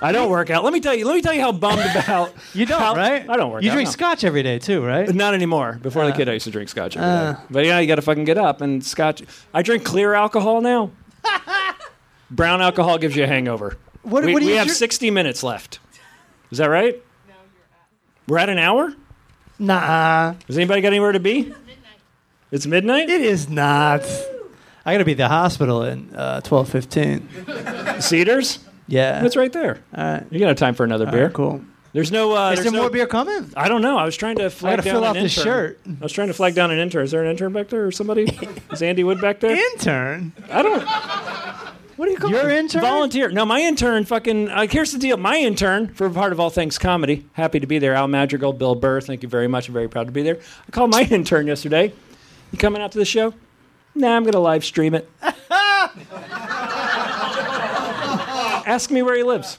I 0.02 0.10
don't 0.12 0.30
work 0.30 0.50
out. 0.50 0.64
Let 0.64 0.74
me 0.74 0.80
tell 0.80 0.96
you. 0.96 1.06
Let 1.06 1.16
me 1.16 1.22
tell 1.22 1.34
you 1.34 1.42
how 1.42 1.52
bummed 1.52 1.82
about. 1.96 2.34
You 2.54 2.66
don't, 2.66 2.80
how- 2.80 2.96
right? 2.96 3.30
I 3.30 3.38
don't 3.38 3.52
work 3.52 3.60
out. 3.60 3.64
You 3.64 3.72
out. 3.72 3.74
drink 3.74 3.88
no. 3.88 3.92
scotch 3.92 4.24
every 4.24 4.42
day 4.44 4.60
too, 4.60 4.84
right? 4.84 5.14
Not 5.14 5.34
anymore. 5.34 5.80
Before 5.82 6.06
the 6.06 6.12
kid, 6.14 6.28
I 6.30 6.34
used 6.34 6.46
to 6.46 6.52
drink 6.52 6.70
scotch 6.70 6.96
every 6.98 7.08
day. 7.08 7.40
Uh. 7.40 7.46
But 7.50 7.66
yeah, 7.66 7.80
you 7.80 7.88
got 7.88 7.96
to 7.96 8.02
fucking 8.02 8.24
get 8.26 8.38
up 8.38 8.62
and 8.62 8.84
scotch. 8.84 9.24
I 9.54 9.62
drink 9.62 9.84
clear 9.84 10.14
alcohol 10.14 10.62
now. 10.62 10.92
Brown 12.32 12.62
alcohol 12.62 12.98
gives 12.98 13.16
you 13.16 13.24
a 13.24 13.28
hangover. 13.28 13.78
What, 14.04 14.24
we 14.24 14.34
what 14.34 14.40
do 14.40 14.46
we 14.46 14.54
you 14.54 14.58
have 14.58 14.68
drink? 14.68 14.78
60 14.78 15.12
minutes 15.12 15.44
left. 15.44 15.80
Is 16.52 16.58
that 16.60 16.70
right? 16.70 17.02
We're 18.28 18.38
at 18.40 18.50
an 18.50 18.58
hour? 18.58 18.94
Nah, 19.60 20.34
Has 20.48 20.58
anybody 20.58 20.82
got 20.82 20.90
anywhere 20.90 21.12
to 21.12 21.20
be? 21.20 21.54
It's 22.52 22.66
midnight? 22.66 23.10
it 23.10 23.22
is 23.22 23.50
not. 23.50 24.02
I 24.86 24.94
got 24.94 25.00
to 25.00 25.06
be 25.06 25.14
at 25.14 25.18
the 25.18 25.28
hospital 25.28 25.84
in 25.84 26.14
uh, 26.16 26.42
twelve 26.42 26.70
fifteen. 26.70 27.28
Cedars? 28.00 28.60
Yeah, 28.88 29.22
That's 29.22 29.36
right 29.36 29.52
there. 29.52 29.80
All 29.98 30.04
right. 30.04 30.24
You 30.30 30.40
got 30.40 30.56
time 30.58 30.76
for 30.76 30.84
another 30.84 31.08
All 31.08 31.12
beer. 31.12 31.26
right, 31.26 31.34
cool. 31.34 31.62
There's 31.94 32.12
no. 32.12 32.36
Uh, 32.36 32.52
Is 32.52 32.58
there's 32.60 32.66
there 32.66 32.74
no, 32.74 32.82
more 32.82 32.90
beer 32.92 33.08
coming? 33.08 33.52
I 33.58 33.68
don't 33.68 33.82
know. 33.82 33.98
I 33.98 34.06
was 34.06 34.16
trying 34.16 34.36
to 34.38 34.46
I 34.46 34.50
flag 34.50 34.78
got 34.78 34.84
to 34.84 34.90
down 34.90 34.94
fill 34.94 35.04
an 35.04 35.10
out 35.10 35.14
the 35.14 35.20
intern. 35.22 35.44
shirt. 35.44 35.80
I 35.88 36.04
was 36.04 36.12
trying 36.12 36.28
to 36.28 36.34
flag 36.36 36.54
down 36.54 36.70
an 36.70 36.78
intern. 36.78 37.04
Is 37.04 37.12
there 37.12 37.24
an 37.24 37.32
intern 37.32 37.52
back 37.54 37.70
there 37.70 37.86
or 37.86 37.92
somebody? 37.92 38.26
Is 38.72 38.82
Andy 38.84 39.04
Wood 39.04 39.22
back 39.22 39.40
there? 39.40 39.56
Intern. 39.74 40.34
I 40.52 40.62
don't. 40.62 40.84
What 41.96 42.06
do 42.08 42.12
you 42.12 42.18
call 42.18 42.30
Your 42.30 42.50
it? 42.50 42.58
intern? 42.58 42.82
Volunteer. 42.82 43.30
No, 43.30 43.46
my 43.46 43.62
intern. 43.62 44.04
Fucking. 44.04 44.50
Uh, 44.50 44.68
here's 44.68 44.92
the 44.92 45.00
deal. 45.00 45.16
My 45.18 45.38
intern 45.38 45.88
for 45.94 46.10
part 46.10 46.34
of 46.34 46.40
all 46.42 46.50
things 46.50 46.78
comedy. 46.78 47.26
Happy 47.34 47.60
to 47.62 47.66
be 47.68 47.80
there. 47.80 47.94
Al 47.94 48.10
Madrigal, 48.10 48.52
Bill 48.54 48.76
Burr. 48.76 49.00
Thank 49.02 49.24
you 49.24 49.30
very 49.30 49.48
much. 49.48 49.70
I'm 49.70 49.74
very 49.74 49.88
proud 49.88 50.06
to 50.08 50.12
be 50.12 50.22
there. 50.22 50.38
I 50.68 50.72
called 50.72 50.92
my 50.92 51.02
intern 51.10 51.48
yesterday. 51.48 51.94
You 52.56 52.58
coming 52.58 52.82
out 52.82 52.94
to 52.94 52.98
the 52.98 53.04
show? 53.04 53.34
Nah, 53.96 54.16
I'm 54.16 54.24
gonna 54.24 54.40
live 54.40 54.64
stream 54.64 54.94
it. 54.94 55.10
Ask 58.66 58.90
me 58.90 59.02
where 59.02 59.18
he 59.18 59.24
lives. 59.24 59.58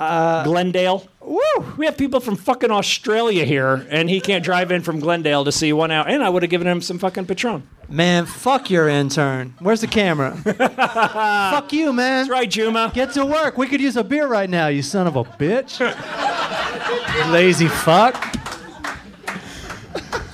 Uh, 0.00 0.42
Glendale. 0.44 1.06
Woo! 1.20 1.38
We 1.76 1.84
have 1.84 1.98
people 1.98 2.20
from 2.20 2.36
fucking 2.36 2.70
Australia 2.70 3.44
here, 3.44 3.86
and 3.90 4.08
he 4.08 4.22
can't 4.22 4.42
drive 4.42 4.72
in 4.72 4.80
from 4.80 5.00
Glendale 5.00 5.44
to 5.44 5.52
see 5.52 5.74
one 5.74 5.90
out. 5.90 6.08
And 6.08 6.22
I 6.22 6.30
would 6.30 6.42
have 6.42 6.48
given 6.48 6.66
him 6.66 6.80
some 6.80 6.98
fucking 6.98 7.26
Patron. 7.26 7.68
Man, 7.90 8.24
fuck 8.24 8.70
your 8.70 8.88
intern. 8.88 9.52
Where's 9.58 9.82
the 9.82 9.86
camera? 9.86 10.34
fuck 10.44 11.74
you, 11.74 11.92
man. 11.92 12.20
That's 12.20 12.30
right, 12.30 12.50
Juma. 12.50 12.90
Get 12.94 13.12
to 13.12 13.26
work. 13.26 13.58
We 13.58 13.66
could 13.66 13.82
use 13.82 13.98
a 13.98 14.04
beer 14.04 14.26
right 14.26 14.48
now, 14.48 14.68
you 14.68 14.80
son 14.80 15.06
of 15.06 15.16
a 15.16 15.24
bitch. 15.24 15.78
Lazy 17.30 17.68
fuck. 17.68 18.34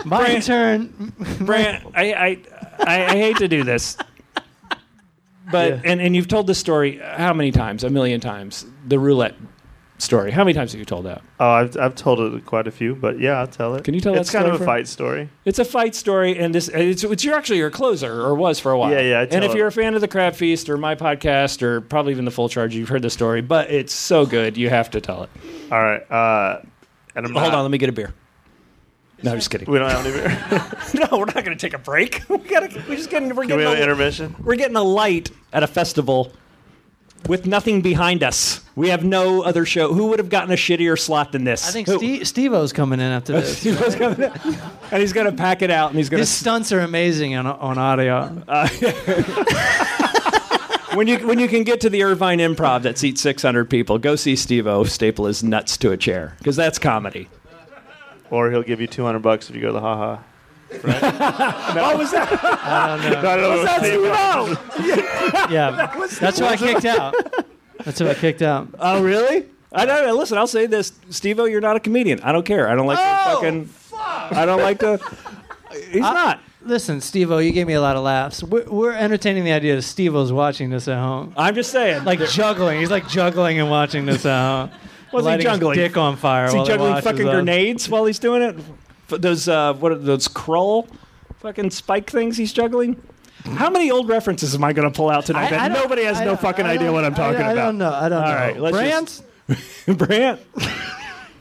My 0.04 0.18
Brand- 0.18 0.32
intern. 0.34 1.12
Brandt, 1.46 1.86
I, 1.94 2.12
I, 2.12 2.38
I, 2.78 3.04
I 3.06 3.10
hate 3.16 3.36
to 3.38 3.48
do 3.48 3.64
this, 3.64 3.96
but 5.50 5.70
Yeah. 5.70 5.80
and, 5.84 6.00
and 6.00 6.14
you've 6.16 6.28
told 6.28 6.46
this 6.46 6.58
story 6.58 6.98
how 7.02 7.32
many 7.32 7.50
times? 7.50 7.84
A 7.84 7.90
million 7.90 8.20
times. 8.20 8.66
The 8.86 8.98
roulette 8.98 9.34
story. 9.98 10.30
How 10.30 10.44
many 10.44 10.54
times 10.54 10.72
have 10.72 10.78
you 10.78 10.86
told 10.86 11.04
that? 11.04 11.20
Oh, 11.38 11.50
I've, 11.50 11.76
I've 11.76 11.94
told 11.94 12.20
it 12.34 12.46
quite 12.46 12.66
a 12.66 12.70
few, 12.70 12.94
but 12.94 13.20
yeah, 13.20 13.32
I'll 13.40 13.46
tell 13.46 13.74
it. 13.74 13.84
Can 13.84 13.92
you 13.92 14.00
tell 14.00 14.14
that 14.14 14.20
It's 14.22 14.30
kind 14.30 14.44
story 14.44 14.54
of 14.54 14.60
a 14.62 14.64
for- 14.64 14.64
fight 14.64 14.88
story. 14.88 15.28
It's 15.44 15.58
a 15.58 15.64
fight 15.64 15.94
story, 15.94 16.38
and 16.38 16.54
this 16.54 16.68
it's, 16.68 17.04
it's 17.04 17.22
you're 17.24 17.34
actually 17.34 17.58
your 17.58 17.70
closer, 17.70 18.22
or 18.22 18.34
was 18.34 18.58
for 18.58 18.72
a 18.72 18.78
while. 18.78 18.90
Yeah, 18.92 19.00
yeah, 19.00 19.18
I 19.18 19.22
And 19.22 19.30
tell 19.32 19.42
if 19.44 19.50
it. 19.50 19.56
you're 19.58 19.66
a 19.66 19.72
fan 19.72 19.94
of 19.94 20.00
the 20.00 20.08
Crab 20.08 20.34
Feast 20.34 20.70
or 20.70 20.78
my 20.78 20.94
podcast 20.94 21.60
or 21.62 21.82
probably 21.82 22.12
even 22.12 22.24
the 22.24 22.30
Full 22.30 22.48
Charge, 22.48 22.74
you've 22.74 22.88
heard 22.88 23.02
the 23.02 23.10
story. 23.10 23.42
But 23.42 23.70
it's 23.70 23.92
so 23.92 24.24
good, 24.24 24.56
you 24.56 24.70
have 24.70 24.90
to 24.92 25.00
tell 25.02 25.24
it. 25.24 25.30
All 25.70 25.82
right. 25.82 26.10
Uh, 26.10 26.62
and 27.14 27.26
I'm 27.26 27.32
Hold 27.34 27.46
not- 27.52 27.54
on, 27.54 27.62
let 27.64 27.70
me 27.70 27.76
get 27.78 27.90
a 27.90 27.92
beer. 27.92 28.14
No, 29.22 29.32
I'm 29.32 29.38
just 29.38 29.50
kidding. 29.50 29.70
We 29.70 29.78
don't 29.78 29.90
have 29.90 30.06
any 30.06 30.14
beer. 30.14 31.08
no, 31.10 31.18
we're 31.18 31.26
not 31.26 31.44
going 31.44 31.56
to 31.56 31.56
take 31.56 31.74
a 31.74 31.78
break. 31.78 32.22
we 32.28 32.38
gotta, 32.38 32.68
we're 32.88 32.96
just 32.96 33.10
getting 33.10 33.28
we're 33.34 33.46
Can 33.46 33.56
we 33.56 33.64
getting 33.64 33.66
have 33.66 33.72
an 33.74 33.78
a, 33.78 33.82
intermission? 33.82 34.34
we're 34.42 34.56
getting 34.56 34.76
a 34.76 34.82
light 34.82 35.30
at 35.52 35.62
a 35.62 35.66
festival 35.66 36.32
with 37.28 37.46
nothing 37.46 37.82
behind 37.82 38.22
us. 38.22 38.62
We 38.76 38.88
have 38.88 39.04
no 39.04 39.42
other 39.42 39.66
show. 39.66 39.92
Who 39.92 40.06
would 40.06 40.18
have 40.18 40.30
gotten 40.30 40.50
a 40.52 40.56
shittier 40.56 40.98
slot 40.98 41.32
than 41.32 41.44
this? 41.44 41.68
I 41.68 41.70
think 41.70 41.86
Who? 41.86 41.98
Steve, 41.98 42.26
Steve-O's 42.26 42.72
coming 42.72 42.98
in 42.98 43.06
after 43.12 43.34
this. 43.34 43.58
Steve 43.60 43.78
was 43.78 43.94
coming 43.94 44.22
in. 44.22 44.32
and 44.90 45.00
he's 45.02 45.12
going 45.12 45.26
to 45.26 45.36
pack 45.36 45.60
it 45.60 45.70
out, 45.70 45.90
and 45.90 45.98
he's 45.98 46.08
going 46.08 46.18
to. 46.18 46.22
His 46.22 46.30
to. 46.30 46.36
stunts 46.36 46.72
are 46.72 46.80
amazing 46.80 47.34
on, 47.36 47.46
on 47.46 47.76
audio. 47.76 48.42
Uh, 48.48 48.68
when 50.94 51.06
you 51.06 51.18
when 51.26 51.38
you 51.38 51.46
can 51.48 51.62
get 51.64 51.82
to 51.82 51.90
the 51.90 52.02
Irvine 52.02 52.38
Improv 52.38 52.82
that 52.82 52.98
seats 52.98 53.20
600 53.20 53.68
people, 53.68 53.98
go 53.98 54.16
see 54.16 54.34
Steve 54.34 54.66
O 54.66 54.84
staple 54.84 55.26
his 55.26 55.42
nuts 55.44 55.76
to 55.78 55.92
a 55.92 55.96
chair 55.96 56.34
because 56.38 56.56
that's 56.56 56.78
comedy. 56.78 57.28
Or 58.30 58.50
he'll 58.50 58.62
give 58.62 58.80
you 58.80 58.86
200 58.86 59.18
bucks 59.20 59.50
if 59.50 59.56
you 59.56 59.60
go 59.62 59.68
to 59.68 59.72
the 59.74 59.80
haha. 59.80 60.18
What 61.80 61.98
was 61.98 62.10
that? 62.12 62.30
No, 63.02 63.22
no, 63.22 63.36
no, 63.40 63.64
That's 63.64 63.84
Steve. 63.84 64.00
Steve 64.00 64.12
O. 64.12 65.46
Yeah, 65.50 65.92
that's 66.20 66.38
who 66.38 66.44
I 66.44 66.56
kicked 66.56 66.84
out. 66.84 67.14
That's 67.84 67.98
who 67.98 68.08
I 68.08 68.14
kicked 68.14 68.42
out. 68.42 68.68
Oh, 68.78 69.02
really? 69.02 69.46
I 69.72 69.84
don't 69.86 70.06
know. 70.06 70.14
Listen, 70.14 70.38
I'll 70.38 70.46
say 70.46 70.66
this, 70.66 70.92
Steve 71.10 71.38
O, 71.40 71.44
you're 71.44 71.60
not 71.60 71.76
a 71.76 71.80
comedian. 71.80 72.20
I 72.20 72.32
don't 72.32 72.44
care. 72.46 72.68
I 72.68 72.74
don't 72.74 72.86
like 72.86 72.98
Oh, 73.00 73.40
to 73.40 73.66
fucking. 73.66 73.68
I 74.38 74.44
don't 74.46 74.60
like 74.60 74.78
to. 74.80 74.98
He's 75.90 76.00
not. 76.00 76.40
Listen, 76.62 77.00
Steve-O, 77.00 77.38
you 77.38 77.52
gave 77.52 77.66
me 77.66 77.72
a 77.72 77.80
lot 77.80 77.96
of 77.96 78.02
laughs. 78.02 78.42
We're, 78.42 78.64
we're 78.68 78.92
entertaining 78.92 79.44
the 79.44 79.52
idea 79.52 79.76
that 79.76 79.82
Steve-O's 79.82 80.30
watching 80.30 80.68
this 80.68 80.88
at 80.88 80.98
home. 80.98 81.32
I'm 81.36 81.54
just 81.54 81.72
saying. 81.72 82.04
Like 82.04 82.18
juggling. 82.28 82.80
He's 82.80 82.90
like 82.90 83.08
juggling 83.08 83.58
and 83.58 83.70
watching 83.70 84.04
this 84.04 84.26
at 84.26 84.68
home. 84.68 84.70
What's 85.10 85.24
he 85.24 85.30
Lighting 85.30 85.46
his 85.46 85.54
juggling? 85.56 85.76
dick 85.76 85.96
on 85.96 86.16
fire. 86.16 86.46
Is 86.46 86.52
he 86.52 86.58
while 86.58 86.66
juggling 86.66 86.90
watches 86.90 87.04
fucking 87.04 87.28
us. 87.28 87.34
grenades 87.34 87.88
while 87.88 88.04
he's 88.04 88.18
doing 88.18 88.42
it? 88.42 88.56
F- 89.10 89.20
Those 89.20 89.48
uh, 89.48 89.74
what 89.74 89.92
are 89.92 89.96
those 89.96 90.28
Krull 90.28 90.88
fucking 91.40 91.70
spike 91.70 92.08
things 92.10 92.36
he's 92.36 92.52
juggling? 92.52 93.00
How 93.44 93.70
many 93.70 93.90
old 93.90 94.08
references 94.08 94.54
am 94.54 94.62
I 94.62 94.72
going 94.72 94.90
to 94.90 94.94
pull 94.96 95.08
out 95.10 95.26
tonight 95.26 95.46
I- 95.46 95.50
that 95.50 95.60
I 95.60 95.68
don't- 95.68 95.82
nobody 95.82 96.04
has 96.04 96.18
I 96.18 96.24
no 96.24 96.32
don't- 96.32 96.40
fucking 96.40 96.66
I 96.66 96.70
idea 96.74 96.86
don't- 96.88 96.94
what 96.94 97.04
I'm 97.04 97.14
talking 97.14 97.40
I, 97.40 97.52
about? 97.52 97.58
I 97.58 97.64
don't 97.66 97.78
know. 97.78 97.92
I 97.92 98.08
don't 98.08 98.22
All 98.22 98.28
know. 98.28 98.34
right, 98.34 98.60
let's 98.60 98.76
Brandt? 98.76 99.22
Brandt. 99.98 100.40
Wait, 100.56 100.68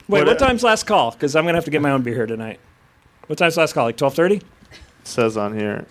What- 0.07 0.27
what 0.27 0.39
time's 0.39 0.63
last 0.63 0.83
call? 0.87 1.11
Because 1.11 1.35
I'm 1.35 1.43
gonna 1.45 1.57
have 1.57 1.65
to 1.65 1.71
get 1.71 1.81
my 1.81 1.91
own 1.91 2.01
beer 2.01 2.15
here 2.15 2.25
tonight. 2.25 2.59
What 3.27 3.37
time's 3.37 3.57
last 3.57 3.73
call? 3.73 3.85
Like 3.85 3.97
twelve 3.97 4.15
thirty? 4.15 4.41
says 5.03 5.37
on 5.37 5.57
here. 5.57 5.85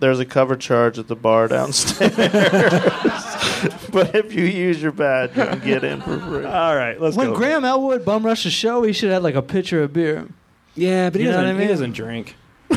There's 0.00 0.18
a 0.20 0.24
cover 0.26 0.56
charge 0.56 0.98
at 0.98 1.06
the 1.08 1.14
bar 1.16 1.46
downstairs, 1.48 2.12
but 3.92 4.14
if 4.14 4.34
you 4.34 4.44
use 4.44 4.80
your 4.82 4.92
badge, 4.92 5.36
you 5.36 5.44
can 5.44 5.60
get 5.60 5.84
in 5.84 6.00
for 6.00 6.18
free. 6.18 6.44
All 6.44 6.76
right, 6.76 7.00
let's 7.00 7.16
go. 7.16 7.22
When 7.22 7.30
go. 7.32 7.36
Graham 7.36 7.64
Elwood 7.64 8.04
bum 8.04 8.24
rushed 8.24 8.44
the 8.44 8.50
show, 8.50 8.82
he 8.82 8.92
should 8.92 9.10
have 9.10 9.16
had 9.16 9.22
like 9.22 9.34
a 9.34 9.42
pitcher 9.42 9.82
of 9.82 9.92
beer. 9.92 10.26
yeah, 10.74 11.10
but 11.10 11.20
he 11.20 11.26
You 11.26 11.32
know 11.32 11.38
doesn't. 11.38 11.46
what 11.46 11.54
I 11.54 11.58
mean? 11.58 11.62
He 11.62 11.68
doesn't 11.68 11.92
drink. 11.92 12.36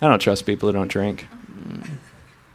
I 0.00 0.08
don't 0.08 0.20
trust 0.20 0.46
people 0.46 0.68
who 0.68 0.72
don't 0.72 0.88
drink. 0.88 1.26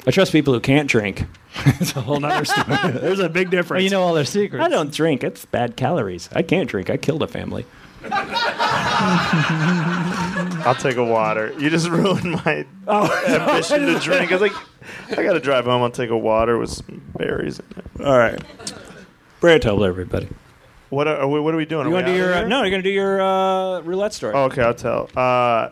I 0.05 0.11
trust 0.11 0.31
people 0.31 0.53
who 0.53 0.59
can't 0.59 0.89
drink. 0.89 1.25
it's 1.65 1.95
a 1.95 2.01
whole 2.01 2.19
nother 2.19 2.45
story. 2.45 2.91
There's 2.93 3.19
a 3.19 3.29
big 3.29 3.49
difference. 3.49 3.79
Well, 3.79 3.84
you 3.84 3.89
know 3.89 4.01
all 4.01 4.13
their 4.13 4.25
secrets. 4.25 4.63
I 4.65 4.69
don't 4.69 4.91
drink. 4.93 5.23
It's 5.23 5.45
bad 5.45 5.75
calories. 5.77 6.29
I 6.34 6.41
can't 6.41 6.69
drink. 6.69 6.89
I 6.89 6.97
killed 6.97 7.21
a 7.23 7.27
family. 7.27 7.65
I'll 10.66 10.76
take 10.76 10.97
a 10.97 11.04
water. 11.04 11.54
You 11.58 11.70
just 11.70 11.88
ruined 11.89 12.32
my 12.45 12.66
ambition 12.88 13.86
to 13.88 13.99
drink. 13.99 14.32
I 14.32 14.36
was 14.36 14.41
like, 14.41 14.54
I 15.18 15.24
gotta 15.24 15.39
drive 15.39 15.66
home. 15.66 15.82
I'll 15.84 15.91
take 15.91 16.10
a 16.10 16.18
water 16.18 16.58
with 16.58 16.70
some 16.72 17.01
berries 17.18 17.60
in 17.60 17.66
it. 17.78 17.86
All 18.06 18.18
right. 18.18 18.41
Brad 19.39 19.62
told 19.62 19.84
everybody. 19.84 20.28
What 20.89 21.08
are, 21.08 21.18
are 21.18 21.28
we, 21.28 21.39
what 21.39 21.54
are 21.54 21.58
we 21.58 21.66
doing? 21.66 21.86
You 21.88 21.91
Are 21.91 21.95
want 21.95 22.06
to 22.08 22.12
we 22.12 22.18
do 22.18 22.24
out 22.24 22.28
your 22.28 22.34
uh, 22.36 22.39
here? 22.39 22.47
no? 22.47 22.62
You're 22.62 22.72
gonna 22.72 22.84
do 22.84 22.89
your 22.89 23.22
uh, 23.22 23.82
roulette 23.82 24.14
story. 24.14 24.34
Oh, 24.36 24.43
okay, 24.43 24.62
I'll 24.62 24.74
tell. 24.76 25.10
Uh, 25.16 25.70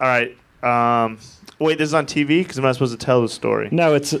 right. 0.00 0.36
Um, 0.62 1.18
wait, 1.58 1.78
this 1.78 1.88
is 1.88 1.94
on 1.94 2.06
TV 2.06 2.40
because 2.42 2.56
I'm 2.58 2.64
not 2.64 2.74
supposed 2.74 2.98
to 2.98 3.04
tell 3.04 3.20
the 3.20 3.28
story. 3.28 3.68
No, 3.72 3.94
it's 3.94 4.14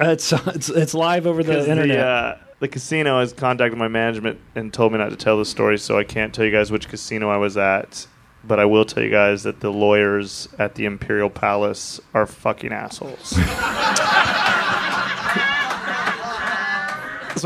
it's 0.00 0.32
it's 0.32 0.68
it's 0.68 0.92
live 0.92 1.26
over 1.26 1.42
the 1.42 1.52
'Cause 1.56 1.68
internet. 1.68 2.00
Uh, 2.00 2.34
the 2.58 2.68
casino 2.68 3.20
has 3.20 3.32
contacted 3.32 3.78
my 3.78 3.88
management 3.88 4.40
and 4.54 4.72
told 4.72 4.92
me 4.92 4.98
not 4.98 5.10
to 5.10 5.16
tell 5.16 5.38
the 5.38 5.44
story, 5.44 5.78
so 5.78 5.98
I 5.98 6.04
can't 6.04 6.34
tell 6.34 6.44
you 6.44 6.50
guys 6.50 6.70
which 6.70 6.88
casino 6.88 7.28
I 7.28 7.36
was 7.36 7.56
at. 7.56 8.06
But 8.44 8.60
I 8.60 8.64
will 8.64 8.84
tell 8.84 9.02
you 9.02 9.10
guys 9.10 9.42
that 9.42 9.60
the 9.60 9.70
lawyers 9.72 10.48
at 10.58 10.76
the 10.76 10.84
Imperial 10.84 11.28
Palace 11.28 12.00
are 12.14 12.26
fucking 12.26 12.72
assholes. 12.72 13.30
so 13.30 13.38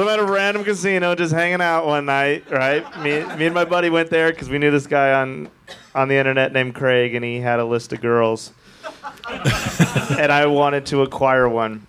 I'm 0.02 0.08
at 0.08 0.18
a 0.18 0.26
random 0.30 0.62
casino 0.62 1.14
just 1.14 1.32
hanging 1.32 1.62
out 1.62 1.86
one 1.86 2.04
night, 2.04 2.50
right? 2.50 2.84
Me, 3.00 3.24
me 3.36 3.46
and 3.46 3.54
my 3.54 3.64
buddy 3.64 3.88
went 3.88 4.10
there 4.10 4.30
because 4.30 4.50
we 4.50 4.58
knew 4.58 4.70
this 4.70 4.86
guy 4.86 5.14
on 5.14 5.48
on 5.94 6.08
the 6.08 6.16
internet 6.16 6.52
named 6.52 6.74
Craig, 6.74 7.14
and 7.14 7.24
he 7.24 7.40
had 7.40 7.60
a 7.60 7.64
list 7.64 7.94
of 7.94 8.02
girls. 8.02 8.52
and 9.28 10.30
I 10.30 10.46
wanted 10.46 10.86
to 10.86 11.02
acquire 11.02 11.48
one. 11.48 11.86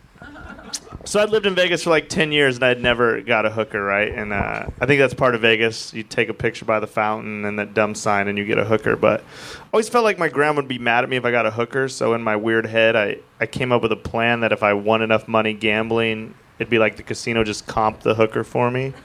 So 1.11 1.19
I'd 1.19 1.29
lived 1.29 1.45
in 1.45 1.55
Vegas 1.55 1.83
for 1.83 1.89
like 1.89 2.07
10 2.07 2.31
years 2.31 2.55
and 2.55 2.63
I'd 2.63 2.81
never 2.81 3.19
got 3.19 3.45
a 3.45 3.49
hooker, 3.49 3.83
right? 3.83 4.13
And 4.13 4.31
uh, 4.31 4.67
I 4.79 4.85
think 4.85 4.97
that's 5.01 5.13
part 5.13 5.35
of 5.35 5.41
Vegas. 5.41 5.93
You 5.93 6.03
take 6.03 6.29
a 6.29 6.33
picture 6.33 6.63
by 6.63 6.79
the 6.79 6.87
fountain 6.87 7.43
and 7.43 7.59
that 7.59 7.73
dumb 7.73 7.95
sign 7.95 8.29
and 8.29 8.37
you 8.37 8.45
get 8.45 8.57
a 8.57 8.63
hooker. 8.63 8.95
But 8.95 9.19
I 9.19 9.67
always 9.73 9.89
felt 9.89 10.05
like 10.05 10.17
my 10.17 10.29
grandma 10.29 10.61
would 10.61 10.69
be 10.69 10.79
mad 10.79 11.03
at 11.03 11.09
me 11.09 11.17
if 11.17 11.25
I 11.25 11.31
got 11.31 11.45
a 11.45 11.51
hooker. 11.51 11.89
So 11.89 12.13
in 12.13 12.21
my 12.21 12.37
weird 12.37 12.65
head, 12.65 12.95
I, 12.95 13.17
I 13.41 13.45
came 13.45 13.73
up 13.73 13.81
with 13.81 13.91
a 13.91 13.97
plan 13.97 14.39
that 14.39 14.53
if 14.53 14.63
I 14.63 14.71
won 14.71 15.01
enough 15.01 15.27
money 15.27 15.53
gambling, 15.53 16.33
it'd 16.59 16.69
be 16.69 16.79
like 16.79 16.95
the 16.95 17.03
casino 17.03 17.43
just 17.43 17.67
comp 17.67 17.99
the 17.99 18.15
hooker 18.15 18.45
for 18.45 18.71
me. 18.71 18.93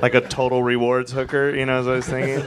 Like 0.00 0.14
a 0.14 0.20
total 0.20 0.64
rewards 0.64 1.12
hooker, 1.12 1.54
you 1.54 1.64
know, 1.64 1.78
as 1.78 1.86
I 1.86 1.92
was 1.92 2.06
thinking. 2.08 2.44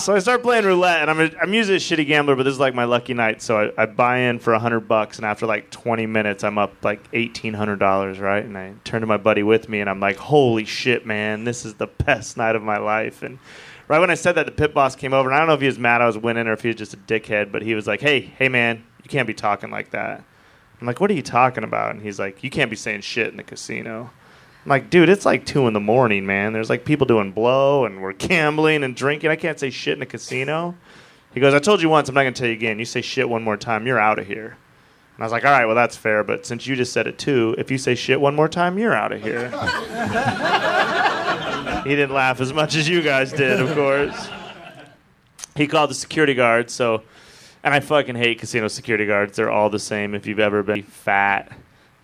So 0.00 0.14
I 0.14 0.18
start 0.18 0.42
playing 0.42 0.64
roulette, 0.64 1.02
and 1.02 1.10
I'm, 1.10 1.20
a, 1.20 1.30
I'm 1.42 1.52
usually 1.52 1.76
a 1.76 1.80
shitty 1.80 2.06
gambler, 2.06 2.34
but 2.34 2.44
this 2.44 2.54
is 2.54 2.58
like 2.58 2.74
my 2.74 2.84
lucky 2.84 3.12
night. 3.12 3.42
So 3.42 3.70
I, 3.76 3.82
I 3.82 3.84
buy 3.84 4.18
in 4.20 4.38
for 4.38 4.54
hundred 4.58 4.88
bucks, 4.88 5.18
and 5.18 5.26
after 5.26 5.44
like 5.44 5.70
20 5.70 6.06
minutes, 6.06 6.42
I'm 6.42 6.56
up 6.56 6.72
like 6.82 7.04
eighteen 7.12 7.52
hundred 7.52 7.80
dollars, 7.80 8.18
right? 8.18 8.42
And 8.42 8.56
I 8.56 8.72
turn 8.84 9.02
to 9.02 9.06
my 9.06 9.18
buddy 9.18 9.42
with 9.42 9.68
me, 9.68 9.80
and 9.80 9.90
I'm 9.90 10.00
like, 10.00 10.16
"Holy 10.16 10.64
shit, 10.64 11.04
man! 11.04 11.44
This 11.44 11.66
is 11.66 11.74
the 11.74 11.86
best 11.86 12.38
night 12.38 12.56
of 12.56 12.62
my 12.62 12.78
life!" 12.78 13.22
And 13.22 13.38
right 13.88 13.98
when 13.98 14.10
I 14.10 14.14
said 14.14 14.36
that, 14.36 14.46
the 14.46 14.52
pit 14.52 14.72
boss 14.72 14.96
came 14.96 15.12
over, 15.12 15.28
and 15.28 15.36
I 15.36 15.38
don't 15.38 15.48
know 15.48 15.54
if 15.54 15.60
he 15.60 15.66
was 15.66 15.78
mad 15.78 16.00
I 16.00 16.06
was 16.06 16.16
winning 16.16 16.46
or 16.46 16.54
if 16.54 16.62
he 16.62 16.68
was 16.68 16.76
just 16.76 16.94
a 16.94 16.98
dickhead, 16.98 17.52
but 17.52 17.60
he 17.60 17.74
was 17.74 17.86
like, 17.86 18.00
"Hey, 18.00 18.20
hey, 18.20 18.48
man, 18.48 18.82
you 19.02 19.10
can't 19.10 19.26
be 19.26 19.34
talking 19.34 19.70
like 19.70 19.90
that." 19.90 20.24
I'm 20.80 20.86
like, 20.86 20.98
"What 20.98 21.10
are 21.10 21.14
you 21.14 21.22
talking 21.22 21.62
about?" 21.62 21.90
And 21.90 22.00
he's 22.00 22.18
like, 22.18 22.42
"You 22.42 22.48
can't 22.48 22.70
be 22.70 22.76
saying 22.76 23.02
shit 23.02 23.28
in 23.28 23.36
the 23.36 23.42
casino." 23.42 24.10
I'm 24.64 24.68
like, 24.68 24.90
dude, 24.90 25.08
it's 25.08 25.24
like 25.24 25.46
two 25.46 25.66
in 25.66 25.72
the 25.72 25.80
morning, 25.80 26.26
man. 26.26 26.52
There's 26.52 26.68
like 26.68 26.84
people 26.84 27.06
doing 27.06 27.32
blow 27.32 27.86
and 27.86 28.02
we're 28.02 28.12
gambling 28.12 28.84
and 28.84 28.94
drinking. 28.94 29.30
I 29.30 29.36
can't 29.36 29.58
say 29.58 29.70
shit 29.70 29.96
in 29.96 30.02
a 30.02 30.06
casino. 30.06 30.74
He 31.32 31.40
goes, 31.40 31.54
I 31.54 31.60
told 31.60 31.80
you 31.80 31.88
once, 31.88 32.08
I'm 32.08 32.14
not 32.14 32.22
gonna 32.22 32.32
tell 32.32 32.48
you 32.48 32.54
again. 32.54 32.78
You 32.78 32.84
say 32.84 33.00
shit 33.00 33.28
one 33.28 33.42
more 33.42 33.56
time, 33.56 33.86
you're 33.86 33.98
out 33.98 34.18
of 34.18 34.26
here. 34.26 34.56
And 35.16 35.22
I 35.22 35.24
was 35.24 35.32
like, 35.32 35.44
all 35.44 35.52
right, 35.52 35.64
well 35.64 35.76
that's 35.76 35.96
fair, 35.96 36.24
but 36.24 36.44
since 36.44 36.66
you 36.66 36.76
just 36.76 36.92
said 36.92 37.06
it 37.06 37.18
too, 37.18 37.54
if 37.56 37.70
you 37.70 37.78
say 37.78 37.94
shit 37.94 38.20
one 38.20 38.34
more 38.34 38.48
time, 38.48 38.78
you're 38.78 38.94
out 38.94 39.12
of 39.12 39.22
here. 39.22 39.48
he 41.84 41.90
didn't 41.90 42.14
laugh 42.14 42.40
as 42.40 42.52
much 42.52 42.74
as 42.74 42.88
you 42.88 43.00
guys 43.00 43.32
did, 43.32 43.60
of 43.60 43.74
course. 43.74 44.28
He 45.56 45.66
called 45.66 45.90
the 45.90 45.94
security 45.94 46.34
guard, 46.34 46.70
so 46.70 47.02
and 47.62 47.74
I 47.74 47.80
fucking 47.80 48.16
hate 48.16 48.38
casino 48.38 48.68
security 48.68 49.06
guards. 49.06 49.36
They're 49.36 49.50
all 49.50 49.70
the 49.70 49.78
same 49.78 50.14
if 50.14 50.26
you've 50.26 50.38
ever 50.38 50.62
been 50.62 50.82
fat, 50.82 51.52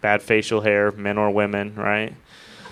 bad 0.01 0.23
facial 0.23 0.61
hair, 0.61 0.93
men 0.93 1.19
or 1.19 1.31
women, 1.31 1.75
right? 1.75 2.15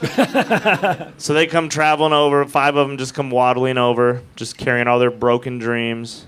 so 1.18 1.34
they 1.34 1.46
come 1.46 1.68
traveling 1.68 2.12
over. 2.12 2.44
Five 2.46 2.76
of 2.76 2.88
them 2.88 2.98
just 2.98 3.14
come 3.14 3.30
waddling 3.30 3.78
over, 3.78 4.22
just 4.36 4.56
carrying 4.56 4.86
all 4.86 4.98
their 4.98 5.10
broken 5.10 5.58
dreams. 5.58 6.26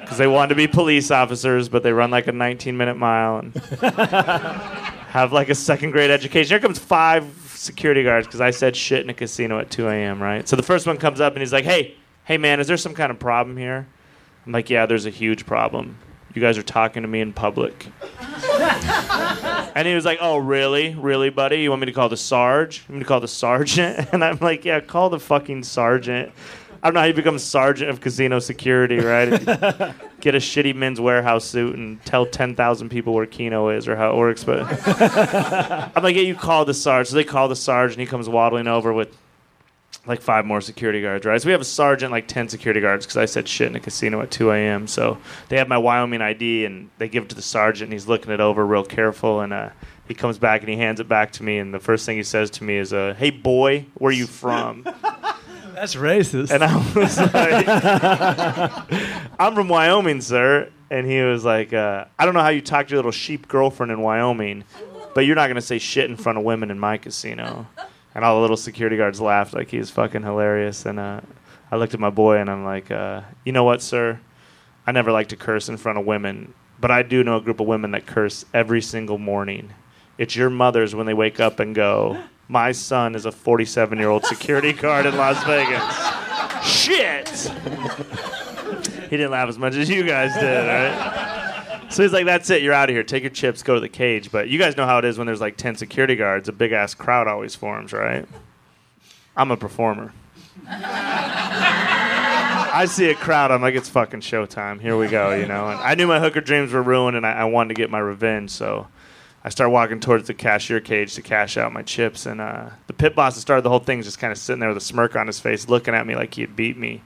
Because 0.00 0.18
they 0.18 0.26
want 0.26 0.50
to 0.50 0.54
be 0.54 0.66
police 0.66 1.10
officers, 1.10 1.68
but 1.68 1.82
they 1.82 1.92
run 1.92 2.10
like 2.10 2.26
a 2.26 2.32
19 2.32 2.76
minute 2.76 2.96
mile 2.96 3.38
and 3.38 3.54
have 5.12 5.32
like 5.32 5.48
a 5.48 5.54
second 5.54 5.92
grade 5.92 6.10
education. 6.10 6.50
Here 6.50 6.60
comes 6.60 6.78
five 6.78 7.24
security 7.54 8.02
guards 8.02 8.26
because 8.26 8.40
I 8.40 8.50
said 8.50 8.76
shit 8.76 9.02
in 9.02 9.10
a 9.10 9.14
casino 9.14 9.58
at 9.58 9.70
2 9.70 9.88
a.m., 9.88 10.22
right? 10.22 10.46
So 10.48 10.56
the 10.56 10.62
first 10.62 10.86
one 10.86 10.98
comes 10.98 11.20
up 11.20 11.34
and 11.34 11.40
he's 11.40 11.52
like, 11.52 11.64
hey, 11.64 11.94
hey 12.24 12.38
man, 12.38 12.60
is 12.60 12.66
there 12.66 12.76
some 12.76 12.94
kind 12.94 13.10
of 13.10 13.18
problem 13.18 13.56
here? 13.56 13.86
I'm 14.44 14.52
like, 14.52 14.68
yeah, 14.68 14.86
there's 14.86 15.06
a 15.06 15.10
huge 15.10 15.46
problem. 15.46 15.96
You 16.34 16.40
guys 16.40 16.56
are 16.58 16.62
talking 16.62 17.02
to 17.02 17.08
me 17.08 17.20
in 17.20 17.32
public. 17.32 17.86
And 19.74 19.88
he 19.88 19.94
was 19.94 20.04
like, 20.04 20.18
"Oh, 20.20 20.36
really, 20.36 20.94
really, 20.94 21.30
buddy? 21.30 21.56
You 21.62 21.70
want 21.70 21.80
me 21.80 21.86
to 21.86 21.92
call 21.92 22.08
the 22.08 22.16
sarge? 22.16 22.78
You 22.88 22.92
want 22.92 22.98
me 22.98 23.04
to 23.04 23.08
call 23.08 23.20
the 23.20 23.28
sergeant?" 23.28 24.08
And 24.12 24.22
I'm 24.22 24.38
like, 24.40 24.64
"Yeah, 24.64 24.80
call 24.80 25.10
the 25.10 25.20
fucking 25.20 25.62
sergeant." 25.64 26.32
I 26.82 26.88
don't 26.88 26.94
know 26.94 27.00
how 27.00 27.06
you 27.06 27.14
become 27.14 27.38
sergeant 27.38 27.90
of 27.90 28.00
casino 28.00 28.40
security, 28.40 28.98
right? 28.98 29.28
Get 30.20 30.34
a 30.34 30.38
shitty 30.38 30.74
Men's 30.74 30.98
Wearhouse 30.98 31.42
suit 31.42 31.76
and 31.76 32.04
tell 32.04 32.26
ten 32.26 32.54
thousand 32.54 32.88
people 32.90 33.14
where 33.14 33.24
Keno 33.26 33.68
is 33.68 33.86
or 33.88 33.96
how 33.96 34.12
it 34.12 34.16
works. 34.16 34.44
But 34.44 34.62
I'm 35.96 36.02
like, 36.02 36.16
"Yeah, 36.16 36.22
you 36.22 36.34
call 36.34 36.64
the 36.64 36.74
sarge." 36.74 37.08
So 37.08 37.14
they 37.14 37.24
call 37.24 37.48
the 37.48 37.56
sarge, 37.56 37.92
and 37.92 38.00
he 38.00 38.06
comes 38.06 38.28
waddling 38.28 38.66
over 38.66 38.92
with 38.92 39.16
like 40.06 40.20
five 40.20 40.44
more 40.44 40.60
security 40.60 41.00
guards, 41.00 41.24
right? 41.24 41.40
So 41.40 41.46
we 41.46 41.52
have 41.52 41.60
a 41.60 41.64
sergeant, 41.64 42.10
like 42.10 42.26
10 42.26 42.48
security 42.48 42.80
guards, 42.80 43.06
because 43.06 43.16
I 43.16 43.24
said 43.26 43.46
shit 43.48 43.68
in 43.68 43.76
a 43.76 43.80
casino 43.80 44.20
at 44.20 44.30
2 44.32 44.50
a.m. 44.50 44.86
So 44.88 45.18
they 45.48 45.58
have 45.58 45.68
my 45.68 45.78
Wyoming 45.78 46.20
ID, 46.20 46.64
and 46.64 46.90
they 46.98 47.08
give 47.08 47.22
it 47.24 47.28
to 47.28 47.36
the 47.36 47.42
sergeant, 47.42 47.86
and 47.86 47.92
he's 47.92 48.08
looking 48.08 48.32
it 48.32 48.40
over 48.40 48.66
real 48.66 48.84
careful, 48.84 49.40
and 49.40 49.52
uh, 49.52 49.68
he 50.08 50.14
comes 50.14 50.38
back 50.38 50.60
and 50.62 50.68
he 50.70 50.76
hands 50.76 50.98
it 50.98 51.08
back 51.08 51.30
to 51.32 51.44
me, 51.44 51.58
and 51.58 51.72
the 51.72 51.78
first 51.78 52.04
thing 52.04 52.16
he 52.16 52.22
says 52.24 52.50
to 52.50 52.64
me 52.64 52.76
is, 52.76 52.92
uh, 52.92 53.14
"Hey 53.16 53.30
boy, 53.30 53.86
where 53.94 54.12
you 54.12 54.26
from?" 54.26 54.82
That's 55.74 55.94
racist. 55.94 56.50
and 56.50 56.62
I 56.62 56.76
was 56.94 57.18
like, 57.18 57.66
"I'm 59.38 59.54
from 59.54 59.68
Wyoming, 59.68 60.20
sir." 60.20 60.70
And 60.90 61.06
he 61.06 61.22
was 61.22 61.44
like, 61.44 61.72
uh, 61.72 62.04
"I 62.18 62.24
don't 62.24 62.34
know 62.34 62.42
how 62.42 62.50
you 62.50 62.60
talk 62.60 62.88
to 62.88 62.90
your 62.90 62.98
little 62.98 63.12
sheep 63.12 63.48
girlfriend 63.48 63.90
in 63.92 64.00
Wyoming, 64.00 64.64
but 65.14 65.20
you're 65.26 65.36
not 65.36 65.46
gonna 65.48 65.60
say 65.60 65.78
shit 65.78 66.10
in 66.10 66.16
front 66.16 66.38
of 66.38 66.44
women 66.44 66.70
in 66.70 66.78
my 66.78 66.98
casino." 66.98 67.66
And 68.14 68.24
all 68.24 68.36
the 68.36 68.40
little 68.40 68.56
security 68.56 68.96
guards 68.96 69.20
laughed 69.20 69.54
like 69.54 69.70
he 69.70 69.78
was 69.78 69.90
fucking 69.90 70.22
hilarious. 70.22 70.84
And 70.86 70.98
uh, 70.98 71.20
I 71.70 71.76
looked 71.76 71.94
at 71.94 72.00
my 72.00 72.10
boy 72.10 72.36
and 72.36 72.50
I'm 72.50 72.64
like, 72.64 72.90
uh, 72.90 73.22
you 73.44 73.52
know 73.52 73.64
what, 73.64 73.80
sir? 73.82 74.20
I 74.86 74.92
never 74.92 75.12
like 75.12 75.28
to 75.28 75.36
curse 75.36 75.68
in 75.68 75.76
front 75.76 75.98
of 75.98 76.04
women, 76.04 76.54
but 76.80 76.90
I 76.90 77.02
do 77.02 77.22
know 77.22 77.36
a 77.36 77.40
group 77.40 77.60
of 77.60 77.66
women 77.66 77.92
that 77.92 78.06
curse 78.06 78.44
every 78.52 78.82
single 78.82 79.18
morning. 79.18 79.72
It's 80.18 80.36
your 80.36 80.50
mothers 80.50 80.94
when 80.94 81.06
they 81.06 81.14
wake 81.14 81.40
up 81.40 81.60
and 81.60 81.74
go, 81.74 82.22
my 82.48 82.72
son 82.72 83.14
is 83.14 83.24
a 83.24 83.32
47 83.32 83.98
year 83.98 84.10
old 84.10 84.24
security 84.26 84.72
guard 84.72 85.06
in 85.06 85.16
Las 85.16 85.42
Vegas. 85.44 85.82
Shit! 86.66 87.28
he 89.08 89.16
didn't 89.16 89.30
laugh 89.30 89.48
as 89.48 89.58
much 89.58 89.74
as 89.74 89.88
you 89.88 90.04
guys 90.04 90.34
did, 90.34 90.66
right? 90.66 91.41
So 91.92 92.02
he's 92.02 92.12
like, 92.12 92.24
"That's 92.24 92.48
it. 92.50 92.62
You're 92.62 92.72
out 92.72 92.88
of 92.88 92.94
here. 92.94 93.02
Take 93.02 93.22
your 93.22 93.30
chips. 93.30 93.62
Go 93.62 93.74
to 93.74 93.80
the 93.80 93.88
cage." 93.88 94.32
But 94.32 94.48
you 94.48 94.58
guys 94.58 94.76
know 94.76 94.86
how 94.86 94.98
it 94.98 95.04
is 95.04 95.18
when 95.18 95.26
there's 95.26 95.40
like 95.40 95.56
ten 95.56 95.76
security 95.76 96.16
guards. 96.16 96.48
A 96.48 96.52
big 96.52 96.72
ass 96.72 96.94
crowd 96.94 97.28
always 97.28 97.54
forms, 97.54 97.92
right? 97.92 98.26
I'm 99.36 99.50
a 99.50 99.56
performer. 99.56 100.12
I 102.74 102.86
see 102.86 103.10
a 103.10 103.14
crowd. 103.14 103.50
I'm 103.50 103.60
like, 103.60 103.74
it's 103.74 103.88
fucking 103.88 104.20
showtime. 104.20 104.80
Here 104.80 104.96
we 104.96 105.08
go, 105.08 105.34
you 105.34 105.46
know. 105.46 105.68
And 105.68 105.78
I 105.80 105.94
knew 105.94 106.06
my 106.06 106.20
hooker 106.20 106.40
dreams 106.40 106.72
were 106.72 106.82
ruined, 106.82 107.16
and 107.16 107.26
I, 107.26 107.32
I 107.32 107.44
wanted 107.44 107.68
to 107.68 107.74
get 107.74 107.90
my 107.90 107.98
revenge. 107.98 108.50
So 108.50 108.88
I 109.44 109.50
start 109.50 109.70
walking 109.70 110.00
towards 110.00 110.26
the 110.26 110.34
cashier 110.34 110.80
cage 110.80 111.14
to 111.16 111.22
cash 111.22 111.56
out 111.56 111.72
my 111.72 111.82
chips. 111.82 112.24
And 112.24 112.40
uh, 112.40 112.70
the 112.86 112.94
pit 112.94 113.14
boss 113.14 113.34
that 113.34 113.42
started 113.42 113.62
the 113.62 113.70
whole 113.70 113.78
thing 113.78 113.98
is 113.98 114.06
just 114.06 114.18
kind 114.18 114.32
of 114.32 114.38
sitting 114.38 114.60
there 114.60 114.70
with 114.70 114.78
a 114.78 114.82
smirk 114.82 115.16
on 115.16 115.26
his 115.26 115.40
face, 115.40 115.68
looking 115.68 115.94
at 115.94 116.06
me 116.06 116.14
like 116.14 116.34
he 116.34 116.40
had 116.40 116.56
beat 116.56 116.78
me. 116.78 117.02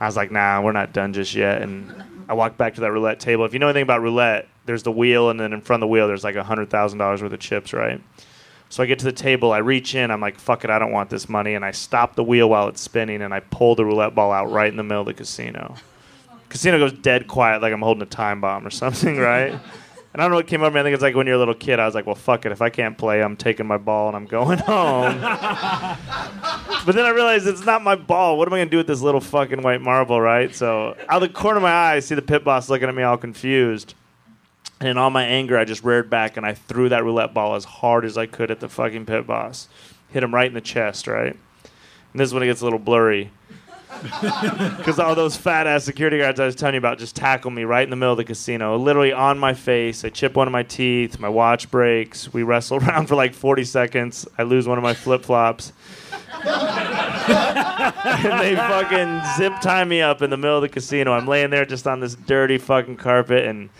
I 0.00 0.06
was 0.06 0.16
like, 0.16 0.30
nah, 0.30 0.60
we're 0.60 0.72
not 0.72 0.92
done 0.92 1.12
just 1.12 1.34
yet. 1.34 1.62
And 1.62 2.04
I 2.28 2.34
walked 2.34 2.56
back 2.56 2.74
to 2.74 2.80
that 2.82 2.92
roulette 2.92 3.20
table. 3.20 3.44
If 3.44 3.52
you 3.52 3.58
know 3.58 3.68
anything 3.68 3.82
about 3.82 4.02
roulette, 4.02 4.48
there's 4.66 4.82
the 4.82 4.92
wheel, 4.92 5.30
and 5.30 5.38
then 5.38 5.52
in 5.52 5.60
front 5.60 5.82
of 5.82 5.86
the 5.86 5.90
wheel, 5.90 6.06
there's 6.08 6.24
like 6.24 6.34
$100,000 6.34 7.22
worth 7.22 7.32
of 7.32 7.40
chips, 7.40 7.72
right? 7.72 8.00
So 8.70 8.82
I 8.82 8.86
get 8.86 8.98
to 9.00 9.04
the 9.04 9.12
table, 9.12 9.52
I 9.52 9.58
reach 9.58 9.94
in, 9.94 10.10
I'm 10.10 10.20
like, 10.20 10.38
fuck 10.38 10.64
it, 10.64 10.70
I 10.70 10.78
don't 10.78 10.90
want 10.90 11.10
this 11.10 11.28
money. 11.28 11.54
And 11.54 11.64
I 11.64 11.70
stop 11.70 12.16
the 12.16 12.24
wheel 12.24 12.48
while 12.48 12.68
it's 12.68 12.80
spinning 12.80 13.22
and 13.22 13.32
I 13.32 13.40
pull 13.40 13.74
the 13.76 13.84
roulette 13.84 14.14
ball 14.14 14.32
out 14.32 14.50
right 14.50 14.68
in 14.68 14.76
the 14.76 14.82
middle 14.82 15.02
of 15.02 15.06
the 15.06 15.14
casino. 15.14 15.76
Casino 16.48 16.78
goes 16.78 16.92
dead 16.92 17.28
quiet, 17.28 17.62
like 17.62 17.72
I'm 17.72 17.82
holding 17.82 18.02
a 18.02 18.06
time 18.06 18.40
bomb 18.40 18.66
or 18.66 18.70
something, 18.70 19.16
right? 19.16 19.58
And 20.14 20.22
I 20.22 20.24
don't 20.24 20.30
know 20.30 20.36
what 20.36 20.46
came 20.46 20.62
over 20.62 20.72
me. 20.72 20.78
I 20.78 20.84
think 20.84 20.94
it's 20.94 21.02
like 21.02 21.16
when 21.16 21.26
you're 21.26 21.34
a 21.34 21.38
little 21.38 21.54
kid. 21.54 21.80
I 21.80 21.86
was 21.86 21.94
like, 21.96 22.06
well, 22.06 22.14
fuck 22.14 22.46
it. 22.46 22.52
If 22.52 22.62
I 22.62 22.70
can't 22.70 22.96
play, 22.96 23.20
I'm 23.20 23.36
taking 23.36 23.66
my 23.66 23.78
ball 23.78 24.06
and 24.06 24.16
I'm 24.16 24.26
going 24.26 24.58
home. 24.60 25.20
but 25.20 26.94
then 26.94 27.04
I 27.04 27.10
realized 27.10 27.48
it's 27.48 27.66
not 27.66 27.82
my 27.82 27.96
ball. 27.96 28.38
What 28.38 28.46
am 28.46 28.54
I 28.54 28.58
going 28.58 28.68
to 28.68 28.70
do 28.70 28.76
with 28.76 28.86
this 28.86 29.00
little 29.00 29.20
fucking 29.20 29.62
white 29.62 29.80
marble, 29.80 30.20
right? 30.20 30.54
So 30.54 30.96
out 31.08 31.20
of 31.20 31.28
the 31.28 31.34
corner 31.34 31.56
of 31.56 31.64
my 31.64 31.72
eye, 31.72 31.94
I 31.96 31.98
see 31.98 32.14
the 32.14 32.22
pit 32.22 32.44
boss 32.44 32.70
looking 32.70 32.88
at 32.88 32.94
me 32.94 33.02
all 33.02 33.16
confused. 33.16 33.94
And 34.78 34.88
in 34.88 34.98
all 34.98 35.10
my 35.10 35.24
anger, 35.24 35.58
I 35.58 35.64
just 35.64 35.82
reared 35.82 36.10
back 36.10 36.36
and 36.36 36.46
I 36.46 36.54
threw 36.54 36.88
that 36.90 37.02
roulette 37.02 37.34
ball 37.34 37.56
as 37.56 37.64
hard 37.64 38.04
as 38.04 38.16
I 38.16 38.26
could 38.26 38.52
at 38.52 38.60
the 38.60 38.68
fucking 38.68 39.06
pit 39.06 39.26
boss. 39.26 39.68
Hit 40.10 40.22
him 40.22 40.32
right 40.32 40.46
in 40.46 40.54
the 40.54 40.60
chest, 40.60 41.08
right? 41.08 41.32
And 41.32 42.20
this 42.20 42.28
is 42.28 42.34
when 42.34 42.44
it 42.44 42.46
gets 42.46 42.60
a 42.60 42.64
little 42.64 42.78
blurry. 42.78 43.32
Because 44.02 44.98
all 44.98 45.14
those 45.14 45.36
fat 45.36 45.66
ass 45.66 45.84
security 45.84 46.18
guards 46.18 46.40
I 46.40 46.46
was 46.46 46.54
telling 46.54 46.74
you 46.74 46.78
about 46.78 46.98
just 46.98 47.16
tackle 47.16 47.50
me 47.50 47.64
right 47.64 47.84
in 47.84 47.90
the 47.90 47.96
middle 47.96 48.12
of 48.12 48.18
the 48.18 48.24
casino, 48.24 48.76
literally 48.76 49.12
on 49.12 49.38
my 49.38 49.54
face. 49.54 50.04
I 50.04 50.10
chip 50.10 50.34
one 50.34 50.48
of 50.48 50.52
my 50.52 50.62
teeth, 50.62 51.18
my 51.18 51.28
watch 51.28 51.70
breaks. 51.70 52.32
We 52.32 52.42
wrestle 52.42 52.76
around 52.84 53.06
for 53.06 53.14
like 53.14 53.34
40 53.34 53.64
seconds. 53.64 54.26
I 54.38 54.42
lose 54.42 54.66
one 54.66 54.78
of 54.78 54.84
my 54.84 54.94
flip 54.94 55.24
flops. 55.24 55.72
and 56.44 58.40
they 58.40 58.56
fucking 58.56 59.22
zip 59.36 59.52
tie 59.62 59.84
me 59.84 60.02
up 60.02 60.20
in 60.20 60.30
the 60.30 60.36
middle 60.36 60.56
of 60.56 60.62
the 60.62 60.68
casino. 60.68 61.12
I'm 61.12 61.26
laying 61.26 61.50
there 61.50 61.64
just 61.64 61.86
on 61.86 62.00
this 62.00 62.14
dirty 62.14 62.58
fucking 62.58 62.96
carpet, 62.96 63.46
and 63.46 63.70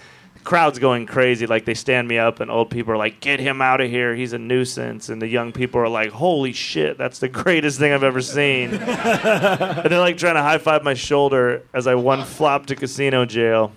crowd's 0.44 0.78
going 0.78 1.06
crazy. 1.06 1.46
Like 1.46 1.64
they 1.64 1.74
stand 1.74 2.06
me 2.06 2.18
up, 2.18 2.40
and 2.40 2.50
old 2.50 2.70
people 2.70 2.92
are 2.92 2.96
like, 2.96 3.20
"Get 3.20 3.40
him 3.40 3.60
out 3.60 3.80
of 3.80 3.90
here! 3.90 4.14
He's 4.14 4.32
a 4.32 4.38
nuisance." 4.38 5.08
And 5.08 5.20
the 5.20 5.26
young 5.26 5.52
people 5.52 5.80
are 5.80 5.88
like, 5.88 6.10
"Holy 6.10 6.52
shit! 6.52 6.96
That's 6.98 7.18
the 7.18 7.28
greatest 7.42 7.78
thing 7.78 7.92
I've 7.92 8.04
ever 8.04 8.20
seen." 8.20 8.74
and 8.74 9.90
they're 9.90 9.98
like 9.98 10.18
trying 10.18 10.34
to 10.34 10.42
high 10.42 10.58
five 10.58 10.84
my 10.84 10.94
shoulder 10.94 11.64
as 11.72 11.86
I 11.86 11.94
one 11.96 12.24
flop 12.24 12.66
to 12.66 12.76
casino 12.76 13.24
jail. 13.24 13.72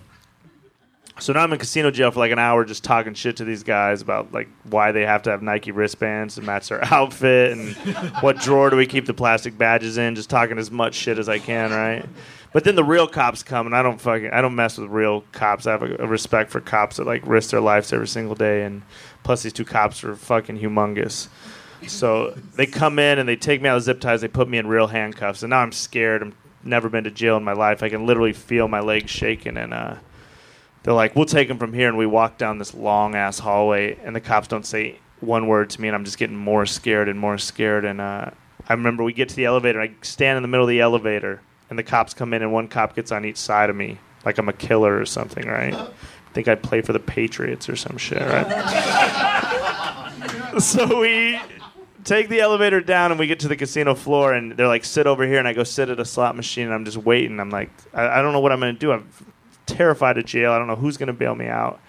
So 1.20 1.32
now 1.32 1.40
I'm 1.40 1.52
in 1.52 1.58
casino 1.58 1.90
jail 1.90 2.10
for 2.10 2.20
like 2.20 2.30
an 2.30 2.38
hour 2.38 2.64
just 2.64 2.84
talking 2.84 3.14
shit 3.14 3.36
to 3.38 3.44
these 3.44 3.62
guys 3.62 4.02
about 4.02 4.32
like 4.32 4.48
why 4.64 4.92
they 4.92 5.04
have 5.04 5.22
to 5.24 5.30
have 5.30 5.42
Nike 5.42 5.72
wristbands 5.72 6.36
to 6.36 6.42
match 6.42 6.68
their 6.68 6.84
outfit 6.92 7.52
and 7.52 7.74
what 8.22 8.38
drawer 8.38 8.70
do 8.70 8.76
we 8.76 8.86
keep 8.86 9.06
the 9.06 9.14
plastic 9.14 9.58
badges 9.58 9.98
in, 9.98 10.14
just 10.14 10.30
talking 10.30 10.58
as 10.58 10.70
much 10.70 10.94
shit 10.94 11.18
as 11.18 11.28
I 11.28 11.38
can, 11.38 11.70
right? 11.70 12.04
But 12.52 12.64
then 12.64 12.76
the 12.76 12.84
real 12.84 13.06
cops 13.06 13.42
come 13.42 13.66
and 13.66 13.76
I 13.76 13.82
don't 13.82 14.00
fucking 14.00 14.30
I 14.30 14.40
don't 14.40 14.54
mess 14.54 14.78
with 14.78 14.90
real 14.90 15.22
cops. 15.32 15.66
I 15.66 15.72
have 15.72 15.82
a, 15.82 15.96
a 15.96 16.06
respect 16.06 16.50
for 16.50 16.60
cops 16.60 16.96
that 16.96 17.06
like 17.06 17.26
risk 17.26 17.50
their 17.50 17.60
lives 17.60 17.92
every 17.92 18.08
single 18.08 18.34
day 18.34 18.62
and 18.62 18.82
plus 19.24 19.42
these 19.42 19.52
two 19.52 19.64
cops 19.64 20.04
are 20.04 20.14
fucking 20.14 20.58
humongous. 20.58 21.28
So 21.86 22.30
they 22.54 22.66
come 22.66 22.98
in 22.98 23.18
and 23.18 23.28
they 23.28 23.36
take 23.36 23.60
me 23.60 23.68
out 23.68 23.76
of 23.76 23.82
zip 23.82 24.00
ties, 24.00 24.20
they 24.20 24.28
put 24.28 24.48
me 24.48 24.58
in 24.58 24.66
real 24.66 24.88
handcuffs, 24.88 25.42
and 25.42 25.50
now 25.50 25.60
I'm 25.60 25.72
scared. 25.72 26.22
I'm 26.22 26.34
never 26.64 26.88
been 26.88 27.04
to 27.04 27.10
jail 27.10 27.36
in 27.36 27.44
my 27.44 27.52
life. 27.52 27.82
I 27.82 27.88
can 27.88 28.06
literally 28.06 28.32
feel 28.32 28.66
my 28.66 28.80
legs 28.80 29.10
shaking 29.10 29.56
and 29.56 29.74
uh 29.74 29.94
they're 30.88 30.94
like, 30.94 31.14
"We'll 31.14 31.26
take 31.26 31.50
him 31.50 31.58
from 31.58 31.74
here," 31.74 31.86
and 31.86 31.98
we 31.98 32.06
walk 32.06 32.38
down 32.38 32.56
this 32.56 32.72
long 32.72 33.14
ass 33.14 33.38
hallway, 33.38 33.98
and 34.04 34.16
the 34.16 34.22
cops 34.22 34.48
don't 34.48 34.64
say 34.64 34.98
one 35.20 35.46
word 35.46 35.68
to 35.68 35.82
me, 35.82 35.88
and 35.88 35.94
I'm 35.94 36.06
just 36.06 36.16
getting 36.16 36.34
more 36.34 36.64
scared 36.64 37.10
and 37.10 37.20
more 37.20 37.36
scared. 37.36 37.84
And 37.84 38.00
uh, 38.00 38.30
I 38.66 38.72
remember 38.72 39.04
we 39.04 39.12
get 39.12 39.28
to 39.28 39.36
the 39.36 39.44
elevator, 39.44 39.82
I 39.82 39.90
stand 40.00 40.38
in 40.38 40.42
the 40.42 40.48
middle 40.48 40.64
of 40.64 40.70
the 40.70 40.80
elevator, 40.80 41.42
and 41.68 41.78
the 41.78 41.82
cops 41.82 42.14
come 42.14 42.32
in, 42.32 42.40
and 42.40 42.54
one 42.54 42.68
cop 42.68 42.96
gets 42.96 43.12
on 43.12 43.26
each 43.26 43.36
side 43.36 43.68
of 43.68 43.76
me, 43.76 43.98
like 44.24 44.38
I'm 44.38 44.48
a 44.48 44.54
killer 44.54 44.98
or 44.98 45.04
something, 45.04 45.46
right? 45.46 45.74
I 45.74 45.90
think 46.32 46.48
I 46.48 46.54
play 46.54 46.80
for 46.80 46.94
the 46.94 47.00
Patriots 47.00 47.68
or 47.68 47.76
some 47.76 47.98
shit, 47.98 48.22
right? 48.22 48.46
so 50.58 51.00
we 51.00 51.38
take 52.04 52.30
the 52.30 52.40
elevator 52.40 52.80
down 52.80 53.10
and 53.10 53.20
we 53.20 53.26
get 53.26 53.40
to 53.40 53.48
the 53.48 53.56
casino 53.56 53.94
floor 53.94 54.32
and 54.32 54.52
they're 54.56 54.66
like 54.66 54.82
sit 54.82 55.06
over 55.06 55.26
here 55.26 55.38
and 55.38 55.46
i 55.46 55.52
go 55.52 55.62
sit 55.62 55.90
at 55.90 56.00
a 56.00 56.04
slot 56.06 56.34
machine 56.34 56.64
and 56.64 56.72
i'm 56.72 56.86
just 56.86 56.96
waiting 56.96 57.38
i'm 57.38 57.50
like 57.50 57.70
i, 57.92 58.20
I 58.20 58.22
don't 58.22 58.32
know 58.32 58.40
what 58.40 58.50
i'm 58.50 58.60
going 58.60 58.72
to 58.74 58.78
do 58.78 58.92
i'm 58.92 59.10
terrified 59.68 60.18
of 60.18 60.24
jail 60.24 60.52
i 60.52 60.58
don't 60.58 60.66
know 60.66 60.76
who's 60.76 60.96
going 60.96 61.06
to 61.06 61.12
bail 61.12 61.34
me 61.34 61.46
out 61.46 61.80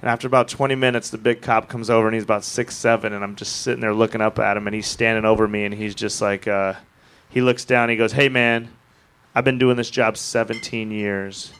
and 0.00 0.10
after 0.10 0.26
about 0.26 0.48
20 0.48 0.74
minutes 0.74 1.10
the 1.10 1.18
big 1.18 1.40
cop 1.42 1.68
comes 1.68 1.90
over 1.90 2.06
and 2.06 2.14
he's 2.14 2.24
about 2.24 2.44
six 2.44 2.76
seven 2.76 3.12
and 3.12 3.24
i'm 3.24 3.34
just 3.34 3.62
sitting 3.62 3.80
there 3.80 3.94
looking 3.94 4.20
up 4.20 4.38
at 4.38 4.56
him 4.56 4.66
and 4.66 4.74
he's 4.74 4.86
standing 4.86 5.24
over 5.24 5.48
me 5.48 5.64
and 5.64 5.74
he's 5.74 5.94
just 5.94 6.20
like 6.20 6.46
uh, 6.46 6.74
he 7.30 7.40
looks 7.40 7.64
down 7.64 7.88
he 7.88 7.96
goes 7.96 8.12
hey 8.12 8.28
man 8.28 8.68
i've 9.34 9.44
been 9.44 9.58
doing 9.58 9.76
this 9.76 9.90
job 9.90 10.16
17 10.16 10.90
years 10.90 11.52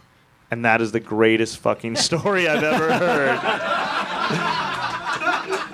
and 0.51 0.65
that 0.65 0.81
is 0.81 0.93
the 0.93 1.01
greatest 1.01 1.59
fucking 1.59 1.97
story 1.97 2.49
i've 2.49 2.63
ever 2.63 2.93
heard 2.93 3.41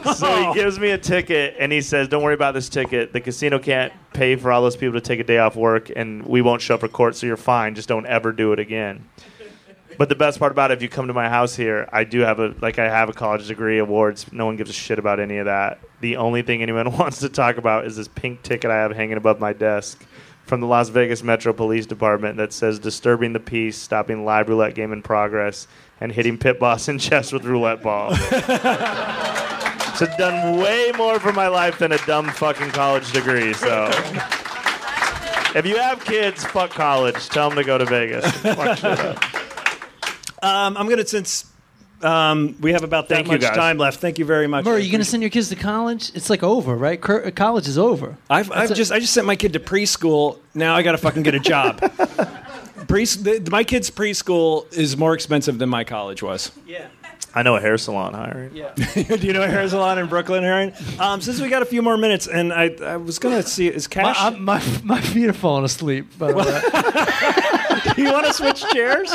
so 0.15 0.53
he 0.53 0.55
gives 0.55 0.79
me 0.79 0.91
a 0.91 0.99
ticket 0.99 1.55
and 1.59 1.73
he 1.73 1.81
says, 1.81 2.09
"Don't 2.09 2.23
worry 2.23 2.35
about 2.35 2.55
this 2.55 2.69
ticket. 2.69 3.13
The 3.13 3.21
casino 3.21 3.59
can't 3.59 3.93
pay 4.13 4.37
for 4.37 4.51
all 4.51 4.63
those 4.63 4.77
people 4.77 4.95
to 4.95 5.01
take 5.01 5.21
a 5.21 5.25
day 5.25 5.39
off 5.39 5.57
work, 5.57 5.91
and 5.95 6.25
we 6.27 6.43
won't 6.43 6.61
show 6.61 6.75
up 6.75 6.81
for 6.81 6.89
court, 6.89 7.17
so 7.17 7.27
you're 7.27 7.37
fine. 7.37 7.75
Just 7.75 7.89
don't 7.89 8.07
ever 8.07 8.33
do 8.33 8.53
it 8.53 8.59
again." 8.59 9.05
But 9.99 10.09
the 10.09 10.15
best 10.15 10.39
part 10.39 10.53
about 10.53 10.71
it, 10.71 10.75
if 10.75 10.83
you 10.83 10.89
come 10.89 11.07
to 11.07 11.13
my 11.13 11.29
house 11.29 11.55
here, 11.55 11.89
I 11.93 12.05
do 12.05 12.21
have 12.21 12.39
a 12.39 12.55
like 12.61 12.79
I 12.79 12.89
have 12.89 13.09
a 13.09 13.13
college 13.13 13.47
degree, 13.49 13.79
awards. 13.79 14.33
No 14.33 14.47
one 14.47 14.57
gives 14.57 14.71
a 14.71 14.75
shit 14.75 14.99
about 14.99 15.21
any 15.21 15.39
of 15.39 15.47
that. 15.47 15.81
The 16.01 16.17
only 16.17 16.43
thing 16.43 16.63
anyone 16.63 16.91
wants 16.99 17.19
to 17.21 17.29
talk 17.29 17.57
about 17.57 17.87
is 17.87 17.97
this 17.97 18.09
pink 18.09 18.43
ticket 18.43 18.71
I 18.71 18.77
have 18.77 18.93
hanging 18.93 19.17
above 19.17 19.41
my 19.41 19.53
desk 19.53 20.05
from 20.45 20.61
the 20.61 20.67
Las 20.67 20.89
Vegas 20.89 21.23
Metro 21.23 21.53
Police 21.53 21.87
Department 21.87 22.37
that 22.37 22.53
says 22.53 22.79
disturbing 22.79 23.33
the 23.33 23.41
peace, 23.41 23.77
stopping 23.77 24.25
live 24.25 24.49
roulette 24.49 24.75
game 24.75 24.93
in 24.93 25.03
progress, 25.03 25.69
and 26.01 26.11
hitting 26.13 26.37
pit 26.37 26.59
boss 26.59 26.89
in 26.89 26.99
chest 26.99 27.33
with 27.33 27.45
roulette 27.45 27.83
ball. 27.83 28.15
So 29.95 30.07
done 30.17 30.57
way 30.59 30.91
more 30.97 31.21
for 31.21 31.33
my 31.33 31.49
life 31.49 31.79
than 31.79 31.93
a 31.93 31.99
dumb 31.99 32.29
fucking 32.31 32.71
college 32.71 33.13
degree. 33.13 33.53
So 33.53 33.89
if 35.55 35.67
you 35.67 35.77
have 35.77 36.03
kids, 36.05 36.45
fuck 36.45 36.71
college. 36.71 37.29
Tell 37.29 37.51
them 37.51 37.59
to 37.59 37.65
go 37.65 37.77
to 37.77 37.85
Vegas. 37.85 38.25
Fuck 40.43 40.51
shit 40.51 40.55
up. 40.55 40.67
Um, 40.67 40.77
I'm 40.77 40.89
gonna 40.89 41.07
since 41.07 41.47
um, 42.03 42.57
we 42.61 42.73
have 42.73 42.83
about 42.83 43.09
that 43.09 43.15
Thank 43.15 43.27
you, 43.29 43.33
much 43.35 43.41
guys. 43.43 43.57
time 43.57 43.79
left. 43.79 44.01
Thank 44.01 44.19
you 44.19 44.25
very 44.25 44.47
much. 44.49 44.65
Murray, 44.65 44.75
I 44.75 44.79
you 44.79 44.91
going 44.91 44.91
to 44.91 44.97
appreciate- 44.97 45.11
send 45.11 45.23
your 45.23 45.31
kids 45.31 45.49
to 45.51 45.55
college? 45.57 46.11
It's 46.17 46.29
like 46.29 46.43
over, 46.43 46.75
right? 46.75 47.01
Cur- 47.01 47.31
college 47.31 47.69
is 47.69 47.79
over. 47.79 48.17
I've, 48.29 48.51
I've 48.51 48.73
a- 48.73 48.75
just 48.75 48.91
I 48.91 48.99
just 48.99 49.13
sent 49.13 49.25
my 49.27 49.37
kid 49.37 49.53
to 49.53 49.61
preschool. 49.61 50.39
Now 50.55 50.75
I 50.75 50.83
got 50.83 50.93
to 50.93 50.99
fucking 50.99 51.23
get 51.23 51.35
a 51.37 51.41
job. 51.41 51.79
Pre- 52.89 53.05
the, 53.05 53.49
my 53.53 53.63
kid's 53.63 53.89
preschool 53.91 54.71
is 54.73 54.97
more 54.97 55.15
expensive 55.15 55.59
than 55.59 55.69
my 55.69 55.85
college 55.85 56.23
was. 56.23 56.51
I 57.35 57.43
know 57.43 57.57
a 57.57 57.61
hair 57.61 57.79
salon 57.79 58.15
hiring. 58.15 58.55
Yeah. 58.55 58.75
Do 58.95 59.17
you 59.27 59.33
know 59.33 59.43
a 59.43 59.49
hair 59.49 59.67
salon 59.69 59.99
in 59.99 60.07
Brooklyn, 60.07 60.45
Aaron? 60.45 60.73
Um, 60.99 61.21
since 61.21 61.41
we 61.41 61.49
got 61.49 61.63
a 61.63 61.67
few 61.67 61.81
more 61.83 61.97
minutes, 61.97 62.27
and 62.27 62.53
I, 62.53 62.71
I 62.83 62.97
was 62.99 63.19
gonna 63.19 63.43
see 63.43 63.69
is 63.69 63.89
My, 63.97 64.03
Cash. 64.03 64.21
I'm- 64.21 64.45
my, 64.45 64.63
my 64.85 65.01
feet 65.01 65.29
are 65.29 65.33
falling 65.33 65.65
asleep. 65.65 66.19
By 66.19 66.33
the 66.33 66.39
way. 66.39 67.95
Do 67.95 68.03
you 68.03 68.13
want 68.13 68.27
to 68.27 68.33
switch 68.33 68.65
chairs? 68.73 69.15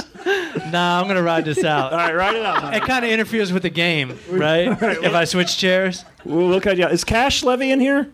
nah, 0.71 0.99
I'm 0.99 1.05
going 1.05 1.15
to 1.15 1.23
ride 1.23 1.45
this 1.45 1.63
out. 1.63 1.93
All 1.93 1.97
right, 1.97 2.13
write 2.13 2.35
it 2.35 2.45
out. 2.45 2.73
It 2.73 2.83
kind 2.83 3.03
of 3.05 3.09
interferes 3.09 3.51
with 3.53 3.63
the 3.63 3.69
game, 3.69 4.19
right? 4.29 4.67
if 4.81 5.13
I 5.13 5.23
switch 5.23 5.57
chairs. 5.57 6.03
We'll 6.25 6.47
look 6.49 6.67
at 6.67 6.77
you. 6.77 6.85
Is 6.87 7.03
Cash 7.03 7.43
Levy 7.43 7.71
in 7.71 7.79
here? 7.79 8.11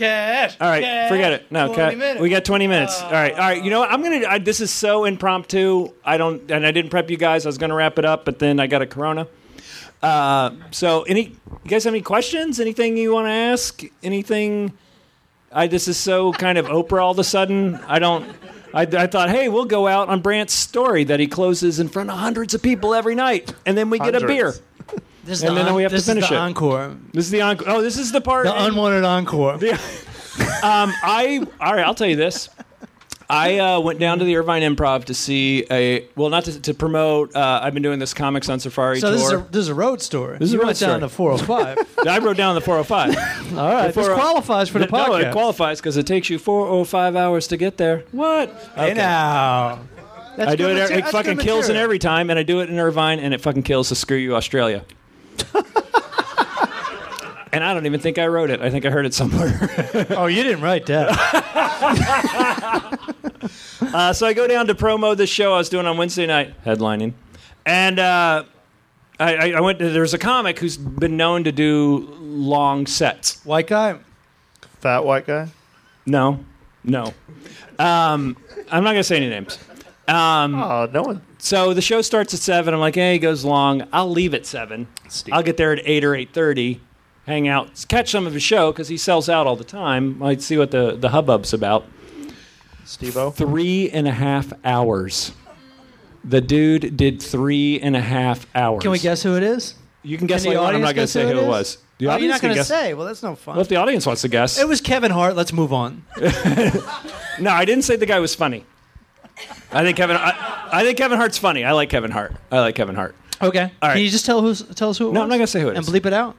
Cash. 0.00 0.56
All 0.60 0.68
right, 0.68 1.08
forget 1.08 1.32
it. 1.32 1.52
No, 1.52 1.72
20 1.72 1.76
Ca- 1.92 1.96
minutes. 1.96 2.20
we 2.20 2.30
got 2.30 2.44
20 2.44 2.66
minutes. 2.66 3.00
all 3.02 3.12
right, 3.12 3.32
all 3.32 3.38
right. 3.38 3.62
You 3.62 3.70
know 3.70 3.80
what? 3.80 3.92
I'm 3.92 4.02
gonna. 4.02 4.26
I, 4.26 4.38
this 4.38 4.60
is 4.60 4.70
so 4.70 5.04
impromptu. 5.04 5.92
I 6.04 6.16
don't, 6.16 6.50
and 6.50 6.66
I 6.66 6.70
didn't 6.70 6.90
prep 6.90 7.10
you 7.10 7.16
guys. 7.16 7.44
I 7.46 7.48
was 7.48 7.58
gonna 7.58 7.74
wrap 7.74 7.98
it 7.98 8.04
up, 8.04 8.24
but 8.24 8.38
then 8.38 8.58
I 8.58 8.66
got 8.66 8.82
a 8.82 8.86
Corona. 8.86 9.26
Uh, 10.02 10.52
so, 10.70 11.02
any 11.02 11.36
you 11.64 11.68
guys 11.68 11.84
have 11.84 11.92
any 11.92 12.02
questions? 12.02 12.58
Anything 12.58 12.96
you 12.96 13.12
want 13.12 13.26
to 13.26 13.32
ask? 13.32 13.82
Anything? 14.02 14.72
I 15.52 15.66
this 15.66 15.88
is 15.88 15.96
so 15.96 16.32
kind 16.32 16.56
of 16.58 16.66
Oprah 16.66 17.02
all 17.02 17.10
of 17.10 17.18
a 17.18 17.24
sudden. 17.24 17.76
I 17.86 17.98
don't. 17.98 18.34
I, 18.72 18.82
I 18.82 19.06
thought, 19.08 19.30
hey, 19.30 19.48
we'll 19.48 19.64
go 19.64 19.88
out 19.88 20.08
on 20.08 20.20
Brandt's 20.20 20.54
story 20.54 21.04
that 21.04 21.18
he 21.18 21.26
closes 21.26 21.80
in 21.80 21.88
front 21.88 22.08
of 22.08 22.16
hundreds 22.16 22.54
of 22.54 22.62
people 22.62 22.94
every 22.94 23.16
night, 23.16 23.52
and 23.66 23.76
then 23.76 23.90
we 23.90 23.98
get 23.98 24.14
a 24.14 24.26
beer. 24.26 24.54
Hundreds. 25.22 25.28
This 25.28 25.38
is 25.38 25.44
And 25.44 25.56
the 25.56 25.62
then 25.64 25.74
we 25.74 25.82
have 25.82 25.90
to 25.92 25.96
this 25.96 26.06
finish 26.06 26.24
is 26.24 26.30
the 26.30 26.34
it. 26.36 26.38
encore. 26.38 26.96
This 27.12 27.24
is 27.26 27.30
the 27.30 27.42
encore. 27.42 27.68
Oh, 27.68 27.82
this 27.82 27.96
is 27.98 28.12
the 28.12 28.20
part. 28.20 28.46
The 28.46 28.64
unwanted 28.64 29.04
encore. 29.04 29.54
um, 30.62 30.92
I 31.02 31.46
all 31.60 31.74
right. 31.74 31.84
I'll 31.84 31.94
tell 31.94 32.08
you 32.08 32.16
this. 32.16 32.48
I 33.32 33.58
uh, 33.60 33.78
went 33.78 34.00
down 34.00 34.18
to 34.18 34.24
the 34.24 34.36
Irvine 34.38 34.62
Improv 34.62 35.04
to 35.04 35.14
see 35.14 35.64
a 35.70 36.04
well, 36.16 36.30
not 36.30 36.46
to, 36.46 36.60
to 36.62 36.74
promote. 36.74 37.36
Uh, 37.36 37.60
I've 37.62 37.74
been 37.74 37.82
doing 37.82 38.00
this 38.00 38.12
comics 38.12 38.48
on 38.48 38.58
Safari 38.58 38.98
So 38.98 39.08
tour. 39.10 39.16
this 39.16 39.22
is 39.26 39.32
a 39.32 39.36
this 39.52 39.60
is 39.60 39.68
a 39.68 39.74
road 39.74 40.02
story. 40.02 40.38
This 40.38 40.48
is 40.48 40.54
a 40.54 40.56
you 40.56 40.60
road 40.62 40.66
went 40.66 40.78
down 40.80 41.08
story. 41.08 41.36
to 41.36 41.44
405. 41.46 41.98
I 42.08 42.18
wrote 42.18 42.36
down 42.36 42.56
the 42.56 42.60
405. 42.60 43.52
All 43.58 43.72
right, 43.72 43.94
this 43.94 44.08
qualifies 44.08 44.68
for 44.68 44.80
the 44.80 44.86
no, 44.86 44.90
podcast. 44.98 45.28
it 45.28 45.32
qualifies 45.32 45.80
because 45.80 45.96
it 45.96 46.08
takes 46.08 46.28
you 46.28 46.38
405 46.40 47.14
hours 47.14 47.46
to 47.48 47.56
get 47.56 47.76
there. 47.76 48.02
What? 48.10 48.50
Hey 48.74 48.94
now. 48.94 49.78
That's 50.36 50.52
I 50.52 50.56
do 50.56 50.64
good 50.64 50.76
it. 50.76 50.80
materi- 50.90 50.96
It 50.98 51.00
that's 51.02 51.10
fucking 51.12 51.38
kills 51.38 51.66
in 51.66 51.74
material. 51.74 51.82
every 51.84 51.98
time, 52.00 52.30
and 52.30 52.38
I 52.38 52.42
do 52.42 52.60
it 52.60 52.70
in 52.70 52.78
Irvine, 52.80 53.20
and 53.20 53.32
it 53.34 53.40
fucking 53.40 53.62
kills. 53.62 53.88
So 53.88 53.94
screw 53.94 54.16
you, 54.16 54.34
Australia. 54.34 54.84
and 57.52 57.64
I 57.64 57.74
don't 57.74 57.86
even 57.86 58.00
think 58.00 58.18
I 58.18 58.26
wrote 58.26 58.50
it. 58.50 58.60
I 58.60 58.70
think 58.70 58.84
I 58.86 58.90
heard 58.90 59.06
it 59.06 59.14
somewhere. 59.14 59.68
Oh, 60.10 60.26
you 60.26 60.42
didn't 60.42 60.60
write 60.62 60.86
that. 60.86 61.10
Uh, 63.92 64.12
so 64.12 64.26
I 64.26 64.34
go 64.34 64.46
down 64.46 64.66
to 64.66 64.74
promo 64.74 65.16
this 65.16 65.30
show 65.30 65.54
I 65.54 65.56
was 65.58 65.68
doing 65.70 65.86
on 65.86 65.96
Wednesday 65.96 66.26
night, 66.26 66.54
headlining, 66.64 67.14
and 67.64 67.98
uh, 67.98 68.44
I, 69.18 69.34
I, 69.34 69.50
I 69.56 69.60
went. 69.60 69.78
To, 69.78 69.88
there's 69.88 70.12
a 70.14 70.18
comic 70.18 70.58
who's 70.58 70.76
been 70.76 71.16
known 71.16 71.44
to 71.44 71.50
do 71.52 72.06
long 72.20 72.86
sets. 72.86 73.42
White 73.44 73.66
guy. 73.66 73.98
Fat 74.80 75.04
white 75.04 75.26
guy. 75.26 75.48
No, 76.06 76.44
no. 76.84 77.14
Um, 77.78 78.36
I'm 78.70 78.84
not 78.84 78.90
gonna 78.90 79.02
say 79.02 79.16
any 79.16 79.30
names. 79.30 79.58
Um, 80.06 80.54
Oh, 80.54 80.88
no 80.92 81.02
one. 81.02 81.22
So 81.40 81.74
the 81.74 81.82
show 81.82 82.02
starts 82.02 82.32
at 82.34 82.40
seven. 82.40 82.72
I'm 82.74 82.80
like, 82.80 82.96
eh, 82.96 83.00
hey, 83.00 83.14
it 83.16 83.18
goes 83.20 83.44
long. 83.44 83.82
I'll 83.92 84.10
leave 84.10 84.34
at 84.34 84.46
seven. 84.46 84.86
I'll 85.32 85.42
get 85.42 85.56
there 85.56 85.72
at 85.72 85.80
eight 85.84 86.04
or 86.04 86.14
eight 86.14 86.32
thirty. 86.32 86.80
Hang 87.26 87.46
out, 87.48 87.84
catch 87.88 88.10
some 88.10 88.26
of 88.26 88.32
his 88.34 88.42
show 88.42 88.72
because 88.72 88.88
he 88.88 88.96
sells 88.96 89.28
out 89.28 89.46
all 89.46 89.54
the 89.56 89.64
time. 89.64 90.18
Might 90.18 90.42
see 90.42 90.56
what 90.56 90.70
the 90.70 90.96
the 90.96 91.08
hubbub's 91.10 91.52
about. 91.52 91.84
Steve-O. 92.84 93.30
Three 93.30 93.88
and 93.90 94.08
a 94.08 94.12
half 94.12 94.52
hours. 94.64 95.32
The 96.24 96.40
dude 96.40 96.96
did 96.96 97.22
three 97.22 97.78
and 97.80 97.94
a 97.96 98.00
half 98.00 98.46
hours. 98.54 98.82
Can 98.82 98.90
we 98.90 98.98
guess 98.98 99.22
who 99.22 99.36
it 99.36 99.42
is? 99.42 99.74
You 100.02 100.18
can 100.18 100.26
guess 100.26 100.42
Can 100.42 100.54
the 100.54 100.58
later 100.58 100.60
on. 100.60 100.74
I'm 100.74 100.82
audience 100.82 100.88
not 100.88 100.94
going 100.96 101.02
guess 101.04 101.12
to 101.12 101.18
say 101.18 101.22
who 101.22 101.28
who 101.28 101.34
it 101.34 101.40
it 101.40 101.42
is? 101.44 101.48
was. 101.48 101.78
The 101.98 102.06
Oh, 102.06 102.08
you're 102.08 102.12
audience 102.14 102.32
not 102.32 102.40
can 102.40 102.46
going 102.48 102.54
to 102.54 102.58
guess. 102.60 102.68
say. 102.68 102.94
Well, 102.94 103.06
that's 103.06 103.22
no 103.22 103.34
fun. 103.36 103.54
Well, 103.56 103.62
if 103.62 103.68
the 103.68 103.76
audience 103.76 104.06
wants 104.06 104.22
to 104.22 104.28
guess. 104.28 104.58
it 104.58 104.66
was 104.66 104.80
Kevin 104.80 105.10
Hart. 105.12 105.36
Let's 105.36 105.52
move 105.52 105.72
on. 105.72 106.02
no, 107.38 107.50
I 107.50 107.64
didn't 107.64 107.82
say 107.84 107.96
the 107.96 108.06
guy 108.06 108.18
was 108.18 108.34
funny. 108.34 108.64
I 109.72 109.82
think 109.84 109.96
Kevin. 109.96 110.16
I, 110.16 110.68
I 110.72 110.82
think 110.84 110.98
Kevin 110.98 111.18
Hart's 111.18 111.38
funny. 111.38 111.64
I 111.64 111.72
like 111.72 111.88
Kevin 111.90 112.10
Hart. 112.10 112.34
I 112.50 112.60
like 112.60 112.74
Kevin 112.74 112.94
Hart. 112.94 113.14
Okay. 113.42 113.62
All 113.80 113.88
right. 113.88 113.94
Can 113.94 114.02
you 114.02 114.10
just 114.10 114.26
tell 114.26 114.40
who's 114.42 114.62
tell 114.74 114.90
us 114.90 114.98
who 114.98 115.08
it 115.08 115.12
No, 115.12 115.20
was? 115.20 115.24
I'm 115.24 115.28
not 115.30 115.36
going 115.36 115.46
to 115.46 115.46
say 115.46 115.60
who 115.60 115.68
it 115.68 115.76
And 115.76 115.86
is. 115.86 115.92
bleep 115.92 116.06
it 116.06 116.12
out. 116.12 116.36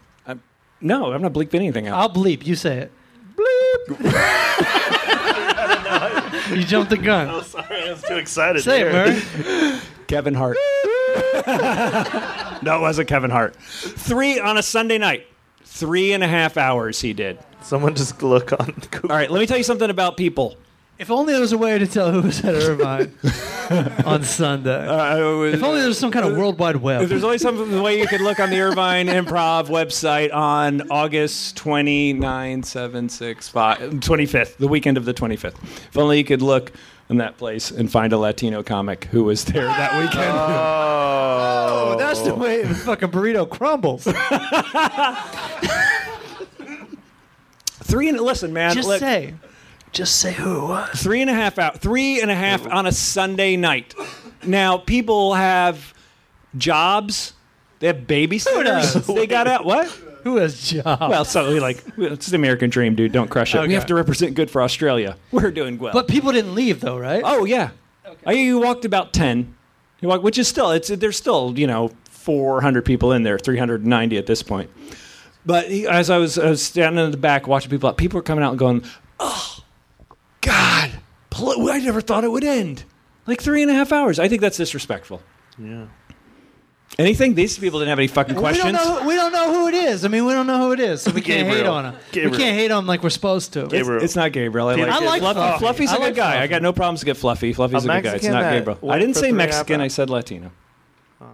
No, 0.83 1.13
I'm 1.13 1.21
not 1.21 1.31
bleeping 1.33 1.55
anything 1.55 1.87
out. 1.87 1.99
I'll 1.99 2.09
bleep. 2.09 2.43
You 2.45 2.55
say 2.55 2.79
it. 2.79 2.91
Bleep. 3.35 3.99
you 6.57 6.63
jumped 6.63 6.89
the 6.89 6.97
gun. 6.97 7.43
Sorry, 7.43 7.83
I 7.87 7.91
was 7.91 8.01
too 8.01 8.15
excited. 8.15 8.63
Say 8.63 8.79
to 8.83 8.87
it, 8.89 9.13
hear 9.13 9.71
Murray. 9.71 9.79
Kevin 10.07 10.33
Hart. 10.33 10.57
no, 12.63 12.77
it 12.77 12.81
wasn't 12.81 13.07
Kevin 13.09 13.29
Hart. 13.29 13.55
Three 13.57 14.39
on 14.39 14.57
a 14.57 14.63
Sunday 14.63 14.97
night. 14.97 15.27
Three 15.65 16.13
and 16.13 16.23
a 16.23 16.27
half 16.27 16.57
hours 16.57 16.99
he 16.99 17.13
did. 17.13 17.37
Someone 17.61 17.93
just 17.95 18.21
look 18.23 18.51
on 18.59 18.73
Google. 18.89 19.11
All 19.11 19.17
right, 19.17 19.29
let 19.29 19.39
me 19.39 19.45
tell 19.45 19.57
you 19.57 19.63
something 19.63 19.89
about 19.91 20.17
people. 20.17 20.55
If 21.01 21.09
only 21.09 21.33
there 21.33 21.41
was 21.41 21.51
a 21.51 21.57
way 21.57 21.79
to 21.79 21.87
tell 21.87 22.11
who 22.11 22.21
was 22.21 22.45
at 22.45 22.53
Irvine 22.53 23.11
on 24.05 24.23
Sunday. 24.23 24.87
Uh, 24.87 25.41
if 25.45 25.63
only 25.63 25.79
there 25.79 25.87
was 25.87 25.97
some 25.97 26.11
kind 26.11 26.27
of 26.27 26.37
worldwide 26.37 26.75
web. 26.75 27.01
If 27.01 27.09
there's 27.09 27.23
only 27.23 27.39
some 27.39 27.81
way 27.81 27.97
you 27.97 28.05
could 28.05 28.21
look 28.21 28.39
on 28.39 28.51
the 28.51 28.61
Irvine 28.61 29.07
Improv 29.07 29.65
website 29.65 30.31
on 30.31 30.91
August 30.91 31.57
29, 31.57 32.61
7, 32.61 33.09
6, 33.09 33.49
5, 33.49 33.79
25th, 33.79 34.57
the 34.57 34.67
weekend 34.67 34.95
of 34.95 35.05
the 35.05 35.13
25th. 35.15 35.55
If 35.63 35.97
only 35.97 36.19
you 36.19 36.23
could 36.23 36.43
look 36.43 36.71
in 37.09 37.17
that 37.17 37.35
place 37.39 37.71
and 37.71 37.91
find 37.91 38.13
a 38.13 38.19
Latino 38.19 38.61
comic 38.61 39.05
who 39.05 39.23
was 39.23 39.43
there 39.45 39.65
that 39.65 39.99
weekend. 39.99 40.37
Oh, 40.37 41.93
oh 41.93 41.97
That's 41.97 42.21
the 42.21 42.35
way 42.35 42.61
the 42.61 42.75
fucking 42.75 43.09
burrito 43.09 43.49
crumbles. 43.49 44.03
Three 47.85 48.07
and 48.07 48.19
listen, 48.19 48.53
man. 48.53 48.75
Just 48.75 48.87
look, 48.87 48.99
say. 48.99 49.33
Just 49.91 50.17
say 50.17 50.31
who 50.33 50.57
it 50.57 50.61
was. 50.69 51.03
three 51.03 51.21
and 51.21 51.29
a 51.29 51.33
half 51.33 51.59
out, 51.59 51.79
three 51.79 52.21
and 52.21 52.31
a 52.31 52.35
half 52.35 52.65
on 52.65 52.85
a 52.85 52.91
Sunday 52.91 53.57
night. 53.57 53.93
Now 54.43 54.77
people 54.77 55.33
have 55.33 55.93
jobs. 56.57 57.33
They 57.79 57.87
have 57.87 57.97
babysitters. 58.07 58.93
does? 58.93 59.07
they 59.07 59.27
got 59.27 59.47
out. 59.47 59.65
What? 59.65 59.87
Who 60.23 60.37
has 60.37 60.69
jobs? 60.69 61.01
Well, 61.01 61.25
so 61.25 61.51
we 61.51 61.59
like 61.59 61.83
it's 61.97 62.27
the 62.27 62.35
American 62.35 62.69
dream, 62.69 62.95
dude. 62.95 63.11
Don't 63.11 63.29
crush 63.29 63.53
it. 63.53 63.57
Okay. 63.57 63.67
We 63.67 63.73
have 63.73 63.87
to 63.87 63.95
represent 63.95 64.35
good 64.35 64.49
for 64.51 64.61
Australia. 64.61 65.17
We're 65.31 65.51
doing 65.51 65.77
well. 65.77 65.93
but 65.93 66.07
people 66.07 66.31
didn't 66.31 66.55
leave 66.55 66.79
though, 66.79 66.97
right? 66.97 67.23
oh 67.25 67.43
yeah, 67.45 67.71
I, 68.25 68.33
you 68.33 68.59
walked 68.59 68.85
about 68.85 69.13
ten. 69.13 69.55
You 69.99 70.07
walked, 70.07 70.23
which 70.23 70.37
is 70.37 70.47
still 70.47 70.71
it's 70.71 70.87
there's 70.89 71.17
still 71.17 71.57
you 71.57 71.67
know 71.67 71.91
400 72.09 72.85
people 72.85 73.13
in 73.13 73.23
there, 73.23 73.39
390 73.39 74.17
at 74.17 74.27
this 74.27 74.43
point. 74.43 74.69
But 75.43 75.71
he, 75.71 75.87
as 75.87 76.11
I 76.11 76.17
was, 76.19 76.37
I 76.37 76.51
was 76.51 76.63
standing 76.63 77.03
in 77.03 77.09
the 77.09 77.17
back 77.17 77.47
watching 77.47 77.71
people 77.71 77.89
out, 77.89 77.97
people 77.97 78.17
were 78.19 78.23
coming 78.23 78.43
out 78.43 78.51
and 78.51 78.59
going, 78.59 78.83
"Oh, 79.19 79.50
God, 79.50 79.50
pl- 81.31 81.69
I 81.71 81.79
never 81.79 82.01
thought 82.01 82.23
it 82.23 82.31
would 82.31 82.43
end." 82.43 82.83
Like 83.25 83.41
three 83.41 83.61
and 83.63 83.71
a 83.71 83.73
half 83.73 83.91
hours. 83.91 84.19
I 84.19 84.27
think 84.27 84.41
that's 84.41 84.57
disrespectful. 84.57 85.21
Yeah. 85.57 85.85
Anything? 86.99 87.35
These 87.35 87.57
people 87.57 87.79
didn't 87.79 87.89
have 87.89 87.99
any 87.99 88.07
fucking 88.07 88.35
we 88.35 88.39
questions. 88.41 88.77
don't 88.77 89.01
know. 89.03 89.07
We 89.07 89.15
don't 89.15 89.31
know 89.31 89.53
who 89.53 89.67
it 89.69 89.73
is. 89.75 90.03
I 90.03 90.09
mean, 90.09 90.25
we 90.25 90.33
don't 90.33 90.45
know 90.45 90.57
who 90.57 90.71
it 90.73 90.79
is, 90.81 91.01
so 91.03 91.11
we 91.11 91.21
can't 91.21 91.47
hate 91.47 91.53
Gabriel. 91.53 91.73
on 91.73 91.85
him. 91.85 91.95
Gabriel. 92.11 92.31
We 92.31 92.37
can't 92.37 92.57
hate 92.57 92.69
on 92.71 92.83
him 92.83 92.87
like 92.87 93.01
we're 93.01 93.09
supposed 93.09 93.53
to. 93.53 93.61
It's, 93.63 93.71
Gabriel. 93.73 94.03
it's 94.03 94.15
not 94.15 94.33
Gabriel. 94.33 94.67
I 94.67 94.75
like, 94.75 94.89
I 94.91 95.05
like 95.05 95.21
Fluffy. 95.21 95.39
Fluffy. 95.39 95.59
Fluffy's 95.59 95.91
a 95.91 95.93
I 95.93 95.97
good 95.97 96.03
like 96.03 96.15
guy. 96.15 96.29
I 96.31 96.33
Fluffy. 96.39 96.47
got 96.49 96.61
no 96.63 96.73
problems 96.73 96.99
to 96.99 97.05
get 97.05 97.15
Fluffy. 97.17 97.53
Fluffy's 97.53 97.85
A 97.85 97.89
a, 97.89 97.93
good 97.95 98.03
guy. 98.03 98.13
It's 98.15 98.23
Mexican 98.23 98.33
not 98.33 98.41
that 98.41 98.53
Gabriel. 98.57 98.79
I 98.83 98.85
went 98.85 98.99
didn't 99.01 99.13
for 99.13 99.19
say 99.19 99.21
three 99.21 99.29
and 99.29 99.39
a 99.39 99.43
half 99.43 99.49
Mexican. 99.59 99.81
I 99.81 99.87
said 99.87 100.09
Latino. 100.09 100.51
Oh. 101.21 101.25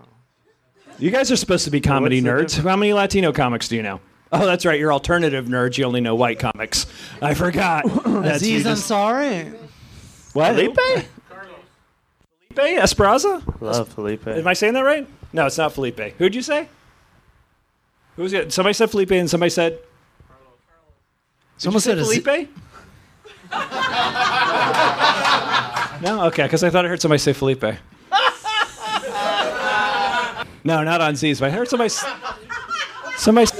You 1.00 1.10
guys 1.10 1.32
are 1.32 1.36
supposed 1.36 1.66
to 1.66 1.72
be 1.72 1.82
comedy 1.82 2.22
what's 2.22 2.54
the 2.56 2.62
nerds. 2.62 2.64
How 2.70 2.76
many 2.76 2.94
Latino 2.94 3.32
comics 3.32 3.68
do 3.68 3.78
you 3.78 3.84
know? 3.84 4.00
Oh, 4.32 4.46
that's 4.46 4.64
right. 4.66 4.80
You're 4.80 4.94
alternative 4.94 5.46
nerds. 5.46 5.78
You 5.78 5.86
only 5.86 6.02
know 6.02 6.14
white 6.16 6.38
comics. 6.38 6.86
I 7.22 7.34
forgot. 7.34 7.86
That's 8.06 8.38
Aziz 8.44 8.50
you 8.50 8.64
just- 8.64 8.92
Ansari. 8.92 9.58
What? 10.38 10.54
Felipe? 10.54 10.78
Carlos. 11.30 11.56
Felipe 12.54 12.80
Esparza? 12.80 13.62
Love 13.62 13.90
Felipe. 13.90 14.28
Am 14.28 14.48
I 14.48 14.54
saying 14.54 14.74
that 14.74 14.82
right? 14.82 15.08
No, 15.34 15.48
it's 15.48 15.58
not 15.58 15.74
Felipe. 15.74 16.00
Who'd 16.20 16.36
you 16.36 16.44
say? 16.44 16.70
Who 18.16 18.22
was 18.24 18.34
it? 18.34 18.54
Somebody 18.54 18.74
said 18.74 18.92
Felipe, 18.92 19.12
and 19.12 19.28
somebody 19.28 19.50
said. 19.50 19.80
Someone 21.58 21.82
Did 21.82 21.84
said 21.84 21.98
you 21.98 22.04
say 22.06 22.12
Aziz- 22.12 22.24
Felipe. 22.24 22.50
no, 26.04 26.26
okay, 26.28 26.44
because 26.44 26.64
I 26.64 26.70
thought 26.70 26.86
I 26.86 26.88
heard 26.88 27.02
somebody 27.02 27.20
say 27.20 27.34
Felipe. 27.34 27.64
no, 30.64 30.84
not 30.84 31.02
on 31.02 31.16
Z's, 31.16 31.40
but 31.40 31.48
I 31.48 31.50
heard 31.50 31.68
somebody. 31.68 31.90
Somebody. 33.18 33.48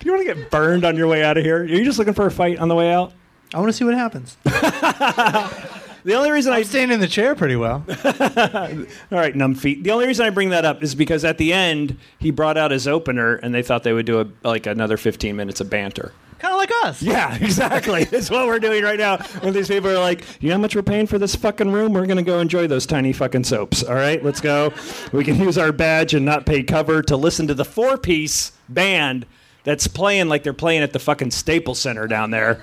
Do 0.00 0.06
you 0.06 0.12
want 0.12 0.26
to 0.26 0.34
get 0.34 0.50
burned 0.50 0.84
on 0.84 0.96
your 0.96 1.06
way 1.06 1.22
out 1.22 1.38
of 1.38 1.44
here? 1.44 1.60
Are 1.60 1.64
you 1.64 1.84
just 1.84 2.00
looking 2.00 2.14
for 2.14 2.26
a 2.26 2.30
fight 2.32 2.58
on 2.58 2.66
the 2.66 2.74
way 2.74 2.92
out? 2.92 3.12
I 3.52 3.58
want 3.58 3.68
to 3.68 3.72
see 3.72 3.84
what 3.84 3.94
happens. 3.94 4.36
The 6.02 6.14
only 6.14 6.30
reason 6.30 6.52
I 6.52 6.58
I'm 6.60 6.64
staying 6.64 6.90
in 6.90 7.00
the 7.00 7.06
chair 7.08 7.34
pretty 7.34 7.56
well. 7.56 7.84
All 8.04 9.18
right, 9.18 9.34
numb 9.36 9.54
feet. 9.54 9.84
The 9.84 9.90
only 9.90 10.06
reason 10.06 10.24
I 10.24 10.30
bring 10.30 10.50
that 10.50 10.64
up 10.64 10.82
is 10.82 10.94
because 10.94 11.24
at 11.24 11.36
the 11.36 11.52
end 11.52 11.98
he 12.18 12.30
brought 12.30 12.56
out 12.56 12.70
his 12.70 12.88
opener, 12.88 13.34
and 13.36 13.54
they 13.54 13.62
thought 13.62 13.82
they 13.82 13.92
would 13.92 14.06
do 14.06 14.20
a, 14.20 14.26
like 14.42 14.66
another 14.66 14.96
15 14.96 15.36
minutes 15.36 15.60
of 15.60 15.68
banter. 15.68 16.12
kind 16.38 16.52
of 16.54 16.58
like 16.58 16.70
us. 16.84 17.02
Yeah, 17.02 17.34
exactly. 17.40 18.04
That's 18.04 18.30
what 18.30 18.46
we're 18.46 18.60
doing 18.60 18.82
right 18.82 18.98
now. 18.98 19.18
When 19.42 19.52
these 19.52 19.68
people 19.68 19.90
are 19.90 19.98
like, 19.98 20.24
"You 20.42 20.48
know 20.48 20.54
how 20.54 20.60
much 20.62 20.74
we're 20.74 20.82
paying 20.82 21.06
for 21.06 21.18
this 21.18 21.34
fucking 21.36 21.70
room? 21.70 21.92
We're 21.92 22.06
gonna 22.06 22.22
go 22.22 22.40
enjoy 22.40 22.66
those 22.66 22.86
tiny 22.86 23.12
fucking 23.12 23.44
soaps. 23.44 23.82
All 23.82 23.94
right, 23.94 24.24
let's 24.24 24.40
go. 24.40 24.72
We 25.12 25.22
can 25.22 25.36
use 25.38 25.58
our 25.58 25.72
badge 25.72 26.14
and 26.14 26.24
not 26.24 26.46
pay 26.46 26.62
cover 26.62 27.02
to 27.02 27.16
listen 27.16 27.46
to 27.48 27.54
the 27.54 27.64
four-piece 27.66 28.52
band 28.70 29.26
that's 29.64 29.86
playing 29.86 30.28
like 30.28 30.44
they're 30.44 30.54
playing 30.54 30.82
at 30.82 30.94
the 30.94 30.98
fucking 30.98 31.30
Staples 31.30 31.78
Center 31.78 32.06
down 32.06 32.30
there." 32.30 32.62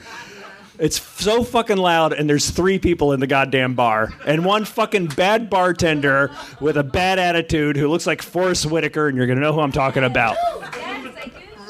It's 0.80 1.02
so 1.02 1.44
fucking 1.44 1.78
loud, 1.78 2.14
and 2.14 2.30
there's 2.30 2.49
three 2.52 2.78
people 2.78 3.12
in 3.14 3.20
the 3.20 3.26
goddamn 3.28 3.74
bar, 3.74 4.10
and 4.26 4.45
one 4.45 4.64
fucking 4.64 5.08
bad 5.08 5.49
bartender 5.49 6.30
with 6.62 6.78
a 6.78 6.84
bad 6.84 7.18
attitude 7.18 7.76
who 7.78 7.88
looks 7.88 8.06
like 8.06 8.22
Forest 8.22 8.68
Whitaker, 8.68 9.08
and 9.08 9.18
you're 9.18 9.26
gonna 9.26 9.41
know 9.41 9.54
who 9.54 9.62
I'm 9.62 9.72
talking 9.72 10.04
about. 10.04 10.38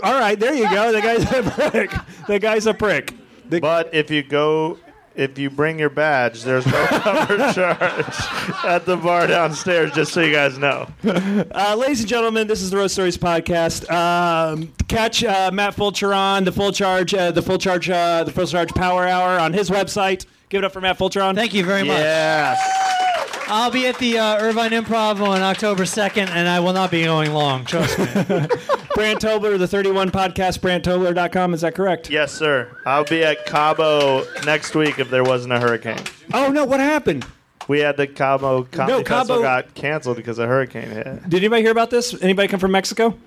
All 0.03 0.19
right, 0.19 0.39
there 0.39 0.53
you 0.53 0.69
go. 0.69 0.91
The 0.91 1.01
guy's 1.01 1.23
a 1.31 1.43
prick. 1.71 1.91
The 2.27 2.39
guy's 2.39 2.67
a 2.67 2.73
prick. 2.73 3.13
The- 3.49 3.59
But 3.61 3.93
if 3.93 4.11
you 4.11 4.23
go, 4.23 4.77
if 5.17 5.37
you 5.39 5.49
bring 5.49 5.79
your 5.79 5.89
badge, 5.89 6.43
there's 6.43 6.65
no 6.65 6.85
cover 6.87 7.37
charge 7.51 8.05
at 8.63 8.85
the 8.85 8.95
bar 8.95 9.27
downstairs. 9.27 9.91
Just 9.91 10.13
so 10.13 10.21
you 10.21 10.31
guys 10.31 10.57
know. 10.57 10.87
Uh, 11.03 11.75
ladies 11.77 12.01
and 12.01 12.07
gentlemen, 12.07 12.47
this 12.47 12.61
is 12.61 12.69
the 12.69 12.77
Road 12.77 12.87
Stories 12.87 13.17
podcast. 13.17 13.89
Um, 13.91 14.71
catch 14.87 15.23
uh, 15.23 15.49
Matt 15.51 15.73
Fulcher 15.73 16.13
on 16.13 16.43
the 16.43 16.51
Full 16.51 16.71
Charge, 16.71 17.13
uh, 17.13 17.31
the 17.31 17.41
Full 17.41 17.57
Charge, 17.57 17.89
uh, 17.89 18.23
the 18.23 18.31
Full 18.31 18.45
Charge 18.45 18.73
Power 18.73 19.07
Hour 19.07 19.39
on 19.39 19.53
his 19.53 19.69
website. 19.69 20.25
Give 20.49 20.59
it 20.59 20.65
up 20.65 20.71
for 20.71 20.79
Matt 20.79 20.97
Fulchiron. 20.97 21.35
Thank 21.35 21.53
you 21.53 21.65
very 21.65 21.83
much. 21.83 21.97
Yes. 21.97 22.93
I'll 23.49 23.71
be 23.71 23.87
at 23.87 23.97
the 23.97 24.17
uh, 24.19 24.37
Irvine 24.41 24.71
Improv 24.71 25.21
on 25.21 25.41
October 25.41 25.83
2nd, 25.83 26.29
and 26.29 26.47
I 26.49 26.59
will 26.59 26.73
not 26.73 26.91
be 26.91 27.03
going 27.03 27.33
long. 27.33 27.63
Trust 27.65 27.97
me. 27.97 28.05
Brandt 28.95 29.21
Tobler, 29.21 29.57
the 29.57 29.67
31 29.67 30.11
podcast, 30.11 30.59
BrandtTobler.com. 30.59 31.53
Is 31.53 31.61
that 31.61 31.73
correct? 31.75 32.09
Yes, 32.09 32.33
sir. 32.33 32.75
I'll 32.85 33.05
be 33.05 33.23
at 33.23 33.45
Cabo 33.45 34.25
next 34.45 34.75
week 34.75 34.99
if 34.99 35.09
there 35.09 35.23
wasn't 35.23 35.53
a 35.53 35.59
hurricane. 35.59 35.99
Oh, 36.33 36.49
no. 36.51 36.65
What 36.65 36.79
happened? 36.81 37.25
We 37.69 37.79
had 37.79 37.95
the 37.97 38.07
Cabo 38.07 38.63
Comedy 38.63 38.97
No, 38.97 39.03
Cabo- 39.03 39.19
Festival 39.19 39.41
got 39.43 39.73
canceled 39.75 40.17
because 40.17 40.39
a 40.39 40.47
hurricane 40.47 40.89
hit. 40.89 41.29
Did 41.29 41.35
anybody 41.39 41.61
hear 41.61 41.71
about 41.71 41.89
this? 41.89 42.21
Anybody 42.21 42.47
come 42.47 42.59
from 42.59 42.71
Mexico? 42.71 43.17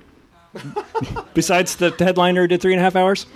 Besides 1.34 1.76
the 1.76 1.94
headliner 1.98 2.42
who 2.42 2.48
did 2.48 2.60
three 2.60 2.72
and 2.72 2.80
a 2.80 2.82
half 2.82 2.96
hours? 2.96 3.26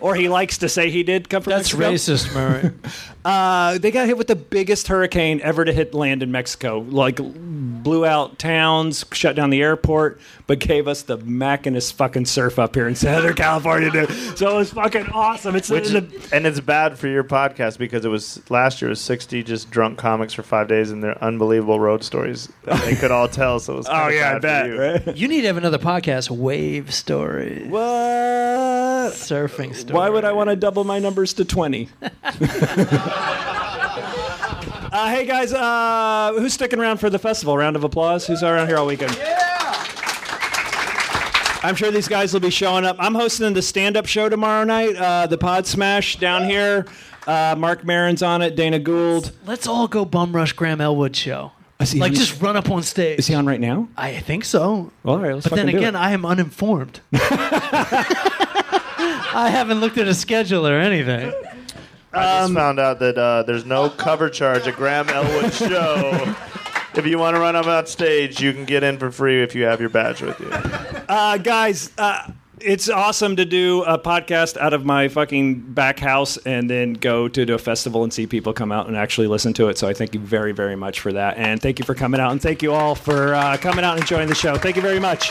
Or 0.00 0.14
he 0.14 0.28
likes 0.28 0.58
to 0.58 0.68
say 0.68 0.90
he 0.90 1.02
did 1.02 1.28
come 1.28 1.42
from 1.42 1.52
That's 1.52 1.74
Mexico? 1.74 2.14
racist, 2.14 2.34
Murray. 2.34 2.72
Uh, 3.22 3.76
they 3.76 3.90
got 3.90 4.06
hit 4.06 4.16
with 4.16 4.28
the 4.28 4.34
biggest 4.34 4.88
hurricane 4.88 5.42
ever 5.42 5.62
to 5.62 5.74
hit 5.74 5.92
land 5.92 6.22
in 6.22 6.32
Mexico. 6.32 6.78
Like 6.78 7.20
blew 7.22 8.06
out 8.06 8.38
towns, 8.38 9.04
shut 9.12 9.36
down 9.36 9.50
the 9.50 9.60
airport, 9.62 10.18
but 10.46 10.58
gave 10.58 10.88
us 10.88 11.02
the 11.02 11.18
mackinest 11.18 11.92
fucking 11.94 12.24
surf 12.24 12.58
up 12.58 12.74
here 12.74 12.88
in 12.88 12.94
Southern 12.94 13.34
California, 13.34 13.90
dude. 13.90 14.10
So 14.38 14.54
it 14.54 14.56
was 14.56 14.72
fucking 14.72 15.08
awesome. 15.10 15.54
It's 15.54 15.68
Which, 15.68 15.88
the, 15.88 16.28
and 16.32 16.46
it's 16.46 16.60
bad 16.60 16.98
for 16.98 17.08
your 17.08 17.22
podcast 17.22 17.76
because 17.76 18.06
it 18.06 18.08
was 18.08 18.40
last 18.50 18.80
year 18.80 18.88
was 18.88 19.02
60 19.02 19.42
just 19.42 19.70
drunk 19.70 19.98
comics 19.98 20.32
for 20.32 20.42
five 20.42 20.66
days 20.68 20.90
and 20.90 21.02
their 21.04 21.22
unbelievable 21.22 21.78
road 21.78 22.02
stories 22.02 22.48
that 22.64 22.82
they 22.86 22.94
could 22.96 23.10
all 23.10 23.28
tell. 23.28 23.60
So 23.60 23.74
it 23.74 23.76
was 23.76 23.86
oh 23.90 23.92
kinda 23.92 24.14
yeah, 24.14 24.36
I 24.36 24.38
bet. 24.38 24.66
you. 24.66 24.80
Right? 24.80 25.16
You 25.16 25.28
need 25.28 25.42
to 25.42 25.48
have 25.48 25.58
another 25.58 25.76
podcast, 25.78 26.30
Wave 26.30 26.94
Stories. 26.94 27.68
What? 27.68 29.12
Surfing 29.12 29.74
stories. 29.74 29.89
Why 29.90 30.08
would 30.10 30.24
I 30.24 30.32
want 30.32 30.50
to 30.50 30.56
double 30.56 30.84
my 30.84 30.98
numbers 30.98 31.32
to 31.34 31.44
20? 31.44 31.88
uh, 32.02 32.10
hey 35.10 35.26
guys, 35.26 35.52
uh, 35.52 36.32
who's 36.38 36.54
sticking 36.54 36.78
around 36.78 36.98
for 36.98 37.10
the 37.10 37.18
festival? 37.18 37.56
Round 37.56 37.76
of 37.76 37.84
applause. 37.84 38.26
Who's 38.26 38.42
around 38.42 38.68
here 38.68 38.76
all 38.78 38.86
weekend? 38.86 39.18
I'm 41.62 41.74
sure 41.74 41.90
these 41.90 42.08
guys 42.08 42.32
will 42.32 42.40
be 42.40 42.48
showing 42.50 42.86
up. 42.86 42.96
I'm 42.98 43.14
hosting 43.14 43.52
the 43.52 43.60
stand-up 43.60 44.06
show 44.06 44.30
tomorrow 44.30 44.64
night, 44.64 44.96
uh, 44.96 45.26
the 45.26 45.36
Pod 45.36 45.66
Smash 45.66 46.16
down 46.16 46.44
here. 46.44 46.86
Uh, 47.26 47.54
Marc 47.58 47.84
Maron's 47.84 48.22
on 48.22 48.40
it. 48.40 48.56
Dana 48.56 48.78
Gould. 48.78 49.32
Let's 49.44 49.66
all 49.66 49.86
go 49.86 50.06
bum 50.06 50.34
rush 50.34 50.54
Graham 50.54 50.80
Elwood 50.80 51.14
show. 51.14 51.52
Is 51.78 51.92
he 51.92 52.00
Like 52.00 52.12
on- 52.12 52.16
just 52.16 52.40
run 52.40 52.56
up 52.56 52.70
on 52.70 52.82
stage. 52.82 53.18
Is 53.18 53.26
he 53.26 53.34
on 53.34 53.44
right 53.46 53.60
now? 53.60 53.88
I 53.96 54.18
think 54.20 54.46
so. 54.46 54.90
Well, 55.02 55.16
all 55.16 55.20
right, 55.20 55.34
let's 55.34 55.46
But 55.48 55.56
then 55.56 55.66
fucking 55.66 55.80
do 55.80 55.86
again, 55.86 55.96
it. 55.96 55.98
I 55.98 56.12
am 56.12 56.24
uninformed. 56.24 57.00
I 59.34 59.50
haven't 59.50 59.80
looked 59.80 59.98
at 59.98 60.08
a 60.08 60.14
schedule 60.14 60.66
or 60.66 60.78
anything. 60.78 61.32
I 62.12 62.40
Um, 62.42 62.48
just 62.48 62.54
found 62.54 62.80
out 62.80 62.98
that 62.98 63.16
uh, 63.16 63.42
there's 63.44 63.64
no 63.64 63.88
cover 63.88 64.28
charge 64.28 64.66
at 64.66 64.74
Graham 64.76 65.08
Elwood 65.08 65.52
show. 65.52 66.34
if 66.96 67.06
you 67.06 67.18
want 67.18 67.36
to 67.36 67.40
run 67.40 67.54
up 67.56 67.66
on 67.66 67.86
stage, 67.86 68.40
you 68.40 68.52
can 68.52 68.64
get 68.64 68.82
in 68.82 68.98
for 68.98 69.10
free 69.12 69.42
if 69.42 69.54
you 69.54 69.64
have 69.64 69.80
your 69.80 69.90
badge 69.90 70.20
with 70.20 70.38
you. 70.40 70.48
Uh, 71.08 71.36
guys, 71.38 71.92
uh, 71.98 72.32
it's 72.60 72.88
awesome 72.90 73.36
to 73.36 73.44
do 73.44 73.82
a 73.84 73.96
podcast 73.98 74.56
out 74.56 74.74
of 74.74 74.84
my 74.84 75.08
fucking 75.08 75.60
back 75.72 75.98
house 76.00 76.36
and 76.38 76.68
then 76.68 76.92
go 76.94 77.26
to 77.28 77.54
a 77.54 77.58
festival 77.58 78.02
and 78.02 78.12
see 78.12 78.26
people 78.26 78.52
come 78.52 78.70
out 78.72 78.86
and 78.88 78.96
actually 78.96 79.28
listen 79.28 79.52
to 79.54 79.68
it. 79.68 79.78
So 79.78 79.86
I 79.88 79.94
thank 79.94 80.12
you 80.12 80.20
very, 80.20 80.52
very 80.52 80.76
much 80.76 81.00
for 81.00 81.12
that. 81.12 81.36
And 81.38 81.62
thank 81.62 81.78
you 81.78 81.84
for 81.84 81.94
coming 81.94 82.20
out. 82.20 82.32
And 82.32 82.42
thank 82.42 82.60
you 82.62 82.72
all 82.74 82.94
for 82.96 83.34
uh, 83.34 83.56
coming 83.56 83.84
out 83.84 83.92
and 83.94 84.00
enjoying 84.02 84.28
the 84.28 84.34
show. 84.34 84.56
Thank 84.56 84.74
you 84.76 84.82
very 84.82 85.00
much. 85.00 85.30